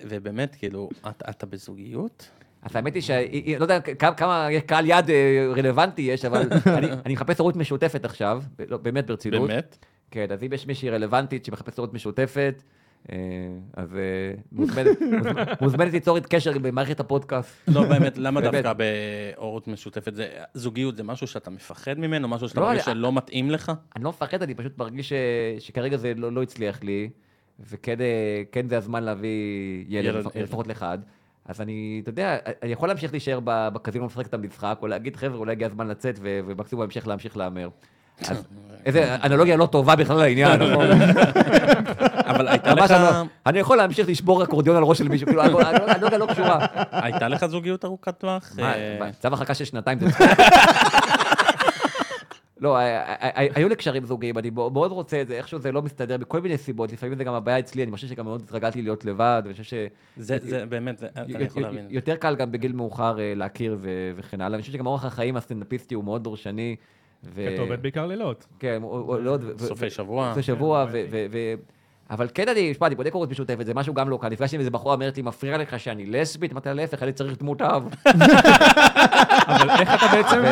ובאמת, 0.09 0.55
כאילו, 0.59 0.89
אתה 1.31 1.47
בזוגיות? 1.47 2.29
אז 2.63 2.77
האמת 2.77 2.95
היא 2.95 3.03
ש... 3.03 3.11
לא 3.59 3.65
יודע 3.65 3.81
כמה- 3.81 4.49
קהל 4.67 4.87
יד 4.87 5.11
אה, 5.11 5.53
רלוונטי 5.57 6.03
יש, 6.03 6.25
אבל 6.25 6.49
אני- 7.07 7.13
מחפש 7.15 7.39
הורות 7.39 7.57
משותפת 7.57 8.05
עכשיו, 8.05 8.43
לא, 8.69 8.77
באמת 8.77 9.07
ברצינות. 9.07 9.49
באמת? 9.51 9.79
כן, 10.11 10.27
אז 10.31 10.43
אם 10.45 10.53
יש 10.53 10.67
מישהי 10.67 10.91
רלוונטית 10.91 11.45
שמחפשת 11.45 11.79
הורות 11.79 11.95
משותפת, 11.95 12.63
אה, 13.13 13.17
אז 13.77 13.95
אה, 13.97 14.01
מוזמנת- 15.61 15.93
ליצור 15.93 16.17
איתי 16.17 16.29
קשר 16.29 16.59
במערכת 16.59 17.01
הפודקאסט. 17.01 17.69
לא, 17.69 17.85
באמת, 17.85 18.19
למה. 18.19 18.41
דווקא 18.41 18.73
בהורות 18.73 19.69
משותפת? 19.69 20.13
זוגיות 20.55 20.97
זה 20.97 21.03
משהו 21.03 21.27
שאתה 21.27 21.51
מפחד 21.51 21.99
ממנו? 21.99 22.29
משהו 22.29 22.49
שאתה 22.49 22.61
לא, 22.61 22.67
מרגיש 22.67 22.85
שלא 22.85 23.13
מתאים 23.13 23.51
לך? 23.51 23.73
אני 23.97 24.05
לא 24.05 24.11
מפחד, 24.11 24.43
אני 24.43 24.55
פשוט 24.55 24.79
מרגיש 24.79 25.13
שכרגע 25.59 25.97
זה 25.97 26.13
לא 26.17 26.33
לא 26.33 26.43
הצליח 26.43 26.83
לי, 26.83 27.11
וכן 27.71 27.97
כן 28.53 28.69
זה 28.69 28.77
הזמן 28.77 29.03
להביא 29.05 29.29
ילד. 29.89 30.27
לפחות 30.35 30.67
לאחד. 30.67 30.99
אז 31.49 31.61
אני, 31.61 32.01
אתה 32.03 32.11
יודע, 32.11 32.37
אני 32.63 32.73
יכול 32.73 32.89
להמשיך 32.89 33.13
להישאר 33.13 33.39
בקזינו 33.45 34.07
לשחק 34.07 34.27
את 34.27 34.35
המשחק, 34.35 34.79
או 34.83 34.87
להגיד, 34.87 35.17
חבר'ה, 35.17 35.39
אולי 35.39 35.53
הגיע 35.53 35.67
הזמן 35.67 35.89
לצאת, 35.89 36.19
ומקסימום 36.23 36.85
בהמשך 36.85 37.07
להמשיך 37.07 37.37
להמר. 37.37 37.69
אז 38.31 38.45
איזה 38.87 39.17
אנלוגיה 39.25 39.57
לא 39.57 39.67
טובה 39.67 39.97
בכלל 39.97 40.17
לעניין, 40.17 40.63
נכון? 40.63 40.87
אבל 42.31 42.49
הייתה 42.49 42.75
לך... 42.75 42.95
אני 43.47 43.59
יכול 43.59 43.77
להמשיך 43.77 44.09
לשבור 44.09 44.45
אקורדיון 44.45 44.77
על 44.77 44.83
ראש 44.83 44.99
של 44.99 45.09
מישהו, 45.09 45.27
כאילו, 45.27 45.61
האנלוגיה 45.61 46.19
לא 46.25 46.27
קשורה. 46.27 46.67
הייתה 46.93 47.29
לך 47.29 47.47
זוגיות 47.47 47.85
ארוכת 47.85 48.19
טווח? 48.19 48.53
מה, 48.57 48.75
אה, 48.75 48.97
מה, 49.01 49.13
צו 49.13 49.29
הרחקה 49.29 49.55
של 49.55 49.65
שנתיים 49.65 49.99
זה... 50.01 50.07
לא, 52.61 52.77
היו 53.55 53.69
לי 53.69 53.77
קשרים 53.77 54.05
זוגיים, 54.05 54.39
אני 54.39 54.51
מאוד 54.51 54.93
רוצה 54.93 55.23
את 55.23 55.29
זה, 55.29 55.37
איכשהו 55.37 55.59
זה 55.59 55.73
לא 55.73 55.83
מסתדר 55.83 56.17
מכל 56.19 56.41
מיני 56.41 56.59
סיבות, 56.59 56.93
לפעמים 56.93 57.19
זה 57.19 57.25
גם 57.25 57.35
הבעיה 57.35 57.59
אצלי, 57.59 57.83
אני 57.83 57.93
חושב 57.93 58.07
שגם 58.07 58.25
מאוד 58.25 58.43
התרגלתי 58.43 58.83
להיות 58.83 59.05
לבד, 59.05 59.43
ואני 59.45 59.55
חושב 59.55 59.87
זה, 60.17 60.37
זה 60.41 60.67
באמת, 60.67 61.03
אני 61.17 61.45
יכול 61.45 61.63
להבין. 61.63 61.89
שיותר 61.91 62.17
קל 62.17 62.37
גם 62.37 62.53
בגיל 62.53 62.73
מאוחר 62.73 63.21
אה, 63.21 63.33
להכיר 63.37 63.77
ו- 63.81 64.13
וכן 64.17 64.41
הלאה, 64.41 64.55
אני 64.57 64.63
חושב 64.63 64.73
שגם 64.73 64.87
אורח 64.87 65.05
החיים 65.05 65.37
הסטנדאפיסטי 65.37 65.95
הוא 65.95 66.05
מאוד 66.05 66.25
דורשני. 66.25 66.77
כי 67.35 67.55
אתה 67.55 67.63
עובד 67.63 67.83
בעיקר 67.83 68.07
לילות. 68.07 68.47
כן, 68.59 68.79
הוא- 68.83 69.19
לא, 69.19 69.37
סופי 69.59 69.91
שבוע. 69.91 70.29
סופי 70.31 70.43
שבוע, 70.43 70.87
כן, 70.93 71.07
אבל 72.11 72.29
כן 72.35 72.49
אני, 72.49 72.75
שמע, 72.75 72.87
אני 72.87 72.95
בודק 72.95 73.13
הורות 73.13 73.31
משותפת, 73.31 73.67
זה 73.67 73.75
משהו 73.75 73.95
גם 73.95 74.09
לא 74.09 74.19
קל. 74.23 74.29
נפגשתי 74.29 74.57
עם 74.57 74.61
איזה 74.61 74.71
בחורה, 74.71 74.95
אומרת 74.95 75.17
לי, 75.17 75.23
מפריע 75.23 75.59
לך 75.59 75.81
שאני 75.81 76.07
לסבית? 76.07 76.53
אמרתי 76.53 76.69
לה, 76.69 76.75
להפך, 76.75 77.03
אני 77.03 77.13
צריך 77.13 77.39
דמות 77.39 77.63
אב. 77.63 77.89
אבל 79.49 79.71
איך 79.71 79.95
אתה 79.95 80.07
בעצם, 80.17 80.43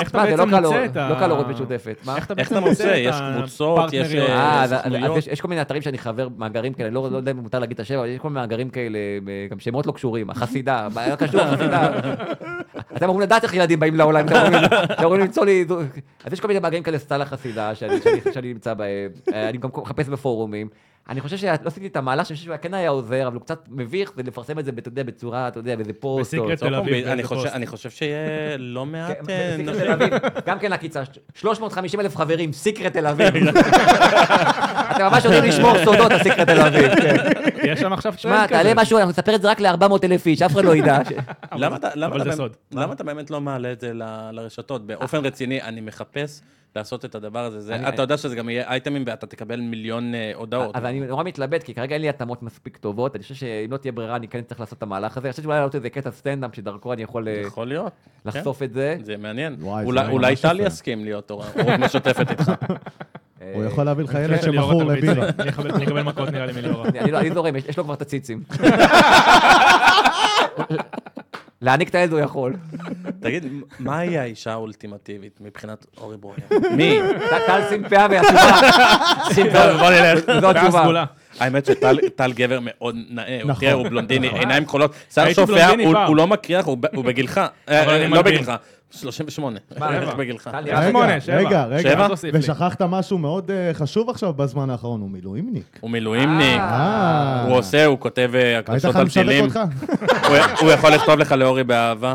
איך 0.00 0.10
אתה 0.10 0.18
בעצם 0.22 0.50
לא 0.50 0.60
מוצא 0.60 0.84
את 0.84 0.96
ה... 0.96 1.08
לא 1.08 1.14
קל 1.14 1.26
להורות 1.26 1.48
משותפת. 1.48 1.96
איך 2.38 2.48
אתה 2.52 2.60
מוצא? 2.60 2.94
יש 2.96 3.16
קבוצות, 3.38 3.92
יש? 3.92 4.14
אה, 4.14 4.64
אה. 4.84 5.18
יש- 5.18 5.26
יש 5.26 5.40
כל 5.40 5.48
מיני 5.48 5.60
אתרים 5.62 5.82
שאני 5.82 5.98
חבר, 5.98 6.28
מאגרים 6.38 6.72
כאלה, 6.74 6.90
לא 6.90 7.08
לא 7.10 7.16
יודע 7.16 7.30
אם 7.32 7.36
מותר 7.36 7.58
להגיד 7.58 7.74
את 7.74 7.80
השם, 7.80 7.98
אבל 7.98 8.06
יש 8.08 8.18
כל 8.20 8.28
מיני 8.28 8.40
מאגרים 8.40 8.70
כאלה, 8.70 8.98
אה, 9.28 9.46
גם 9.50 9.58
שמות 9.60 9.86
לא 9.86 9.92
קשורים, 9.92 10.30
החסידה, 10.30 10.88
מה 10.94 11.08
לא 11.08 11.14
קשור, 11.16 11.40
החסידה. 11.40 11.88
אתם 12.96 13.04
אמורים 13.04 13.20
לדעת 13.20 13.44
איך 13.44 13.54
ילדים 13.54 13.80
באים 13.80 13.94
לעולם, 13.96 14.26
אתם 14.26 14.34
אמורים- 15.00 15.20
למצוא 15.20 15.44
לי... 15.44 15.64
אז 16.24 16.32
יש 16.32 16.40
כל 16.40 16.48
מיני 16.48 16.60
מאגרים 16.60 16.82
כאלה, 16.82 16.98
סטייל 16.98 17.22
החסידה, 17.22 17.74
שאני- 17.74 18.00
נמצא 18.52 18.74
בהם, 18.74 18.88
אני 19.32 19.58
גם 19.58 19.68
מחפש 19.76 20.08
בפורומים. 20.08 20.68
אני 21.08 21.20
חושב 21.20 21.36
שלא 21.36 21.50
עשיתי 21.64 21.86
את 21.86 21.96
המהלך, 21.96 22.26
שאני 22.26 22.36
חושב 22.36 22.46
שהוא 22.46 22.56
כן 22.56 22.74
היה 22.74 22.90
עוזר, 22.90 23.26
אבל 23.26 23.34
הוא 23.34 23.42
קצת 23.42 23.64
מביך, 23.70 24.12
זה 24.16 24.22
לפרסם 24.22 24.58
את 24.58 24.64
זה, 24.64 24.70
אתה 24.78 24.88
יודע, 24.88 25.02
בצורה, 25.02 25.48
אתה 25.48 25.58
יודע, 25.58 25.76
באיזה 25.76 25.92
פוסט. 25.92 26.34
בסיקרט 26.34 26.58
תל 26.58 26.74
אביב, 26.74 27.06
אני 27.06 27.22
חושב- 27.22 27.40
פוסט. 27.42 27.54
אני 27.54 27.66
חושב 27.66 27.90
שיהיה 27.90 28.18
לא 28.58 28.86
מעט 28.86 29.16
כן, 29.26 29.32
אה. 29.68 29.74
תל 29.74 29.92
אביב, 29.92 30.12
גם 30.46 30.58
כן 30.58 30.72
עקיצה, 30.72 31.02
350 31.34 32.00
אלף 32.00 32.16
חברים, 32.16 32.52
סיקרט 32.52 32.92
תל 32.92 33.06
אביב. 33.06 33.28
אתם 34.96 35.04
ממש 35.04 35.24
יודעים 35.24 35.44
לשמור 35.44 35.84
סודות, 35.84 36.12
הסיקרט 36.12 36.48
תל 36.50 36.60
אביב. 36.60 36.94
כן. 36.94 37.16
יש 37.64 37.80
שם 37.80 37.92
עכשיו 37.92 38.14
שמע, 38.16 38.36
טרנד 38.36 38.48
תעלה 38.48 38.62
כזה. 38.70 38.74
משהו, 38.82 38.98
אנחנו 38.98 39.10
נספר 39.10 39.34
את 39.34 39.42
זה 39.42 39.50
רק 39.50 39.60
ל-400 39.60 40.04
אלף 40.04 40.26
איש, 40.26 40.42
אף 40.42 40.52
אחד 40.52 40.64
לא 40.64 40.76
ידע. 40.76 40.98
למה 41.56 41.76
אתה- 41.76 41.88
באמת- 41.96 42.34
סוד. 42.36 42.56
למה 42.72 42.92
אתה 42.92 43.04
באמת 43.04 43.30
לא 43.30 43.40
מעלה 43.40 43.72
את 43.72 43.80
זה 43.80 43.92
ל- 43.94 44.30
לרשתות? 44.32 44.86
באופן 44.86 45.26
רציני, 45.26 45.62
אני 45.62 45.80
מחפש 45.80 46.40
לעשות 46.76 47.04
את 47.04 47.14
הדבר 47.14 47.38
הזה. 47.44 47.60
זה- 47.60 47.74
אני- 47.74 47.88
אתה 47.88 48.02
יודע 48.02 48.16
שזה 48.16 48.36
גם 48.36 48.48
יהיה 48.48 48.68
אייטמים 48.70 49.04
ואתה 49.06 49.26
תקבל 49.26 49.60
מיליון 49.60 50.14
אה, 50.14 50.32
הודעות. 50.34 50.76
אז 50.76 50.84
אני 50.84 51.00
נורא 51.00 51.24
מתלבט, 51.24 51.62
כי 51.62 51.74
כרגע 51.74 51.94
אין 51.94 52.02
לי 52.02 52.08
התאמות 52.08 52.42
מספיק 52.42 52.76
טובות, 52.76 53.16
אני 53.16 53.22
חושב 53.22 53.34
שאם 53.34 53.72
לא 53.72 53.76
תהיה 53.76 53.92
ברירה, 53.92 54.16
אני 54.16 54.28
כן 54.28 54.40
צריך 54.42 54.60
לעשות 54.60 54.78
את 54.78 54.82
המהלך 54.82 55.16
הזה. 55.16 55.26
אני 55.28 55.32
חושב 55.32 55.42
שאולי 55.42 55.56
לעלות 55.58 55.74
איזה 55.74 55.90
קטע 55.90 56.10
סטנדאפ, 56.10 56.54
שדרכו 56.56 56.92
אני 56.92 57.02
יכול 57.02 57.28
אה, 57.28 57.32
יכול 57.46 57.68
להיות. 57.68 57.92
לחשוף 58.24 58.62
את 58.62 58.72
זה. 58.72 58.96
זה 59.02 59.16
מעניין. 59.16 59.56
וואי, 59.60 59.84
אולי- 59.84 60.06
אולי. 60.08 60.36
טלי 60.36 60.62
יסכים 60.66 61.04
להיות 61.04 61.30
הורות 61.30 61.46
משותפת 61.78 62.30
איתך. 62.30 62.52
אה, 63.42 63.52
הוא 63.54 63.64
יכול 63.64 63.84
להביא 63.84 64.04
לך 64.04 64.14
ילד 64.24 64.42
שמכור. 64.42 64.84
לבירה. 64.84 65.28
אני 65.38 65.48
אקבל- 65.50 65.70
אני 65.70 66.02
מכות 66.02 66.28
נראה 66.28 66.46
לי 66.46 66.52
מליאורה. 66.52 66.88
אני 67.00 67.10
לא, 67.10 67.18
אני 67.20 67.30
זורם, 67.30 67.56
יש 67.56 67.64
יש 67.68 67.76
לו 67.78 67.84
כבר 67.84 67.94
את 67.94 68.02
הציצים. 68.02 68.42
להעניק 71.62 71.88
את 71.88 71.94
הילד 71.94 72.12
הוא 72.12 72.20
יכול. 72.20 72.52
תגיד, 73.20 73.44
מהי 73.78 74.18
האישה 74.18 74.52
האולטימטיבית 74.52 75.38
מבחינת 75.40 75.86
אורי 76.00 76.16
ברויר? 76.16 76.38
מי? 76.76 76.98
טל 77.46 77.60
שים 77.68 77.88
פאה 77.88 78.06
והתשובה. 78.10 78.60
שים 79.34 79.50
פאה, 79.52 79.76
בוא 79.78 79.90
נלך. 79.90 80.40
זו 80.40 80.50
התשובה. 80.50 81.04
האמת 81.40 81.66
שטל 81.66 81.98
טל 82.16 82.32
גבר 82.32 82.58
מאוד 82.62 82.96
נאה, 83.10 83.38
הוא 83.42 83.50
נכון. 83.50 83.60
תראה, 83.60 83.72
הוא 83.72 83.88
בלונדיני, 83.88 84.28
עיניים 84.28 84.64
כחולות, 84.64 84.92
שיער 85.14 85.32
שופע, 85.32 85.68
הוא- 86.06 86.16
לא 86.16 86.26
מקריח, 86.26 86.64
הוא 86.64 87.04
בגילך. 87.04 87.40
לא. 87.68 88.22
בגילך, 88.22 88.52
38. 88.90 89.58
מה, 89.78 89.94
איך 89.96 90.14
בגילך? 90.14 90.50
שמונה, 90.88 91.20
שבע. 91.20 91.36
רגע, 91.36 91.64
רגע. 91.64 92.06
ושכחת 92.32 92.82
משהו 92.82 93.18
מאוד 93.18 93.50
אה, 93.50 93.70
חשוב 93.74 94.10
עכשיו 94.10 94.32
בזמן 94.32 94.70
האחרון, 94.70 95.00
הוא 95.00 95.10
מילואימניק. 95.10 95.78
הוא 95.80 95.90
מילואימניק, 95.90 96.58
אה. 96.60 97.44
הוא 97.48 97.56
עושה, 97.56 97.84
הוא 97.86 97.98
כותב 98.00 98.30
אה, 98.34 98.58
הקלטות 98.58 98.96
על 98.96 99.08
טילים? 99.08 99.44
הוא- 100.60 100.70
יכול 100.72 100.90
לכתוב 100.90 101.18
לך 101.18 101.32
לאורי 101.32 101.64
באהבה. 101.64 102.14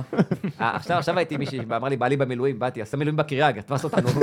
אה, 0.62 0.76
עכשיו, 0.76 0.98
עכשיו 0.98 1.18
הייתי 1.18 1.38
מישהי 1.38 1.58
שאמר 1.70 1.88
לי, 1.88 1.98
בעלי 1.98 2.18
במילואים, 2.18 2.60
באתי, 2.60 2.82
עשה 2.82 2.98
מילואים 2.98 3.18
בקריה, 3.18 3.54
תפס 3.54 3.84
אותנו. 3.84 4.10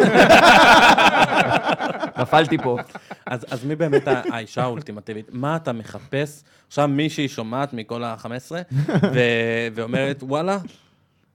נפלתי 2.19 2.59
פה. 2.59 2.79
אז, 3.27 3.65
מי 3.65 3.77
באמת 3.77 4.03
האישה 4.31 4.63
האולטימטיבית? 4.63 5.29
מה 5.33 5.57
אתה 5.57 5.73
מחפש? 5.73 6.43
עכשיו 6.69 6.89
מישהי 6.89 7.29
שומעת 7.29 7.73
מכל 7.73 8.05
ה-15 8.05 8.53
ו- 9.15 9.19
ואומרת, 9.75 10.23
וואלה, 10.23 10.59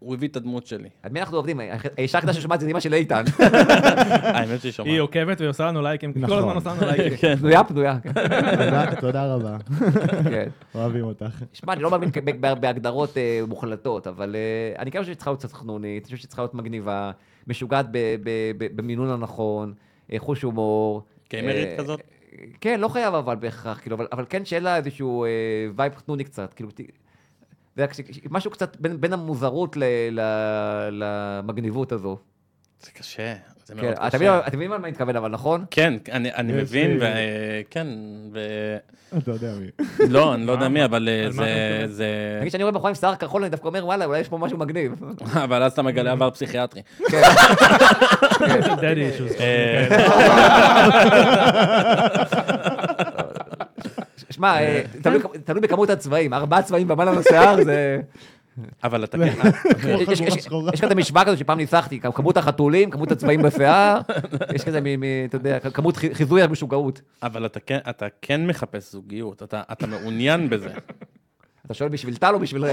הוא 0.04 0.14
הביא 0.14 0.28
את 0.28 0.36
הדמות 0.36 0.66
שלי. 0.68 0.89
על 1.04 1.12
מי 1.12 1.20
אנחנו 1.20 1.38
עובדים? 1.38 1.60
האישה 1.60 2.18
היחידה 2.18 2.34
ששומעת 2.34 2.60
זה 2.60 2.68
אמא 2.70 2.80
של 2.80 2.93
איתן. 2.93 3.24
האמת 4.36 4.62
שהיא 4.62 4.72
שומעת. 4.72 4.91
היא 4.91 4.99
עוקבת 4.99 5.39
והיא 5.39 5.49
עושה 5.49 5.66
לנו 5.66 5.82
לייקים, 5.82 6.14
כל. 6.14 6.34
הזמן 6.34 6.56
עושה 6.56 6.70
לנו 6.74 6.82
לייקים. 6.86 7.18
כן. 7.22 7.36
פנויה, 7.36 7.64
פנויה. 7.64 7.97
תודה- 8.99 9.36
רבה, 9.36 9.58
כן. 10.24 10.49
אוהבים 10.76 11.04
אותך. 11.06 11.43
שמע, 11.54 11.74
אני 11.74 11.82
לא 11.84 11.91
מאמין 11.91 12.10
ב- 12.10 12.45
ב- 12.47 12.60
בהגדרות 12.62 13.18
אה, 13.18 13.41
מוחלטות, 13.47 14.08
אבל 14.08 14.36
אה, 14.36 14.82
אני 14.82 14.91
כן 14.91 14.99
חושב 14.99 15.14
שצריכה 15.14 15.32
להיות 15.32 15.39
קצת 15.39 15.54
חנונית, 15.54 16.04
אני 16.04 16.16
חושב 16.16 16.18
שצריכה 16.18 16.41
להיות 16.41 16.54
מגניבה, 16.54 17.12
משוגעת 17.47 17.86
במינון 18.76 19.10
הנכון, 19.10 19.74
אה, 20.14 20.20
חוש 20.20 20.41
הומור. 20.41 21.01
גיימרית 21.30 21.68
אה, 21.68 21.78
כזאת? 21.78 21.99
כן, 22.62 22.80
לא 22.80 22.88
חייב 22.88 23.14
אבל 23.14 23.36
בהכרח, 23.36 23.80
כאילו, 23.82 23.95
אבל, 23.95 24.08
אבל 24.12 24.26
כן 24.30 24.45
שיהיה 24.45 24.60
לה 24.60 24.78
איזשהו 24.78 25.26
אה, 25.26 25.30
vibe 25.76 25.93
חנוני 25.95 26.24
קצת, 26.24 26.54
כאילו, 26.54 26.70
זה 27.76 27.86
משהו 28.30 28.51
קצת 28.51 28.78
בין, 28.80 29.01
בין 29.01 29.13
המוזרות 29.13 29.78
ל, 29.78 29.84
ל, 30.11 30.21
למגניבות 30.91 31.91
הזו. 31.91 32.17
זה 32.82 32.91
קשה, 32.91 33.34
זה 33.65 33.74
כן, 33.76 33.82
מאוד 33.82 33.93
אתה 33.93 34.17
מבין, 34.17 34.30
קשה. 34.30 34.47
אתה 34.47 34.57
מבין 34.57 34.71
על 34.71 34.78
מה 34.78 34.84
אני 34.84 34.91
מתכוון, 34.91 35.15
אבל 35.15 35.30
נכון? 35.30 35.65
כן, 35.71 35.93
אני 36.11 36.53
מבין, 36.53 36.99
וכן, 36.99 37.88
ו... 38.34 38.39
אתה 39.17 39.32
יודע 39.32 39.53
מי. 39.59 39.86
לא, 40.09 40.34
אני 40.34 40.45
לא 40.45 40.51
יודע 40.51 40.67
מי, 40.67 40.86
אבל 40.86 41.09
אה, 41.09 41.88
זה... 41.88 42.38
נגיד 42.39 42.51
שאני 42.51 42.63
רואה 42.63 42.71
בחורה 42.71 42.89
עם 42.89 42.95
שיער 42.95 43.15
כחול, 43.15 43.41
אני 43.41 43.49
דווקא 43.49 43.67
אומר, 43.67 43.86
וואלה, 43.86 44.05
אולי 44.05 44.19
יש 44.19 44.30
פה 44.30 44.38
משהו 44.38 44.57
מגניב. 44.57 44.91
אבל 45.34 45.63
אז 45.63 45.71
אתה 45.71 45.82
מגלה 45.82 46.11
עבר 46.11 46.32
פסיכיאטרי. 46.32 46.82
כן. 48.39 48.76
דדי 48.76 49.05
אישוז. 49.05 49.32
אה, 49.39 49.88
שמע, 54.34 54.59
אה, 54.61 54.81
תלוי- 55.01 55.19
תלוי 55.45 55.61
בכמות 55.61 55.89
הצבעים, 55.89 56.34
ארבעה 56.34 56.61
צבעים 56.61 56.89
ומעלה 56.91 57.11
לשיער 57.13 57.63
זה... 57.63 57.99
אבל 58.84 59.03
אתה 59.03 59.17
כן... 59.17 59.34
יש- 60.73 60.81
כזה 60.81 60.95
משוואה 60.95 61.25
כזו 61.25 61.38
שפעם 61.38 61.57
ניסחתי, 61.57 61.99
כמות 61.99 62.38
החתולים, 62.38 62.89
כמות 62.91 63.11
הצבעים 63.11 63.41
בשיער, 63.41 63.99
יש 64.55 64.63
כזה, 64.63 64.79
אתה 65.25 65.36
יודע, 65.36 65.59
כמות 65.59 65.97
חי- 65.97 66.15
חיזוי 66.15 66.41
המשוגעות. 66.41 67.01
אבל 67.23 67.45
אתה 67.45 67.59
כן, 67.59 67.77
אתה 67.89 68.05
כן 68.21 68.47
מחפש 68.47 68.91
זוגיות, 68.91 69.43
אתה, 69.43 69.61
אתה 69.71 69.88
מעוניין 69.88 70.49
בזה. 70.49 70.69
אתה 71.66 71.74
שואל 71.74 71.89
בשביל 71.89 72.16
טל 72.18 72.34
או 72.34 72.39
בשביל... 72.39 72.64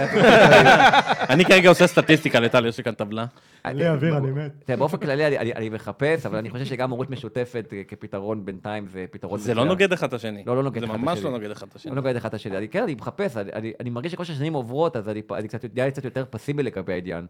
אני 1.32 1.44
כרגע 1.44 1.68
עושה 1.68 1.86
סטטיסטיקה 1.86 2.40
לטל, 2.40 2.66
יש 2.66 2.78
לי 2.78 2.84
כאן 2.84 2.94
טבלה. 2.94 3.24
לי 3.64 3.88
אוויר, 3.88 4.16
אני 4.16 4.30
מת. 4.30 4.52
תראה, 4.64 4.78
באופן 4.78 4.96
כללי 4.96 5.26
אני- 5.26 5.38
אני 5.38 5.52
אני 5.52 5.68
מחפש, 5.68 6.26
אבל 6.26 6.38
אני 6.38 6.50
חושב 6.50 6.64
שגם 6.64 6.90
הורות 6.90 7.10
משותפת 7.10 7.68
אה, 7.72 7.82
כפתרון 7.88 8.44
בינתיים 8.44 8.86
זה 8.88 9.04
פתרון... 9.10 9.38
זה 9.40 9.54
לא. 9.54 9.64
נוגד 9.64 9.92
אחד 9.92 10.06
את 10.08 10.12
השני. 10.14 10.42
לא, 10.46 10.56
לא 10.56 10.62
נוגד 10.62 10.80
זה 10.80 10.86
אחד 10.86 10.94
את 10.94 11.00
ממש 11.00 11.18
השני. 11.18 11.24
לא 11.30 11.36
נוגד 11.38 11.50
אחד 11.50 11.66
את 11.70 11.76
השני. 11.76 11.90
לא 11.90 11.96
נוגד 11.96 12.16
אחד 12.16 12.28
את 12.28 12.34
השני. 12.34 12.56
אני 12.56 12.68
כן, 12.68 12.82
אני 12.82 12.94
מחפש, 12.94 13.36
אני- 13.36 13.52
אני- 13.52 13.72
אני 13.80 13.90
מרגיש 13.90 14.12
שכל 14.12 14.24
שהשנים 14.24 14.52
עוברות, 14.52 14.96
אז 14.96 15.08
אני 15.08 15.22
אני 15.38 15.48
קצת 15.90 16.04
יותר 16.04 16.24
פסימי 16.30 16.62
לגבי 16.62 16.92
העניין. 16.92 17.26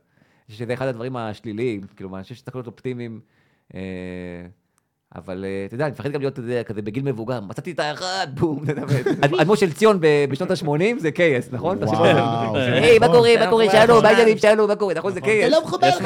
אני 0.49 0.57
שזה 0.57 0.75
אחד 0.75 0.87
הדברים 0.87 1.17
השליליים, 1.17 1.81
כאילו, 1.97 2.17
אני 2.17 2.23
חושב 2.23 2.35
שצריך 2.35 2.57
להיות 2.57 2.67
אופטימיים. 2.67 3.21
אה, 5.17 5.21
אבל 5.27 5.45
אה, 5.45 5.65
אתה 5.67 5.75
יודע, 5.75 5.85
אני 5.85 5.93
מפחד 5.93 6.11
גם 6.11 6.21
להיות 6.21 6.39
כזה 6.67 6.83
בגיל 6.83 7.03
מבוגר, 7.05 7.41
מצאתי 7.41 7.71
את 7.73 7.79
האחד, 7.79 8.27
בום, 8.35 8.65
אתה 8.65 8.73
יודע. 8.73 8.83
הדמות 9.41 9.59
של 9.59 9.73
ציון 9.73 9.99
בשנות 10.31 10.51
ה-80 10.51 10.69
זה 10.99 11.11
קייס, 11.11 11.49
נכון? 11.53 11.79
וואו. 11.83 12.05
זה 12.55 12.75
היי, 12.75 12.99
מה 12.99 13.07
נכון. 13.07 13.17
קורה, 13.19 13.31
מה 13.41 13.51
קורה, 13.51 13.65
שלום, 13.71 14.03
מה 14.03 14.09
העניינים, 14.09 14.39
שלום, 14.39 14.69
מה 14.69 14.77
קורה, 14.77 14.95
נכון, 14.95 15.13
זה 15.13 15.21
קייס. 15.21 15.53
לא 15.53 15.63
מחובר 15.65 15.89
לך, 15.89 15.97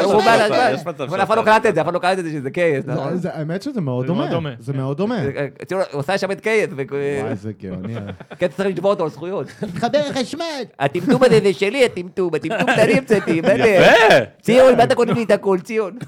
יש 0.75 0.81
מחובר 0.87 1.05
אבל 1.05 1.23
אף 1.23 1.29
אחד 1.29 1.37
לא 1.39 1.43
קלט 1.43 1.67
את 1.67 1.75
זה, 1.75 1.81
אף 1.81 1.87
אחד 1.87 1.95
לא 1.95 1.99
קלט 1.99 2.19
את 2.19 2.25
זה 2.25 2.31
שזה 2.31 2.51
קייס, 2.51 2.85
נכון? 2.87 3.11
זה- 3.11 3.17
זה- 3.17 3.35
האמת 3.35 3.63
שזה 3.63 3.81
מאוד 3.81 4.07
זה 4.07 4.13
דומה. 4.31 4.51
זה 4.59 4.73
מאוד 4.73 4.97
דומה. 4.97 5.19
אה, 5.37 5.47
ציון 5.67 5.83
עושה 5.93 6.19
שם 6.19 6.31
את 6.31 6.41
קייס, 6.41 6.71
וואי, 6.73 7.35
זה 7.37 7.53
גאוני. 7.63 7.95
כן, 8.39 8.47
צריך 8.57 8.69
לתבוע 8.69 8.91
אותו 8.91 9.05
על 9.05 9.11
זכויות. 9.11 9.47
מתחבר 9.63 10.03
חשמל. 10.13 10.63
הטמטום 10.79 11.23
הזה 11.25 11.41
זה 11.45 11.53
שלי, 11.53 11.85
הטמטום, 11.85 12.35
הטמטום 12.35 12.67
זה 12.77 12.83
אני 12.85 12.93
המצאתי, 12.93 13.41
זה? 13.47 13.53
יפה! 13.55 14.15
ציון, 14.43 14.77
מה 14.77 14.85
אתה 14.85 14.95
קודם 14.95 15.15
לי 15.15 15.23
את 15.23 15.31
הכל, 15.31 15.59
ציון? 15.63 15.99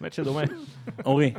באמת 0.00 0.12
שדומה. 0.12 0.42
אורי, 1.06 1.32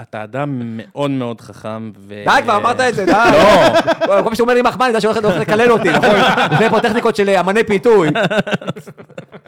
אתה 0.00 0.24
אדם 0.24 0.48
מאוד 0.76 1.10
מאוד 1.10 1.40
חכם, 1.40 1.90
ו... 1.98 2.08
די, 2.24 2.42
כבר 2.42 2.56
אמרת 2.56 2.80
את 2.80 2.94
זה, 2.94 3.04
די. 3.04 3.12
לא. 3.12 3.80
כל 4.06 4.22
פעם 4.24 4.34
שאתה 4.34 4.42
אומר 4.42 4.54
לי 4.54 4.62
מחמד, 4.62 4.82
אני 4.82 4.88
יודע 4.88 5.00
שהולך 5.00 5.16
הולך 5.16 5.36
לקלל 5.36 5.72
אותי, 5.72 5.88
נכון? 5.90 6.10
זה 6.58 6.70
פה 6.70 6.80
טכניקות 6.80 7.16
של 7.16 7.30
אמני 7.30 7.64
פיתוי. 7.64 8.08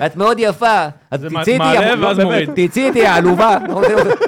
את 0.07 0.17
מאוד 0.17 0.37
יפה, 0.41 0.87
אז 1.11 1.21
זה 1.21 1.29
תצאי 1.29 1.39
איתי, 1.41 1.59
מעלה 1.59 1.95
לא, 1.95 2.07
ואז 2.07 2.17
באמת, 2.17 2.49
מוריד. 2.49 2.69
תצאי 2.69 2.87
איתי, 2.89 3.07
העלובה. 3.07 3.59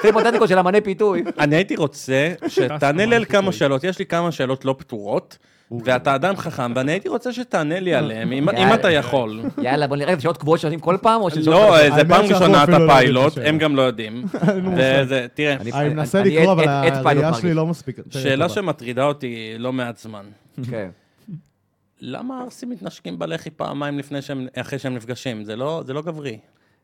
זה- 0.02 0.12
פה 0.12 0.22
טכניקות 0.22 0.48
של 0.48 0.58
אמני 0.58 0.80
פיתוי. 0.80 1.24
אני 1.38 1.56
הייתי 1.56 1.76
רוצה 1.76 2.32
שתענה 2.48 3.06
לי 3.06 3.16
על 3.16 3.24
כמה. 3.24 3.52
שאלות. 3.52 3.84
יש 3.84 3.98
לי 3.98 4.06
כמה 4.06 4.32
שאלות 4.32 4.64
לא 4.64 4.74
פתורות, 4.78 5.38
ואתה 5.84 6.14
אדם 6.14 6.36
חכם, 6.36 6.72
ואני 6.76 6.92
הייתי 6.92 7.08
רוצה 7.08 7.32
שתענה 7.32 7.80
לי 7.80 7.94
עליהן, 7.94 8.32
אם. 8.32 8.74
אתה 8.74 8.90
יכול. 8.90 9.42
יאללה, 9.62 9.86
בוא 9.86 9.96
נראה, 9.96 10.14
זה 10.16 10.22
שעות 10.22 10.36
קבועות 10.36 10.60
שעושים 10.60 10.80
כל 10.80 10.96
פעם, 11.02 11.20
או 11.22 11.30
שזה 11.30 11.50
לא? 11.50 11.76
זה 11.94 12.04
פעם 12.08 12.24
ראשונה 12.24 12.64
אתה 12.64 12.78
לא 12.78 12.92
פיילוט. 12.92 13.32
הם 13.44 13.58
גם 13.58 13.76
לא 13.76 13.82
יודעים. 13.82 14.24
תראה, 15.34 15.56
אני- 15.60 15.88
מנסה 15.94 16.22
לקרוא, 16.22 16.52
אבל 16.52 16.68
הראייה 16.68 17.34
שלי. 17.34 17.54
לא 17.54 17.66
מספיק. 17.66 17.96
שאלה 18.10 18.48
שמטרידה 18.48 19.04
אותי 19.04 19.54
לא 19.58 19.72
מעט 19.72 19.98
זמן. 19.98 20.24
כן. 20.70 20.88
למה 22.00 22.38
הערסים 22.38 22.70
מתנשקים 22.70 23.18
בלחי 23.18 23.50
פעמיים 23.50 23.98
לפני 23.98 24.22
שהם, 24.22 24.46
אחרי 24.56 24.78
שהם 24.78 24.94
נפגשים? 24.94 25.44
זה 25.44 25.56
לא, 25.56 25.82
זה 25.86 25.92
לא 25.92 26.02
גברי. 26.02 26.38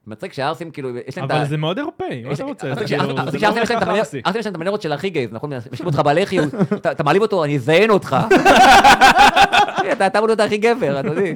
מצחיק 0.06 0.32
שהערסים, 0.32 0.70
כאילו, 0.70 0.90
יש 1.08 1.18
להם 1.18 1.26
את 1.26 1.30
אבל 1.30 1.40
ה... 1.40 1.44
זה 1.44 1.56
מאוד 1.56 1.78
אירופאי, 1.78 2.22
מה 2.24 2.32
אתה 2.32 2.44
רוצה? 2.44 2.70
אז 2.70 2.78
זה 2.78 2.84
כשהערסים 2.84 3.16
כאילו, 3.16 3.30
זה 3.30 3.36
יש 3.36 3.70
להם 3.70 3.88
לא 3.88 4.02
את 4.02 4.14
יש 4.36 4.46
להם 4.46 4.52
את 4.52 4.56
המנרות 4.56 4.82
של 4.82 4.92
הכי 4.92 5.10
גייז, 5.10 5.32
נכון? 5.32 5.52
משקים 5.72 5.86
אותך 5.86 5.98
בלחי, 5.98 6.38
אתה 6.76 7.04
מעליב 7.04 7.22
אותו, 7.22 7.44
אני 7.44 7.56
אזיין 7.56 7.90
אותך. 7.90 8.16
אתה 10.06 10.18
אמור 10.18 10.26
להיות 10.26 10.40
הכי 10.40 10.58
גבר, 10.58 11.00
אתה 11.00 11.08
יודע. 11.08 11.22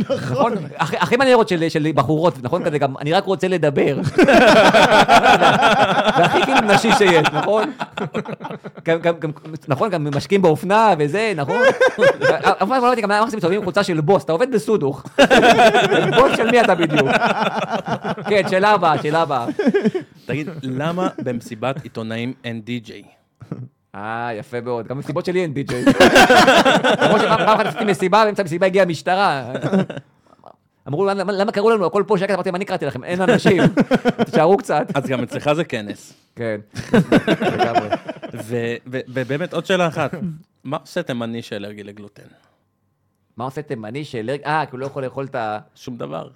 נכון? 0.00 0.52
הכי- 0.78 0.96
הכי 1.00 1.16
מניירות 1.16 1.48
של 1.48 1.68
של 1.68 1.88
בחורות, 1.94 2.34
נכון? 2.42 2.64
כזה 2.64 2.78
גם, 2.78 2.94
אני 3.00 3.12
רק 3.12 3.24
רוצה 3.24 3.48
לדבר. 3.48 3.96
זה 6.16 6.24
הכי 6.24 6.42
כאילו 6.44 6.60
נשי 6.74 6.92
שיש, 6.98 7.26
נכון? 7.32 7.72
נכון, 9.68 9.90
גם 9.90 10.08
משקיעים 10.16 10.42
באופנה 10.42 10.94
וזה, 10.98 11.32
נכון? 11.36 11.56
אף 12.32 12.58
פעם 12.58 12.70
לא 12.70 12.76
הבנתי, 12.88 13.00
גם 13.00 13.10
למה 13.10 13.18
אנחנו 13.18 13.36
מסתובבים 13.36 13.58
עם 13.60 13.64
חולצה 13.64 13.82
של 13.84 14.00
בוס, 14.00 14.24
אתה 14.24 14.32
עובד 14.32 14.52
בסודוך. 14.54 15.02
בוס 16.16 16.36
של 16.36 16.50
מי 16.50 16.60
אתה 16.60 16.74
בדיוק? 16.74 17.08
כן, 18.28 18.42
שאלה 18.50 18.70
הבאה, 18.70 19.02
שאלה 19.02 19.22
הבאה. 19.22 19.46
תגיד, 20.26 20.48
למה 20.62 21.08
במסיבת 21.24 21.82
עיתונאים 21.82 22.32
אין 22.44 22.60
די-ג'יי? 22.60 23.02
אה, 23.94 24.30
יפה 24.38 24.60
מאוד. 24.60 24.86
גם 24.88 24.98
מסיבות 24.98 25.24
שלי 25.24 25.42
אין 25.42 25.54
די-ג'יי. 25.54 25.84
למרות 27.02 27.20
שפעם 27.20 27.38
פעם 27.46 27.60
אחת 27.60 27.66
עשיתי 27.66 27.84
מסיבה, 27.84 28.24
באמצע 28.24 28.42
המסיבה 28.42 28.66
הגיעה 28.66 28.84
המשטרה. 28.84 29.52
אמרו, 30.88 31.04
"למה- 31.06 31.52
קראו 31.52 31.70
לנו 31.70 31.86
הכל 31.86 32.04
פה 32.06 32.18
שקט? 32.18 32.30
אמרתי 32.30 32.50
אני 32.50 32.64
קראתי 32.64 32.86
לכם, 32.86 33.04
אין 33.04 33.20
אנשים. 33.22 33.62
תשארו 34.30 34.56
קצת. 34.56 34.86
אז 34.94 35.06
גם 35.06 35.22
אצלך 35.22 35.52
זה 35.52 35.64
כנס. 35.64 36.14
כן. 36.36 36.60
לגמרי. 37.52 37.88
ובאמת, 39.08 39.54
עוד 39.54 39.66
שאלה 39.66 39.88
אחת. 39.88 40.14
מה 40.64 40.76
עושה 40.76 41.02
תימני 41.02 41.42
שאלרגי 41.42 41.82
לגלוטן? 41.82 42.22
מה 43.36 43.44
עושה 43.44 43.62
תימני 43.62 44.04
שאלרג... 44.04 44.40
אה, 44.46 44.64
כי 44.66 44.70
הוא 44.72 44.80
לא 44.80 44.86
יכול 44.86 45.04
לאכול 45.04 45.24
את 45.24 45.34
ה... 45.34 45.58
שום 45.74 45.96
דבר. 45.96 46.28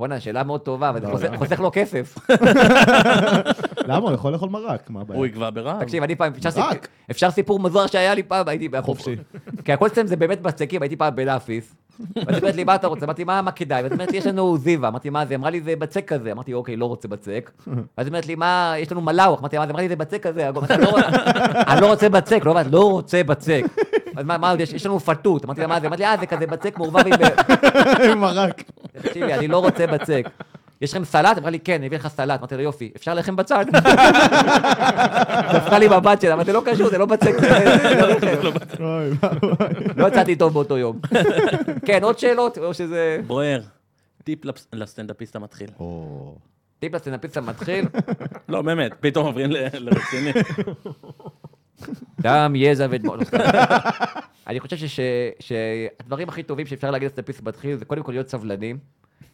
בואנה, 0.00 0.20
שאלה 0.20 0.42
מאוד 0.42 0.60
טובה, 0.60 0.88
אבל 0.90 1.00
זה 1.00 1.06
חוסך- 1.12 1.36
חוסך 1.36 1.60
לו 1.60 1.70
כסף. 1.72 2.18
למה? 3.88 3.96
הוא 4.08 4.12
יכול 4.12 4.32
לאכול 4.32 4.48
מרק, 4.48 4.90
מה 4.90 5.00
הבעיה? 5.00 5.18
הוא 5.18 5.26
יגבה 5.26 5.50
ברעב. 5.50 5.80
תקשיב, 5.84 6.02
אני 6.02 6.16
פעם, 6.16 6.32
אפשר 6.36 6.50
סיפור- 6.50 6.68
רק. 6.70 6.88
אפשר 7.10 7.30
סיפור 7.30 7.60
מזוהר 7.60 7.86
שהיה 7.86 8.14
לי 8.14 8.22
פעם, 8.22 8.48
הייתי 8.48 8.68
חופשי. 8.82 9.16
כי 9.64 9.72
הכל 9.72 9.86
אצלם 9.86 10.06
זה 10.06 10.16
באמת 10.16 10.42
בצקים, 10.42 10.82
הייתי 10.82 10.96
פעם 10.96 11.16
בלאפיס. 11.16 11.74
ואז 12.16 12.26
היא 12.28 12.36
אומרת 12.38 12.54
לי, 12.56 12.64
מה 12.64 12.74
אתה 12.74 12.86
רוצה? 12.86 13.04
אמרתי, 13.04 13.24
מה 13.24 13.50
כדאי? 13.54 13.82
ואז 13.82 13.92
היא 13.92 13.96
אומרת 13.96 14.10
לי, 14.12 14.18
יש 14.18 14.26
לנו 14.26 14.58
זיווה. 14.58 14.88
אמרתי, 14.88 15.10
מה 15.10 15.26
זה? 15.26 15.34
אמרה 15.34 15.50
לי, 15.50 15.60
זה 15.60 15.76
בצק 15.76 16.04
כזה. 16.08 16.32
אמרתי, 16.32 16.54
אוקיי, 16.54 16.76
לא 16.76 16.84
רוצה 16.86 17.08
בצק. 17.08 17.50
ואז 17.66 17.76
היא 17.96 18.08
אומרת 18.08 18.26
לי, 18.26 18.34
מה, 18.34 18.74
יש 18.78 18.92
לנו 18.92 19.00
מלאוך. 19.00 19.40
אמרתי, 19.40 19.58
מה 19.58 19.66
זה? 19.66 19.72
אמרה 19.72 19.82
לי, 19.82 19.88
זה 19.88 19.96
בצק 19.96 20.22
כזה. 20.22 20.48
אמרתי, 20.48 20.74
"אני 20.74 20.82
לא 20.82 20.96
אני 21.68 21.80
לא 21.80 21.86
רוצה 21.86 22.08
בצק, 22.08 22.40
לא 22.44 22.54
לא 22.70 22.90
רוצה 22.90 23.22
בצק. 23.22 23.62
אז 24.20 24.26
מה, 24.26 24.50
עוד 24.50 24.60
יש? 24.60 24.72
יש 24.72 24.86
לנו 24.86 25.00
פתות. 25.00 25.44
אמרתי 25.44 25.60
לה, 25.60 25.66
מה 25.66 25.80
זה? 25.80 25.86
אמרתי 25.86 26.02
לי, 26.02 26.08
אה, 26.08 26.16
זה 26.20 26.26
כזה 26.26 26.46
בצק 26.46 26.78
מעורבב 26.78 27.06
עם... 27.06 27.12
עם 28.10 28.18
מרק. 28.18 28.62
תקשיבי, 28.92 29.34
אני 29.34 29.48
לא 29.48 29.58
רוצה 29.58 29.86
בצק. 29.86 30.28
יש 30.80 30.90
לכם 30.90 31.04
סלט? 31.04 31.38
אמרה 31.38 31.50
לי, 31.50 31.60
כן, 31.60 31.74
אני 31.74 31.86
אביא 31.86 31.98
לך 31.98 32.08
סלט. 32.08 32.38
אמרתי 32.38 32.56
לה, 32.56 32.62
יופי, 32.62 32.90
אפשר 32.96 33.14
לחם 33.14 33.36
בצד? 33.36 33.64
דפקה 35.54 35.78
לי 35.78 35.88
מבט 35.88 36.20
שלה, 36.20 36.34
אמרתי, 36.34 36.52
לא 36.52 36.62
קשור, 36.66 36.90
זה 36.90 36.98
לא 36.98 37.06
בצק, 37.06 37.34
לא 38.78 38.88
ואבוי. 39.20 39.56
לא 39.96 40.06
יצאתי 40.06 40.36
טוב 40.36 40.52
באותו 40.52 40.78
יום. 40.78 41.00
כן, 41.86 42.02
עוד 42.02 42.18
שאלות? 42.18 42.58
או 42.58 42.74
שזה... 42.74 43.20
ברואר, 43.26 43.60
טיפ 44.24 44.38
לסטנדאפיסט 44.72 45.36
המתחיל. 45.36 45.70
טיפ 46.78 46.94
לסטנדאפיסט 46.94 47.36
המתחיל, 47.36 47.84
לא, 48.48 48.62
באמת, 48.62 48.92
פתאום 49.00 49.26
עוברים 49.26 49.50
לרציני. 49.50 50.32
דם, 52.20 52.52
יזע 52.56 52.86
ודמעות. 52.90 53.20
אני 54.46 54.60
חושב 54.60 54.76
שהדברים 55.40 56.28
הכי 56.28 56.42
טובים 56.42 56.66
שאפשר 56.66 56.90
להגיד 56.90 57.06
לסטנדאפיסט 57.06 57.42
מתחיל 57.42 57.76
זה 57.76 57.84
קודם 57.84 58.02
כל 58.02 58.12
להיות 58.12 58.28
סבלנים. 58.28 58.78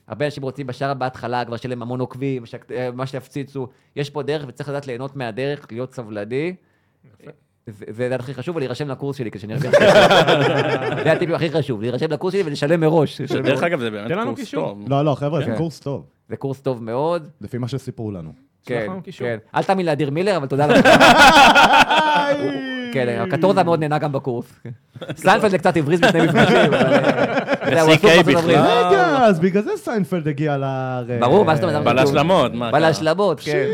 הרבה 0.08 0.24
אנשים 0.24 0.42
רוצים 0.42 0.66
בשער 0.66 0.94
בהתחלה, 0.94 1.44
כבר 1.44 1.56
שיהיה 1.56 1.70
להם 1.70 1.82
המון 1.82 2.00
עוקבים, 2.00 2.44
אה, 2.70 2.90
מה 2.90 3.06
שיפציצו. 3.06 3.68
יש 3.96 4.10
פה 4.10 4.22
דרך 4.22 4.44
וצריך 4.48 4.68
לדעת 4.68 4.86
ליהנות 4.86 5.16
מהדרך, 5.16 5.66
להיות 5.70 5.94
סבלני. 5.94 6.54
זה 7.66 7.84
זה 8.08 8.14
הכי 8.14 8.34
חשוב, 8.34 8.56
ולהירשם 8.56 8.88
לקורס 8.88 9.16
שלי, 9.16 9.30
כשאני 9.30 9.54
ארוויח 9.54 9.74
כסף. 9.74 11.04
זה 11.04 11.12
הטיפ 11.12 11.30
הכי 11.30 11.50
חשוב, 11.50 11.80
להירשם 11.80 12.10
לקורס 12.10 12.32
שלי 12.32 12.42
ולשלם 12.42 12.80
מראש. 12.80 13.20
דרך. 13.20 13.62
אגב, 13.62 13.80
זה 13.80 13.90
באמת 13.90 14.12
קורס. 14.24 14.50
טוב. 14.50 14.84
לא, 14.88 15.04
לא, 15.04 15.14
חבר'ה, 15.14 15.40
זה 15.40 15.46
כן. 15.46 15.56
קורס 15.56 15.80
טוב. 15.80 16.06
זה 16.28 16.36
קורס 16.36 16.60
טוב 16.60 16.82
מאוד. 16.82 17.28
לפי 17.40 17.58
מה 17.58 17.68
שסיפרו 17.68 18.10
לנו. 18.10 18.45
כן, 18.66 18.86
קישור. 19.04 19.26
כן. 19.26 19.36
אל 19.54 19.62
תאמין 19.62 19.86
לאדיר 19.86 20.10
מילר, 20.10 20.36
אבל 20.36 20.46
תודה 20.46 20.66
לך. 20.66 20.86
כן, 22.92 23.08
הקטורזה 23.20 23.62
מאוד 23.62 23.80
נהנה 23.80 23.98
גם 23.98 24.12
בקורס. 24.12 24.52
סיינפלד 25.20 25.50
זה 25.50 25.58
קצת 25.58 25.76
הבריז 25.76 26.00
בשני 26.00 26.20
מפגשים. 26.26 26.74
אה. 26.74 28.22
בכלל. 28.22 28.50
רגע, 28.50 29.16
אז 29.16 29.40
בגלל 29.40 29.62
זה 29.62 29.70
סיינפלד 29.76 30.28
הגיע 30.28 30.56
לארץ. 30.56 31.20
ברור, 31.20 31.44
מה 31.44 31.54
זאת 31.54 31.64
אומרת? 31.64 31.84
בא 31.84 31.92
להשלמות, 31.92 32.54
מה? 32.54 32.66
בא 32.66 32.70
קרה? 32.70 32.88
להשלמות, 32.88 33.40
כן. 33.40 33.66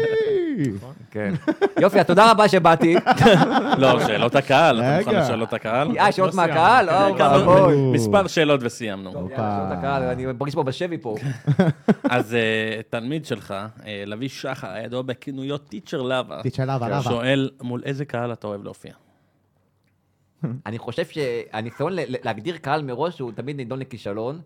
כן. 1.13 1.35
יופי, 1.81 2.05
תודה 2.05 2.31
רבה 2.31 2.49
שבאתי. 2.49 2.95
לא, 3.79 4.07
שאלות 4.07 4.35
הקהל, 4.35 4.81
אתה 4.81 4.99
מוכן. 4.99 5.21
לשאלות 5.21 5.53
הקהל? 5.53 5.99
אה, 5.99 6.13
שאלות 6.13 6.33
סיימנו. 6.33 6.53
מהקהל? 6.53 6.89
אוי 6.91 7.13
הכרנו 7.15 7.51
ואבוי. 7.51 7.93
מספר 7.93 8.27
שאלות 8.27 8.61
וסיימנו. 8.63 9.13
שאלות 9.13 9.33
הקהל, 9.79 10.03
אני 10.03 10.27
מרגיש 10.27 10.55
פה 10.55 10.63
בשבי 10.63 10.99
פה. 10.99 11.15
אז 12.11 12.35
אה, 12.35 12.81
תלמיד 12.91 13.27
שלך, 13.27 13.55
אה, 13.87 14.03
לביא 14.07 14.29
שחר, 14.29 14.71
הידוע 14.71 15.03
בכינויו 15.03 15.59
טיצ'ר 15.59 16.03
לאבה, 16.03 16.41
תשאלה 16.43 16.79
ולאבה. 16.81 17.03
שואל 17.03 17.51
מול 17.63 17.83
איזה 17.85 18.05
קהל 18.05 18.33
אתה 18.33 18.47
אוהב 18.47 18.65
להופיע. 18.65 18.93
אני 20.67 20.79
חושב 20.79 21.05
שהניסיון 21.07 21.93
להגדיר 21.97 22.57
קהל 22.57 22.83
מראש 22.83 23.19
הוא 23.19 23.33
תמיד 23.33 23.57
נידון 23.57 23.79
לכישלון. 23.79 24.41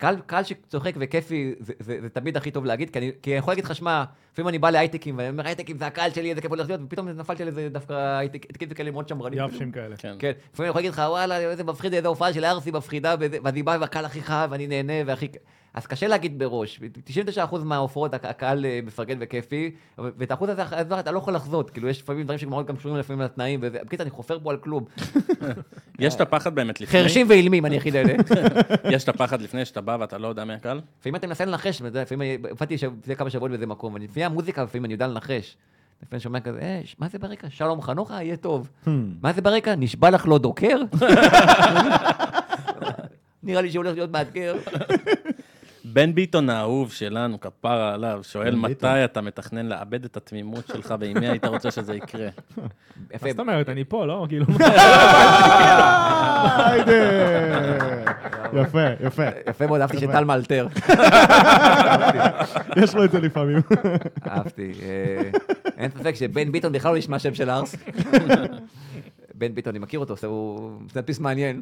קהל, 0.00 0.16
קהל 0.26 0.44
שצוחק 0.44 0.94
וכיפי, 0.98 1.54
זה, 1.60 1.72
זה, 1.78 1.98
זה 2.00 2.08
תמיד 2.08 2.36
הכי 2.36 2.50
טוב 2.50 2.64
להגיד, 2.64 2.90
כי 2.90 2.98
אני, 2.98 3.10
כי 3.22 3.30
אני 3.30 3.38
יכול 3.38 3.52
להגיד 3.52 3.64
לך, 3.64 3.74
שמע, 3.74 4.04
לפעמים 4.32 4.48
אני 4.48 4.58
בא 4.58 4.70
להייטקים, 4.70 5.18
ואני 5.18 5.28
אומר, 5.28 5.46
הייטקים 5.46 5.78
זה 5.78 5.86
הקהל 5.86 6.10
שלי, 6.10 6.30
איזה 6.30 6.40
כיף 6.40 6.50
הולך 6.50 6.68
להיות, 6.68 6.80
ופתאום 6.84 7.08
נפלתי 7.08 7.42
על 7.42 7.48
איזה 7.48 7.68
דווקא 7.68 8.18
הייטקים 8.18 8.68
כאלה 8.68 8.90
מאוד 8.90 9.08
שמרנים. 9.08 9.38
יבשים 9.38 9.72
כאלה. 9.72 9.96
כן. 9.96 10.16
כן, 10.18 10.32
לפעמים 10.52 10.60
אני 10.60 10.68
יכול 10.68 10.78
להגיד 10.78 10.90
לך, 10.90 11.02
וואלה, 11.08 11.38
איזה 11.38 11.64
מפחיד, 11.64 11.94
איזה 11.94 12.08
הופעה 12.08 12.32
של 12.32 12.44
ארסי 12.44 12.70
מפחידה, 12.70 13.14
ואני 13.18 13.62
בא 13.62 13.74
עם 13.74 13.82
הקהל 13.82 14.04
הכי 14.04 14.22
חם, 14.22 14.46
ואני 14.50 14.66
נהנה, 14.66 14.92
והכי... 15.06 15.28
אז 15.74 15.86
קשה 15.86 16.06
להגיד 16.08 16.38
בראש. 16.38 16.80
99% 17.06 17.56
מההופעות 17.64 18.14
הק- 18.14 18.24
הקהל 18.24 18.64
אה, 18.66 18.80
מפרגן 18.86 19.16
וכיפי, 19.20 19.70
ואת 19.98 20.30
האחוז 20.30 20.48
הזה 20.48 20.62
אחרי 20.62 20.80
אתה 20.80 21.10
לא 21.10 21.18
יכול 21.18 21.34
לחזות. 21.34 21.70
כאילו, 21.70 21.88
יש 21.88 22.00
לפעמים 22.02 22.22
דברים 22.24 22.38
שמאוד 22.38 22.66
גם 22.66 22.76
קשורים 22.76 22.96
לפעמים 22.98 23.22
לתנאים, 23.22 23.60
וזה... 23.62 23.78
בקיצור, 23.86 24.02
אני 24.02 24.10
חופר 24.10 24.38
פה 24.42 24.50
על 24.50 24.56
כלום. 24.56 24.84
יש 25.98 26.14
את 26.14 26.20
הפחד 26.20 26.54
באמת 26.54 26.80
לפני, 26.80 27.02
חרשים 27.02 27.26
ואילמים, 27.30 27.66
אני 27.66 27.74
היחיד 27.76 27.96
אלה. 27.96 28.12
יש 28.94 29.04
את 29.04 29.08
הפחד 29.08 29.42
לפני 29.42 29.64
שאתה 29.64 29.80
בא 29.80 29.96
ואתה 30.00 30.18
לא 30.18 30.28
יודע 30.28 30.44
מי 30.44 30.52
הקהל? 30.52 30.80
לפעמים 31.00 31.16
אתה 31.16 31.26
מנסה 31.26 31.44
לנחש, 31.44 31.82
לפעמים 31.82 32.20
הופעתי 32.50 32.74
לפני 33.00 33.16
כמה 33.16 33.30
שבועות 33.30 33.50
באיזה 33.50 33.66
מקום, 33.66 33.96
לפני 33.96 34.24
המוזיקה 34.24 34.62
לפעמים 34.62 34.84
אני 34.84 34.94
יודע 34.94 35.06
לנחש. 35.06 35.56
לפעמים 36.02 36.12
אני 36.12 36.20
שומע 36.20 36.40
כזה, 36.40 36.58
אה, 36.60 36.80
מה 36.98 37.08
זה 37.08 37.18
ברקע? 37.18 37.46
שלום 37.50 37.82
חנוכה, 37.82 38.22
יהיה 38.22 38.36
טוב. 38.36 38.68
מה 39.22 39.32
זה 39.32 39.42
ברקע? 39.42 39.74
נשבע 39.74 40.10
לך 40.10 40.28
לא 40.28 40.38
דוקר? 40.38 40.76
נראה 43.42 43.62
לי 43.62 43.70
שהולך 43.70 43.94
להיות 43.94 44.10
מאתגר. 44.10 44.54
בן 45.92 46.14
ביטון 46.14 46.50
האהוב 46.50 46.92
שלנו, 46.92 47.40
כפרה 47.40 47.94
עליו, 47.94 48.20
שואל 48.22 48.50
ביטון. 48.50 48.70
מתי 48.70 49.04
אתה 49.04 49.20
מתכנן 49.20 49.66
לאבד 49.66 50.04
את 50.04 50.16
התמימות 50.16 50.66
שלך 50.66 50.94
ועם 51.00 51.18
מי 51.18 51.28
היית 51.28 51.44
רוצה 51.44 51.70
שזה 51.70 51.94
יקרה? 51.94 52.28
יפה. 53.14 53.26
מה 53.26 53.30
זאת 53.30 53.40
אומרת, 53.40 53.68
אני 53.68 53.84
פה, 53.84 54.06
לא? 54.06 54.26
כאילו, 54.28 54.46
היידה. 56.66 56.92
יפה, 58.52 58.86
יפה. 59.06 59.22
יפה 59.48 59.66
מאוד, 59.66 59.80
אהבתי 59.80 59.98
שטל 59.98 60.24
מאלתר. 60.24 60.66
יש 62.82 62.94
לו 62.94 63.04
את 63.04 63.10
זה 63.10 63.20
לפעמים. 63.20 63.60
אהבתי. 64.28 64.72
אה, 64.82 65.30
אין 65.78 65.90
ספק 65.90 66.14
שבן 66.14 66.52
ביטון 66.52 66.72
בכלל 66.72 66.92
לא 66.92 66.98
נשמע 66.98 67.18
שם 67.18 67.34
של 67.34 67.50
ארס. 67.50 67.76
בן 69.40 69.54
ביטון, 69.54 69.70
אני 69.70 69.78
מכיר 69.78 70.00
אותו, 70.00 70.14
הוא 70.26 70.70
סטנדפיסט 70.90 71.20
מעניין. 71.20 71.60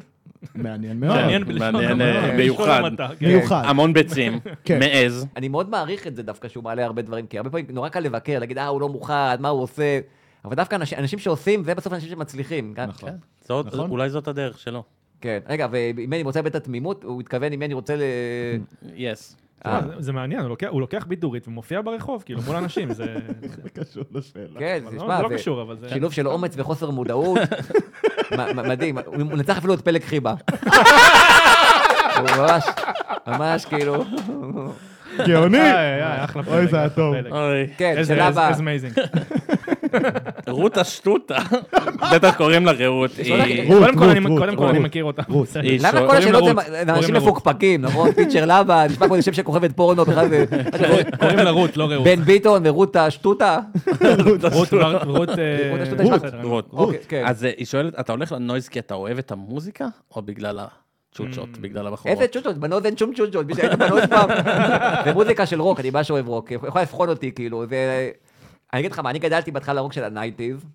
מעניין 0.55 0.99
מאוד. 0.99 1.15
מעניין 1.15 1.43
לשמוע, 1.47 1.83
אה, 1.83 2.37
מיוחד. 2.37 2.81
כן. 3.19 3.25
מיוחד. 3.27 3.63
המון 3.65 3.93
ביצים, 3.93 4.39
כן. 4.63 4.79
מעז. 4.79 5.25
אני 5.35 5.47
מאוד 5.47 5.69
מעריך 5.69 6.07
את 6.07 6.15
זה 6.15 6.23
דווקא 6.23 6.47
שהוא 6.47 6.63
מעלה 6.63 6.85
הרבה 6.85 7.01
דברים, 7.01 7.27
כי 7.27 7.37
הרבה 7.37 7.49
פעמים 7.49 7.65
נורא 7.69 7.89
קל 7.89 7.99
לבקר, 7.99 8.39
להגיד, 8.39 8.57
אה, 8.57 8.67
הוא 8.67 8.81
לא 8.81 8.89
מוכן, 8.89 9.13
מה 9.41 9.49
הוא 9.49 9.61
עושה. 9.63 9.99
אבל 10.45 10.55
דווקא 10.55 10.75
אנשים, 10.75 11.19
שעושים, 11.19 11.63
זה 11.63 11.75
בסוף 11.75 11.93
אנשים 11.93 12.09
שמצליחים. 12.09 12.73
כן? 12.75 12.85
נכון. 12.85 13.09
זאת- 13.47 13.65
נכון. 13.65 13.89
אולי 13.89 14.09
זאת 14.09 14.27
הדרך 14.27 14.59
שלו. 14.59 14.83
כן. 15.21 15.39
רגע, 15.49 15.67
ואם 15.71 16.13
אני 16.13 16.23
רוצה 16.23 16.39
את 16.39 16.55
התמימות, 16.55 17.03
הוא 17.03 17.21
התכוון 17.21 17.53
אם 17.53 17.61
אני 17.63 17.73
רוצה 17.73 17.95
ל... 17.95 18.01
יס. 18.95 19.35
אה, 19.65 19.79
זה- 19.99 20.13
מעניין, 20.13 20.41
הוא 20.69 20.81
לוקח- 20.81 21.05
בידורית 21.07 21.47
ומופיע 21.47 21.81
ברחוב, 21.81 22.23
כאילו, 22.25 22.41
מול 22.47 22.55
אנשים, 22.55 22.93
זה... 22.93 23.05
קשור 23.79 24.03
לשאלה. 24.11 24.59
כן, 24.59 24.79
לא- 24.83 24.89
תשמע, 24.89 25.17
זה 25.17 25.23
לא 25.23 25.29
זה 25.29 25.35
קשור, 25.35 25.61
אבל 25.61 25.77
זה... 25.79 25.89
שילוב 25.89 26.13
של 26.13 26.27
אומץ 26.27 26.53
וחוסר 26.57 26.89
מודעות. 26.89 27.39
מדהים, 28.55 28.97
הוא 29.05 29.17
מנצח 29.17 29.57
אפילו 29.57 29.73
את 29.73 29.81
פלג 29.81 30.03
חיבה. 30.03 30.33
הוא 32.19 32.27
ממש, 32.37 32.63
ממש 33.27 33.65
כאילו... 33.65 34.03
גאוני! 35.27 35.61
איי, 35.61 36.23
אחלה 36.23 36.43
אוי, 36.47 36.67
זה 36.67 36.77
היה 36.79 36.89
טוב. 36.89 37.15
כן, 37.77 37.93
איזה 37.97 38.13
שאלה 38.13 38.27
הבאה. 38.27 38.51
איזה 39.93 40.07
amazing. 40.07 40.51
רות 40.51 40.77
השטוטה, 40.77 41.37
בטח 42.13 42.35
קוראים 42.37 42.65
לה 42.65 42.71
רעות. 42.71 43.11
קודם 43.67 43.95
כל 43.97 44.03
אני- 44.09 44.27
רות, 44.29 44.39
קודם 44.39 44.55
כל 44.55 44.63
רות. 44.63 44.69
אני 44.71 44.79
מכיר 44.79 45.03
אותה. 45.03 45.21
למה 45.79 46.07
כל 46.07 46.15
השאלות 46.17 46.43
הם 46.47 46.57
אנשים. 46.89 47.15
מפוקפקים, 47.15 47.81
נכון? 47.81 48.11
פיצ'ר 48.11 48.45
לבה, 48.45 48.85
נשמע 48.89 49.07
כמו 49.07 49.21
שם 49.21 49.33
שכוכבת 49.33 49.71
פורנו, 49.75 50.05
בכלל 50.05 50.29
זה... 50.29 50.45
קוראים 51.19 51.37
לה 51.39 51.49
רות, 51.49 51.77
לא 51.77 51.85
רעות. 51.89 52.03
בן 52.03 52.21
ביטון 52.21 52.61
ורות 52.65 52.95
השטוטה. 52.95 53.59
רות, 56.43 56.65
רות. 56.71 56.89
אז 57.25 57.43
היא 57.43 57.65
שואלת, 57.65 57.99
אתה 57.99 58.11
הולך 58.11 58.31
לנויז 58.31 58.67
כי 58.67 58.79
אתה 58.79 58.93
אוהב 58.95 59.17
את 59.17 59.31
המוזיקה, 59.31 59.85
או 60.15 60.21
בגלל 60.21 60.59
הצ'וצ'ות, 60.59 61.49
Mm. 61.55 61.59
בגלל 61.61 61.87
הבחורות? 61.87 62.17
איזה 62.17 62.33
צ'וצ'ות? 62.33 62.57
בנות 62.57 62.85
אין 62.85 62.97
שום 62.97 63.13
צ'וצ'ות, 63.15 63.45
מי 63.45 63.55
שהיית 63.55 63.73
בנות 63.73 64.03
פעם. 64.09 64.29
זה 65.05 65.13
מוזיקה 65.13 65.45
של 65.45 65.61
רוק, 65.61 65.79
אני 65.79 65.89
ממש 65.89 66.11
אוהב 66.11 66.27
רוק. 66.27 66.51
יכול 66.51 66.81
לבחון 66.81 67.09
אותי, 67.09 67.31
כאילו, 67.31 67.65
זה... 67.69 68.09
אני 68.73 68.79
אגיד 68.79 68.91
לך 68.91 68.99
מה, 68.99 69.09
אני 69.09 69.19
גדלתי 69.19 69.51
בהתחלה 69.51 69.73
לרוק 69.75 69.93
של 69.93 70.03
הנייטיז, 70.03 70.65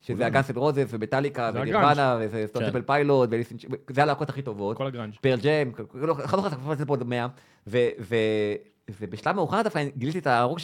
שזה 0.00 0.26
הגאנס 0.26 0.50
אנד 0.50 0.56
רוזס 0.58 0.86
וביטליקה 0.90 1.52
זה 1.52 1.60
ונירוונה 1.60 2.16
וזה 2.20 2.36
כן. 2.40 2.46
סטוטבל 2.46 2.82
פיילוט, 2.82 3.28
וליסטין- 3.32 3.58
זה 3.90 4.02
הלהקות 4.02 4.28
הכי 4.28 4.42
טובות. 4.42 4.76
כל 4.76 4.86
הגראנג'. 4.86 5.14
פרל 5.20 5.36
ג'ם, 5.42 5.70
זוכר, 6.06 6.22
אני 6.48 6.56
חושב 6.56 6.84
פה 6.84 6.92
עוד 6.92 7.04
100, 7.04 7.26
ו- 7.66 7.78
ו- 8.00 8.54
ובשלב 9.00 9.36
מאוחר 9.36 9.62
דווקא 9.62 9.84
גיליתי 9.96 10.18
את 10.18 10.26
הרוק 10.26 10.58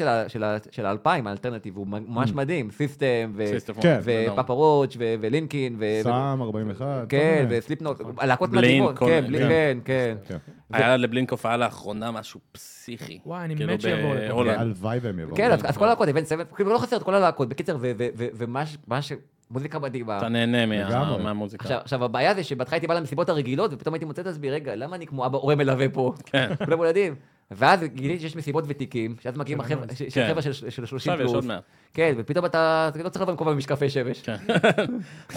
של 0.70 0.86
האלפיים, 0.86 1.26
האלטרנטיב, 1.26 1.76
הוא 1.76 1.86
ממש 1.86 2.32
מדהים, 2.32 2.70
סיסטם, 2.70 3.32
כן. 3.80 4.00
ופאפה 4.04 4.52
רוץ' 4.52 4.96
ו- 4.98 5.14
ולינקין, 5.20 5.76
ו- 5.78 6.00
סאם 6.02 6.42
41. 6.42 7.04
כן. 7.08 7.46
וסליפנוט, 7.50 8.00
להקות 8.22 8.50
בלינק, 8.50 8.64
מדהימות, 8.64 8.98
כל 8.98 9.06
כן, 9.06 9.24
כן, 9.38 9.78
כן. 9.84 10.16
כן. 10.28 10.36
היה 10.72 10.96
לבלינק 10.96 11.30
הופעה 11.30 11.56
לאחרונה 11.56 12.10
משהו 12.10 12.40
פסיכי. 12.86 13.18
וואי, 13.26 13.44
אני 13.44 13.56
כאילו 13.56 13.72
מת 13.72 13.80
שיבואו 13.80 14.14
לפה. 14.44 14.52
הלוואי 14.60 14.98
והם 15.02 15.18
יבואו. 15.18 15.36
כן, 15.36 15.50
אז 15.50 15.76
כל 15.76 15.84
הלהקות, 15.84 16.08
איבנט 16.08 16.26
סבב, 16.26 16.44
כאילו 16.56 16.72
לא 16.72 16.78
חסר 16.78 16.96
את 16.96 17.02
כל 17.02 17.14
הלהקות, 17.14 17.48
בקיצר, 17.48 17.76
ו- 17.80 17.92
ו- 17.98 18.08
ו- 18.16 18.26
ומה 18.34 18.66
ש- 18.66 18.76
מה 18.86 19.02
ש... 19.02 19.12
מוזיקה 19.50 19.78
מדהימה. 19.78 20.18
אתה 20.18 20.28
נהנה 20.28 20.66
מה-. 20.66 21.18
מהמוזיקה. 21.18 21.64
עכשיו, 21.64 21.78
עכשיו, 21.78 22.04
הבעיה 22.04 22.34
זה 22.34 22.44
שבהתחלה 22.44 22.76
הייתי 22.76 22.86
בא 22.86 22.94
למסיבות 22.94 23.28
הרגילות, 23.28 23.72
ופתאום 23.72 23.94
הייתי 23.94 24.04
מוצא 24.04 24.22
את 24.22 24.26
עצמי, 24.26 24.50
רגע, 24.50 24.74
למה 24.76 24.96
אני 24.96 25.06
כמו 25.06 25.26
אבא 25.26 25.38
הורה 25.38 25.54
מלווה 25.54 25.88
פה? 25.88 26.12
כן. 26.26 26.52
כולם 26.64 26.82
ילדים. 26.82 27.14
ואז 27.50 27.82
גיליתי 27.82 28.20
שיש 28.22 28.36
מסיבות 28.36 28.64
ותיקים, 28.68 29.14
שאז 29.22 29.36
מגיעים 29.36 29.60
החבר'ה 29.60 29.84
ש- 29.94 29.98
של 30.02 30.10
כן. 30.10 30.28
חבר'ה 30.30 30.42
של 30.42 30.52
של 30.52 30.86
30 30.86 31.12
עכשיו 31.12 31.14
יש 31.14 31.20
פלוס. 31.20 31.34
עוד 31.34 31.44
מעט. 31.44 31.62
כן, 31.94 32.14
ופתאום 32.16 32.44
אתה 32.44 32.90
לא 33.04 33.08
צריך 33.08 33.22
לבוא 33.22 33.32
עם 33.32 33.38
כובע 33.38 33.50
ומשקפי 33.52 33.90
שמש. 33.90 34.22
כן. 34.22 34.36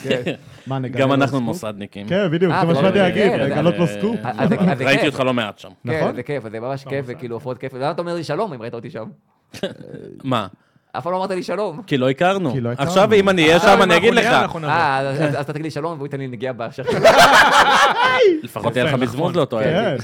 כן. 0.03 0.35
גם 0.91 1.11
אנחנו? 1.13 1.41
מוסדניקים. 1.41 2.07
כן, 2.07 2.31
בדיוק, 2.31 2.51
אה, 2.53 2.61
זה 2.61 2.67
מה 2.67 2.75
שבאתי 2.75 2.97
להגיד, 2.97 3.23
כן, 3.31 3.39
לגלות 3.39 3.75
לו 3.77 3.81
אה, 3.85 3.87
סקופ. 3.87 4.15
זה 4.77 4.85
ראיתי. 4.85 5.05
אותך 5.07 5.19
לא 5.19 5.33
מעט 5.33 5.59
שם. 5.59 5.69
כן, 5.87 5.99
נכון? 6.01 6.15
זה 6.15 6.23
כיף, 6.23 6.43
זה 6.51 6.59
ממש 6.59 6.85
כיף, 6.85 7.05
וכאילו 7.07 7.35
הופעות 7.35 7.57
כיף. 7.57 7.73
למה 7.73 7.91
אתה 7.91 8.01
אומר 8.01 8.15
לי 8.15 8.23
שלום 8.23 8.53
אם 8.53 8.61
ראית 8.61 8.73
אותי 8.73 8.89
שם? 8.89 9.05
מה? 10.23 10.47
אף 10.97 11.03
פעם 11.03 11.11
לא 11.13 11.17
אמרת 11.17 11.31
לי 11.31 11.43
שלום. 11.43 11.81
כי 11.87 11.97
לא 11.97 12.09
הכרנו. 12.09 12.53
כי 12.53 12.61
לא 12.61 12.69
הכרנו. 12.71 12.89
עכשיו 12.89 13.13
אם 13.13 13.29
אני 13.29 13.43
אהיה 13.43 13.55
עכשיו, 13.55 13.75
שם 13.77 13.83
אני 13.83 13.97
אגיד 13.97 14.13
אנחנו 14.17 14.59
לך. 14.59 14.65
אה, 14.65 14.97
אז- 14.99 15.21
אז 15.21 15.35
אתה 15.35 15.53
תגיד 15.53 15.63
לי 15.65 15.71
שלום 15.71 15.93
והוא 15.93 16.05
ייתן 16.07 16.17
לי 16.17 16.27
נגיעה 16.27 16.53
בשכם. 16.53 16.83
לפחות 18.43 18.75
יהיה 18.75 18.85
לך 18.85 18.93
מזמוז. 18.93 19.35
לאותו 19.35 19.57
כן, 19.63 19.63
ערב. 19.63 19.99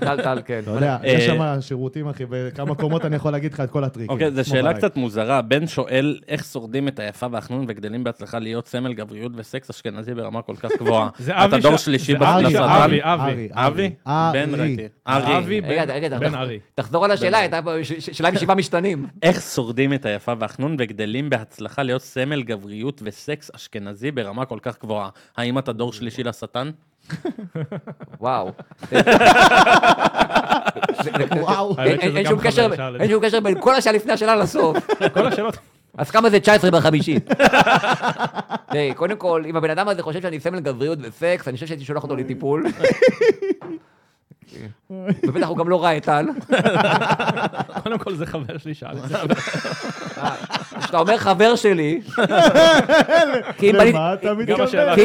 טל, 0.00 0.22
טל, 0.22 0.38
כן. 0.46 0.60
אתה 0.62 0.70
יודע, 0.70 0.96
אה, 1.04 1.08
יש 1.12 1.26
שם 1.26 1.60
שירותים, 1.60 2.08
אחי, 2.08 2.24
בכמה 2.30 2.74
קומות 2.74 3.04
אני 3.04 3.16
יכול 3.16 3.32
להגיד 3.32 3.52
לך 3.52 3.60
את 3.60 3.70
כל 3.70 3.84
הטריקים. 3.84 4.10
אוקיי, 4.10 4.30
זו 4.30 4.44
שאלה. 4.48 4.74
קצת 4.74 4.96
מוזרה. 4.96 5.42
בן 5.42 5.66
שואל 5.66 6.18
איך 6.28 6.44
שורדים 6.44 6.88
את 6.88 6.98
היפה 6.98 7.26
והחנון 7.30 7.64
וגדלים 7.68 8.04
בהצלחה 8.04 8.38
להיות 8.38 8.68
סמל 8.68 8.92
גבריות 8.92 9.32
וסקס 9.36 9.70
אשכנזי 9.70 10.14
ברמה 10.14 10.42
כל 10.42 10.54
כך 10.56 10.70
גבוהה. 10.80 11.08
זה 11.18 11.32
אתה 11.44 11.58
דור 11.58 11.76
שלישי 11.76 12.12
זה 12.18 12.18
אבי. 12.18 13.00
אבי, 13.02 13.48
אבי. 13.52 13.90
בן 14.32 14.54
ארי. 14.54 14.60
ראיתי. 14.60 14.82
ארי. 15.08 15.38
אבי 15.38 15.60
רגע, 15.60 15.94
רגע, 15.94 16.18
בן 16.18 16.30
תח- 16.30 16.34
ארי. 16.36 16.58
תחזור 16.74 17.04
על 17.04 17.10
השאלה, 17.10 17.38
הייתה 17.38 17.62
פה 17.62 17.70
ש- 17.84 17.92
ש- 17.92 18.10
שאלה 18.10 18.28
עם 18.28 18.38
שבעה 18.38 18.56
משתנים. 18.56 19.06
איך 19.22 19.40
שורדים 19.42 19.92
את 19.92 20.06
היפה 20.06 20.15
והחנון 20.38 20.76
וגדלים 20.78 21.30
בהצלחה 21.30 21.82
להיות 21.82 22.02
סמל 22.02 22.42
גבריות 22.42 23.00
וסקס 23.04 23.50
אשכנזי 23.54 24.10
ברמה 24.10 24.44
כל 24.44 24.58
כך 24.62 24.78
גבוהה? 24.80 25.08
האם 25.36 25.58
אתה 25.58 25.72
דור 25.72 25.92
שלישי 25.92 26.22
לשטן? 26.24 26.70
וואו. 28.20 28.52
וואו. 31.40 31.74
אין- 31.78 32.26
שום 32.26 32.40
קשר- 32.40 32.68
אין 33.00 33.10
שום 33.10 33.24
קשר 33.24 33.40
בין 33.40 33.60
כל 33.60 33.74
השאלה 33.74 33.96
לפני 33.96 34.12
השאלה 34.12 34.36
לסוף. 34.36 34.76
כל 35.14 35.26
השאלות. 35.26 35.56
אז 35.98 36.10
כמה 36.10 36.30
זה 36.30 36.40
19 36.40 36.70
בחמישית? 36.70 37.28
תראי, 38.70 38.94
קודם 38.94 39.16
כל, 39.16 39.42
אם 39.46 39.56
הבן 39.56 39.70
אדם 39.70 39.88
הזה 39.88 40.02
חושב 40.02 40.22
שאני 40.22 40.40
סמל 40.40 40.60
גבריות 40.60 40.98
וסקס, 41.02 41.48
אני 41.48 41.54
חושב 41.54 41.66
שהייתי 41.66 41.84
שולח 41.84 42.02
אותו 42.02 42.16
לטיפול. 42.16 42.64
ובטח 45.26 45.46
הוא 45.46 45.56
גם 45.56 45.68
לא 45.68 45.84
ראה 45.84 45.96
את 45.96 46.02
טל. 46.04 46.26
קודם 47.82 47.98
כל 47.98 48.14
זה 48.14 48.26
חבר 48.26 48.58
שלי 48.58 48.74
שאל 48.74 48.96
את 49.04 49.08
זה. 49.08 49.16
כשאתה 50.80 50.98
אומר 50.98 51.16
חבר 51.18 51.56
שלי, 51.56 52.00
כי 53.58 53.70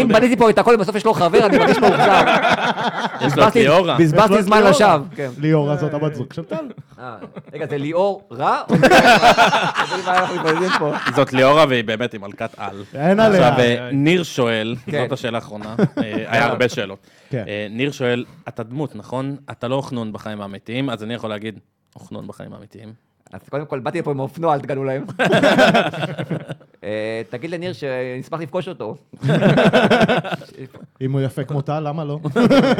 אם 0.02 0.08
בניתי- 0.08 0.38
פה 0.38 0.50
את 0.50 0.58
הכל 0.60 0.76
ובסוף 0.76 0.96
יש 0.96 1.06
לו 1.06 1.14
חבר, 1.14 1.46
אני 1.46 1.58
מרגיש 1.58 1.78
מאוכזב. 1.78 2.26
יש 3.22 3.38
לו 3.38 3.44
את 3.44 3.48
בזבזתי- 3.48 3.60
ליאורה. 3.64 3.98
בזבזתי 3.98 4.42
זמן. 4.44 4.64
לשווא. 4.64 4.98
כן. 5.16 5.30
ליאורה 5.38 5.76
זאת 5.78 5.94
הבת 5.94 6.16
זוג 6.16 6.34
של 6.34 6.44
טל. 6.44 6.56
אה, 7.02 7.16
רגע, 7.54 7.68
זה 7.68 7.78
ליאור 7.78 8.28
רע? 8.32 8.62
זאת 11.16 11.34
ליאורה 11.34 11.66
והיא 11.70 11.84
באמת 11.84 12.14
עם 12.14 12.22
מלכת 12.22 12.50
על. 12.58 12.84
אין 12.96 13.20
עכשיו, 13.20 13.54
עליה. 13.54 13.86
אה, 13.86 13.92
ניר 13.92 14.24
שואל, 14.24 14.76
כן. 14.86 15.04
זאת 15.04 15.12
השאלה 15.12 15.38
האחרונה, 15.38 15.76
אה, 15.80 16.14
היה 16.28 16.46
הרבה 16.46 16.70
שאלות. 16.70 17.08
כן. 17.30 17.46
ניר 17.70 17.92
שואל, 17.92 18.26
אתה 18.48 18.64
דמות, 18.64 18.96
נכון? 18.96 19.38
אתה 19.52 19.68
לא 19.68 19.82
חנון 19.82 20.14
בחיים 20.14 20.42
האמיתיים, 20.42 20.90
אז 20.90 21.04
אני 21.04 21.14
יכול 21.14 21.30
להגיד, 21.30 21.60
חנון 22.00 22.28
בחיים 22.28 22.54
האמיתיים. 22.54 22.94
אז 23.34 23.50
קודם 23.50 23.66
כל, 23.66 23.80
באתי 23.80 24.00
לפה 24.00 24.12
עם 24.12 24.20
האופנוע, 24.20 24.54
אל 24.54 24.60
תגלו 24.60 24.84
להם. 24.84 25.06
אה, 26.84 27.22
תגיד 27.30 27.50
לניר 27.52 27.74
שנשמח 27.74 28.40
לפגוש 28.40 28.68
אותו. 28.68 28.96
אם 31.02 31.12
הוא 31.12 31.22
יפה 31.22 31.44
כמו 31.44 31.62
טל, 31.62 31.80
למה 31.80 32.04
לא? 32.06 32.20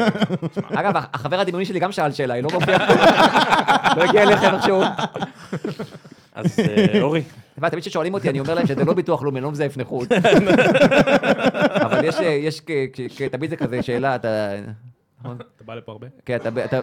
אגב, 0.80 0.92
החבר 1.12 1.40
הדמיוני 1.40 1.64
שלי 1.64 1.78
גם 1.78 1.92
שאל 1.92 2.12
שאלה, 2.12 2.34
היא 2.34 2.42
לא 2.42 2.48
מופיעה 2.52 2.86
פה. 2.86 2.94
לא 3.96 4.04
הגיע 4.04 4.22
אליכם 4.22 4.54
איכשהו. 4.54 4.82
אז 6.34 6.58
אה, 6.58 7.00
אורי, 7.02 7.22
תמיד 7.70 7.74
כששואלים 7.82 8.14
אותי, 8.14 8.30
אני 8.30 8.40
אומר 8.40 8.54
להם 8.54 8.66
שזה 8.66 8.84
לא 8.84 8.94
ביטוח 8.94 9.22
לאומי, 9.22 9.38
אני 9.38 9.44
לא 9.44 9.50
מזייף 9.50 9.76
נכות. 9.76 10.08
אבל 11.82 12.04
יש, 12.04 12.14
יש, 12.20 12.60
כ- 12.60 12.70
כ- 13.16 13.22
תמיד 13.22 13.50
זה 13.50 13.56
כזה 13.56 13.82
שאלה, 13.82 14.14
אתה... 14.14 14.28
נכון? 15.20 15.36
אתה 15.56 15.64
בא 15.64 15.74
לפה 15.74 15.92
הרבה? 15.92 16.06
כן. 16.26 16.36
אתה- 16.64 16.80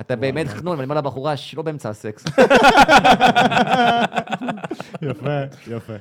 אתה 0.00 0.16
באמת 0.16 0.48
חנון, 0.48 0.76
ואני 0.78 0.84
אומר 0.84 0.96
לבחורה, 0.96 1.36
שלא 1.36 1.62
באמצע 1.62 1.88
הסקס. 1.90 2.24
יפה, 5.02 5.40
יפה. 5.66 5.92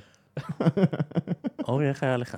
אורי, 1.68 1.90
איך 1.90 2.04
היה 2.04 2.18
לך? 2.18 2.38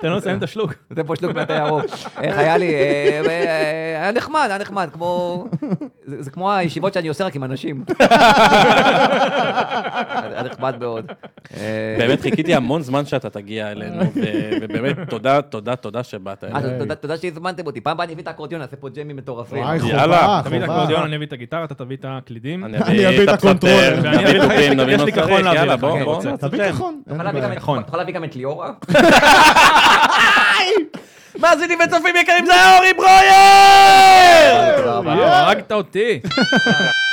תן 0.00 0.08
לו 0.08 0.16
לסיים 0.16 0.38
את 0.38 0.42
השלוק. 0.42 0.74
זה 0.90 1.04
פה 1.04 1.16
שלוק 1.16 1.34
מעט 1.34 1.50
הירוק. 1.50 1.84
איך 2.22 2.38
היה 2.38 2.56
לי, 2.56 2.74
אה, 2.74 3.20
אה, 3.28 4.02
היה 4.02 4.12
נחמד, 4.12 4.46
היה 4.48 4.58
נחמד, 4.58 4.88
כמו... 4.92 5.44
זה 6.04 6.22
זה 6.22 6.30
כמו 6.30 6.52
הישיבות 6.52 6.94
שאני 6.94 7.08
עושה 7.08 7.24
רק 7.24 7.36
עם 7.36 7.44
אנשים. 7.44 7.84
היה 10.22 10.42
נחמד 10.44 10.74
מאוד. 10.80 11.06
אה, 11.56 11.96
באמת 11.98 12.20
חיכיתי 12.20 12.54
המון 12.54 12.82
זמן 12.82 13.06
שאתה 13.06 13.30
תגיע 13.30 13.70
אלינו, 13.70 14.02
ובאמת, 14.62 14.96
תודה, 15.08 15.42
תודה, 15.42 15.76
תודה 15.76 16.02
שבאת 16.02 16.44
אה, 16.44 16.48
אלינו. 16.60 16.84
תודה- 16.96 17.16
שהזמנתם 17.16 17.66
אותי. 17.66 17.80
פעם 17.80 17.92
הבאה 17.92 18.04
אני 18.06 18.12
אביא 18.12 18.22
את 18.22 18.28
האקורדיון, 18.28 18.60
נעשה 18.60 18.76
פה 18.76 18.88
ג'מים 18.88 19.16
מטורפים. 19.16 19.64
יאללה, 19.84 20.40
תביא 20.44 20.64
את. 20.64 20.68
האקורדיון, 20.68 21.02
אני 21.02 21.16
אביא 21.16 21.26
את 21.26 21.32
הגיטרה, 21.32 21.64
אתה 21.64 21.74
תביא 21.74 21.96
את 21.96 22.04
הקלידים. 22.08 22.64
אני 22.64 22.78
אביא 23.08 23.22
את 23.30 23.44
ואני 23.44 24.22
אביא 24.22 24.38
לך- 24.38 24.44
תופים, 24.44 24.80
יש 24.90 25.00
לי- 25.00 25.12
כחול 25.12 25.40
להביא 25.40 25.58
יאללה, 25.60 25.74
לך, 25.74 25.80
תביא 26.40 26.58
ג'ם. 26.58 26.72
כחול. 26.72 26.94
אתה 27.06 27.14
יכול 27.14 27.24
להביא 27.24 27.40
גם 27.40 27.52
את- 27.52 27.56
נכון. 27.56 27.78
אתה 27.78 27.88
יכול 27.88 27.98
להביא 27.98 28.14
גם 28.14 28.24
את 28.24 28.36
ליאורה? 28.36 28.70
מאזינים 31.40 31.78
וצופים 31.86 32.16
יקרים, 32.16 32.46
זה 32.46 32.54
היה 32.54 32.76
אורי 32.76 32.92
ברויר! 32.92 33.16
תודה 34.76 34.92
רבה. 34.92 35.38
הרגת 35.38 35.72
אותי. 35.72 36.20